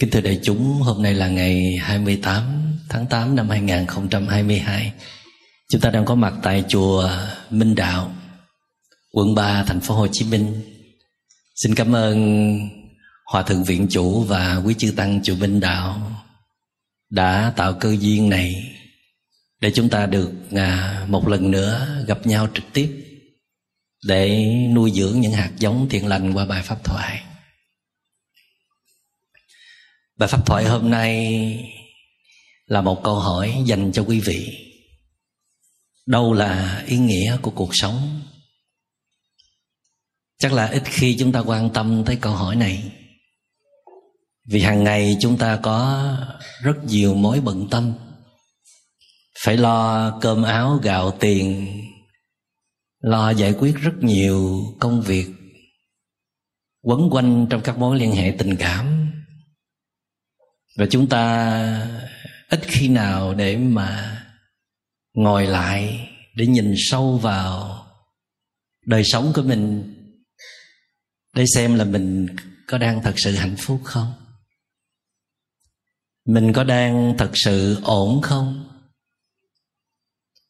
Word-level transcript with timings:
Kính 0.00 0.10
thưa 0.10 0.20
đại 0.20 0.40
chúng, 0.42 0.82
hôm 0.82 1.02
nay 1.02 1.14
là 1.14 1.28
ngày 1.28 1.76
28 1.76 2.42
tháng 2.88 3.06
8 3.06 3.36
năm 3.36 3.48
2022. 3.48 4.92
Chúng 5.68 5.80
ta 5.80 5.90
đang 5.90 6.04
có 6.04 6.14
mặt 6.14 6.34
tại 6.42 6.64
chùa 6.68 7.10
Minh 7.50 7.74
Đạo, 7.74 8.12
quận 9.12 9.34
3, 9.34 9.64
thành 9.66 9.80
phố 9.80 9.94
Hồ 9.94 10.06
Chí 10.12 10.24
Minh. 10.24 10.62
Xin 11.54 11.74
cảm 11.74 11.94
ơn 11.94 12.58
Hòa 13.26 13.42
Thượng 13.42 13.64
Viện 13.64 13.86
Chủ 13.90 14.20
và 14.20 14.62
quý 14.64 14.74
chư 14.78 14.92
Tăng 14.96 15.22
chùa 15.22 15.34
Minh 15.34 15.60
Đạo 15.60 16.12
đã 17.10 17.52
tạo 17.56 17.72
cơ 17.72 17.96
duyên 18.00 18.28
này 18.28 18.72
để 19.60 19.70
chúng 19.74 19.88
ta 19.88 20.06
được 20.06 20.32
à, 20.56 21.02
một 21.08 21.28
lần 21.28 21.50
nữa 21.50 22.04
gặp 22.06 22.26
nhau 22.26 22.48
trực 22.54 22.64
tiếp 22.72 23.04
để 24.06 24.46
nuôi 24.74 24.92
dưỡng 24.94 25.20
những 25.20 25.32
hạt 25.32 25.50
giống 25.58 25.88
thiện 25.88 26.06
lành 26.06 26.32
qua 26.32 26.46
bài 26.46 26.62
pháp 26.62 26.84
thoại. 26.84 27.22
Bài 30.20 30.28
pháp 30.28 30.46
thoại 30.46 30.64
hôm 30.64 30.90
nay 30.90 31.72
là 32.66 32.80
một 32.80 33.00
câu 33.04 33.14
hỏi 33.14 33.62
dành 33.66 33.92
cho 33.92 34.04
quý 34.04 34.20
vị. 34.20 34.66
Đâu 36.06 36.32
là 36.32 36.84
ý 36.86 36.98
nghĩa 36.98 37.36
của 37.42 37.50
cuộc 37.50 37.70
sống? 37.72 38.20
Chắc 40.38 40.52
là 40.52 40.66
ít 40.66 40.82
khi 40.84 41.16
chúng 41.18 41.32
ta 41.32 41.40
quan 41.40 41.70
tâm 41.70 42.02
tới 42.06 42.16
câu 42.16 42.32
hỏi 42.32 42.56
này. 42.56 42.92
Vì 44.48 44.60
hàng 44.60 44.84
ngày 44.84 45.16
chúng 45.20 45.38
ta 45.38 45.58
có 45.62 46.08
rất 46.62 46.84
nhiều 46.84 47.14
mối 47.14 47.40
bận 47.40 47.68
tâm 47.70 47.92
Phải 49.44 49.56
lo 49.56 50.10
cơm 50.20 50.42
áo, 50.42 50.78
gạo 50.82 51.10
tiền, 51.20 51.66
Lo 52.98 53.30
giải 53.30 53.52
quyết 53.52 53.74
rất 53.76 53.94
nhiều 54.00 54.64
công 54.80 55.02
việc 55.02 55.26
Quấn 56.82 57.00
quanh 57.10 57.46
trong 57.50 57.60
các 57.60 57.78
mối 57.78 57.98
liên 57.98 58.12
hệ 58.12 58.34
tình 58.38 58.56
cảm 58.56 58.99
và 60.76 60.86
chúng 60.90 61.08
ta 61.08 61.88
ít 62.48 62.60
khi 62.62 62.88
nào 62.88 63.34
để 63.34 63.56
mà 63.56 64.22
ngồi 65.14 65.46
lại 65.46 66.08
Để 66.34 66.46
nhìn 66.46 66.74
sâu 66.76 67.18
vào 67.18 67.86
đời 68.86 69.02
sống 69.04 69.32
của 69.34 69.42
mình 69.42 69.94
Để 71.34 71.44
xem 71.54 71.74
là 71.74 71.84
mình 71.84 72.26
có 72.66 72.78
đang 72.78 73.02
thật 73.02 73.14
sự 73.16 73.34
hạnh 73.34 73.56
phúc 73.58 73.80
không? 73.84 74.12
Mình 76.26 76.52
có 76.52 76.64
đang 76.64 77.14
thật 77.18 77.30
sự 77.34 77.80
ổn 77.82 78.22
không? 78.22 78.66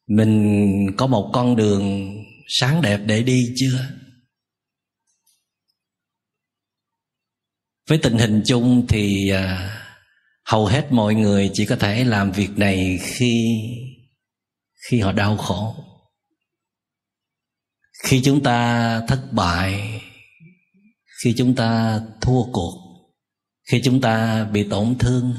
Mình 0.06 0.66
có 0.96 1.06
một 1.06 1.30
con 1.34 1.56
đường 1.56 2.14
sáng 2.48 2.82
đẹp 2.82 3.00
để 3.06 3.22
đi 3.22 3.55
chưa? 3.56 3.86
Với 7.88 7.98
tình 8.02 8.18
hình 8.18 8.42
chung 8.46 8.86
thì 8.88 9.30
à, 9.30 9.80
hầu 10.50 10.66
hết 10.66 10.92
mọi 10.92 11.14
người 11.14 11.50
chỉ 11.54 11.66
có 11.66 11.76
thể 11.76 12.04
làm 12.04 12.32
việc 12.32 12.50
này 12.56 12.98
khi 13.02 13.60
khi 14.88 15.00
họ 15.00 15.12
đau 15.12 15.36
khổ. 15.36 15.74
Khi 18.02 18.22
chúng 18.24 18.42
ta 18.42 19.00
thất 19.08 19.20
bại, 19.32 20.00
khi 21.22 21.34
chúng 21.38 21.54
ta 21.54 22.00
thua 22.20 22.52
cuộc, 22.52 22.74
khi 23.70 23.80
chúng 23.84 24.00
ta 24.00 24.44
bị 24.44 24.68
tổn 24.68 24.98
thương, 24.98 25.34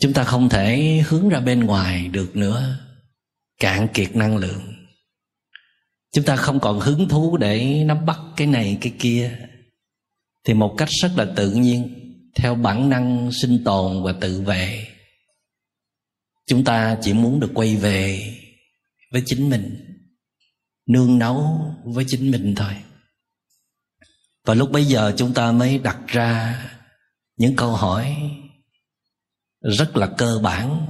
chúng 0.00 0.12
ta 0.12 0.24
không 0.24 0.48
thể 0.48 1.02
hướng 1.06 1.28
ra 1.28 1.40
bên 1.40 1.60
ngoài 1.60 2.08
được 2.08 2.36
nữa, 2.36 2.78
cạn 3.60 3.88
kiệt 3.94 4.16
năng 4.16 4.36
lượng. 4.36 4.74
Chúng 6.12 6.24
ta 6.24 6.36
không 6.36 6.60
còn 6.60 6.80
hứng 6.80 7.08
thú 7.08 7.36
để 7.36 7.84
nắm 7.84 8.06
bắt 8.06 8.18
cái 8.36 8.46
này, 8.46 8.78
cái 8.80 8.92
kia. 8.98 9.38
Thì 10.44 10.54
một 10.54 10.74
cách 10.78 10.88
rất 11.02 11.12
là 11.16 11.26
tự 11.36 11.50
nhiên 11.50 12.03
theo 12.34 12.54
bản 12.54 12.88
năng 12.88 13.30
sinh 13.32 13.64
tồn 13.64 14.02
và 14.02 14.14
tự 14.20 14.40
vệ. 14.40 14.86
Chúng 16.46 16.64
ta 16.64 16.98
chỉ 17.02 17.12
muốn 17.12 17.40
được 17.40 17.50
quay 17.54 17.76
về 17.76 18.34
với 19.12 19.22
chính 19.26 19.50
mình, 19.50 19.96
nương 20.86 21.18
nấu 21.18 21.60
với 21.84 22.04
chính 22.08 22.30
mình 22.30 22.54
thôi. 22.54 22.76
Và 24.44 24.54
lúc 24.54 24.70
bấy 24.70 24.84
giờ 24.84 25.14
chúng 25.16 25.34
ta 25.34 25.52
mới 25.52 25.78
đặt 25.78 25.98
ra 26.06 26.62
những 27.36 27.56
câu 27.56 27.72
hỏi 27.72 28.16
rất 29.60 29.96
là 29.96 30.06
cơ 30.18 30.40
bản 30.42 30.86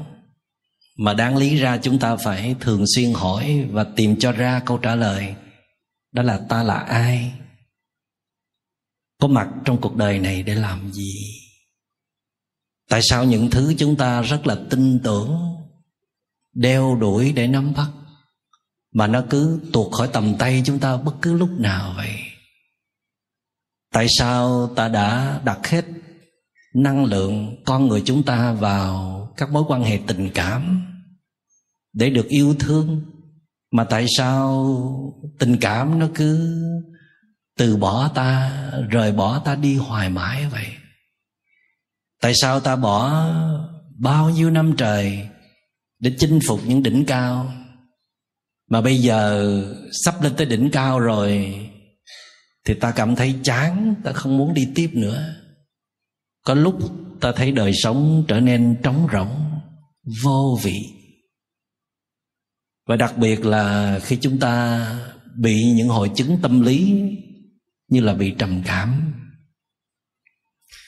mà 0.99 1.15
đáng 1.15 1.37
lý 1.37 1.57
ra 1.57 1.79
chúng 1.83 1.99
ta 1.99 2.17
phải 2.17 2.57
thường 2.61 2.85
xuyên 2.95 3.13
hỏi 3.13 3.69
và 3.71 3.85
tìm 3.97 4.17
cho 4.19 4.33
ra 4.33 4.63
câu 4.67 4.79
trả 4.79 4.95
lời, 4.95 5.35
đó 6.13 6.23
là 6.23 6.41
ta 6.49 6.63
là 6.63 6.75
ai? 6.75 7.33
Có 9.25 9.29
mặt 9.29 9.49
trong 9.65 9.81
cuộc 9.81 9.97
đời 9.97 10.19
này 10.19 10.43
để 10.43 10.55
làm 10.55 10.93
gì? 10.93 11.15
Tại 12.89 13.01
sao 13.03 13.25
những 13.25 13.51
thứ 13.51 13.75
chúng 13.79 13.97
ta 13.97 14.23
rất 14.23 14.47
là 14.47 14.57
tin 14.71 15.01
tưởng, 15.05 15.39
đeo 16.53 16.97
đuổi 17.01 17.33
để 17.33 17.47
nắm 17.47 17.73
bắt, 17.77 17.91
mà 18.93 19.07
nó 19.07 19.25
cứ 19.31 19.61
tuột 19.73 19.93
khỏi 19.93 20.09
tầm 20.13 20.35
tay 20.39 20.63
chúng 20.65 20.79
ta 20.79 20.97
bất 20.97 21.15
cứ 21.23 21.33
lúc 21.33 21.51
nào 21.59 21.95
vậy? 21.97 22.17
Tại 23.93 24.07
sao 24.19 24.69
ta 24.77 24.89
đã 24.89 25.41
đặt 25.45 25.67
hết 25.67 25.85
năng 26.75 27.05
lượng 27.05 27.63
con 27.65 27.89
người 27.89 28.03
chúng 28.05 28.23
ta 28.23 28.53
vào 28.53 29.29
các 29.37 29.51
mối 29.53 29.65
quan 29.69 29.83
hệ 29.83 30.01
tình 30.07 30.31
cảm 30.35 30.87
để 31.93 32.11
được 32.11 32.27
yêu 32.29 32.55
thương, 32.59 33.03
mà 33.71 33.85
tại 33.85 34.07
sao 34.17 34.69
tình 35.39 35.57
cảm 35.61 35.99
nó 35.99 36.09
cứ 36.15 36.61
từ 37.59 37.77
bỏ 37.77 38.09
ta, 38.09 38.63
rời 38.91 39.13
bỏ 39.13 39.39
ta 39.39 39.55
đi 39.55 39.77
hoài 39.77 40.11
mãi 40.11 40.47
vậy. 40.47 40.67
Tại 42.21 42.33
sao 42.35 42.61
ta 42.61 42.77
bỏ 42.77 43.31
bao 43.99 44.31
nhiêu 44.31 44.51
năm 44.51 44.75
trời 44.79 45.29
để 45.99 46.15
chinh 46.19 46.39
phục 46.49 46.61
những 46.67 46.83
đỉnh 46.83 47.05
cao? 47.07 47.53
Mà 48.71 48.81
bây 48.81 48.99
giờ 48.99 49.63
sắp 50.05 50.23
lên 50.23 50.37
tới 50.37 50.47
đỉnh 50.47 50.71
cao 50.71 51.01
rồi, 51.01 51.61
thì 52.65 52.75
ta 52.75 52.91
cảm 52.91 53.17
thấy 53.17 53.35
chán, 53.43 53.95
ta 54.05 54.13
không 54.13 54.39
muốn 54.39 54.55
đi 54.55 54.69
tiếp 54.75 54.91
nữa. 54.93 55.35
Có 56.45 56.55
lúc 56.55 56.79
ta 57.21 57.33
thấy 57.33 57.53
đời 57.53 57.73
sống 57.75 58.25
trở 58.29 58.41
nên 58.41 58.77
trống 58.83 59.07
rỗng, 59.13 59.61
vô 60.23 60.59
vị. 60.63 60.79
Và 62.87 62.97
đặc 62.97 63.19
biệt 63.19 63.45
là 63.45 63.99
khi 64.03 64.19
chúng 64.21 64.39
ta 64.39 64.85
bị 65.37 65.73
những 65.75 65.89
hội 65.89 66.11
chứng 66.17 66.39
tâm 66.43 66.61
lý 66.63 67.03
như 67.89 68.01
là 68.01 68.15
bị 68.15 68.35
trầm 68.39 68.63
cảm. 68.67 69.15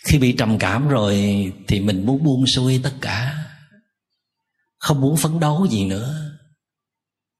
Khi 0.04 0.18
bị 0.18 0.32
trầm 0.32 0.58
cảm 0.58 0.88
rồi 0.88 1.14
thì 1.68 1.80
mình 1.80 2.06
muốn 2.06 2.24
buông 2.24 2.46
xuôi 2.46 2.80
tất 2.82 2.92
cả, 3.00 3.46
không 4.78 5.00
muốn 5.00 5.16
phấn 5.16 5.40
đấu 5.40 5.66
gì 5.66 5.84
nữa. 5.84 6.32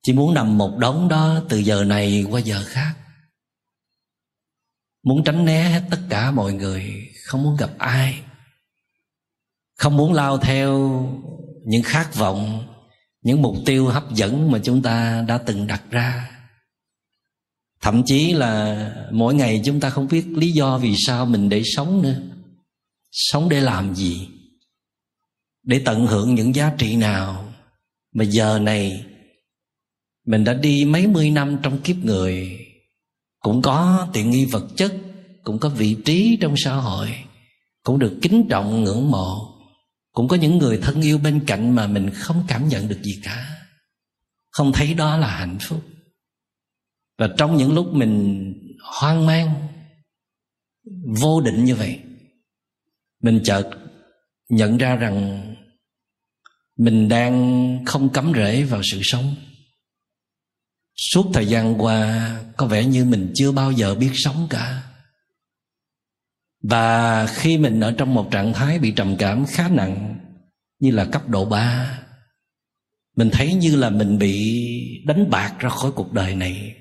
Chỉ 0.03 0.13
muốn 0.13 0.35
nằm 0.35 0.59
một 0.59 0.77
đống 0.79 1.09
đó 1.09 1.43
từ 1.49 1.59
giờ 1.59 1.85
này 1.85 2.27
qua 2.31 2.41
giờ 2.41 2.63
khác. 2.67 2.95
Muốn 5.03 5.25
tránh 5.25 5.45
né 5.45 5.63
hết 5.63 5.83
tất 5.91 6.01
cả 6.09 6.31
mọi 6.31 6.53
người, 6.53 7.09
không 7.25 7.43
muốn 7.43 7.57
gặp 7.57 7.71
ai. 7.79 8.23
Không 9.79 9.97
muốn 9.97 10.13
lao 10.13 10.39
theo 10.39 11.03
những 11.65 11.83
khát 11.83 12.15
vọng, 12.15 12.69
những 13.23 13.43
mục 13.43 13.57
tiêu 13.67 13.87
hấp 13.87 14.15
dẫn 14.15 14.51
mà 14.53 14.61
chúng 14.65 14.83
ta 14.83 15.25
đã 15.29 15.39
từng 15.39 15.67
đặt 15.67 15.83
ra 15.91 16.36
thậm 17.81 18.03
chí 18.07 18.33
là 18.33 18.91
mỗi 19.13 19.35
ngày 19.35 19.63
chúng 19.65 19.81
ta 19.81 19.91
không 19.91 20.09
biết 20.09 20.27
lý 20.29 20.53
do 20.53 20.79
vì 20.79 20.95
sao 21.07 21.27
mình 21.27 21.49
để 21.49 21.63
sống 21.65 22.03
nữa. 22.03 22.21
Sống 23.11 23.49
để 23.49 23.61
làm 23.61 23.95
gì? 23.95 24.29
Để 25.63 25.83
tận 25.85 26.07
hưởng 26.07 26.35
những 26.35 26.55
giá 26.55 26.73
trị 26.79 26.97
nào? 26.97 27.53
Mà 28.15 28.25
giờ 28.25 28.59
này, 28.59 29.05
mình 30.27 30.45
đã 30.45 30.55
đi 30.55 30.85
mấy 30.85 31.07
mươi 31.07 31.31
năm 31.31 31.57
trong 31.63 31.81
kiếp 31.81 31.97
người. 31.97 32.59
Cũng 33.41 33.63
có 33.63 34.09
tiện 34.13 34.31
nghi 34.31 34.45
vật 34.45 34.67
chất, 34.77 34.95
cũng 35.45 35.59
có 35.59 35.69
vị 35.69 35.97
trí 36.05 36.39
trong 36.41 36.55
xã 36.57 36.75
hội, 36.75 37.15
cũng 37.83 37.99
được 37.99 38.19
kính 38.23 38.47
trọng, 38.51 38.85
ngưỡng 38.85 39.11
mộ. 39.11 39.53
Cũng 40.13 40.29
có 40.29 40.37
những 40.37 40.59
người 40.59 40.79
thân 40.83 41.01
yêu 41.01 41.19
bên 41.19 41.45
cạnh 41.47 41.75
mà 41.75 41.87
mình 41.87 42.11
không 42.11 42.45
cảm 42.49 42.69
nhận 42.69 42.89
được 42.89 43.03
gì 43.03 43.21
cả. 43.25 43.47
Không 44.51 44.73
thấy 44.73 44.95
đó 44.95 45.17
là 45.17 45.29
hạnh 45.29 45.59
phúc 45.61 45.83
và 47.19 47.29
trong 47.37 47.57
những 47.57 47.75
lúc 47.75 47.87
mình 47.93 48.53
hoang 48.83 49.27
mang, 49.27 49.69
vô 51.21 51.41
định 51.41 51.65
như 51.65 51.75
vậy, 51.75 52.01
mình 53.23 53.41
chợt 53.45 53.71
nhận 54.49 54.79
ra 54.79 54.97
rằng 54.97 55.43
mình 56.77 57.09
đang 57.09 57.85
không 57.87 58.09
cắm 58.09 58.33
rễ 58.37 58.63
vào 58.63 58.81
sự 58.93 59.01
sống. 59.03 59.35
Suốt 61.13 61.31
thời 61.35 61.47
gian 61.47 61.83
qua, 61.83 62.31
có 62.57 62.67
vẻ 62.67 62.85
như 62.85 63.05
mình 63.05 63.33
chưa 63.35 63.53
bao 63.53 63.73
giờ 63.73 63.95
biết 63.95 64.11
sống 64.15 64.47
cả. 64.51 64.83
Và 66.63 67.27
khi 67.27 67.59
mình 67.59 67.81
ở 67.81 67.95
trong 67.99 68.15
một 68.15 68.29
trạng 68.31 68.53
thái 68.53 68.79
bị 68.79 68.93
trầm 68.97 69.17
cảm 69.19 69.47
khá 69.47 69.69
nặng, 69.69 70.19
như 70.79 70.91
là 70.91 71.05
cấp 71.05 71.29
độ 71.29 71.45
3 71.45 71.99
mình 73.17 73.31
thấy 73.33 73.55
như 73.55 73.77
là 73.77 73.91
mình 73.91 74.19
bị 74.19 74.63
đánh 75.05 75.31
bạc 75.31 75.55
ra 75.59 75.69
khỏi 75.69 75.93
cuộc 75.93 76.13
đời 76.13 76.35
này 76.35 76.75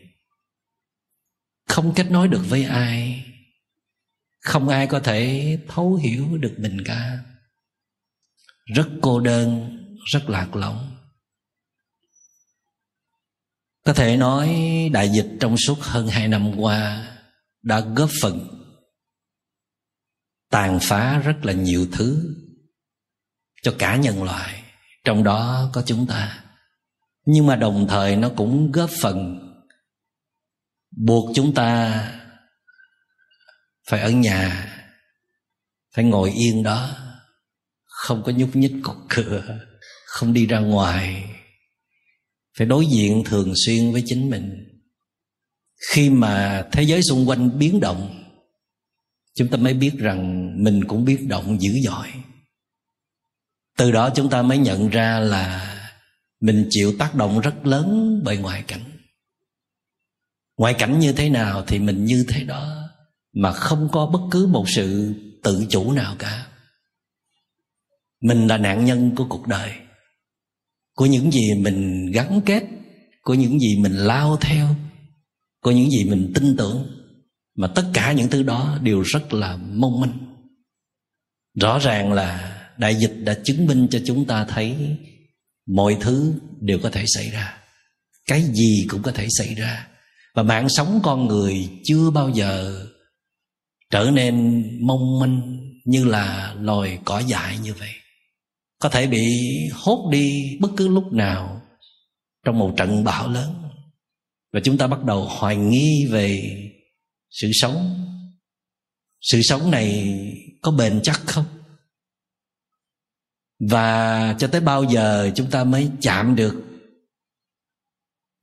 không 1.75 1.93
kết 1.95 2.11
nối 2.11 2.27
được 2.27 2.41
với 2.49 2.63
ai. 2.63 3.25
Không 4.41 4.69
ai 4.69 4.87
có 4.87 4.99
thể 4.99 5.57
thấu 5.67 5.95
hiểu 5.95 6.37
được 6.37 6.55
mình 6.57 6.83
cả. 6.85 7.19
Rất 8.75 8.87
cô 9.01 9.19
đơn, 9.19 9.77
rất 10.11 10.29
lạc 10.29 10.55
lõng. 10.55 10.95
Có 13.85 13.93
thể 13.93 14.17
nói 14.17 14.49
đại 14.93 15.09
dịch 15.09 15.27
trong 15.39 15.57
suốt 15.57 15.79
hơn 15.81 16.07
hai 16.07 16.27
năm 16.27 16.59
qua 16.59 17.07
đã 17.61 17.79
góp 17.79 18.09
phần 18.21 18.47
tàn 20.49 20.79
phá 20.81 21.19
rất 21.19 21.45
là 21.45 21.53
nhiều 21.53 21.87
thứ 21.91 22.35
cho 23.61 23.75
cả 23.79 23.95
nhân 23.95 24.23
loại, 24.23 24.63
trong 25.03 25.23
đó 25.23 25.69
có 25.73 25.83
chúng 25.85 26.07
ta. 26.07 26.43
Nhưng 27.25 27.47
mà 27.47 27.55
đồng 27.55 27.87
thời 27.89 28.15
nó 28.15 28.29
cũng 28.35 28.71
góp 28.71 28.89
phần 29.01 29.44
buộc 30.95 31.31
chúng 31.35 31.53
ta 31.53 32.01
phải 33.89 34.01
ở 34.01 34.09
nhà, 34.09 34.71
phải 35.95 36.05
ngồi 36.05 36.31
yên 36.31 36.63
đó. 36.63 36.97
Không 37.85 38.23
có 38.23 38.31
nhúc 38.31 38.55
nhích 38.55 38.73
cột 38.83 38.97
cửa, 39.09 39.59
không 40.05 40.33
đi 40.33 40.45
ra 40.45 40.59
ngoài. 40.59 41.29
Phải 42.57 42.67
đối 42.67 42.85
diện 42.85 43.23
thường 43.25 43.53
xuyên 43.65 43.91
với 43.91 44.03
chính 44.05 44.29
mình. 44.29 44.71
Khi 45.91 46.09
mà 46.09 46.67
thế 46.71 46.83
giới 46.83 47.01
xung 47.03 47.29
quanh 47.29 47.59
biến 47.59 47.79
động, 47.79 48.23
chúng 49.35 49.47
ta 49.47 49.57
mới 49.57 49.73
biết 49.73 49.91
rằng 49.97 50.51
mình 50.63 50.83
cũng 50.87 51.05
biết 51.05 51.27
động 51.27 51.61
dữ 51.61 51.71
dội. 51.83 52.07
Từ 53.77 53.91
đó 53.91 54.09
chúng 54.15 54.29
ta 54.29 54.41
mới 54.41 54.57
nhận 54.57 54.89
ra 54.89 55.19
là 55.19 55.71
mình 56.39 56.67
chịu 56.69 56.95
tác 56.99 57.15
động 57.15 57.39
rất 57.39 57.65
lớn 57.65 58.19
bởi 58.23 58.37
ngoại 58.37 58.63
cảnh 58.67 58.94
ngoại 60.57 60.73
cảnh 60.73 60.99
như 60.99 61.11
thế 61.11 61.29
nào 61.29 61.63
thì 61.67 61.79
mình 61.79 62.05
như 62.05 62.25
thế 62.27 62.43
đó, 62.43 62.89
mà 63.33 63.51
không 63.51 63.89
có 63.91 64.05
bất 64.05 64.19
cứ 64.31 64.47
một 64.47 64.65
sự 64.69 65.13
tự 65.43 65.65
chủ 65.69 65.91
nào 65.91 66.15
cả. 66.19 66.47
Mình 68.21 68.47
là 68.47 68.57
nạn 68.57 68.85
nhân 68.85 69.15
của 69.15 69.25
cuộc 69.29 69.47
đời, 69.47 69.71
của 70.95 71.05
những 71.05 71.31
gì 71.31 71.53
mình 71.53 72.11
gắn 72.11 72.41
kết, 72.45 72.63
của 73.21 73.33
những 73.33 73.59
gì 73.59 73.77
mình 73.79 73.93
lao 73.93 74.37
theo, 74.37 74.67
của 75.61 75.71
những 75.71 75.89
gì 75.89 76.03
mình 76.03 76.31
tin 76.35 76.55
tưởng. 76.57 76.87
Mà 77.57 77.67
tất 77.67 77.85
cả 77.93 78.11
những 78.11 78.29
thứ 78.29 78.43
đó 78.43 78.77
đều 78.81 79.01
rất 79.01 79.33
là 79.33 79.57
mong 79.57 80.01
manh. 80.01 80.17
Rõ 81.61 81.79
ràng 81.79 82.13
là 82.13 82.51
đại 82.77 82.95
dịch 82.95 83.13
đã 83.23 83.33
chứng 83.43 83.65
minh 83.65 83.87
cho 83.91 83.99
chúng 84.05 84.25
ta 84.25 84.45
thấy 84.45 84.97
mọi 85.67 85.97
thứ 86.01 86.33
đều 86.59 86.79
có 86.79 86.89
thể 86.89 87.03
xảy 87.07 87.29
ra. 87.29 87.57
Cái 88.27 88.41
gì 88.41 88.85
cũng 88.89 89.01
có 89.01 89.11
thể 89.11 89.27
xảy 89.37 89.55
ra 89.55 89.87
và 90.35 90.43
mạng 90.43 90.69
sống 90.69 90.99
con 91.03 91.27
người 91.27 91.69
chưa 91.83 92.09
bao 92.09 92.29
giờ 92.29 92.85
trở 93.89 94.11
nên 94.13 94.63
mong 94.87 95.19
manh 95.19 95.59
như 95.85 96.05
là 96.05 96.55
loài 96.59 96.99
cỏ 97.05 97.19
dại 97.19 97.57
như 97.57 97.73
vậy. 97.73 97.91
Có 98.79 98.89
thể 98.89 99.07
bị 99.07 99.27
hốt 99.73 100.09
đi 100.11 100.57
bất 100.61 100.71
cứ 100.77 100.87
lúc 100.87 101.13
nào 101.13 101.61
trong 102.45 102.59
một 102.59 102.73
trận 102.77 103.03
bão 103.03 103.29
lớn. 103.29 103.53
Và 104.53 104.59
chúng 104.63 104.77
ta 104.77 104.87
bắt 104.87 105.03
đầu 105.03 105.25
hoài 105.25 105.55
nghi 105.55 106.05
về 106.09 106.41
sự 107.29 107.51
sống. 107.53 108.05
Sự 109.21 109.41
sống 109.41 109.71
này 109.71 110.19
có 110.61 110.71
bền 110.71 110.99
chắc 111.03 111.21
không? 111.25 111.45
Và 113.59 114.35
cho 114.39 114.47
tới 114.47 114.61
bao 114.61 114.83
giờ 114.83 115.31
chúng 115.35 115.49
ta 115.49 115.63
mới 115.63 115.89
chạm 116.01 116.35
được 116.35 116.63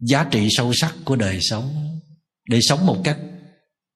giá 0.03 0.25
trị 0.25 0.49
sâu 0.51 0.73
sắc 0.75 0.95
của 1.05 1.17
đời 1.17 1.39
sống, 1.41 1.99
để 2.49 2.61
sống 2.63 2.87
một 2.87 3.01
cách 3.05 3.19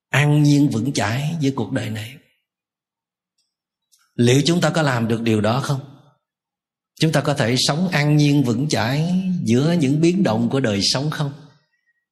an 0.09 0.43
nhiên 0.43 0.69
vững 0.69 0.93
chãi 0.93 1.35
với 1.41 1.51
cuộc 1.51 1.71
đời 1.71 1.89
này. 1.89 2.13
Liệu 4.15 4.41
chúng 4.45 4.61
ta 4.61 4.69
có 4.69 4.81
làm 4.81 5.07
được 5.07 5.21
điều 5.21 5.41
đó 5.41 5.59
không? 5.59 5.79
Chúng 6.99 7.11
ta 7.11 7.21
có 7.21 7.33
thể 7.33 7.55
sống 7.57 7.87
an 7.87 8.17
nhiên 8.17 8.43
vững 8.43 8.67
chãi 8.67 9.23
giữa 9.43 9.75
những 9.79 10.01
biến 10.01 10.23
động 10.23 10.49
của 10.49 10.59
đời 10.59 10.79
sống 10.83 11.09
không? 11.09 11.31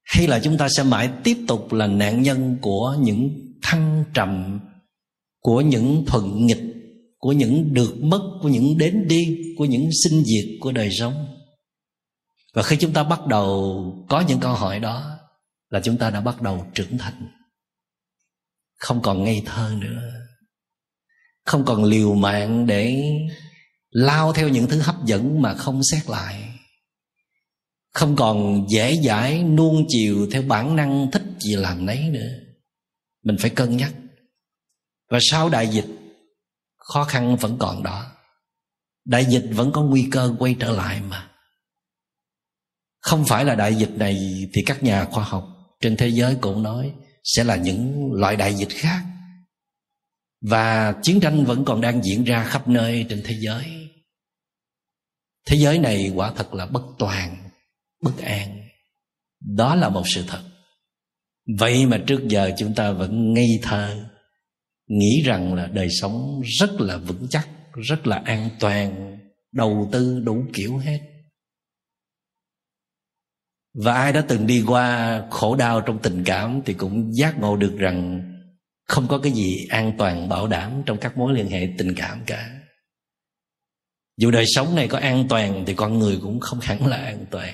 Hay 0.03 0.27
là 0.27 0.39
chúng 0.39 0.57
ta 0.57 0.67
sẽ 0.77 0.83
mãi 0.83 1.09
tiếp 1.23 1.37
tục 1.47 1.73
là 1.73 1.87
nạn 1.87 2.21
nhân 2.21 2.57
của 2.61 2.97
những 2.99 3.29
thăng 3.61 4.03
trầm, 4.13 4.59
của 5.39 5.61
những 5.61 6.03
thuận 6.07 6.45
nghịch, 6.45 6.63
của 7.17 7.31
những 7.31 7.73
được 7.73 7.97
mất, 8.01 8.21
của 8.41 8.49
những 8.49 8.77
đến 8.77 9.07
đi, 9.07 9.37
của 9.57 9.65
những 9.65 9.89
sinh 10.03 10.23
diệt 10.25 10.45
của 10.59 10.71
đời 10.71 10.89
sống? 10.91 11.34
Và 12.55 12.63
khi 12.63 12.77
chúng 12.77 12.93
ta 12.93 13.03
bắt 13.03 13.27
đầu 13.27 14.05
có 14.09 14.21
những 14.21 14.39
câu 14.39 14.53
hỏi 14.53 14.79
đó, 14.79 15.19
là 15.69 15.79
chúng 15.83 15.97
ta 15.97 16.09
đã 16.09 16.21
bắt 16.21 16.41
đầu 16.41 16.67
trưởng 16.73 16.97
thành. 16.97 17.27
Không 18.79 19.01
còn 19.01 19.23
ngây 19.23 19.43
thơ 19.45 19.75
nữa. 19.79 20.11
Không 21.45 21.65
còn 21.65 21.83
liều 21.83 22.13
mạng 22.13 22.67
để 22.67 23.03
lao 23.89 24.33
theo 24.33 24.49
những 24.49 24.67
thứ 24.67 24.79
hấp 24.81 25.05
dẫn 25.05 25.41
mà 25.41 25.53
không 25.53 25.81
xét 25.83 26.09
lại. 26.09 26.59
Không 27.93 28.15
còn 28.15 28.65
dễ 28.69 28.97
dãi 29.03 29.43
nuông 29.43 29.85
chiều 29.87 30.27
theo 30.31 30.41
bản 30.41 30.75
năng 30.75 31.11
thích 31.11 31.23
gì 31.39 31.55
làm 31.55 31.85
nấy 31.85 32.09
nữa. 32.09 32.29
Mình 33.23 33.35
phải 33.39 33.49
cân 33.49 33.77
nhắc. 33.77 33.93
Và 35.11 35.19
sau 35.21 35.49
đại 35.49 35.67
dịch, 35.67 35.87
khó 36.77 37.03
khăn 37.03 37.35
vẫn 37.35 37.57
còn 37.59 37.83
đó. 37.83 38.11
Đại 39.05 39.25
dịch 39.25 39.45
vẫn 39.51 39.71
có 39.71 39.81
nguy 39.81 40.07
cơ 40.11 40.35
quay 40.39 40.55
trở 40.59 40.71
lại 40.71 41.01
mà 41.01 41.34
không 43.05 43.25
phải 43.25 43.45
là 43.45 43.55
đại 43.55 43.75
dịch 43.75 43.91
này 43.95 44.47
thì 44.53 44.63
các 44.65 44.83
nhà 44.83 45.05
khoa 45.05 45.23
học 45.23 45.47
trên 45.81 45.97
thế 45.97 46.07
giới 46.07 46.35
cũng 46.41 46.63
nói 46.63 46.93
sẽ 47.23 47.43
là 47.43 47.55
những 47.55 48.13
loại 48.13 48.35
đại 48.35 48.53
dịch 48.53 48.69
khác. 48.69 49.03
Và 50.41 50.95
chiến 51.03 51.19
tranh 51.19 51.45
vẫn 51.45 51.65
còn 51.65 51.81
đang 51.81 52.03
diễn 52.03 52.23
ra 52.23 52.43
khắp 52.43 52.67
nơi 52.67 53.05
trên 53.09 53.21
thế 53.25 53.35
giới. 53.39 53.65
Thế 55.47 55.57
giới 55.57 55.79
này 55.79 56.11
quả 56.15 56.31
thật 56.35 56.53
là 56.53 56.65
bất 56.65 56.83
toàn, 56.99 57.49
bất 58.03 58.17
an. 58.17 58.67
Đó 59.39 59.75
là 59.75 59.89
một 59.89 60.03
sự 60.05 60.23
thật. 60.27 60.41
Vậy 61.59 61.85
mà 61.85 61.97
trước 62.07 62.27
giờ 62.27 62.51
chúng 62.57 62.75
ta 62.75 62.91
vẫn 62.91 63.33
ngây 63.33 63.59
thơ, 63.61 64.05
nghĩ 64.87 65.21
rằng 65.25 65.53
là 65.53 65.67
đời 65.67 65.89
sống 65.89 66.41
rất 66.59 66.71
là 66.81 66.97
vững 66.97 67.27
chắc, 67.29 67.49
rất 67.73 68.07
là 68.07 68.21
an 68.25 68.49
toàn, 68.59 69.17
đầu 69.51 69.89
tư 69.91 70.19
đủ 70.19 70.45
kiểu 70.53 70.77
hết 70.77 71.14
và 73.83 73.93
ai 73.93 74.13
đã 74.13 74.21
từng 74.27 74.47
đi 74.47 74.63
qua 74.67 75.21
khổ 75.31 75.55
đau 75.55 75.81
trong 75.81 75.99
tình 75.99 76.23
cảm 76.23 76.61
thì 76.65 76.73
cũng 76.73 77.15
giác 77.15 77.39
ngộ 77.39 77.55
được 77.55 77.75
rằng 77.77 78.31
không 78.87 79.07
có 79.07 79.17
cái 79.17 79.31
gì 79.31 79.67
an 79.69 79.93
toàn 79.97 80.29
bảo 80.29 80.47
đảm 80.47 80.83
trong 80.85 80.97
các 80.97 81.17
mối 81.17 81.33
liên 81.33 81.49
hệ 81.49 81.69
tình 81.77 81.95
cảm 81.95 82.21
cả. 82.25 82.49
Dù 84.17 84.31
đời 84.31 84.45
sống 84.47 84.75
này 84.75 84.87
có 84.87 84.97
an 84.97 85.25
toàn 85.29 85.63
thì 85.67 85.73
con 85.73 85.99
người 85.99 86.19
cũng 86.21 86.39
không 86.39 86.59
hẳn 86.59 86.87
là 86.87 86.97
an 86.97 87.25
toàn. 87.31 87.53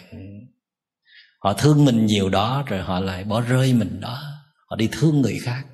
Họ 1.39 1.53
thương 1.53 1.85
mình 1.85 2.05
nhiều 2.05 2.29
đó 2.29 2.63
rồi 2.67 2.81
họ 2.81 2.99
lại 2.99 3.23
bỏ 3.23 3.41
rơi 3.41 3.73
mình 3.73 3.99
đó. 4.01 4.23
Họ 4.69 4.75
đi 4.75 4.89
thương 4.91 5.21
người 5.21 5.39
khác. 5.41 5.65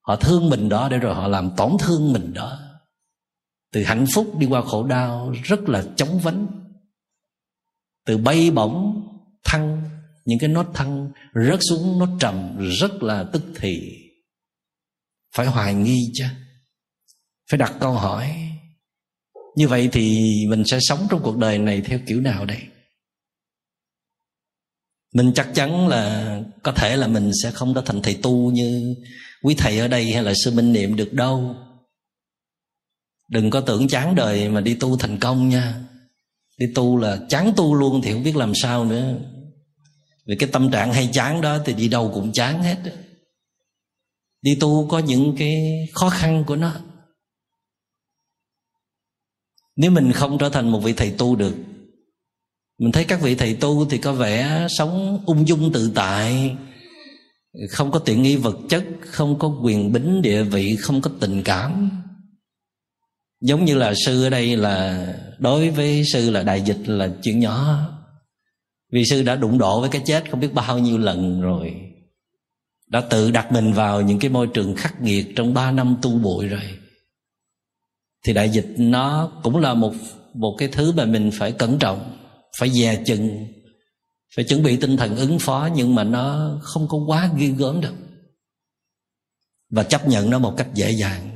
Họ 0.00 0.16
thương 0.16 0.50
mình 0.50 0.68
đó 0.68 0.88
để 0.88 0.98
rồi 0.98 1.14
họ 1.14 1.28
làm 1.28 1.50
tổn 1.56 1.72
thương 1.80 2.12
mình 2.12 2.32
đó. 2.34 2.58
Từ 3.72 3.84
hạnh 3.84 4.06
phúc 4.14 4.38
đi 4.38 4.46
qua 4.46 4.62
khổ 4.62 4.86
đau 4.86 5.32
rất 5.44 5.68
là 5.68 5.84
chóng 5.96 6.18
vánh 6.18 6.65
từ 8.06 8.16
bay 8.16 8.50
bổng 8.50 9.02
thăng, 9.44 9.82
những 10.24 10.38
cái 10.38 10.48
nốt 10.48 10.66
thăng 10.74 11.12
rớt 11.34 11.58
xuống 11.68 11.98
nốt 11.98 12.08
trầm 12.20 12.58
rất 12.58 13.02
là 13.02 13.24
tức 13.32 13.42
thì. 13.56 14.02
Phải 15.36 15.46
hoài 15.46 15.74
nghi 15.74 16.12
chứ. 16.14 16.24
Phải 17.50 17.58
đặt 17.58 17.72
câu 17.80 17.92
hỏi. 17.92 18.50
Như 19.56 19.68
vậy 19.68 19.88
thì 19.92 20.34
mình 20.48 20.62
sẽ 20.66 20.78
sống 20.80 21.06
trong 21.10 21.22
cuộc 21.22 21.36
đời 21.36 21.58
này 21.58 21.80
theo 21.80 21.98
kiểu 22.06 22.20
nào 22.20 22.44
đây? 22.44 22.62
Mình 25.14 25.32
chắc 25.34 25.48
chắn 25.54 25.88
là 25.88 26.40
có 26.62 26.72
thể 26.72 26.96
là 26.96 27.06
mình 27.06 27.30
sẽ 27.42 27.50
không 27.50 27.74
có 27.74 27.80
thành 27.80 28.02
thầy 28.02 28.18
tu 28.22 28.50
như 28.50 28.96
quý 29.42 29.54
thầy 29.58 29.78
ở 29.78 29.88
đây 29.88 30.12
hay 30.12 30.22
là 30.22 30.32
sư 30.44 30.50
minh 30.50 30.72
niệm 30.72 30.96
được 30.96 31.12
đâu. 31.12 31.56
Đừng 33.30 33.50
có 33.50 33.60
tưởng 33.60 33.88
chán 33.88 34.14
đời 34.14 34.48
mà 34.48 34.60
đi 34.60 34.74
tu 34.74 34.96
thành 34.96 35.18
công 35.18 35.48
nha 35.48 35.84
đi 36.56 36.66
tu 36.74 36.96
là 36.96 37.18
chán 37.28 37.52
tu 37.56 37.74
luôn 37.74 38.00
thì 38.02 38.12
không 38.12 38.22
biết 38.22 38.36
làm 38.36 38.52
sao 38.54 38.84
nữa. 38.84 39.14
Vì 40.26 40.36
cái 40.36 40.48
tâm 40.52 40.70
trạng 40.70 40.92
hay 40.92 41.08
chán 41.12 41.40
đó 41.40 41.58
thì 41.64 41.74
đi 41.74 41.88
đâu 41.88 42.10
cũng 42.14 42.32
chán 42.32 42.62
hết. 42.62 42.76
Đi 44.42 44.56
tu 44.60 44.88
có 44.88 44.98
những 44.98 45.34
cái 45.38 45.86
khó 45.92 46.10
khăn 46.10 46.44
của 46.46 46.56
nó. 46.56 46.80
Nếu 49.76 49.90
mình 49.90 50.12
không 50.12 50.38
trở 50.38 50.48
thành 50.48 50.68
một 50.68 50.78
vị 50.78 50.92
thầy 50.92 51.14
tu 51.18 51.36
được, 51.36 51.54
mình 52.78 52.92
thấy 52.92 53.04
các 53.04 53.20
vị 53.20 53.34
thầy 53.34 53.54
tu 53.54 53.86
thì 53.88 53.98
có 53.98 54.12
vẻ 54.12 54.66
sống 54.78 55.22
ung 55.26 55.48
dung 55.48 55.72
tự 55.72 55.92
tại, 55.94 56.56
không 57.70 57.90
có 57.90 57.98
tiện 57.98 58.22
nghi 58.22 58.36
vật 58.36 58.56
chất, 58.68 58.84
không 59.00 59.38
có 59.38 59.60
quyền 59.62 59.92
bính 59.92 60.22
địa 60.22 60.42
vị, 60.42 60.76
không 60.76 61.00
có 61.00 61.10
tình 61.20 61.42
cảm 61.42 61.90
giống 63.40 63.64
như 63.64 63.74
là 63.74 63.94
sư 64.06 64.24
ở 64.24 64.30
đây 64.30 64.56
là 64.56 65.06
đối 65.38 65.70
với 65.70 66.04
sư 66.12 66.30
là 66.30 66.42
đại 66.42 66.60
dịch 66.60 66.78
là 66.86 67.08
chuyện 67.22 67.40
nhỏ. 67.40 67.86
Vì 68.92 69.04
sư 69.04 69.22
đã 69.22 69.36
đụng 69.36 69.58
độ 69.58 69.80
với 69.80 69.90
cái 69.90 70.02
chết 70.06 70.30
không 70.30 70.40
biết 70.40 70.54
bao 70.54 70.78
nhiêu 70.78 70.98
lần 70.98 71.40
rồi. 71.40 71.74
Đã 72.86 73.00
tự 73.00 73.30
đặt 73.30 73.52
mình 73.52 73.72
vào 73.72 74.02
những 74.02 74.18
cái 74.18 74.30
môi 74.30 74.46
trường 74.54 74.74
khắc 74.76 75.02
nghiệt 75.02 75.26
trong 75.36 75.54
ba 75.54 75.70
năm 75.70 75.96
tu 76.02 76.18
bụi 76.18 76.46
rồi. 76.46 76.78
Thì 78.24 78.32
đại 78.32 78.50
dịch 78.50 78.66
nó 78.76 79.32
cũng 79.42 79.56
là 79.56 79.74
một 79.74 79.92
một 80.34 80.56
cái 80.58 80.68
thứ 80.68 80.92
mà 80.92 81.04
mình 81.04 81.30
phải 81.34 81.52
cẩn 81.52 81.78
trọng, 81.78 82.16
phải 82.58 82.70
dè 82.70 83.02
chừng, 83.06 83.46
phải 84.36 84.44
chuẩn 84.44 84.62
bị 84.62 84.76
tinh 84.76 84.96
thần 84.96 85.16
ứng 85.16 85.38
phó 85.38 85.68
nhưng 85.74 85.94
mà 85.94 86.04
nó 86.04 86.58
không 86.62 86.88
có 86.88 86.98
quá 87.06 87.30
ghi 87.36 87.48
gớm 87.48 87.80
đâu. 87.80 87.92
Và 89.70 89.82
chấp 89.82 90.08
nhận 90.08 90.30
nó 90.30 90.38
một 90.38 90.54
cách 90.56 90.68
dễ 90.74 90.90
dàng 90.90 91.35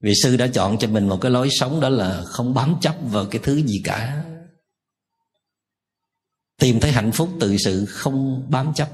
vì 0.00 0.14
sư 0.22 0.36
đã 0.36 0.46
chọn 0.46 0.78
cho 0.78 0.88
mình 0.88 1.08
một 1.08 1.18
cái 1.20 1.30
lối 1.30 1.48
sống 1.50 1.80
đó 1.80 1.88
là 1.88 2.22
không 2.26 2.54
bám 2.54 2.76
chấp 2.80 2.96
vào 3.02 3.26
cái 3.26 3.40
thứ 3.44 3.62
gì 3.62 3.80
cả. 3.84 4.24
Tìm 6.58 6.80
thấy 6.80 6.92
hạnh 6.92 7.12
phúc 7.12 7.28
từ 7.40 7.56
sự 7.56 7.84
không 7.86 8.46
bám 8.50 8.74
chấp, 8.74 8.88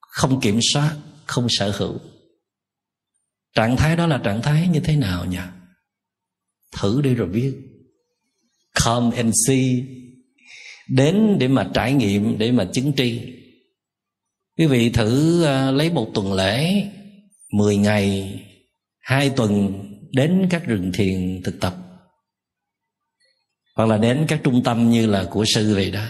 không 0.00 0.40
kiểm 0.40 0.58
soát, 0.72 0.96
không 1.26 1.46
sở 1.50 1.70
hữu. 1.70 1.98
Trạng 3.54 3.76
thái 3.76 3.96
đó 3.96 4.06
là 4.06 4.20
trạng 4.24 4.42
thái 4.42 4.68
như 4.68 4.80
thế 4.80 4.96
nào 4.96 5.24
nhỉ? 5.24 5.38
Thử 6.72 7.00
đi 7.00 7.14
rồi 7.14 7.28
biết. 7.28 7.54
Come 8.84 9.16
and 9.16 9.34
see. 9.46 9.84
Đến 10.88 11.36
để 11.38 11.48
mà 11.48 11.70
trải 11.74 11.92
nghiệm, 11.92 12.38
để 12.38 12.52
mà 12.52 12.68
chứng 12.72 12.92
tri. 12.96 13.34
Quý 14.58 14.66
vị 14.66 14.90
thử 14.90 15.44
à, 15.44 15.70
lấy 15.70 15.90
một 15.90 16.10
tuần 16.14 16.32
lễ 16.32 16.84
10 17.52 17.76
ngày 17.76 18.40
hai 19.08 19.30
tuần 19.30 19.84
đến 20.12 20.46
các 20.50 20.64
rừng 20.64 20.90
thiền 20.94 21.42
thực 21.44 21.60
tập. 21.60 21.76
Hoặc 23.76 23.88
là 23.88 23.96
đến 23.96 24.24
các 24.28 24.40
trung 24.44 24.62
tâm 24.64 24.90
như 24.90 25.06
là 25.06 25.26
của 25.30 25.44
sư 25.54 25.74
vậy 25.74 25.90
đó. 25.90 26.04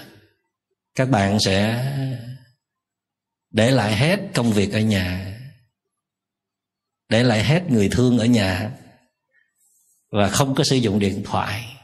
Các 0.94 1.10
bạn 1.10 1.38
sẽ 1.40 1.84
để 3.50 3.70
lại 3.70 3.96
hết 3.96 4.20
công 4.34 4.52
việc 4.52 4.72
ở 4.72 4.80
nhà. 4.80 5.38
Để 7.08 7.22
lại 7.22 7.44
hết 7.44 7.70
người 7.70 7.88
thương 7.92 8.18
ở 8.18 8.24
nhà. 8.24 8.70
Và 10.10 10.28
không 10.28 10.54
có 10.54 10.64
sử 10.64 10.76
dụng 10.76 10.98
điện 10.98 11.22
thoại. 11.24 11.76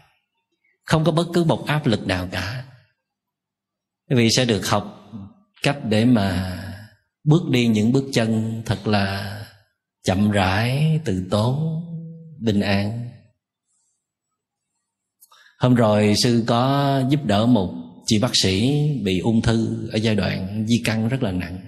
Không 0.84 1.04
có 1.04 1.12
bất 1.12 1.26
cứ 1.34 1.44
một 1.44 1.64
áp 1.66 1.86
lực 1.86 2.06
nào 2.06 2.28
cả. 2.32 2.64
Quý 4.10 4.16
vị 4.16 4.28
sẽ 4.36 4.44
được 4.44 4.66
học 4.66 5.12
cách 5.62 5.78
để 5.88 6.04
mà 6.04 6.58
bước 7.24 7.42
đi 7.50 7.66
những 7.66 7.92
bước 7.92 8.04
chân 8.12 8.62
thật 8.66 8.86
là 8.86 9.40
chậm 10.04 10.30
rãi 10.30 11.00
từ 11.04 11.24
tốn 11.30 11.84
bình 12.38 12.60
an. 12.60 13.10
Hôm 15.58 15.74
rồi 15.74 16.14
sư 16.22 16.44
có 16.46 17.02
giúp 17.10 17.24
đỡ 17.24 17.46
một 17.46 17.74
chị 18.06 18.18
bác 18.18 18.30
sĩ 18.42 18.70
bị 19.04 19.18
ung 19.18 19.42
thư 19.42 19.88
ở 19.92 19.96
giai 19.96 20.14
đoạn 20.14 20.66
di 20.68 20.82
căn 20.84 21.08
rất 21.08 21.22
là 21.22 21.32
nặng. 21.32 21.58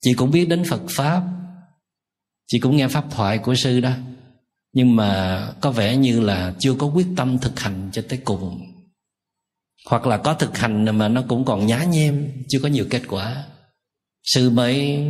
Chị 0.00 0.12
cũng 0.14 0.30
biết 0.30 0.48
đến 0.48 0.64
phật 0.64 0.82
pháp, 0.90 1.22
chị 2.46 2.58
cũng 2.58 2.76
nghe 2.76 2.88
pháp 2.88 3.04
thoại 3.10 3.38
của 3.38 3.54
sư 3.54 3.80
đó, 3.80 3.92
nhưng 4.72 4.96
mà 4.96 5.46
có 5.60 5.70
vẻ 5.70 5.96
như 5.96 6.20
là 6.20 6.54
chưa 6.58 6.74
có 6.74 6.86
quyết 6.86 7.06
tâm 7.16 7.38
thực 7.38 7.60
hành 7.60 7.90
cho 7.92 8.02
tới 8.08 8.20
cùng. 8.24 8.60
Hoặc 9.90 10.06
là 10.06 10.18
có 10.18 10.34
thực 10.34 10.58
hành 10.58 10.98
mà 10.98 11.08
nó 11.08 11.24
cũng 11.28 11.44
còn 11.44 11.66
nhá 11.66 11.84
nhem, 11.84 12.44
chưa 12.48 12.58
có 12.62 12.68
nhiều 12.68 12.86
kết 12.90 13.02
quả. 13.08 13.46
Sư 14.24 14.50
mới 14.50 15.04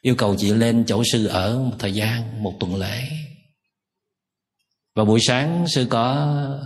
yêu 0.00 0.14
cầu 0.18 0.36
chị 0.38 0.52
lên 0.52 0.84
chỗ 0.86 1.02
sư 1.12 1.26
ở 1.26 1.58
một 1.58 1.76
thời 1.78 1.92
gian, 1.92 2.42
một 2.42 2.56
tuần 2.60 2.76
lễ. 2.76 3.08
Và 4.94 5.04
buổi 5.04 5.20
sáng, 5.22 5.66
sư 5.68 5.86
có 5.90 6.14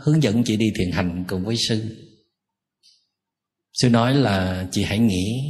hướng 0.03 0.23
dẫn 0.23 0.45
chị 0.45 0.57
đi 0.57 0.73
thiền 0.79 0.91
hành 0.93 1.25
cùng 1.29 1.45
với 1.45 1.57
sư. 1.69 2.09
Sư 3.73 3.91
nói 3.91 4.15
là 4.15 4.69
chị 4.71 4.83
hãy 4.83 4.99
nghĩ 4.99 5.41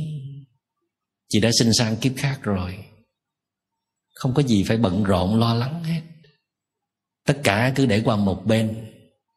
chị 1.29 1.41
đã 1.41 1.51
sinh 1.59 1.73
sang 1.73 1.97
kiếp 1.97 2.13
khác 2.17 2.39
rồi. 2.43 2.85
Không 4.15 4.35
có 4.35 4.43
gì 4.43 4.65
phải 4.65 4.77
bận 4.77 5.05
rộn, 5.05 5.39
lo 5.39 5.55
lắng 5.55 5.85
hết. 5.85 6.01
Tất 7.27 7.41
cả 7.45 7.73
cứ 7.75 7.87
để 7.87 8.03
qua 8.05 8.17
một 8.17 8.43
bên. 8.47 8.93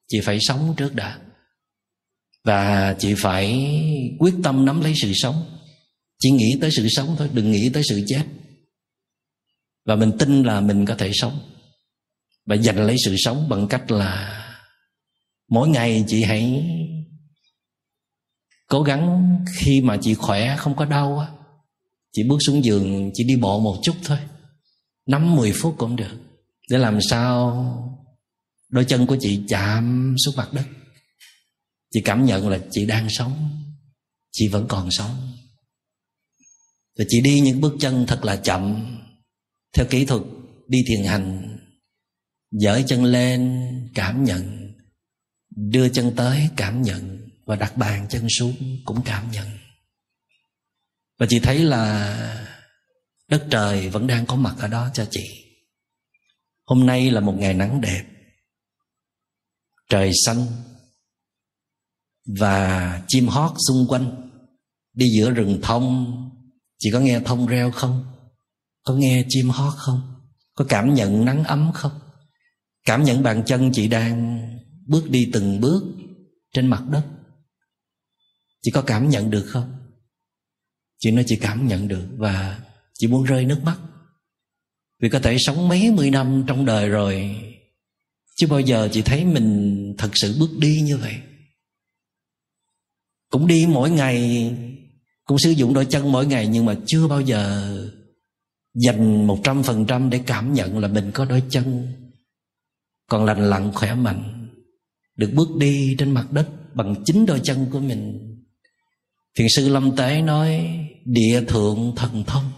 Chị 0.07 0.21
phải 0.23 0.37
sống 0.41 0.73
trước 0.77 0.95
đã. 0.95 1.19
Và 2.43 2.95
chị 2.99 3.13
phải 3.17 3.71
quyết 4.19 4.33
tâm 4.43 4.65
nắm 4.65 4.81
lấy 4.81 4.93
sự 5.01 5.11
sống 5.15 5.54
chỉ 6.19 6.31
nghĩ 6.31 6.57
tới 6.61 6.71
sự 6.71 6.87
sống 6.89 7.15
thôi, 7.17 7.29
đừng 7.33 7.51
nghĩ 7.51 7.69
tới 7.69 7.83
sự 7.89 8.03
chết. 8.07 8.23
Và 9.85 9.95
mình 9.95 10.11
tin 10.19 10.43
là 10.43 10.61
mình 10.61 10.85
có 10.85 10.95
thể 10.95 11.11
sống. 11.13 11.39
Và 12.45 12.57
giành 12.57 12.77
lấy 12.77 12.95
sự 13.05 13.15
sống 13.17 13.49
bằng 13.49 13.67
cách 13.67 13.91
là 13.91 14.41
mỗi 15.49 15.69
ngày 15.69 16.03
chị 16.07 16.23
hãy 16.23 16.65
cố 18.67 18.83
gắng 18.83 19.35
khi 19.55 19.81
mà 19.81 19.97
chị 20.01 20.13
khỏe, 20.13 20.55
không 20.57 20.75
có 20.75 20.85
đau 20.85 21.19
á, 21.19 21.27
chị 22.13 22.23
bước 22.23 22.37
xuống 22.45 22.63
giường, 22.63 23.11
chị 23.13 23.23
đi 23.23 23.35
bộ 23.35 23.59
một 23.59 23.79
chút 23.83 23.95
thôi. 24.03 24.17
Năm 25.07 25.35
mười 25.35 25.53
phút 25.55 25.75
cũng 25.77 25.95
được. 25.95 26.17
Để 26.69 26.77
làm 26.77 26.99
sao 27.01 27.51
đôi 28.69 28.85
chân 28.85 29.07
của 29.07 29.17
chị 29.19 29.41
chạm 29.47 30.15
xuống 30.25 30.35
mặt 30.37 30.53
đất. 30.53 30.65
Chị 31.91 32.01
cảm 32.05 32.25
nhận 32.25 32.49
là 32.49 32.59
chị 32.71 32.85
đang 32.85 33.07
sống, 33.09 33.49
chị 34.31 34.47
vẫn 34.47 34.65
còn 34.67 34.91
sống 34.91 35.34
và 36.97 37.05
chị 37.07 37.21
đi 37.21 37.39
những 37.39 37.61
bước 37.61 37.73
chân 37.79 38.05
thật 38.07 38.25
là 38.25 38.35
chậm. 38.35 38.91
Theo 39.73 39.85
kỹ 39.89 40.05
thuật, 40.05 40.21
đi 40.67 40.83
thiền 40.87 41.05
hành, 41.05 41.57
dở 42.51 42.81
chân 42.87 43.03
lên, 43.03 43.61
cảm 43.95 44.23
nhận. 44.23 44.73
Đưa 45.55 45.89
chân 45.89 46.13
tới, 46.15 46.49
cảm 46.55 46.81
nhận. 46.81 47.29
Và 47.45 47.55
đặt 47.55 47.77
bàn 47.77 48.05
chân 48.09 48.27
xuống, 48.29 48.55
cũng 48.85 49.01
cảm 49.05 49.31
nhận. 49.31 49.47
Và 51.19 51.25
chị 51.29 51.39
thấy 51.39 51.59
là 51.59 52.45
đất 53.27 53.47
trời 53.51 53.89
vẫn 53.89 54.07
đang 54.07 54.25
có 54.25 54.35
mặt 54.35 54.55
ở 54.59 54.67
đó 54.67 54.89
cho 54.93 55.07
chị. 55.11 55.23
Hôm 56.65 56.85
nay 56.85 57.11
là 57.11 57.19
một 57.19 57.35
ngày 57.39 57.53
nắng 57.53 57.81
đẹp, 57.81 58.03
trời 59.89 60.11
xanh, 60.25 60.45
và 62.39 63.01
chim 63.07 63.27
hót 63.27 63.51
xung 63.67 63.87
quanh, 63.89 64.31
đi 64.93 65.05
giữa 65.17 65.31
rừng 65.31 65.59
thông 65.63 66.24
chị 66.77 66.91
có 66.91 66.99
nghe 66.99 67.19
thông 67.19 67.47
reo 67.47 67.71
không? 67.71 68.05
Có 68.83 68.93
nghe 68.93 69.25
chim 69.29 69.49
hót 69.49 69.73
không? 69.77 70.01
Có 70.55 70.65
cảm 70.69 70.93
nhận 70.93 71.25
nắng 71.25 71.43
ấm 71.43 71.71
không? 71.73 71.99
Cảm 72.85 73.03
nhận 73.03 73.23
bàn 73.23 73.43
chân 73.45 73.71
chị 73.73 73.87
đang 73.87 74.41
bước 74.87 75.09
đi 75.09 75.29
từng 75.33 75.61
bước 75.61 75.83
trên 76.53 76.67
mặt 76.67 76.83
đất. 76.89 77.03
Chị 78.61 78.71
có 78.71 78.81
cảm 78.81 79.09
nhận 79.09 79.29
được 79.29 79.45
không? 79.47 79.75
Chị 80.99 81.11
nói 81.11 81.23
chị 81.27 81.35
cảm 81.35 81.67
nhận 81.67 81.87
được 81.87 82.07
và 82.17 82.59
chị 82.93 83.07
muốn 83.07 83.23
rơi 83.23 83.45
nước 83.45 83.63
mắt. 83.63 83.79
Vì 85.01 85.09
có 85.09 85.19
thể 85.19 85.37
sống 85.39 85.67
mấy 85.67 85.91
mươi 85.91 86.09
năm 86.09 86.43
trong 86.47 86.65
đời 86.65 86.89
rồi, 86.89 87.35
chứ 88.35 88.47
bao 88.47 88.59
giờ 88.59 88.89
chị 88.91 89.01
thấy 89.01 89.25
mình 89.25 89.95
thật 89.97 90.09
sự 90.13 90.35
bước 90.39 90.49
đi 90.59 90.81
như 90.81 90.97
vậy. 90.97 91.15
Cũng 93.29 93.47
đi 93.47 93.65
mỗi 93.69 93.91
ngày 93.91 94.51
cũng 95.25 95.39
sử 95.39 95.51
dụng 95.51 95.73
đôi 95.73 95.85
chân 95.85 96.11
mỗi 96.11 96.25
ngày 96.25 96.47
nhưng 96.47 96.65
mà 96.65 96.75
chưa 96.85 97.07
bao 97.07 97.21
giờ 97.21 97.71
dành 98.73 99.27
một 99.27 99.39
trăm 99.43 99.63
phần 99.63 99.85
trăm 99.85 100.09
để 100.09 100.21
cảm 100.25 100.53
nhận 100.53 100.79
là 100.79 100.87
mình 100.87 101.11
có 101.13 101.25
đôi 101.25 101.43
chân 101.49 101.93
còn 103.09 103.25
lành 103.25 103.49
lặn, 103.49 103.71
khỏe 103.73 103.95
mạnh, 103.95 104.49
được 105.15 105.31
bước 105.33 105.47
đi 105.57 105.95
trên 105.99 106.11
mặt 106.11 106.31
đất 106.31 106.47
bằng 106.73 106.95
chính 107.05 107.25
đôi 107.25 107.39
chân 107.43 107.67
của 107.71 107.79
mình. 107.79 108.31
Thiền 109.37 109.47
sư 109.55 109.69
lâm 109.69 109.95
tế 109.95 110.21
nói, 110.21 110.79
địa 111.05 111.41
thượng 111.47 111.93
thần 111.95 112.23
thông. 112.27 112.51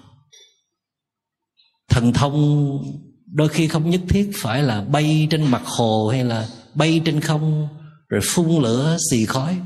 Thần 1.90 2.14
thông 2.14 2.68
đôi 3.26 3.50
khi 3.50 3.68
không 3.68 3.90
nhất 3.90 4.02
thiết 4.10 4.32
phải 4.42 4.64
là 4.64 4.82
bay 4.82 5.28
trên 5.32 5.44
mặt 5.44 5.62
hồ 5.66 6.08
hay 6.08 6.24
là 6.24 6.50
bay 6.76 7.02
trên 7.06 7.22
không 7.22 7.68
rồi 8.10 8.22
phun 8.24 8.64
lửa 8.64 8.98
xì 9.12 9.26
khói. 9.26 9.62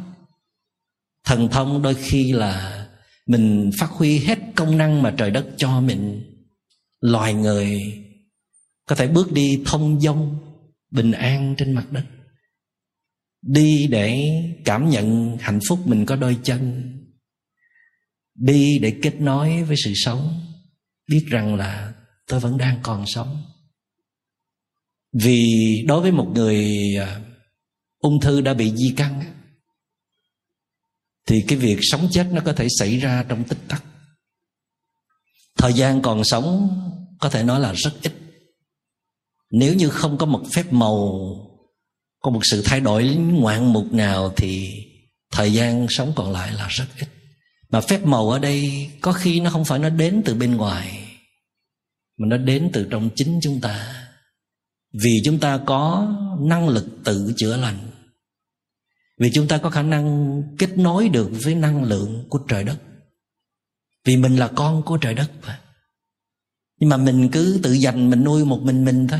Thần 1.25 1.47
thông 1.47 1.81
đôi 1.81 1.93
khi 1.93 2.31
là 2.31 2.80
mình 3.27 3.71
phát 3.79 3.89
huy 3.89 4.19
hết 4.19 4.39
công 4.55 4.77
năng 4.77 5.01
mà 5.01 5.13
trời 5.17 5.31
đất 5.31 5.47
cho 5.57 5.81
mình. 5.81 6.21
Loài 6.99 7.33
người 7.33 7.81
có 8.85 8.95
thể 8.95 9.07
bước 9.07 9.31
đi 9.31 9.63
thông 9.65 10.01
dong, 10.01 10.39
bình 10.91 11.11
an 11.11 11.55
trên 11.57 11.71
mặt 11.71 11.91
đất. 11.91 12.05
Đi 13.41 13.87
để 13.87 14.29
cảm 14.65 14.89
nhận 14.89 15.37
hạnh 15.41 15.59
phúc 15.69 15.79
mình 15.85 16.05
có 16.05 16.15
đôi 16.15 16.37
chân. 16.43 16.91
Đi 18.35 18.79
để 18.79 18.99
kết 19.01 19.21
nối 19.21 19.63
với 19.63 19.75
sự 19.83 19.93
sống. 19.95 20.41
Biết 21.09 21.25
rằng 21.27 21.55
là 21.55 21.93
tôi 22.27 22.39
vẫn 22.39 22.57
đang 22.57 22.79
còn 22.83 23.05
sống. 23.07 23.43
Vì 25.13 25.45
đối 25.87 26.01
với 26.01 26.11
một 26.11 26.31
người 26.35 26.67
à, 26.99 27.21
ung 27.99 28.19
thư 28.21 28.41
đã 28.41 28.53
bị 28.53 28.71
di 28.75 28.93
căn 28.97 29.23
thì 31.27 31.43
cái 31.47 31.57
việc 31.57 31.77
sống 31.81 32.07
chết 32.11 32.27
nó 32.31 32.41
có 32.45 32.53
thể 32.53 32.67
xảy 32.79 32.97
ra 32.97 33.25
trong 33.29 33.43
tích 33.43 33.59
tắc. 33.67 33.83
Thời 35.57 35.73
gian 35.73 36.01
còn 36.01 36.23
sống 36.23 36.69
có 37.19 37.29
thể 37.29 37.43
nói 37.43 37.59
là 37.59 37.73
rất 37.73 37.93
ít. 38.01 38.13
Nếu 39.51 39.73
như 39.73 39.89
không 39.89 40.17
có 40.17 40.25
một 40.25 40.43
phép 40.51 40.73
màu, 40.73 41.21
có 42.19 42.31
một 42.31 42.39
sự 42.43 42.61
thay 42.65 42.79
đổi 42.79 43.15
ngoạn 43.15 43.73
mục 43.73 43.93
nào 43.93 44.33
thì 44.35 44.69
thời 45.31 45.53
gian 45.53 45.87
sống 45.89 46.13
còn 46.15 46.31
lại 46.31 46.53
là 46.53 46.67
rất 46.67 46.85
ít. 46.99 47.07
Mà 47.69 47.81
phép 47.81 48.05
màu 48.05 48.29
ở 48.29 48.39
đây 48.39 48.89
có 49.01 49.11
khi 49.11 49.39
nó 49.39 49.49
không 49.49 49.65
phải 49.65 49.79
nó 49.79 49.89
đến 49.89 50.21
từ 50.25 50.33
bên 50.33 50.55
ngoài, 50.55 51.03
mà 52.17 52.27
nó 52.27 52.37
đến 52.37 52.69
từ 52.73 52.87
trong 52.89 53.09
chính 53.15 53.39
chúng 53.43 53.61
ta. 53.61 54.05
Vì 54.93 55.21
chúng 55.25 55.39
ta 55.39 55.59
có 55.65 56.07
năng 56.39 56.69
lực 56.69 56.87
tự 57.03 57.33
chữa 57.37 57.57
lành 57.57 57.90
vì 59.21 59.31
chúng 59.33 59.47
ta 59.47 59.57
có 59.57 59.69
khả 59.69 59.81
năng 59.81 60.43
kết 60.57 60.77
nối 60.77 61.09
được 61.09 61.29
với 61.43 61.55
năng 61.55 61.83
lượng 61.83 62.25
của 62.29 62.39
trời 62.47 62.63
đất. 62.63 62.77
Vì 64.05 64.17
mình 64.17 64.35
là 64.35 64.47
con 64.47 64.83
của 64.83 64.97
trời 64.97 65.13
đất 65.13 65.31
mà. 65.47 65.61
Nhưng 66.79 66.89
mà 66.89 66.97
mình 66.97 67.29
cứ 67.31 67.59
tự 67.63 67.73
dành 67.73 68.09
mình 68.09 68.23
nuôi 68.23 68.45
một 68.45 68.59
mình 68.61 68.85
mình 68.85 69.07
thôi. 69.07 69.19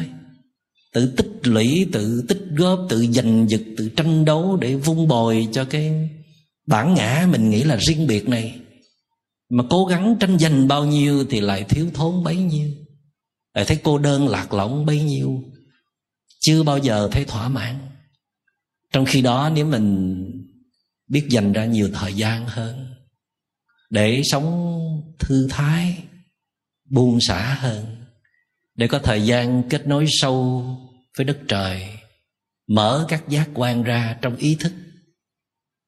Tự 0.94 1.14
tích 1.18 1.32
lũy, 1.44 1.88
tự 1.92 2.26
tích 2.28 2.42
góp, 2.58 2.80
tự 2.90 3.06
giành 3.06 3.50
giật, 3.50 3.62
tự 3.78 3.90
tranh 3.90 4.26
đấu 4.26 4.58
để 4.62 4.76
vun 4.76 5.08
bồi 5.08 5.48
cho 5.52 5.66
cái 5.66 6.10
bản 6.68 6.94
ngã 6.94 7.28
mình 7.32 7.50
nghĩ 7.50 7.64
là 7.64 7.76
riêng 7.76 8.08
biệt 8.08 8.30
này. 8.30 8.60
Mà 9.50 9.64
cố 9.70 9.86
gắng 9.86 10.16
tranh 10.20 10.40
giành 10.40 10.68
bao 10.68 10.86
nhiêu 10.86 11.26
thì 11.30 11.42
lại 11.42 11.64
thiếu 11.64 11.88
thốn 11.94 12.24
bấy 12.24 12.36
nhiêu. 12.36 12.70
Lại 13.54 13.66
thấy 13.66 13.80
cô 13.84 13.98
đơn 13.98 14.28
lạc 14.28 14.54
lõng 14.54 14.86
bấy 14.86 15.02
nhiêu. 15.02 15.44
Chưa 16.40 16.64
bao 16.64 16.78
giờ 16.78 17.10
thấy 17.12 17.26
thỏa 17.26 17.50
mãn 17.50 17.91
trong 18.92 19.06
khi 19.06 19.22
đó, 19.22 19.52
nếu 19.56 19.66
mình 19.66 20.18
biết 21.08 21.28
dành 21.30 21.54
ra 21.54 21.66
nhiều 21.66 21.90
thời 21.94 22.14
gian 22.14 22.46
hơn, 22.48 22.94
để 23.90 24.22
sống 24.24 24.78
thư 25.20 25.48
thái, 25.50 26.04
buông 26.90 27.20
xả 27.22 27.54
hơn, 27.54 28.06
để 28.76 28.88
có 28.88 29.00
thời 29.00 29.26
gian 29.26 29.64
kết 29.70 29.88
nối 29.88 30.06
sâu 30.08 30.66
với 31.18 31.26
đất 31.26 31.38
trời, 31.48 31.88
mở 32.68 33.06
các 33.10 33.24
giác 33.30 33.50
quan 33.54 33.84
ra 33.84 34.18
trong 34.22 34.36
ý 34.36 34.56
thức, 34.60 34.74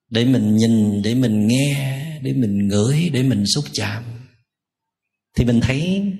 để 0.09 0.25
mình 0.25 0.55
nhìn, 0.55 1.01
để 1.01 1.15
mình 1.15 1.47
nghe, 1.47 2.03
để 2.21 2.33
mình 2.33 2.67
ngửi, 2.67 3.09
để 3.13 3.23
mình 3.23 3.43
xúc 3.45 3.65
chạm, 3.73 4.03
thì 5.37 5.45
mình 5.45 5.61
thấy 5.61 6.11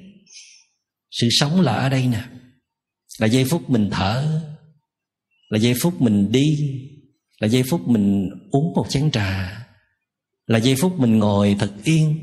sự 1.11 1.27
sống 1.31 1.61
là 1.61 1.73
ở 1.73 1.89
đây 1.89 2.07
nè. 2.07 2.23
Là 3.19 3.27
giây 3.27 3.45
phút 3.45 3.69
mình 3.69 3.89
thở 3.91 4.41
là 5.53 5.60
giây 5.60 5.74
phút 5.81 6.01
mình 6.01 6.31
đi, 6.31 6.57
là 7.39 7.48
giây 7.48 7.63
phút 7.69 7.88
mình 7.88 8.29
uống 8.51 8.74
một 8.74 8.86
chén 8.89 9.12
trà, 9.12 9.65
là 10.48 10.57
giây 10.57 10.75
phút 10.75 11.00
mình 11.00 11.19
ngồi 11.19 11.55
thật 11.60 11.72
yên, 11.83 12.19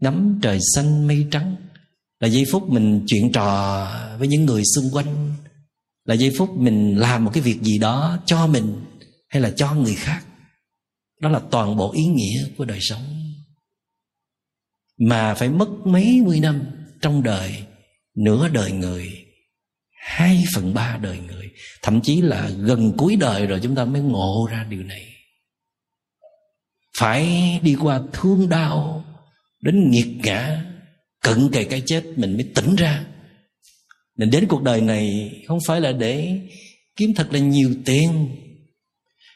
ngắm 0.00 0.38
trời 0.42 0.58
xanh 0.74 1.06
mây 1.06 1.26
trắng, 1.30 1.56
là 2.20 2.28
giây 2.28 2.44
phút 2.52 2.68
mình 2.68 3.04
chuyện 3.06 3.32
trò 3.32 3.86
với 4.18 4.28
những 4.28 4.44
người 4.44 4.62
xung 4.74 4.90
quanh, 4.92 5.34
là 6.04 6.14
giây 6.14 6.34
phút 6.38 6.50
mình 6.58 6.98
làm 6.98 7.24
một 7.24 7.30
cái 7.34 7.42
việc 7.42 7.62
gì 7.62 7.78
đó 7.78 8.18
cho 8.26 8.46
mình 8.46 8.84
hay 9.28 9.42
là 9.42 9.50
cho 9.50 9.74
người 9.74 9.94
khác. 9.94 10.24
Đó 11.20 11.28
là 11.28 11.40
toàn 11.50 11.76
bộ 11.76 11.92
ý 11.92 12.04
nghĩa 12.04 12.48
của 12.56 12.64
đời 12.64 12.78
sống. 12.80 13.32
Mà 14.98 15.34
phải 15.34 15.48
mất 15.48 15.68
mấy 15.84 16.20
mươi 16.24 16.40
năm 16.40 16.62
trong 17.00 17.22
đời, 17.22 17.64
nửa 18.16 18.48
đời 18.48 18.72
người, 18.72 19.12
hai 19.90 20.44
phần 20.54 20.74
ba 20.74 20.98
đời 21.02 21.18
người 21.18 21.29
thậm 21.82 22.00
chí 22.02 22.20
là 22.20 22.50
gần 22.56 22.92
cuối 22.96 23.16
đời 23.16 23.46
rồi 23.46 23.60
chúng 23.62 23.74
ta 23.74 23.84
mới 23.84 24.02
ngộ 24.02 24.48
ra 24.50 24.66
điều 24.70 24.82
này. 24.82 25.06
Phải 26.98 27.26
đi 27.62 27.76
qua 27.80 28.00
thương 28.12 28.48
đau, 28.48 29.04
đến 29.62 29.90
nghiệt 29.90 30.08
ngã, 30.24 30.64
cận 31.20 31.48
kề 31.52 31.64
cái 31.64 31.82
chết 31.86 32.04
mình 32.16 32.34
mới 32.34 32.44
tỉnh 32.54 32.76
ra. 32.76 33.04
Mình 34.16 34.30
đến 34.30 34.46
cuộc 34.48 34.62
đời 34.62 34.80
này 34.80 35.32
không 35.48 35.58
phải 35.66 35.80
là 35.80 35.92
để 35.92 36.40
kiếm 36.96 37.14
thật 37.14 37.32
là 37.32 37.38
nhiều 37.38 37.74
tiền 37.84 38.28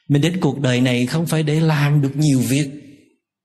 mình 0.09 0.23
đến 0.23 0.37
cuộc 0.41 0.61
đời 0.61 0.81
này 0.81 1.07
không 1.07 1.27
phải 1.27 1.43
để 1.43 1.61
làm 1.61 2.03
được 2.03 2.17
nhiều 2.17 2.41
việc, 2.41 2.71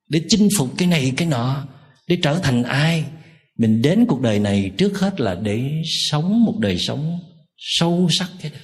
để 0.10 0.22
chinh 0.30 0.48
phục 0.58 0.70
cái 0.78 0.88
này, 0.88 1.12
cái 1.18 1.28
nọ, 1.28 1.68
để 2.08 2.18
trở 2.22 2.40
thành 2.40 2.64
ai. 2.64 3.06
Mình 3.58 3.82
đến 3.82 4.06
cuộc 4.08 4.22
đời 4.22 4.40
này 4.40 4.72
trước 4.78 5.00
hết 5.00 5.22
là 5.22 5.36
để 5.36 5.72
sống 5.86 6.46
một 6.46 6.60
đời 6.60 6.78
sống 6.78 7.20
sâu 7.60 8.08
sắc 8.12 8.30
cái 8.42 8.52
đó. 8.52 8.60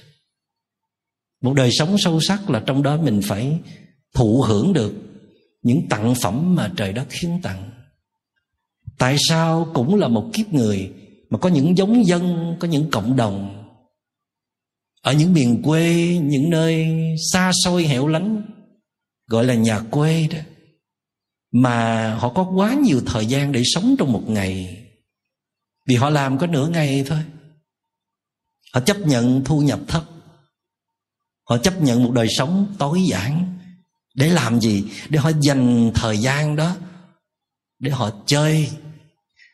Một 1.42 1.54
đời 1.54 1.70
sống 1.72 1.96
sâu 1.98 2.20
sắc 2.20 2.50
là 2.50 2.62
trong 2.66 2.82
đó 2.82 2.96
mình 2.96 3.20
phải 3.24 3.58
thụ 4.14 4.42
hưởng 4.42 4.72
được 4.72 4.94
những 5.62 5.88
tặng 5.88 6.14
phẩm 6.22 6.54
mà 6.54 6.72
trời 6.76 6.92
đất 6.92 7.12
hiến 7.12 7.42
tặng. 7.42 7.70
Tại 8.98 9.16
sao 9.28 9.70
cũng 9.74 9.94
là 9.94 10.08
một 10.08 10.30
kiếp 10.32 10.52
người 10.52 10.92
mà 11.30 11.38
có 11.38 11.48
những 11.48 11.76
giống 11.78 12.06
dân, 12.06 12.56
có 12.60 12.68
những 12.68 12.90
cộng 12.90 13.16
đồng, 13.16 13.62
ở 15.02 15.12
những 15.12 15.32
miền 15.32 15.62
quê, 15.62 16.18
những 16.22 16.50
nơi 16.50 16.86
xa 17.32 17.52
xôi 17.64 17.84
hẻo 17.84 18.08
lánh, 18.08 18.42
gọi 19.26 19.44
là 19.44 19.54
nhà 19.54 19.80
quê 19.80 20.28
đó, 20.32 20.38
mà 21.52 22.14
họ 22.14 22.28
có 22.28 22.50
quá 22.54 22.74
nhiều 22.74 23.00
thời 23.06 23.26
gian 23.26 23.52
để 23.52 23.62
sống 23.64 23.94
trong 23.98 24.12
một 24.12 24.22
ngày. 24.28 24.82
Vì 25.88 25.94
họ 25.94 26.10
làm 26.10 26.38
có 26.38 26.46
nửa 26.46 26.68
ngày 26.68 27.04
thôi 27.06 27.18
họ 28.76 28.80
chấp 28.80 28.98
nhận 29.00 29.44
thu 29.44 29.60
nhập 29.60 29.80
thấp. 29.88 30.04
Họ 31.48 31.58
chấp 31.58 31.82
nhận 31.82 32.04
một 32.04 32.10
đời 32.12 32.26
sống 32.38 32.74
tối 32.78 33.02
giản. 33.10 33.58
Để 34.14 34.28
làm 34.28 34.60
gì? 34.60 34.84
Để 35.08 35.18
họ 35.18 35.30
dành 35.40 35.90
thời 35.94 36.18
gian 36.18 36.56
đó 36.56 36.76
để 37.78 37.90
họ 37.90 38.10
chơi, 38.26 38.70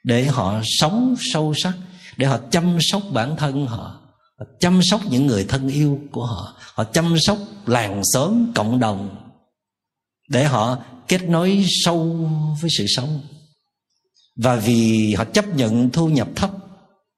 để 0.04 0.24
họ 0.24 0.60
sống 0.64 1.14
sâu 1.32 1.54
sắc, 1.56 1.72
để 2.16 2.26
họ 2.26 2.38
chăm 2.50 2.78
sóc 2.80 3.02
bản 3.12 3.36
thân 3.36 3.66
họ. 3.66 4.00
Chăm 4.60 4.80
sóc 4.82 5.00
những 5.10 5.26
người 5.26 5.44
thân 5.44 5.68
yêu 5.68 6.00
của 6.12 6.26
họ. 6.26 6.56
Họ 6.74 6.84
chăm 6.84 7.14
sóc 7.20 7.38
làng 7.66 8.02
xóm 8.12 8.52
cộng 8.54 8.78
đồng 8.78 9.32
để 10.28 10.44
họ 10.44 10.78
kết 11.08 11.22
nối 11.22 11.64
sâu 11.84 12.30
với 12.60 12.70
sự 12.78 12.84
sống. 12.96 13.20
Và 14.36 14.56
vì 14.56 15.14
họ 15.14 15.24
chấp 15.24 15.56
nhận 15.56 15.90
thu 15.90 16.08
nhập 16.08 16.28
thấp 16.36 16.50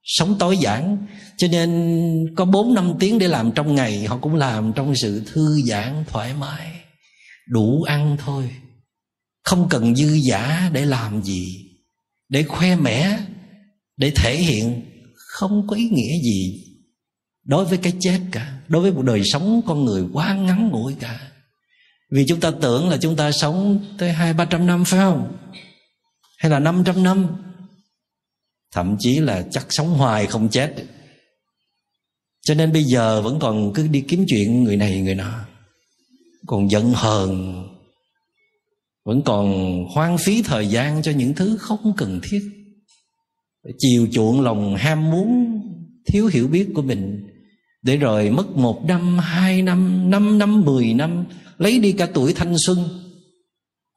sống 0.05 0.37
tối 0.39 0.57
giản. 0.59 1.07
Cho 1.37 1.49
nên 1.49 2.35
có 2.37 2.45
bốn 2.45 2.75
năm 2.75 2.93
tiếng 3.01 3.19
để 3.19 3.29
làm 3.29 3.53
trong 3.53 3.75
ngày, 3.75 4.05
họ 4.05 4.19
cũng 4.19 4.35
làm 4.35 4.73
trong 4.77 4.95
sự 4.97 5.23
thư 5.27 5.61
giãn, 5.63 6.05
thoải 6.09 6.35
mái, 6.35 6.81
đủ 7.49 7.83
ăn 7.83 8.17
thôi. 8.25 8.51
Không 9.45 9.69
cần 9.69 9.97
dư 9.97 10.15
giả 10.15 10.71
để 10.73 10.85
làm 10.85 11.23
gì, 11.23 11.71
để 12.29 12.43
khoe 12.43 12.77
mẽ, 12.77 13.19
để 13.97 14.13
thể 14.15 14.37
hiện. 14.37 14.83
Không 15.15 15.67
có 15.67 15.77
ý 15.77 15.89
nghĩa 15.89 16.19
gì 16.23 16.65
đối 17.45 17.65
với 17.65 17.79
cái 17.79 17.93
chết 18.01 18.21
cả, 18.33 18.61
đối 18.69 18.83
với 18.83 18.93
một 18.93 19.03
đời 19.03 19.23
sống 19.25 19.63
con 19.67 19.85
người 19.85 20.05
quá 20.13 20.35
ngắn 20.35 20.69
ngủi 20.69 20.95
cả. 21.01 21.21
Vì 22.11 22.27
chúng 22.27 22.41
ta 22.41 22.51
tưởng 22.63 22.89
là 22.89 22.97
chúng 22.97 23.17
ta 23.17 23.33
sống 23.33 23.85
tới 23.99 24.13
hai, 24.13 24.33
ba 24.35 24.45
trăm 24.45 24.67
năm, 24.67 24.85
phải 24.85 25.01
không? 25.01 25.37
Hay 26.39 26.51
là 26.51 26.59
năm 26.59 26.83
trăm 26.87 27.03
năm? 27.03 27.27
Thậm 28.75 28.97
chí 28.99 29.21
là 29.21 29.45
chắc 29.51 29.67
sống 29.71 29.89
hoài 29.89 30.27
không 30.27 30.49
chết. 30.49 30.75
Cho 32.43 32.55
nên 32.55 32.73
bây 32.73 32.83
giờ 32.85 33.23
vẫn 33.23 33.39
còn 33.39 33.73
cứ 33.75 33.89
đi 33.89 34.01
kiếm 34.01 34.25
chuyện 34.29 34.65
người 34.65 34.77
này, 34.77 35.01
người 35.01 35.15
nọ. 35.15 35.45
Còn 36.47 36.71
giận 36.71 36.93
hờn, 36.95 37.63
vẫn 39.05 39.23
còn 39.23 39.75
hoang 39.95 40.19
phí 40.19 40.43
thời 40.43 40.67
gian 40.67 41.03
cho 41.03 41.13
những 41.13 41.35
thứ 41.35 41.57
không 41.61 41.93
cần 41.97 42.21
thiết. 42.23 42.41
Chiều 43.79 44.07
chuộng 44.13 44.41
lòng 44.41 44.77
ham 44.77 45.11
muốn 45.11 45.61
thiếu 46.07 46.27
hiểu 46.27 46.49
biết 46.49 46.69
của 46.75 46.83
mình. 46.83 47.29
Để 47.83 47.97
rồi 47.97 48.31
mất 48.31 48.51
một 48.51 48.85
năm, 48.85 49.19
hai 49.19 49.63
năm 49.63 50.11
năm 50.11 50.39
năm, 50.39 50.61
mười 50.61 50.95
năm, 50.95 51.25
lấy 51.59 51.79
đi 51.79 51.93
cả 51.93 52.09
tuổi 52.15 52.35
thanh 52.35 52.55
xuân. 52.67 52.79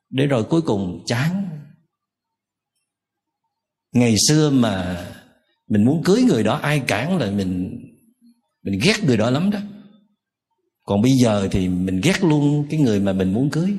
Để 0.10 0.28
rồi 0.28 0.44
cuối 0.44 0.62
cùng 0.62 1.04
chán 1.06 1.44
ngày 4.00 4.16
xưa 4.28 4.50
mà 4.50 5.06
mình 5.68 5.86
muốn 5.86 6.04
cưới 6.04 6.22
người 6.22 6.44
đó, 6.44 6.60
ai 6.62 6.80
cản 6.80 7.18
là 7.18 7.32
mình 7.32 7.80
mình 8.64 8.80
ghét 8.84 9.04
người 9.04 9.18
đó 9.18 9.30
lắm 9.30 9.52
đó. 9.52 9.60
Còn 10.86 11.02
bây 11.02 11.12
giờ 11.12 11.48
thì 11.52 11.68
mình 11.68 12.02
ghét 12.04 12.24
luôn 12.24 12.68
cái 12.70 12.80
người 12.80 13.00
mà 13.00 13.14
mình 13.14 13.34
muốn 13.34 13.50
cưới. 13.50 13.74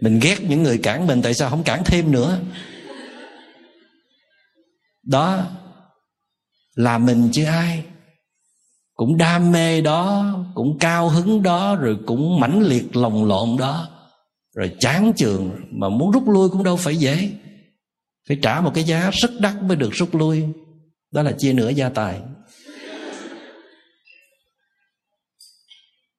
Mình 0.00 0.20
ghét 0.22 0.36
những 0.40 0.62
người 0.62 0.78
cản 0.78 1.06
mình, 1.06 1.22
tại 1.22 1.34
sao 1.34 1.50
không 1.50 1.62
cản 1.64 1.84
thêm 1.84 2.12
nữa? 2.12 2.40
Đó 5.02 5.46
là 6.74 6.98
mình 6.98 7.28
chứ 7.32 7.44
ai. 7.44 7.84
Cũng 8.94 9.16
đam 9.16 9.52
mê 9.52 9.80
đó, 9.80 10.34
cũng 10.54 10.78
cao 10.80 11.08
hứng 11.08 11.42
đó, 11.42 11.76
rồi 11.76 11.98
cũng 12.06 12.40
mãnh 12.40 12.62
liệt 12.62 12.96
lòng 12.96 13.24
lộn 13.24 13.56
đó 13.58 13.99
rồi 14.60 14.76
chán 14.80 15.12
trường 15.16 15.50
mà 15.70 15.88
muốn 15.88 16.10
rút 16.10 16.28
lui 16.28 16.48
cũng 16.48 16.64
đâu 16.64 16.76
phải 16.76 16.96
dễ. 16.96 17.30
Phải 18.28 18.38
trả 18.42 18.60
một 18.60 18.72
cái 18.74 18.84
giá 18.84 19.10
rất 19.10 19.30
đắt 19.40 19.62
mới 19.62 19.76
được 19.76 19.90
rút 19.92 20.14
lui. 20.14 20.44
Đó 21.10 21.22
là 21.22 21.32
chia 21.38 21.52
nửa 21.52 21.68
gia 21.68 21.88
tài. 21.88 22.20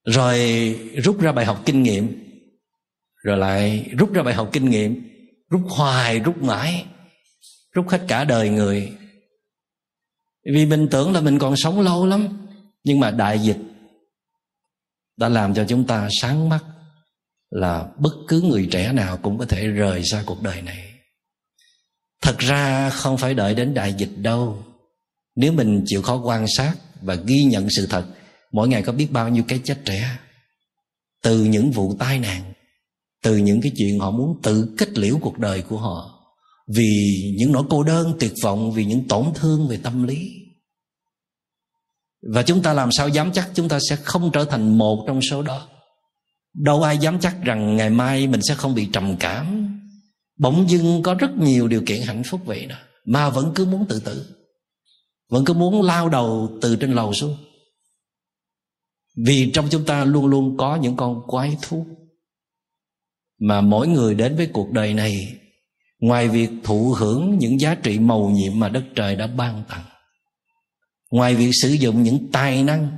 Rồi 0.06 0.40
rút 1.04 1.22
ra 1.22 1.32
bài 1.32 1.46
học 1.46 1.62
kinh 1.66 1.84
nghiệm. 1.84 2.24
Rồi 3.24 3.38
lại 3.38 3.90
rút 3.98 4.14
ra 4.14 4.24
bài 4.24 4.34
học 4.34 4.50
kinh 4.54 4.70
nghiệm. 4.70 5.10
Rút 5.50 5.62
hoài, 5.70 6.20
rút 6.20 6.44
mãi. 6.44 6.86
Rút 7.74 7.90
hết 7.90 8.02
cả 8.08 8.24
đời 8.24 8.50
người. 8.50 8.92
Vì 10.54 10.66
mình 10.66 10.88
tưởng 10.92 11.14
là 11.14 11.22
mình 11.22 11.40
còn 11.40 11.56
sống 11.58 11.82
lâu 11.82 12.06
lắm, 12.06 12.28
nhưng 12.84 13.00
mà 13.00 13.12
đại 13.12 13.40
dịch 13.40 13.58
đã 15.18 15.30
làm 15.30 15.54
cho 15.54 15.66
chúng 15.68 15.88
ta 15.88 16.08
sáng 16.22 16.50
mắt 16.50 16.66
là 17.52 17.88
bất 17.98 18.14
cứ 18.28 18.42
người 18.42 18.68
trẻ 18.72 18.94
nào 18.94 19.18
cũng 19.18 19.38
có 19.38 19.46
thể 19.46 19.68
rời 19.68 20.04
xa 20.04 20.24
cuộc 20.26 20.42
đời 20.42 20.62
này. 20.62 20.92
Thật 22.22 22.38
ra 22.38 22.90
không 22.90 23.18
phải 23.18 23.34
đợi 23.34 23.56
đến 23.56 23.74
đại 23.74 23.94
dịch 23.94 24.12
đâu. 24.18 24.64
Nếu 25.36 25.52
mình 25.52 25.84
chịu 25.86 26.02
khó 26.02 26.22
quan 26.24 26.46
sát 26.58 26.74
và 27.02 27.16
ghi 27.16 27.44
nhận 27.44 27.68
sự 27.70 27.88
thật, 27.88 28.06
mỗi 28.52 28.68
ngày 28.68 28.82
có 28.82 28.94
biết 28.94 29.12
bao 29.12 29.30
nhiêu 29.30 29.44
cái 29.48 29.62
chết 29.64 29.78
trẻ. 29.86 30.18
Từ 31.24 31.44
những 31.44 31.72
vụ 31.72 31.96
tai 32.00 32.20
nạn, 32.20 32.54
từ 33.24 33.38
những 33.38 33.62
cái 33.62 33.72
chuyện 33.78 34.00
họ 34.00 34.12
muốn 34.12 34.40
tự 34.44 34.76
kết 34.78 34.98
liễu 34.98 35.18
cuộc 35.22 35.40
đời 35.40 35.62
của 35.62 35.78
họ, 35.78 36.24
vì 36.76 37.22
những 37.38 37.52
nỗi 37.52 37.64
cô 37.70 37.84
đơn 37.84 38.14
tuyệt 38.20 38.34
vọng, 38.44 38.72
vì 38.72 38.86
những 38.86 39.08
tổn 39.08 39.26
thương 39.36 39.68
về 39.68 39.80
tâm 39.84 40.04
lý. 40.04 40.32
Và 42.34 42.44
chúng 42.44 42.62
ta 42.62 42.74
làm 42.74 42.92
sao 42.92 43.10
dám 43.10 43.32
chắc 43.34 43.50
chúng 43.54 43.70
ta 43.70 43.80
sẽ 43.90 43.96
không 43.96 44.32
trở 44.34 44.46
thành 44.46 44.78
một 44.78 45.04
trong 45.08 45.20
số 45.22 45.42
đó? 45.42 45.68
Đâu 46.54 46.84
ai 46.84 46.98
dám 46.98 47.20
chắc 47.20 47.38
rằng 47.44 47.76
ngày 47.76 47.90
mai 47.90 48.28
mình 48.28 48.42
sẽ 48.42 48.56
không 48.56 48.76
bị 48.76 48.90
trầm 48.94 49.16
cảm. 49.20 49.68
Bỗng 50.40 50.70
dưng 50.70 51.04
có 51.04 51.14
rất 51.14 51.32
nhiều 51.38 51.68
điều 51.68 51.84
kiện 51.86 52.02
hạnh 52.02 52.24
phúc 52.26 52.42
vậy 52.46 52.66
đó. 52.66 52.76
Mà 53.06 53.30
vẫn 53.30 53.52
cứ 53.56 53.66
muốn 53.66 53.86
tự 53.90 54.00
tử. 54.00 54.36
Vẫn 55.30 55.46
cứ 55.46 55.54
muốn 55.54 55.82
lao 55.82 56.10
đầu 56.10 56.58
từ 56.62 56.76
trên 56.76 56.92
lầu 56.92 57.14
xuống. 57.14 57.38
Vì 59.26 59.52
trong 59.54 59.68
chúng 59.70 59.86
ta 59.86 60.06
luôn 60.06 60.26
luôn 60.26 60.58
có 60.58 60.76
những 60.76 60.96
con 60.96 61.22
quái 61.28 61.58
thú. 61.62 61.88
Mà 63.40 63.62
mỗi 63.62 63.88
người 63.88 64.16
đến 64.16 64.36
với 64.36 64.50
cuộc 64.54 64.72
đời 64.72 64.94
này, 64.94 65.38
ngoài 66.00 66.28
việc 66.28 66.50
thụ 66.64 66.94
hưởng 66.98 67.38
những 67.38 67.60
giá 67.60 67.76
trị 67.76 68.00
màu 68.00 68.30
nhiệm 68.30 68.60
mà 68.60 68.70
đất 68.70 68.84
trời 68.96 69.16
đã 69.16 69.28
ban 69.28 69.64
tặng, 69.70 69.84
ngoài 71.12 71.36
việc 71.36 71.50
sử 71.62 71.70
dụng 71.70 72.04
những 72.04 72.32
tài 72.32 72.64
năng 72.64 72.98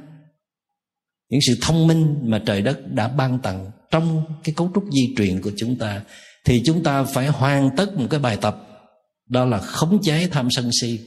những 1.33 1.41
sự 1.41 1.57
thông 1.61 1.87
minh 1.87 2.19
mà 2.23 2.41
trời 2.45 2.61
đất 2.61 2.79
đã 2.91 3.07
ban 3.07 3.39
tặng 3.39 3.71
trong 3.91 4.25
cái 4.43 4.55
cấu 4.57 4.71
trúc 4.75 4.83
di 4.91 5.13
truyền 5.17 5.41
của 5.41 5.51
chúng 5.57 5.77
ta, 5.77 6.01
thì 6.45 6.61
chúng 6.65 6.83
ta 6.83 7.03
phải 7.03 7.27
hoàn 7.27 7.69
tất 7.77 7.97
một 7.97 8.07
cái 8.09 8.19
bài 8.19 8.37
tập, 8.41 8.57
đó 9.29 9.45
là 9.45 9.59
khống 9.59 10.01
chế 10.01 10.27
tham 10.31 10.47
sân 10.51 10.69
si. 10.81 10.99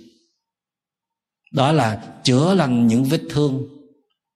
Đó 1.53 1.73
là 1.73 2.21
chữa 2.25 2.55
lành 2.55 2.87
những 2.87 3.05
vết 3.05 3.21
thương 3.31 3.63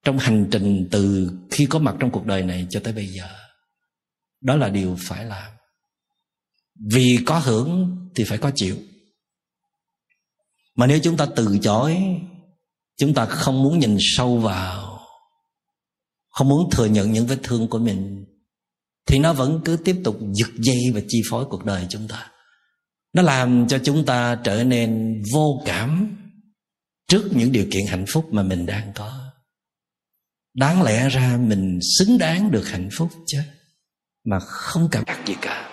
trong 0.04 0.18
hành 0.18 0.48
trình 0.50 0.88
từ 0.90 1.30
khi 1.50 1.66
có 1.66 1.78
mặt 1.78 1.94
trong 2.00 2.10
cuộc 2.10 2.26
đời 2.26 2.42
này 2.42 2.66
cho 2.70 2.80
tới 2.80 2.92
bây 2.92 3.06
giờ. 3.06 3.28
Đó 4.40 4.56
là 4.56 4.68
điều 4.68 4.96
phải 5.00 5.24
làm. 5.24 5.52
Vì 6.92 7.18
có 7.26 7.38
hưởng 7.38 7.98
thì 8.14 8.24
phải 8.24 8.38
có 8.38 8.50
chịu. 8.54 8.76
Mà 10.76 10.86
nếu 10.86 10.98
chúng 11.02 11.16
ta 11.16 11.26
từ 11.36 11.58
chối, 11.62 11.98
chúng 12.98 13.14
ta 13.14 13.26
không 13.26 13.62
muốn 13.62 13.78
nhìn 13.78 13.96
sâu 14.00 14.38
vào 14.38 14.89
không 16.30 16.48
muốn 16.48 16.70
thừa 16.70 16.86
nhận 16.86 17.12
những 17.12 17.26
vết 17.26 17.38
thương 17.42 17.68
của 17.68 17.78
mình, 17.78 18.24
thì 19.06 19.18
nó 19.18 19.32
vẫn 19.32 19.60
cứ 19.64 19.76
tiếp 19.84 19.96
tục 20.04 20.18
giật 20.34 20.50
dây 20.58 20.90
và 20.94 21.00
chi 21.08 21.22
phối 21.30 21.44
cuộc 21.44 21.64
đời 21.64 21.86
chúng 21.88 22.08
ta. 22.08 22.30
Nó 23.12 23.22
làm 23.22 23.68
cho 23.68 23.78
chúng 23.84 24.04
ta 24.04 24.38
trở 24.44 24.64
nên 24.64 25.22
vô 25.32 25.62
cảm 25.66 26.16
trước 27.08 27.30
những 27.32 27.52
điều 27.52 27.66
kiện 27.70 27.86
hạnh 27.86 28.04
phúc 28.12 28.28
mà 28.32 28.42
mình 28.42 28.66
đang 28.66 28.92
có. 28.94 29.32
Đáng 30.54 30.82
lẽ 30.82 31.08
ra 31.08 31.38
mình 31.40 31.78
xứng 31.98 32.18
đáng 32.18 32.50
được 32.50 32.68
hạnh 32.68 32.88
phúc 32.96 33.10
chứ, 33.26 33.38
mà 34.24 34.38
không 34.40 34.88
cảm 34.92 35.04
giác 35.06 35.26
gì 35.26 35.34
cả. 35.40 35.70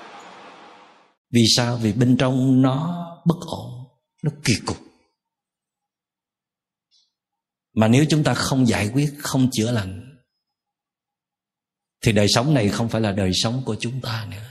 Vì 1.33 1.43
sao? 1.55 1.77
Vì 1.77 1.93
bên 1.93 2.17
trong 2.17 2.61
nó 2.61 3.05
bất 3.25 3.37
ổn, 3.39 3.71
nó 4.23 4.31
kỳ 4.43 4.53
cục. 4.65 4.77
Mà 7.75 7.87
nếu 7.87 8.05
chúng 8.09 8.23
ta 8.23 8.33
không 8.33 8.67
giải 8.67 8.89
quyết, 8.93 9.13
không 9.19 9.49
chữa 9.51 9.71
lành 9.71 10.06
thì 12.01 12.11
đời 12.11 12.27
sống 12.29 12.53
này 12.53 12.69
không 12.69 12.89
phải 12.89 13.01
là 13.01 13.11
đời 13.11 13.31
sống 13.33 13.61
của 13.65 13.75
chúng 13.79 14.01
ta 14.01 14.27
nữa. 14.31 14.49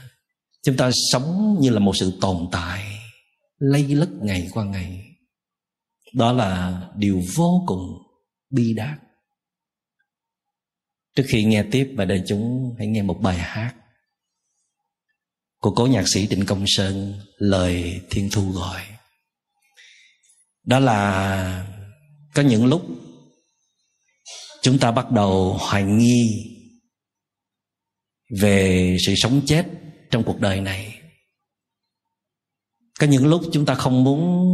Chúng 0.63 0.77
ta 0.77 0.91
sống 1.11 1.57
như 1.59 1.69
là 1.69 1.79
một 1.79 1.95
sự 1.95 2.17
tồn 2.21 2.47
tại, 2.51 2.99
lây 3.57 3.83
lất 3.83 4.09
ngày 4.21 4.47
qua 4.51 4.65
ngày. 4.65 5.03
Đó 6.13 6.33
là 6.33 6.81
điều 6.95 7.21
vô 7.35 7.63
cùng 7.67 7.97
bi 8.49 8.73
đát. 8.73 8.97
Trước 11.15 11.23
khi 11.27 11.43
nghe 11.43 11.63
tiếp 11.71 11.93
và 11.97 12.05
đại 12.05 12.23
chúng 12.27 12.75
hãy 12.77 12.87
nghe 12.87 13.01
một 13.01 13.19
bài 13.21 13.37
hát 13.37 13.73
của 15.57 15.71
cố 15.71 15.87
nhạc 15.87 16.03
sĩ 16.07 16.27
Trịnh 16.27 16.45
Công 16.45 16.63
Sơn, 16.67 17.13
lời 17.37 18.01
Thiên 18.09 18.29
Thu 18.31 18.51
gọi. 18.51 18.81
Đó 20.63 20.79
là 20.79 21.67
có 22.33 22.41
những 22.41 22.65
lúc 22.65 22.85
chúng 24.61 24.79
ta 24.79 24.91
bắt 24.91 25.11
đầu 25.11 25.57
hoài 25.59 25.83
nghi 25.83 26.53
về 28.41 28.97
sự 29.05 29.13
sống 29.17 29.41
chết 29.45 29.65
trong 30.11 30.23
cuộc 30.23 30.39
đời 30.39 30.61
này. 30.61 30.93
Có 32.99 33.07
những 33.07 33.27
lúc 33.27 33.41
chúng 33.51 33.65
ta 33.65 33.75
không 33.75 34.03
muốn 34.03 34.47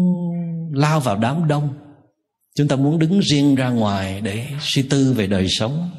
lao 0.74 1.00
vào 1.00 1.18
đám 1.18 1.48
đông. 1.48 1.74
Chúng 2.56 2.68
ta 2.68 2.76
muốn 2.76 3.00
đứng 3.00 3.20
riêng 3.20 3.56
ra 3.56 3.70
ngoài 3.70 4.22
để 4.22 4.48
suy 4.62 4.84
tư 4.84 5.14
về 5.14 5.28
đời 5.28 5.48
sống. 5.50 5.92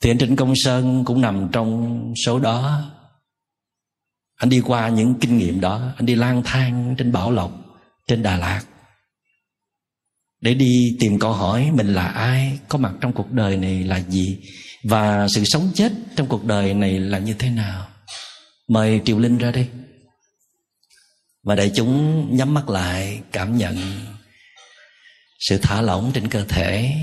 Thì 0.00 0.10
anh 0.10 0.18
trịnh 0.18 0.36
công 0.36 0.52
sơn 0.56 1.04
cũng 1.04 1.20
nằm 1.20 1.48
trong 1.52 2.12
số 2.26 2.38
đó. 2.38 2.90
Anh 4.36 4.50
đi 4.50 4.60
qua 4.60 4.88
những 4.88 5.14
kinh 5.20 5.38
nghiệm 5.38 5.60
đó, 5.60 5.92
anh 5.96 6.06
đi 6.06 6.14
lang 6.14 6.42
thang 6.44 6.94
trên 6.98 7.12
bảo 7.12 7.30
lộc, 7.30 7.52
trên 8.08 8.22
đà 8.22 8.36
lạt, 8.36 8.64
để 10.40 10.54
đi 10.54 10.96
tìm 11.00 11.18
câu 11.18 11.32
hỏi 11.32 11.70
mình 11.74 11.94
là 11.94 12.06
ai, 12.06 12.58
có 12.68 12.78
mặt 12.78 12.92
trong 13.00 13.12
cuộc 13.12 13.32
đời 13.32 13.56
này 13.56 13.84
là 13.84 14.00
gì 14.00 14.40
và 14.84 15.26
sự 15.34 15.42
sống 15.44 15.70
chết 15.74 15.92
trong 16.16 16.26
cuộc 16.26 16.44
đời 16.44 16.74
này 16.74 16.98
là 16.98 17.18
như 17.18 17.34
thế 17.34 17.50
nào? 17.50 17.88
Mời 18.68 19.00
triều 19.04 19.18
linh 19.18 19.38
ra 19.38 19.50
đi 19.50 19.66
và 21.42 21.54
đại 21.54 21.70
chúng 21.74 22.26
nhắm 22.36 22.54
mắt 22.54 22.68
lại, 22.68 23.20
cảm 23.32 23.58
nhận 23.58 23.76
sự 25.38 25.58
thả 25.62 25.82
lỏng 25.82 26.10
trên 26.14 26.28
cơ 26.28 26.44
thể. 26.44 26.94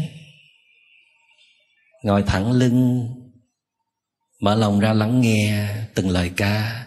Ngồi 2.04 2.24
thẳng 2.28 2.52
lưng, 2.52 3.10
mở 4.41 4.56
lòng 4.56 4.80
ra 4.80 4.94
lắng 4.94 5.22
nghe 5.22 5.67
từng 5.96 6.10
lời 6.10 6.32
ca, 6.38 6.86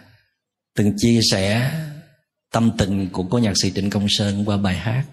từng 0.75 0.93
chia 0.97 1.19
sẻ 1.31 1.71
tâm 2.51 2.71
tình 2.77 3.09
của 3.09 3.23
cô 3.23 3.37
nhạc 3.37 3.53
sĩ 3.61 3.71
trịnh 3.71 3.89
công 3.89 4.05
sơn 4.09 4.45
qua 4.45 4.57
bài 4.57 4.75
hát 4.75 5.05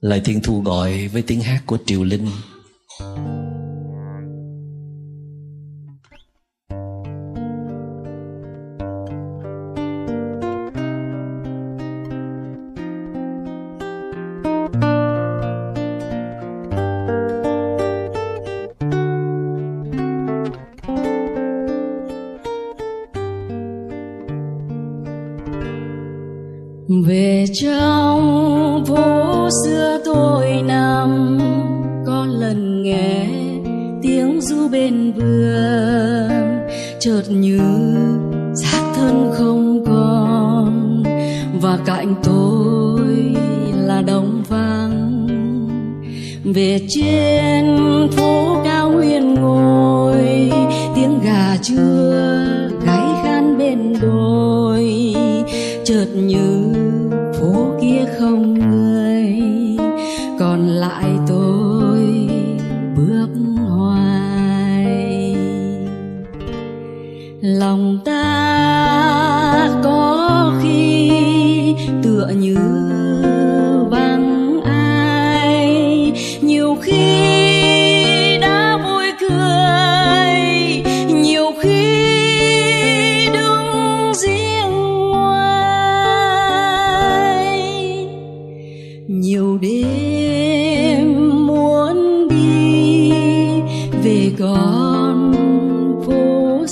lời 0.00 0.20
thiên 0.24 0.40
thu 0.42 0.62
gọi 0.62 1.08
với 1.08 1.22
tiếng 1.22 1.40
hát 1.40 1.62
của 1.66 1.78
triều 1.86 2.04
linh. 2.04 2.30
về 3.00 3.39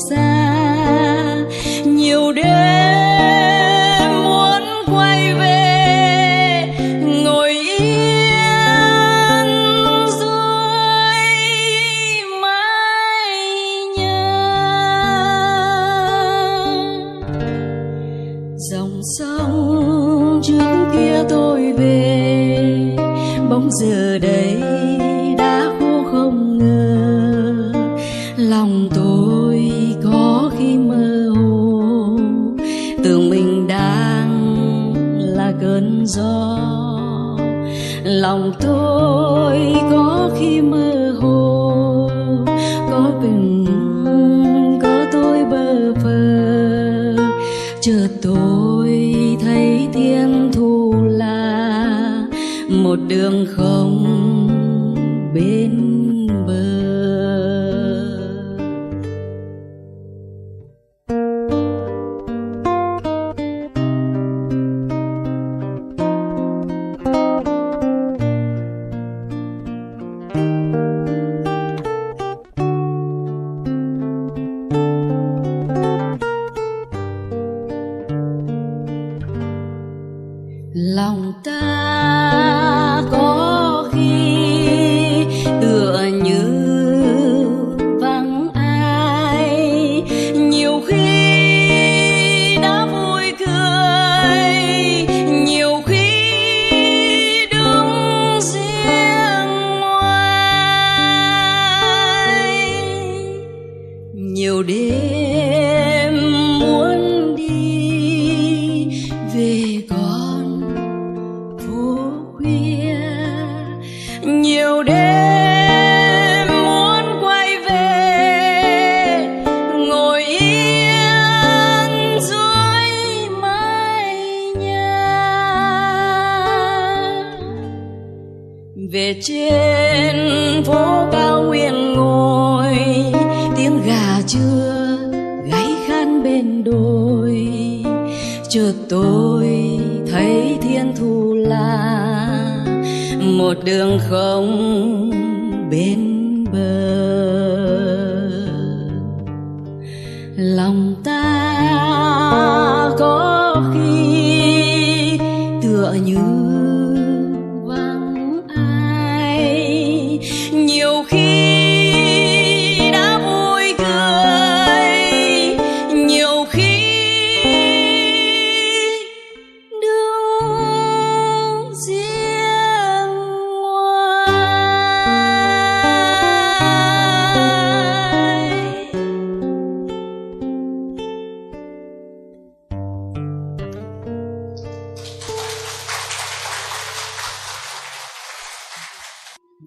sad. 0.07 0.28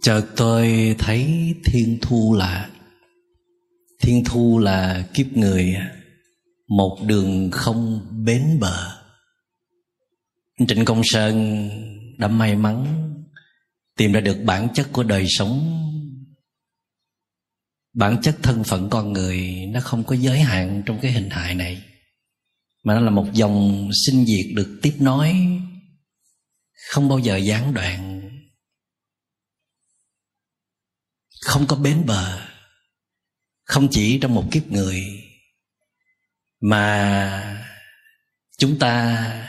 Chợt 0.02 0.26
tôi 0.36 0.96
thấy 1.00 1.54
thiên 1.66 1.98
thu 2.02 2.36
là, 2.38 2.70
thiên 4.02 4.24
thu 4.26 4.60
là 4.60 5.08
kiếp 5.14 5.28
người, 5.28 5.76
một 6.68 7.00
đường 7.06 7.52
không 7.52 8.08
bến 8.26 8.60
bờ. 8.60 8.98
Trịnh 10.68 10.86
công 10.86 11.02
sơn 11.04 11.70
đã 12.18 12.28
may 12.28 12.56
mắn 12.56 13.08
tìm 13.98 14.12
ra 14.12 14.20
được 14.20 14.38
bản 14.46 14.68
chất 14.74 14.88
của 14.92 15.04
đời 15.04 15.26
sống. 15.28 15.78
Bản 17.94 18.22
chất 18.22 18.36
thân 18.44 18.64
phận 18.64 18.90
con 18.90 19.14
người 19.14 19.66
nó 19.74 19.80
không 19.80 20.04
có 20.04 20.16
giới 20.16 20.40
hạn 20.40 20.84
trong 20.86 21.00
cái 21.02 21.12
hình 21.12 21.30
hài 21.30 21.56
này, 21.56 21.82
mà 22.84 22.96
nó 22.96 23.02
là 23.02 23.12
một 23.12 23.28
dòng 23.34 23.90
sinh 24.06 24.26
diệt 24.26 24.46
được 24.56 24.80
tiếp 24.82 24.94
nối, 25.00 25.36
không 26.90 27.10
bao 27.10 27.20
giờ 27.20 27.38
gián 27.38 27.74
đoạn 27.74 28.22
không 31.46 31.68
có 31.68 31.76
bến 31.76 32.06
bờ. 32.06 32.48
Không 33.64 33.88
chỉ 33.92 34.20
trong 34.20 34.36
một 34.36 34.46
kiếp 34.52 34.68
người, 34.68 35.04
mà 36.62 37.66
chúng 38.58 38.80
ta 38.80 39.48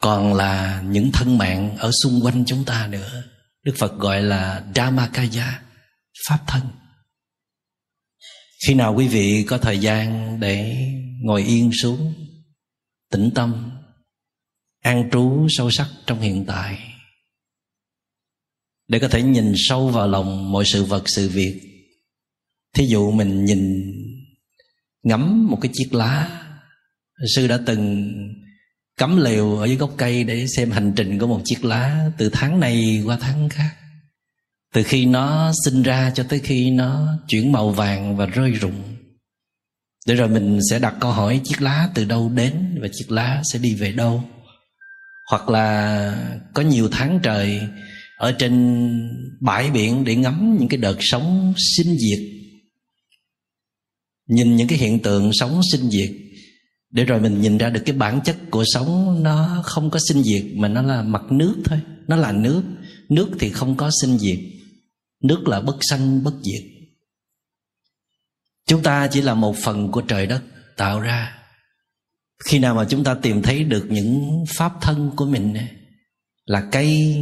còn 0.00 0.34
là 0.34 0.82
những 0.86 1.10
thân 1.12 1.38
mạng 1.38 1.76
ở 1.76 1.90
xung 2.02 2.20
quanh 2.24 2.44
chúng 2.46 2.64
ta 2.64 2.86
nữa. 2.86 3.24
Đức 3.62 3.74
phật 3.78 3.92
gọi 3.98 4.22
là 4.22 4.64
dhammakaya, 4.74 5.62
pháp 6.28 6.38
thân. 6.46 6.62
Khi 8.66 8.74
nào 8.74 8.94
quý 8.94 9.08
vị 9.08 9.44
có 9.48 9.58
thời 9.58 9.78
gian 9.78 10.40
để 10.40 10.86
ngồi 11.22 11.42
yên 11.42 11.70
xuống, 11.82 12.14
tĩnh 13.10 13.30
tâm, 13.34 13.70
an 14.80 15.08
trú 15.12 15.46
sâu 15.50 15.70
sắc 15.70 15.88
trong 16.06 16.20
hiện 16.20 16.44
tại 16.46 16.97
để 18.88 18.98
có 18.98 19.08
thể 19.08 19.22
nhìn 19.22 19.52
sâu 19.56 19.88
vào 19.88 20.08
lòng 20.08 20.52
mọi 20.52 20.64
sự 20.64 20.84
vật, 20.84 21.02
sự 21.06 21.28
việc. 21.28 21.60
Thí 22.74 22.86
dụ 22.86 23.10
mình 23.10 23.44
nhìn, 23.44 23.92
ngắm 25.02 25.48
một 25.50 25.58
cái 25.60 25.70
chiếc 25.74 25.94
lá. 25.94 26.44
Sư 27.34 27.46
đã 27.46 27.58
từng 27.66 28.12
cắm 28.96 29.16
lều 29.16 29.56
ở 29.56 29.66
dưới 29.66 29.76
gốc 29.76 29.94
cây 29.96 30.24
để 30.24 30.46
xem 30.56 30.70
hành 30.70 30.92
trình 30.96 31.18
của 31.18 31.26
một 31.26 31.40
chiếc 31.44 31.64
lá 31.64 32.10
từ 32.18 32.28
tháng 32.32 32.60
này 32.60 33.02
qua 33.04 33.18
tháng 33.20 33.48
khác. 33.48 33.70
Từ 34.74 34.82
khi 34.82 35.06
nó 35.06 35.52
sinh 35.64 35.82
ra 35.82 36.10
cho 36.14 36.22
tới 36.22 36.38
khi 36.38 36.70
nó 36.70 37.18
chuyển 37.28 37.52
màu 37.52 37.70
vàng 37.70 38.16
và 38.16 38.26
rơi 38.26 38.50
rụng. 38.50 38.96
Để 40.06 40.14
rồi 40.14 40.28
mình 40.28 40.58
sẽ 40.70 40.78
đặt 40.78 40.94
câu 41.00 41.10
hỏi 41.10 41.40
chiếc 41.44 41.62
lá 41.62 41.88
từ 41.94 42.04
đâu 42.04 42.28
đến 42.34 42.78
và 42.80 42.88
chiếc 42.92 43.10
lá 43.10 43.42
sẽ 43.52 43.58
đi 43.58 43.74
về 43.74 43.92
đâu? 43.92 44.24
Hoặc 45.30 45.48
là 45.48 46.38
có 46.54 46.62
nhiều 46.62 46.88
tháng 46.92 47.20
trời 47.22 47.60
ở 48.18 48.32
trên 48.32 48.82
bãi 49.40 49.70
biển 49.70 50.04
để 50.04 50.16
ngắm 50.16 50.56
những 50.58 50.68
cái 50.68 50.78
đợt 50.78 50.96
sóng 51.00 51.54
sinh 51.76 51.96
diệt. 51.98 52.18
Nhìn 54.28 54.56
những 54.56 54.68
cái 54.68 54.78
hiện 54.78 55.02
tượng 55.02 55.30
sống 55.32 55.60
sinh 55.72 55.90
diệt. 55.90 56.10
Để 56.90 57.04
rồi 57.04 57.20
mình 57.20 57.40
nhìn 57.40 57.58
ra 57.58 57.70
được 57.70 57.82
cái 57.86 57.96
bản 57.96 58.20
chất 58.24 58.36
của 58.50 58.64
sống 58.66 59.22
nó 59.22 59.62
không 59.64 59.90
có 59.90 59.98
sinh 60.08 60.22
diệt, 60.22 60.44
mà 60.54 60.68
nó 60.68 60.82
là 60.82 61.02
mặt 61.02 61.22
nước 61.30 61.56
thôi. 61.64 61.80
Nó 62.08 62.16
là 62.16 62.32
nước. 62.32 62.62
Nước 63.08 63.30
thì 63.40 63.50
không 63.50 63.76
có 63.76 63.90
sinh 64.00 64.18
diệt. 64.18 64.38
Nước 65.22 65.48
là 65.48 65.60
bất 65.60 65.76
sanh, 65.80 66.24
bất 66.24 66.34
diệt. 66.42 66.62
Chúng 68.66 68.82
ta 68.82 69.08
chỉ 69.08 69.22
là 69.22 69.34
một 69.34 69.56
phần 69.56 69.90
của 69.92 70.00
trời 70.00 70.26
đất 70.26 70.42
tạo 70.76 71.00
ra. 71.00 71.34
Khi 72.44 72.58
nào 72.58 72.74
mà 72.74 72.86
chúng 72.88 73.04
ta 73.04 73.14
tìm 73.14 73.42
thấy 73.42 73.64
được 73.64 73.86
những 73.90 74.44
pháp 74.56 74.72
thân 74.80 75.10
của 75.16 75.26
mình 75.26 75.54
là 76.44 76.68
cây 76.72 77.16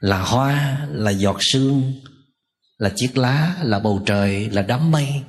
là 0.00 0.22
hoa, 0.22 0.86
là 0.90 1.10
giọt 1.10 1.36
sương, 1.40 1.92
là 2.78 2.92
chiếc 2.96 3.18
lá, 3.18 3.54
là 3.62 3.78
bầu 3.78 4.02
trời, 4.06 4.50
là 4.50 4.62
đám 4.62 4.90
mây, 4.90 5.22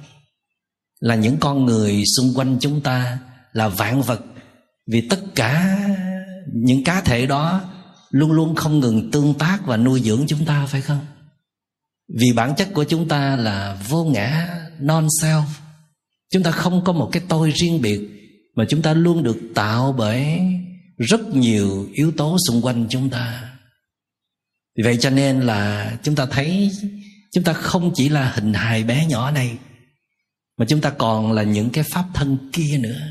là 1.00 1.16
những 1.16 1.38
con 1.38 1.66
người 1.66 2.04
xung 2.18 2.34
quanh 2.36 2.58
chúng 2.62 2.82
ta, 2.82 3.20
là 3.54 3.68
vạn 3.68 4.02
vật. 4.02 4.22
Vì 4.92 5.08
tất 5.10 5.20
cả 5.36 5.78
những 6.54 6.84
cá 6.84 7.02
thể 7.02 7.26
đó 7.26 7.62
luôn 8.12 8.32
luôn 8.32 8.56
không 8.56 8.80
ngừng 8.80 9.12
tương 9.12 9.34
tác 9.34 9.66
và 9.66 9.78
nuôi 9.78 10.02
dưỡng 10.02 10.26
chúng 10.28 10.46
ta, 10.46 10.66
phải 10.66 10.82
không? 10.82 11.06
Vì 12.20 12.34
bản 12.34 12.56
chất 12.56 12.70
của 12.74 12.84
chúng 12.84 13.08
ta 13.08 13.36
là 13.36 13.82
vô 13.90 14.04
ngã 14.04 14.58
non 14.80 15.08
self 15.22 15.44
chúng 16.34 16.44
ta 16.44 16.52
không 16.52 16.84
có 16.84 16.94
một 16.94 17.10
cái 17.12 17.24
tôi 17.28 17.52
riêng 17.52 17.82
biệt 17.82 18.02
mà 18.56 18.66
chúng 18.70 18.82
ta 18.82 18.94
luôn 18.94 19.24
được 19.24 19.38
tạo 19.56 19.96
bởi 19.98 20.42
rất 20.98 21.22
nhiều 21.36 21.88
yếu 21.94 22.12
tố 22.12 22.38
xung 22.48 22.62
quanh 22.62 22.86
chúng 22.90 23.10
ta 23.10 23.51
vì 24.78 24.84
vậy 24.84 24.98
cho 25.02 25.10
nên 25.10 25.42
là 25.42 25.92
chúng 26.04 26.16
ta 26.16 26.26
thấy 26.26 26.72
chúng 27.32 27.44
ta 27.44 27.54
không 27.54 27.92
chỉ 27.96 28.10
là 28.10 28.32
hình 28.36 28.54
hài 28.54 28.84
bé 28.84 29.06
nhỏ 29.06 29.32
này, 29.32 29.58
mà 30.58 30.66
chúng 30.70 30.82
ta 30.82 30.90
còn 30.90 31.32
là 31.32 31.44
những 31.44 31.70
cái 31.70 31.84
pháp 31.94 32.06
thân 32.14 32.50
kia 32.54 32.78
nữa. 32.80 33.02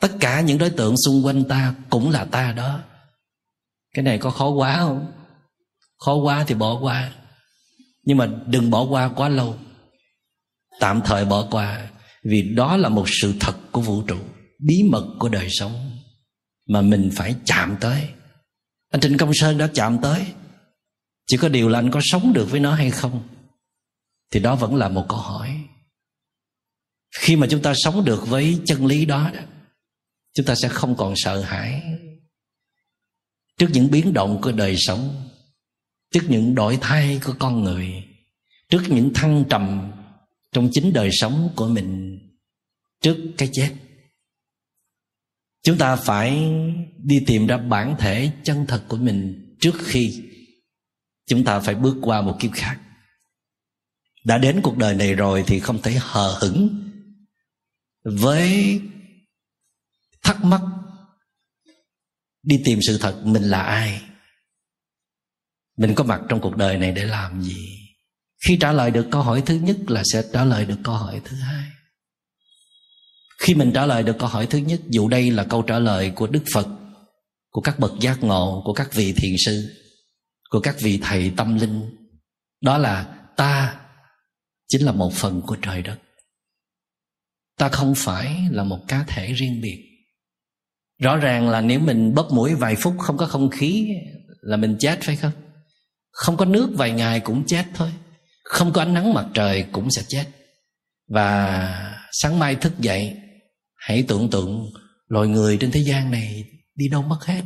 Tất 0.00 0.12
cả 0.20 0.40
những 0.40 0.58
đối 0.58 0.70
tượng 0.70 0.94
xung 1.06 1.26
quanh 1.26 1.44
ta 1.44 1.74
cũng 1.90 2.10
là 2.10 2.24
ta 2.24 2.52
đó. 2.52 2.80
Cái 3.94 4.02
này 4.02 4.18
có 4.18 4.30
khó 4.30 4.48
quá 4.48 4.76
không? 4.78 5.12
Khó 5.98 6.14
quá 6.14 6.44
thì 6.48 6.54
bỏ 6.54 6.78
qua. 6.80 7.12
Nhưng 8.04 8.16
mà 8.16 8.28
đừng 8.46 8.70
bỏ 8.70 8.84
qua 8.84 9.08
quá 9.08 9.28
lâu. 9.28 9.58
Tạm 10.80 11.00
thời 11.04 11.24
bỏ 11.24 11.46
qua, 11.50 11.88
vì 12.24 12.42
đó 12.42 12.76
là 12.76 12.88
một 12.88 13.04
sự 13.20 13.34
thật 13.40 13.54
của 13.72 13.80
vũ 13.80 14.02
trụ, 14.02 14.18
bí 14.66 14.82
mật 14.90 15.06
của 15.18 15.28
đời 15.28 15.48
sống 15.50 15.98
mà 16.68 16.80
mình 16.80 17.10
phải 17.14 17.34
chạm 17.44 17.76
tới. 17.80 18.08
Anh 18.90 19.00
trịnh 19.00 19.18
công 19.18 19.34
sơn 19.34 19.58
đã 19.58 19.68
chạm 19.74 19.98
tới 20.02 20.26
chỉ 21.26 21.36
có 21.36 21.48
điều 21.48 21.68
là 21.68 21.78
anh 21.78 21.90
có 21.90 22.00
sống 22.02 22.32
được 22.32 22.50
với 22.50 22.60
nó 22.60 22.74
hay 22.74 22.90
không? 22.90 23.28
Thì 24.30 24.40
đó 24.40 24.56
vẫn 24.56 24.74
là 24.74 24.88
một 24.88 25.06
câu 25.08 25.18
hỏi. 25.18 25.64
Khi 27.18 27.36
mà 27.36 27.46
chúng 27.50 27.62
ta 27.62 27.72
sống 27.76 28.04
được 28.04 28.26
với 28.26 28.58
chân 28.64 28.86
lý 28.86 29.04
đó, 29.04 29.30
chúng 30.34 30.46
ta 30.46 30.54
sẽ 30.54 30.68
không 30.68 30.96
còn 30.96 31.14
sợ 31.16 31.40
hãi. 31.40 31.82
Trước 33.58 33.68
những 33.72 33.90
biến 33.90 34.12
động 34.12 34.40
của 34.42 34.52
đời 34.52 34.74
sống, 34.78 35.28
trước 36.10 36.22
những 36.28 36.54
đổi 36.54 36.78
thay 36.80 37.20
của 37.24 37.34
con 37.38 37.64
người, 37.64 38.04
trước 38.68 38.82
những 38.88 39.14
thăng 39.14 39.44
trầm 39.50 39.92
trong 40.52 40.68
chính 40.72 40.92
đời 40.92 41.10
sống 41.12 41.52
của 41.56 41.68
mình, 41.68 42.18
trước 43.00 43.16
cái 43.38 43.48
chết, 43.52 43.74
chúng 45.62 45.78
ta 45.78 45.96
phải 45.96 46.50
đi 46.96 47.24
tìm 47.26 47.46
ra 47.46 47.56
bản 47.56 47.96
thể 47.98 48.30
chân 48.42 48.64
thật 48.68 48.84
của 48.88 48.96
mình 48.96 49.42
trước 49.60 49.74
khi 49.84 50.22
chúng 51.26 51.44
ta 51.44 51.60
phải 51.60 51.74
bước 51.74 51.96
qua 52.02 52.22
một 52.22 52.36
kiếp 52.40 52.50
khác. 52.52 52.78
Đã 54.24 54.38
đến 54.38 54.60
cuộc 54.62 54.76
đời 54.76 54.94
này 54.94 55.14
rồi 55.14 55.44
thì 55.46 55.60
không 55.60 55.82
thể 55.82 55.96
hờ 56.00 56.38
hững 56.40 56.90
với 58.04 58.80
thắc 60.22 60.44
mắc 60.44 60.60
đi 62.42 62.62
tìm 62.64 62.78
sự 62.86 62.98
thật 62.98 63.20
mình 63.24 63.42
là 63.42 63.62
ai. 63.62 64.02
Mình 65.76 65.94
có 65.94 66.04
mặt 66.04 66.20
trong 66.28 66.40
cuộc 66.40 66.56
đời 66.56 66.78
này 66.78 66.92
để 66.92 67.04
làm 67.04 67.42
gì? 67.42 67.78
Khi 68.46 68.56
trả 68.60 68.72
lời 68.72 68.90
được 68.90 69.08
câu 69.10 69.22
hỏi 69.22 69.42
thứ 69.46 69.54
nhất 69.54 69.76
là 69.88 70.02
sẽ 70.12 70.22
trả 70.32 70.44
lời 70.44 70.66
được 70.66 70.78
câu 70.84 70.94
hỏi 70.94 71.20
thứ 71.24 71.36
hai. 71.36 71.64
Khi 73.38 73.54
mình 73.54 73.72
trả 73.74 73.86
lời 73.86 74.02
được 74.02 74.16
câu 74.18 74.28
hỏi 74.28 74.46
thứ 74.46 74.58
nhất, 74.58 74.80
dù 74.88 75.08
đây 75.08 75.30
là 75.30 75.44
câu 75.44 75.62
trả 75.62 75.78
lời 75.78 76.12
của 76.14 76.26
đức 76.26 76.44
phật, 76.54 76.66
của 77.50 77.60
các 77.60 77.78
bậc 77.78 77.92
giác 78.00 78.22
ngộ, 78.22 78.62
của 78.64 78.72
các 78.72 78.94
vị 78.94 79.12
thiền 79.12 79.34
sư 79.44 79.85
của 80.56 80.60
các 80.60 80.76
vị 80.80 80.98
thầy 81.02 81.32
tâm 81.36 81.54
linh. 81.54 81.96
Đó 82.60 82.78
là 82.78 83.04
ta 83.36 83.80
chính 84.68 84.82
là 84.82 84.92
một 84.92 85.12
phần 85.12 85.42
của 85.46 85.56
trời 85.62 85.82
đất. 85.82 85.98
Ta 87.58 87.68
không 87.68 87.94
phải 87.96 88.36
là 88.50 88.64
một 88.64 88.78
cá 88.88 89.04
thể 89.08 89.32
riêng 89.32 89.60
biệt. 89.60 89.84
Rõ 91.02 91.16
ràng 91.16 91.48
là 91.48 91.60
nếu 91.60 91.80
mình 91.80 92.14
bóp 92.14 92.28
mũi 92.30 92.54
vài 92.54 92.76
phút 92.76 92.94
không 92.98 93.16
có 93.16 93.26
không 93.26 93.50
khí, 93.50 93.88
là 94.40 94.56
mình 94.56 94.76
chết 94.80 94.98
phải 95.02 95.16
không? 95.16 95.32
Không 96.10 96.36
có 96.36 96.44
nước 96.44 96.70
vài 96.74 96.90
ngày 96.90 97.20
cũng 97.20 97.46
chết 97.46 97.66
thôi. 97.74 97.92
Không 98.44 98.72
có 98.72 98.82
ánh 98.82 98.94
nắng 98.94 99.14
mặt 99.14 99.26
trời 99.34 99.66
cũng 99.72 99.90
sẽ 99.90 100.02
chết. 100.08 100.26
Và 101.08 101.98
sáng 102.12 102.38
mai 102.38 102.56
thức 102.56 102.78
dậy, 102.78 103.16
hãy 103.74 104.04
tưởng 104.08 104.30
tượng 104.30 104.72
loài 105.08 105.28
người 105.28 105.58
trên 105.60 105.70
thế 105.70 105.80
gian 105.80 106.10
này 106.10 106.44
đi 106.74 106.88
đâu 106.88 107.02
mất 107.02 107.24
hết. 107.24 107.42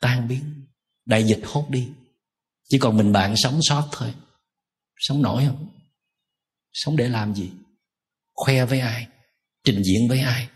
Tan 0.00 0.28
biến 0.28 0.57
đại 1.08 1.24
dịch 1.24 1.40
hốt 1.44 1.66
đi. 1.70 1.88
Chỉ 2.68 2.78
còn 2.78 2.96
mình 2.96 3.12
bạn 3.12 3.34
sống 3.36 3.60
sót 3.62 3.88
thôi. 3.92 4.14
Sống 4.96 5.22
nổi 5.22 5.44
không? 5.46 5.68
Sống 6.72 6.96
để 6.96 7.08
làm 7.08 7.34
gì? 7.34 7.50
Khoe 8.34 8.64
với 8.64 8.80
ai? 8.80 9.06
Trình 9.64 9.82
diễn 9.82 10.08
với 10.08 10.20
ai? 10.20 10.48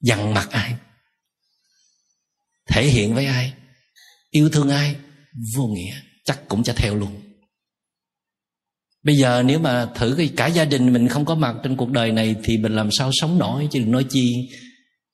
Dằn 0.00 0.34
mặt 0.34 0.48
ai? 0.50 0.74
Thể 2.68 2.86
hiện 2.86 3.14
với 3.14 3.26
ai? 3.26 3.54
Yêu 4.30 4.50
thương 4.52 4.68
ai? 4.68 4.96
Vô 5.56 5.66
nghĩa. 5.66 6.00
Chắc 6.24 6.40
cũng 6.48 6.64
sẽ 6.64 6.72
theo 6.76 6.94
luôn. 6.94 7.22
Bây 9.02 9.16
giờ 9.16 9.42
nếu 9.42 9.58
mà 9.58 9.92
thử 9.94 10.14
cái 10.16 10.30
cả 10.36 10.46
gia 10.46 10.64
đình 10.64 10.92
mình 10.92 11.08
không 11.08 11.24
có 11.24 11.34
mặt 11.34 11.56
trên 11.62 11.76
cuộc 11.76 11.90
đời 11.90 12.12
này 12.12 12.36
thì 12.44 12.58
mình 12.58 12.76
làm 12.76 12.88
sao 12.98 13.10
sống 13.12 13.38
nổi? 13.38 13.68
Chứ 13.70 13.78
đừng 13.78 13.90
nói 13.90 14.06
chi 14.10 14.50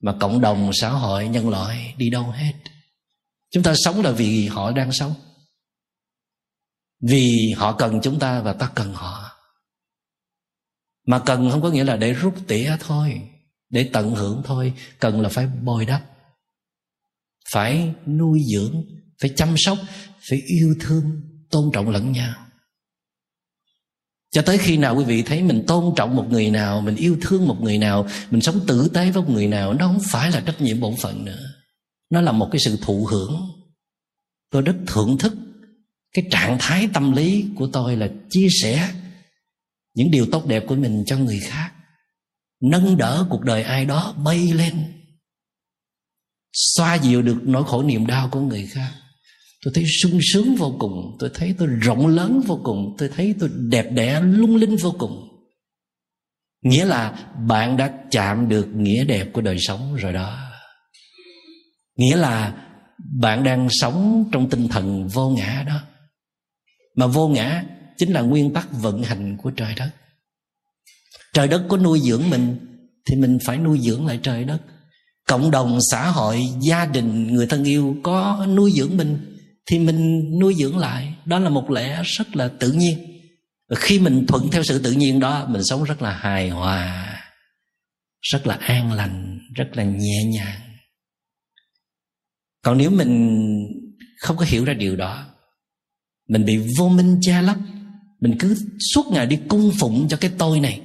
mà 0.00 0.16
cộng 0.20 0.40
đồng, 0.40 0.70
xã 0.72 0.88
hội, 0.88 1.28
nhân 1.28 1.48
loại 1.48 1.94
đi 1.98 2.10
đâu 2.10 2.30
hết 2.30 2.52
chúng 3.56 3.62
ta 3.62 3.74
sống 3.76 4.02
là 4.02 4.12
vì 4.12 4.46
họ 4.46 4.72
đang 4.72 4.92
sống. 4.92 5.14
Vì 7.00 7.54
họ 7.56 7.72
cần 7.72 8.00
chúng 8.02 8.18
ta 8.18 8.40
và 8.40 8.52
ta 8.52 8.70
cần 8.74 8.94
họ. 8.94 9.30
Mà 11.06 11.18
cần 11.18 11.50
không 11.50 11.62
có 11.62 11.70
nghĩa 11.70 11.84
là 11.84 11.96
để 11.96 12.12
rút 12.12 12.34
tỉa 12.46 12.76
thôi, 12.80 13.20
để 13.70 13.90
tận 13.92 14.14
hưởng 14.14 14.42
thôi. 14.44 14.72
Cần 14.98 15.20
là 15.20 15.28
phải 15.28 15.46
bồi 15.46 15.86
đắp, 15.86 16.02
phải 17.52 17.94
nuôi 18.06 18.40
dưỡng, 18.52 18.84
phải 19.20 19.30
chăm 19.36 19.54
sóc, 19.56 19.78
phải 20.30 20.42
yêu 20.46 20.74
thương, 20.80 21.22
tôn 21.50 21.70
trọng 21.72 21.90
lẫn 21.90 22.12
nhau. 22.12 22.34
Cho 24.30 24.42
tới 24.42 24.58
khi 24.58 24.76
nào 24.76 24.96
quý 24.96 25.04
vị 25.04 25.22
thấy 25.22 25.42
mình 25.42 25.64
tôn 25.66 25.94
trọng 25.96 26.16
một 26.16 26.26
người 26.30 26.50
nào, 26.50 26.80
mình 26.80 26.96
yêu 26.96 27.16
thương 27.20 27.48
một 27.48 27.60
người 27.60 27.78
nào, 27.78 28.08
mình 28.30 28.40
sống 28.40 28.60
tử 28.66 28.90
tế 28.94 29.10
với 29.10 29.22
một 29.22 29.30
người 29.30 29.46
nào, 29.46 29.72
nó 29.72 29.86
không 29.86 30.00
phải 30.04 30.30
là 30.30 30.40
trách 30.40 30.60
nhiệm 30.60 30.80
bổn 30.80 30.94
phận 30.96 31.24
nữa 31.24 31.55
nó 32.10 32.20
là 32.20 32.32
một 32.32 32.48
cái 32.52 32.60
sự 32.64 32.78
thụ 32.82 33.06
hưởng. 33.06 33.50
Tôi 34.50 34.62
rất 34.62 34.76
thưởng 34.86 35.18
thức 35.18 35.32
cái 36.12 36.26
trạng 36.30 36.56
thái 36.60 36.88
tâm 36.94 37.12
lý 37.12 37.44
của 37.56 37.68
tôi 37.72 37.96
là 37.96 38.08
chia 38.30 38.48
sẻ 38.62 38.90
những 39.94 40.10
điều 40.10 40.26
tốt 40.32 40.46
đẹp 40.46 40.64
của 40.66 40.74
mình 40.74 41.04
cho 41.06 41.18
người 41.18 41.40
khác. 41.40 41.72
Nâng 42.62 42.96
đỡ 42.96 43.26
cuộc 43.30 43.40
đời 43.42 43.62
ai 43.62 43.84
đó 43.84 44.14
bay 44.24 44.52
lên. 44.52 44.92
Xoa 46.52 46.94
dịu 46.94 47.22
được 47.22 47.38
nỗi 47.42 47.64
khổ 47.64 47.82
niềm 47.82 48.06
đau 48.06 48.28
của 48.28 48.40
người 48.40 48.66
khác. 48.66 48.92
Tôi 49.64 49.72
thấy 49.74 49.84
sung 50.02 50.18
sướng 50.32 50.54
vô 50.54 50.76
cùng. 50.78 51.16
Tôi 51.18 51.30
thấy 51.34 51.54
tôi 51.58 51.68
rộng 51.68 52.06
lớn 52.06 52.40
vô 52.46 52.60
cùng. 52.64 52.94
Tôi 52.98 53.08
thấy 53.08 53.34
tôi 53.40 53.50
đẹp 53.52 53.86
đẽ, 53.92 54.20
lung 54.20 54.56
linh 54.56 54.76
vô 54.76 54.94
cùng. 54.98 55.28
Nghĩa 56.62 56.84
là 56.84 57.30
bạn 57.48 57.76
đã 57.76 57.98
chạm 58.10 58.48
được 58.48 58.66
nghĩa 58.74 59.04
đẹp 59.04 59.28
của 59.32 59.40
đời 59.40 59.56
sống 59.58 59.94
rồi 59.94 60.12
đó 60.12 60.45
nghĩa 61.96 62.16
là 62.16 62.52
bạn 63.20 63.44
đang 63.44 63.68
sống 63.70 64.28
trong 64.32 64.50
tinh 64.50 64.68
thần 64.68 65.08
vô 65.08 65.30
ngã 65.30 65.64
đó. 65.66 65.80
Mà 66.96 67.06
vô 67.06 67.28
ngã 67.28 67.62
chính 67.98 68.12
là 68.12 68.20
nguyên 68.20 68.52
tắc 68.52 68.68
vận 68.72 69.02
hành 69.02 69.36
của 69.36 69.50
trời 69.50 69.74
đất. 69.74 69.90
Trời 71.34 71.48
đất 71.48 71.62
có 71.68 71.76
nuôi 71.76 72.00
dưỡng 72.00 72.30
mình, 72.30 72.56
thì 73.06 73.16
mình 73.16 73.38
phải 73.44 73.58
nuôi 73.58 73.78
dưỡng 73.82 74.06
lại 74.06 74.20
trời 74.22 74.44
đất. 74.44 74.58
Cộng 75.28 75.50
đồng, 75.50 75.78
xã 75.90 76.10
hội, 76.10 76.42
gia 76.60 76.86
đình, 76.86 77.34
người 77.34 77.46
thân 77.46 77.64
yêu 77.64 77.96
có 78.02 78.46
nuôi 78.48 78.72
dưỡng 78.72 78.96
mình, 78.96 79.38
thì 79.66 79.78
mình 79.78 80.30
nuôi 80.40 80.54
dưỡng 80.54 80.78
lại. 80.78 81.14
Đó 81.24 81.38
là 81.38 81.48
một 81.50 81.70
lẽ 81.70 82.02
rất 82.04 82.36
là 82.36 82.48
tự 82.58 82.72
nhiên. 82.72 82.98
Khi 83.76 83.98
mình 83.98 84.26
thuận 84.28 84.50
theo 84.50 84.62
sự 84.62 84.78
tự 84.78 84.92
nhiên 84.92 85.20
đó, 85.20 85.46
mình 85.48 85.62
sống 85.64 85.84
rất 85.84 86.02
là 86.02 86.12
hài 86.12 86.50
hòa, 86.50 87.06
rất 88.20 88.46
là 88.46 88.54
an 88.54 88.92
lành, 88.92 89.38
rất 89.54 89.68
là 89.72 89.84
nhẹ 89.84 90.24
nhàng 90.24 90.60
còn 92.66 92.78
nếu 92.78 92.90
mình 92.90 93.42
không 94.18 94.36
có 94.36 94.44
hiểu 94.48 94.64
ra 94.64 94.74
điều 94.74 94.96
đó, 94.96 95.34
mình 96.28 96.44
bị 96.44 96.58
vô 96.78 96.88
minh 96.88 97.18
che 97.20 97.42
lấp, 97.42 97.56
mình 98.20 98.36
cứ 98.38 98.56
suốt 98.94 99.06
ngày 99.12 99.26
đi 99.26 99.38
cung 99.48 99.72
phụng 99.80 100.08
cho 100.08 100.16
cái 100.16 100.30
tôi 100.38 100.60
này, 100.60 100.80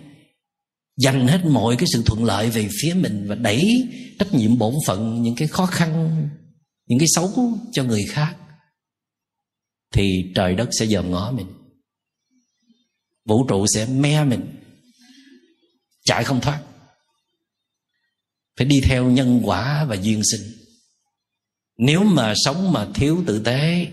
dành 0.98 1.28
hết 1.28 1.46
mọi 1.46 1.76
cái 1.76 1.86
sự 1.94 2.04
thuận 2.06 2.24
lợi 2.24 2.50
về 2.50 2.70
phía 2.82 2.94
mình 2.94 3.26
và 3.28 3.36
đẩy 3.36 3.88
trách 4.20 4.34
nhiệm 4.34 4.58
bổn 4.58 4.74
phận, 4.88 5.22
những 5.22 5.36
cái 5.36 5.48
khó 5.48 5.66
khăn, 5.66 6.30
những 6.86 7.00
cái 7.00 7.08
xấu 7.16 7.58
cho 7.72 7.84
người 7.84 8.04
khác, 8.10 8.36
thì 9.94 10.32
trời 10.36 10.56
đất 10.56 10.70
sẽ 10.80 10.86
dòm 10.88 11.12
ngó 11.12 11.32
mình. 11.32 11.48
Vũ 13.26 13.48
trụ 13.48 13.66
sẽ 13.74 13.86
me 13.86 14.24
mình. 14.24 14.42
Chạy 16.06 16.24
không 16.24 16.42
thoát. 16.42 16.62
Phải 18.58 18.68
đi 18.68 18.82
theo 18.82 19.10
nhân 19.10 19.42
quả 19.44 19.86
và 19.86 19.96
duyên 19.96 20.22
sinh 20.32 20.61
nếu 21.82 22.04
mà 22.04 22.34
sống 22.36 22.74
mà 22.74 22.88
thiếu 22.94 23.24
tử 23.28 23.42
tế, 23.46 23.88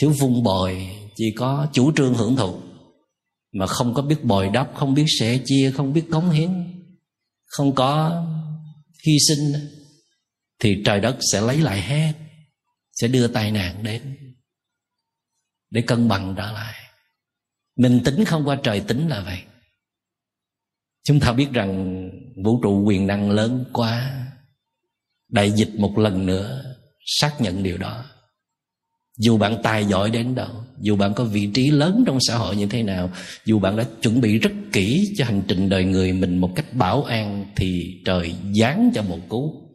thiếu 0.00 0.12
vung 0.20 0.42
bồi, 0.42 0.90
chỉ 1.16 1.34
có 1.36 1.66
chủ 1.72 1.92
trương 1.96 2.14
hưởng 2.14 2.36
thụ. 2.36 2.60
Mà 3.52 3.66
không 3.66 3.94
có 3.94 4.02
biết 4.02 4.24
bồi 4.24 4.48
đắp, 4.48 4.70
không 4.74 4.94
biết 4.94 5.04
sẻ 5.18 5.40
chia, 5.44 5.72
không 5.76 5.92
biết 5.92 6.04
cống 6.10 6.30
hiến, 6.30 6.50
không 7.46 7.74
có 7.74 8.24
hy 9.06 9.12
sinh, 9.28 9.52
thì 10.58 10.82
trời 10.84 11.00
đất 11.00 11.16
sẽ 11.32 11.40
lấy 11.40 11.60
lại 11.60 11.80
hết, 11.80 12.12
sẽ 12.92 13.08
đưa 13.08 13.28
tai 13.28 13.50
nạn 13.50 13.82
đến 13.82 14.16
để 15.70 15.82
cân 15.86 16.08
bằng 16.08 16.34
trở 16.36 16.52
lại. 16.52 16.74
Mình 17.76 18.00
tính 18.04 18.24
không 18.24 18.44
qua 18.44 18.58
trời 18.62 18.80
tính 18.80 19.08
là 19.08 19.20
vậy. 19.20 19.38
Chúng 21.04 21.20
ta 21.20 21.32
biết 21.32 21.48
rằng 21.52 22.02
vũ 22.44 22.60
trụ 22.62 22.84
quyền 22.86 23.06
năng 23.06 23.30
lớn 23.30 23.64
quá, 23.72 24.26
đại 25.28 25.50
dịch 25.50 25.74
một 25.74 25.98
lần 25.98 26.26
nữa 26.26 26.69
xác 27.18 27.40
nhận 27.40 27.62
điều 27.62 27.78
đó. 27.78 28.04
Dù 29.18 29.38
bạn 29.38 29.56
tài 29.62 29.84
giỏi 29.84 30.10
đến 30.10 30.34
đâu, 30.34 30.48
dù 30.80 30.96
bạn 30.96 31.14
có 31.14 31.24
vị 31.24 31.50
trí 31.54 31.70
lớn 31.70 32.04
trong 32.06 32.18
xã 32.20 32.36
hội 32.36 32.56
như 32.56 32.66
thế 32.66 32.82
nào, 32.82 33.10
dù 33.44 33.58
bạn 33.58 33.76
đã 33.76 33.84
chuẩn 34.02 34.20
bị 34.20 34.38
rất 34.38 34.52
kỹ 34.72 35.14
cho 35.16 35.24
hành 35.24 35.42
trình 35.48 35.68
đời 35.68 35.84
người 35.84 36.12
mình 36.12 36.38
một 36.38 36.50
cách 36.56 36.74
bảo 36.74 37.02
an, 37.02 37.46
thì 37.56 38.00
trời 38.04 38.34
giáng 38.54 38.90
cho 38.94 39.02
một 39.02 39.18
cú. 39.28 39.70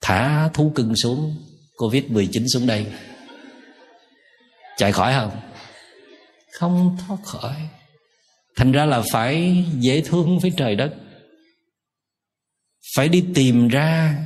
Thả 0.00 0.48
thú 0.48 0.72
cưng 0.74 0.96
xuống, 0.96 1.36
covid 1.76 2.04
19 2.04 2.48
xuống 2.48 2.66
đây. 2.66 2.86
Chạy 4.76 4.92
khỏi 4.92 5.14
không? 5.14 5.40
Không 6.52 6.96
thoát 7.06 7.18
khỏi. 7.24 7.56
Thành 8.56 8.72
ra 8.72 8.84
là 8.84 9.02
phải 9.12 9.64
dễ 9.78 10.00
thương 10.00 10.38
với 10.38 10.52
trời 10.56 10.76
đất. 10.76 10.94
Phải 12.96 13.08
đi 13.08 13.24
tìm 13.34 13.68
ra 13.68 14.24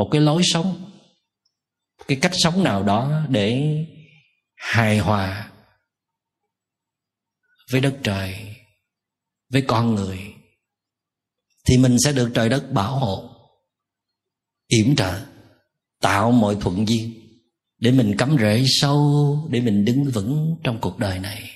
một 0.00 0.08
cái 0.10 0.20
lối 0.20 0.42
sống, 0.44 0.90
cái 2.08 2.18
cách 2.22 2.32
sống 2.34 2.64
nào 2.64 2.82
đó 2.82 3.22
để 3.28 3.76
hài 4.56 4.98
hòa 4.98 5.50
với 7.72 7.80
đất 7.80 7.94
trời, 8.02 8.56
với 9.52 9.64
con 9.68 9.94
người, 9.94 10.18
thì 11.64 11.78
mình 11.78 11.96
sẽ 12.04 12.12
được 12.12 12.30
trời 12.34 12.48
đất 12.48 12.72
bảo 12.72 12.98
hộ, 12.98 13.30
yểm 14.66 14.96
trợ, 14.96 15.20
tạo 16.00 16.32
mọi 16.32 16.56
thuận 16.60 16.88
duyên 16.88 17.14
để 17.78 17.90
mình 17.90 18.14
cắm 18.18 18.36
rễ 18.40 18.64
sâu, 18.66 19.48
để 19.50 19.60
mình 19.60 19.84
đứng 19.84 20.04
vững 20.04 20.56
trong 20.64 20.78
cuộc 20.80 20.98
đời 20.98 21.18
này. 21.18 21.50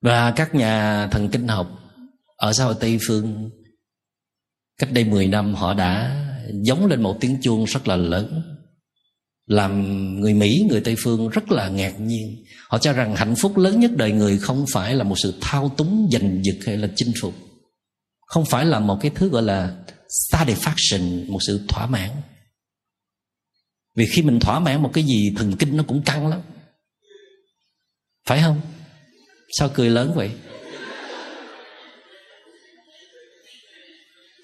Và 0.00 0.30
các 0.36 0.54
nhà 0.54 1.06
thần 1.06 1.28
kinh 1.32 1.48
học 1.48 1.68
ở 2.36 2.52
xã 2.52 2.64
hội 2.64 2.74
Tây 2.80 2.98
Phương, 3.06 3.50
cách 4.78 4.92
đây 4.92 5.04
10 5.04 5.26
năm 5.26 5.54
họ 5.54 5.74
đã 5.74 6.20
giống 6.52 6.86
lên 6.86 7.02
một 7.02 7.16
tiếng 7.20 7.38
chuông 7.42 7.64
rất 7.64 7.88
là 7.88 7.96
lớn 7.96 8.54
làm 9.46 9.80
người 10.20 10.34
Mỹ, 10.34 10.66
người 10.68 10.80
Tây 10.80 10.96
Phương 10.98 11.28
rất 11.28 11.52
là 11.52 11.68
ngạc 11.68 12.00
nhiên. 12.00 12.44
Họ 12.68 12.78
cho 12.78 12.92
rằng 12.92 13.16
hạnh 13.16 13.34
phúc 13.36 13.56
lớn 13.56 13.80
nhất 13.80 13.90
đời 13.96 14.12
người 14.12 14.38
không 14.38 14.64
phải 14.72 14.94
là 14.94 15.04
một 15.04 15.14
sự 15.18 15.34
thao 15.40 15.68
túng, 15.68 16.08
giành 16.12 16.44
giật 16.44 16.56
hay 16.66 16.76
là 16.76 16.88
chinh 16.96 17.12
phục. 17.20 17.34
Không 18.26 18.44
phải 18.44 18.64
là 18.64 18.80
một 18.80 18.98
cái 19.00 19.10
thứ 19.14 19.28
gọi 19.28 19.42
là 19.42 19.76
satisfaction, 20.32 21.30
một 21.30 21.38
sự 21.46 21.60
thỏa 21.68 21.86
mãn. 21.86 22.10
Vì 23.96 24.06
khi 24.06 24.22
mình 24.22 24.40
thỏa 24.40 24.58
mãn 24.58 24.82
một 24.82 24.90
cái 24.92 25.04
gì 25.04 25.34
thần 25.36 25.56
kinh 25.56 25.76
nó 25.76 25.84
cũng 25.86 26.02
căng 26.02 26.26
lắm. 26.26 26.40
Phải 28.26 28.42
không? 28.42 28.60
Sao 29.58 29.70
cười 29.74 29.90
lớn 29.90 30.12
vậy? 30.14 30.30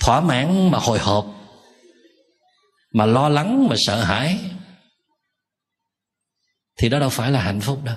Thỏa 0.01 0.21
mãn 0.21 0.71
mà 0.71 0.79
hồi 0.79 0.99
hộp 0.99 1.40
mà 2.93 3.07
lo 3.07 3.29
lắng, 3.29 3.69
mà 3.69 3.77
sợ 3.79 4.05
hãi, 4.05 4.39
Thì 6.79 6.89
đó 6.89 6.99
đâu 6.99 7.09
phải 7.09 7.31
là 7.31 7.43
hạnh 7.43 7.61
phúc 7.61 7.85
đâu. 7.85 7.97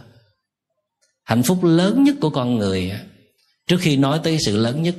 Hạnh 1.24 1.44
phúc 1.44 1.64
lớn 1.64 2.04
nhất 2.04 2.16
của 2.22 2.30
con 2.30 2.56
người 2.56 2.92
Trước 3.68 3.78
khi 3.82 3.98
nói 3.98 4.20
tới 4.24 4.38
sự 4.46 4.58
lớn 4.58 4.84
nhất 4.84 4.96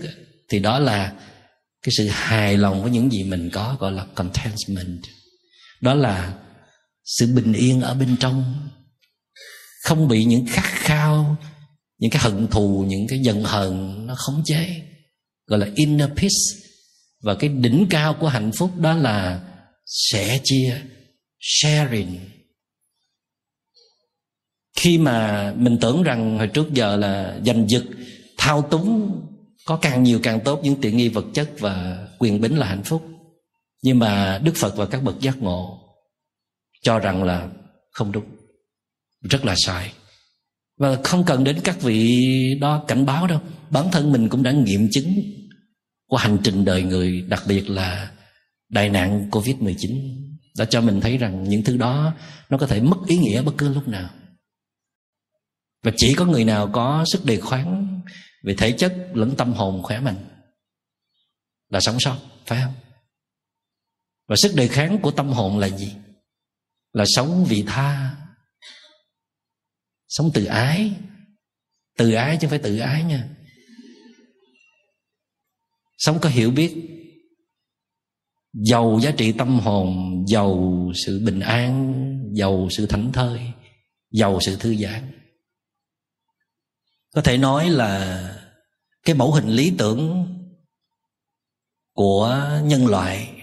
Thì 0.49 0.59
đó 0.59 0.79
là 0.79 1.13
Cái 1.83 1.93
sự 1.97 2.09
hài 2.09 2.57
lòng 2.57 2.83
với 2.83 2.91
những 2.91 3.13
gì 3.13 3.25
mình 3.25 3.51
có, 3.53 3.77
Gọi 3.81 3.93
là 3.93 4.07
contentment. 4.15 5.03
Đó 5.81 5.95
là 5.95 6.35
sự 7.05 7.35
bình 7.35 7.53
yên 7.53 7.81
ở 7.81 7.95
bên 7.95 8.17
trong. 8.21 8.69
Không 9.83 10.09
bị 10.09 10.25
những 10.25 10.47
khát 10.47 10.65
khao, 10.65 11.37
những 11.99 12.11
cái 12.11 12.23
hận 12.23 12.49
thù, 12.49 12.85
những 12.89 13.07
cái 13.09 13.19
giận 13.19 13.45
hờn 13.45 14.07
nó 14.07 14.15
khống 14.17 14.43
chế, 14.45 14.83
gọi 15.47 15.59
là 15.59 15.67
inner 15.75 16.09
peace. 16.09 16.65
Và 17.23 17.35
cái 17.35 17.51
đỉnh 17.51 17.87
cao 17.91 18.15
của 18.15 18.29
hạnh 18.29 18.53
phúc 18.53 18.71
đó 18.79 18.95
là 18.95 19.41
sẻ 19.85 20.41
chia 20.45 20.83
sharing. 21.39 22.19
Khi 24.77 24.99
mà 24.99 25.53
mình 25.57 25.79
tưởng 25.81 26.03
rằng 26.03 26.39
hồi 26.39 26.49
trước 26.49 26.73
giờ 26.73 26.97
là 26.97 27.41
giành 27.47 27.69
giật, 27.69 27.85
thao 28.39 28.63
túng, 28.63 29.21
có 29.65 29.77
càng 29.77 30.03
nhiều 30.03 30.21
càng 30.23 30.41
tốt, 30.45 30.61
những 30.63 30.81
tiện 30.81 30.97
nghi 30.97 31.09
vật 31.09 31.25
chất 31.35 31.51
và 31.59 32.07
quyền 32.19 32.41
bính 32.41 32.59
là 32.59 32.67
hạnh 32.67 32.83
phúc. 32.85 33.05
Nhưng 33.83 33.99
mà 33.99 34.39
đức 34.45 34.53
phật 34.57 34.77
và 34.77 34.87
các 34.87 35.03
bậc 35.03 35.21
giác 35.21 35.43
ngộ 35.43 35.81
cho 36.83 36.99
rằng 36.99 37.23
là 37.23 37.49
không 37.91 38.13
đúng, 38.13 38.25
rất 39.21 39.45
là 39.45 39.55
sai. 39.57 39.93
Và 40.79 40.99
không 41.05 41.25
cần 41.25 41.45
đến 41.45 41.61
các 41.65 41.83
vị 41.83 42.19
đó 42.61 42.85
cảnh 42.89 43.07
báo 43.07 43.27
đâu. 43.27 43.41
Bản 43.71 43.91
thân 43.93 44.13
mình 44.13 44.29
cũng 44.29 44.43
đã 44.43 44.53
nghiệm 44.53 44.89
chứng 44.91 45.15
qua 46.07 46.23
hành 46.23 46.39
trình 46.45 46.65
đời 46.65 46.83
người, 46.83 47.23
đặc 47.29 47.43
biệt 47.49 47.71
là 47.71 48.14
đại 48.75 48.91
nạn 48.91 49.29
covid 49.31 49.57
19 49.57 49.93
đã 50.57 50.65
cho 50.65 50.81
mình 50.81 51.01
thấy 51.01 51.19
rằng 51.19 51.45
những 51.45 51.65
thứ 51.65 51.77
đó 51.77 52.15
nó 52.49 52.59
có 52.59 52.67
thể 52.67 52.81
mất 52.81 52.97
ý 53.07 53.17
nghĩa 53.17 53.43
bất 53.43 53.53
cứ 53.59 53.69
lúc 53.69 53.89
nào. 53.89 54.11
Và 55.83 55.93
chỉ 55.97 56.15
có 56.15 56.25
người 56.25 56.45
nào 56.45 56.71
có 56.73 57.05
sức 57.13 57.25
đề 57.25 57.41
kháng 57.51 58.01
về 58.45 58.55
thể 58.59 58.73
chất 58.73 58.97
lẫn 59.13 59.35
tâm 59.37 59.53
hồn 59.53 59.83
khỏe 59.83 60.01
mạnh 60.01 60.29
là 61.69 61.81
sống 61.81 62.01
sót, 62.01 62.19
phải 62.47 62.63
không? 62.65 62.75
Và 64.29 64.37
sức 64.39 64.53
đề 64.55 64.69
kháng 64.69 64.99
của 65.03 65.11
tâm 65.11 65.29
hồn 65.29 65.59
là 65.59 65.69
gì? 65.69 65.95
Là 66.93 67.05
sống 67.07 67.45
vị 67.45 67.65
tha, 67.67 68.17
sống 70.09 70.31
từ 70.35 70.45
ái. 70.45 70.93
Từ 71.99 72.13
ái 72.13 72.37
chứ 72.37 72.41
không 72.41 72.51
phải 72.51 72.59
tự 72.59 72.79
ái 72.79 73.05
nha. 73.05 73.29
Sống 75.99 76.19
có 76.21 76.29
hiểu 76.29 76.51
biết 76.51 76.95
giàu 78.55 78.99
giá 79.03 79.11
trị 79.11 79.33
tâm 79.33 79.61
hồn, 79.61 80.25
giàu 80.29 80.91
sự 81.07 81.21
bình 81.25 81.41
an, 81.41 81.95
giàu 82.33 82.69
sự 82.71 82.87
thảnh 82.87 83.13
thơi, 83.13 83.41
giàu 84.11 84.39
sự 84.41 84.57
thư 84.57 84.77
giãn. 84.77 85.11
Có 87.15 87.21
thể 87.21 87.39
nói 87.39 87.71
là 87.71 88.31
cái 89.03 89.15
mẫu 89.15 89.33
hình 89.33 89.49
lý 89.49 89.73
tưởng 89.79 90.27
của 91.93 92.61
nhân 92.65 92.87
loại 92.87 93.43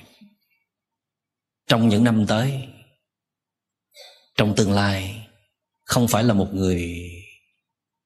trong 1.68 1.90
những 1.90 2.04
năm 2.04 2.26
tới, 2.28 2.68
trong 4.38 4.54
tương 4.56 4.72
lai, 4.72 5.28
không 5.84 6.08
phải 6.08 6.24
là 6.24 6.34
một 6.34 6.54
người 6.54 7.10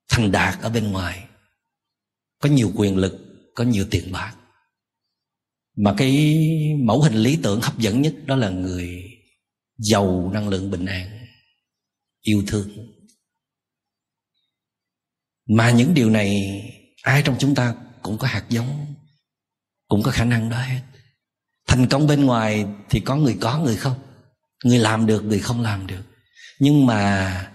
thành 0.10 0.32
đạt 0.32 0.62
ở 0.62 0.70
bên 0.70 0.92
ngoài. 0.92 1.28
Có 2.40 2.50
nhiều 2.50 2.72
quyền 2.76 2.98
lực, 2.98 3.18
có 3.56 3.64
nhiều 3.64 3.86
tiền 3.92 4.12
bạc 4.12 4.36
mà 5.76 5.94
cái 5.98 6.38
mẫu 6.84 7.02
hình 7.02 7.14
lý 7.14 7.38
tưởng 7.44 7.62
hấp 7.62 7.80
dẫn 7.80 8.02
nhất 8.02 8.14
đó 8.26 8.36
là 8.36 8.50
người 8.50 9.04
giàu 9.78 10.32
năng 10.34 10.50
lượng 10.50 10.72
bình 10.72 10.86
an, 10.86 11.28
yêu 12.22 12.44
thương. 12.48 12.70
Mà 15.50 15.72
những 15.72 15.94
điều 15.94 16.10
này, 16.10 16.62
ai 17.02 17.22
trong 17.22 17.36
chúng 17.40 17.56
ta 17.56 17.76
cũng 18.02 18.18
có 18.18 18.28
hạt 18.28 18.46
giống, 18.50 18.96
cũng 19.88 20.04
có 20.04 20.12
khả 20.12 20.26
năng 20.26 20.50
đó 20.50 20.58
hết. 20.58 20.82
Thành 21.68 21.88
công 21.88 22.08
bên 22.08 22.26
ngoài 22.26 22.66
thì 22.90 23.00
có 23.00 23.16
người 23.16 23.38
có, 23.42 23.60
người 23.60 23.76
không. 23.76 23.96
Người 24.64 24.80
làm 24.80 25.06
được, 25.06 25.24
người 25.24 25.40
không 25.40 25.62
làm 25.62 25.88
được. 25.88 26.04
Nhưng 26.60 26.86
mà 26.86 27.52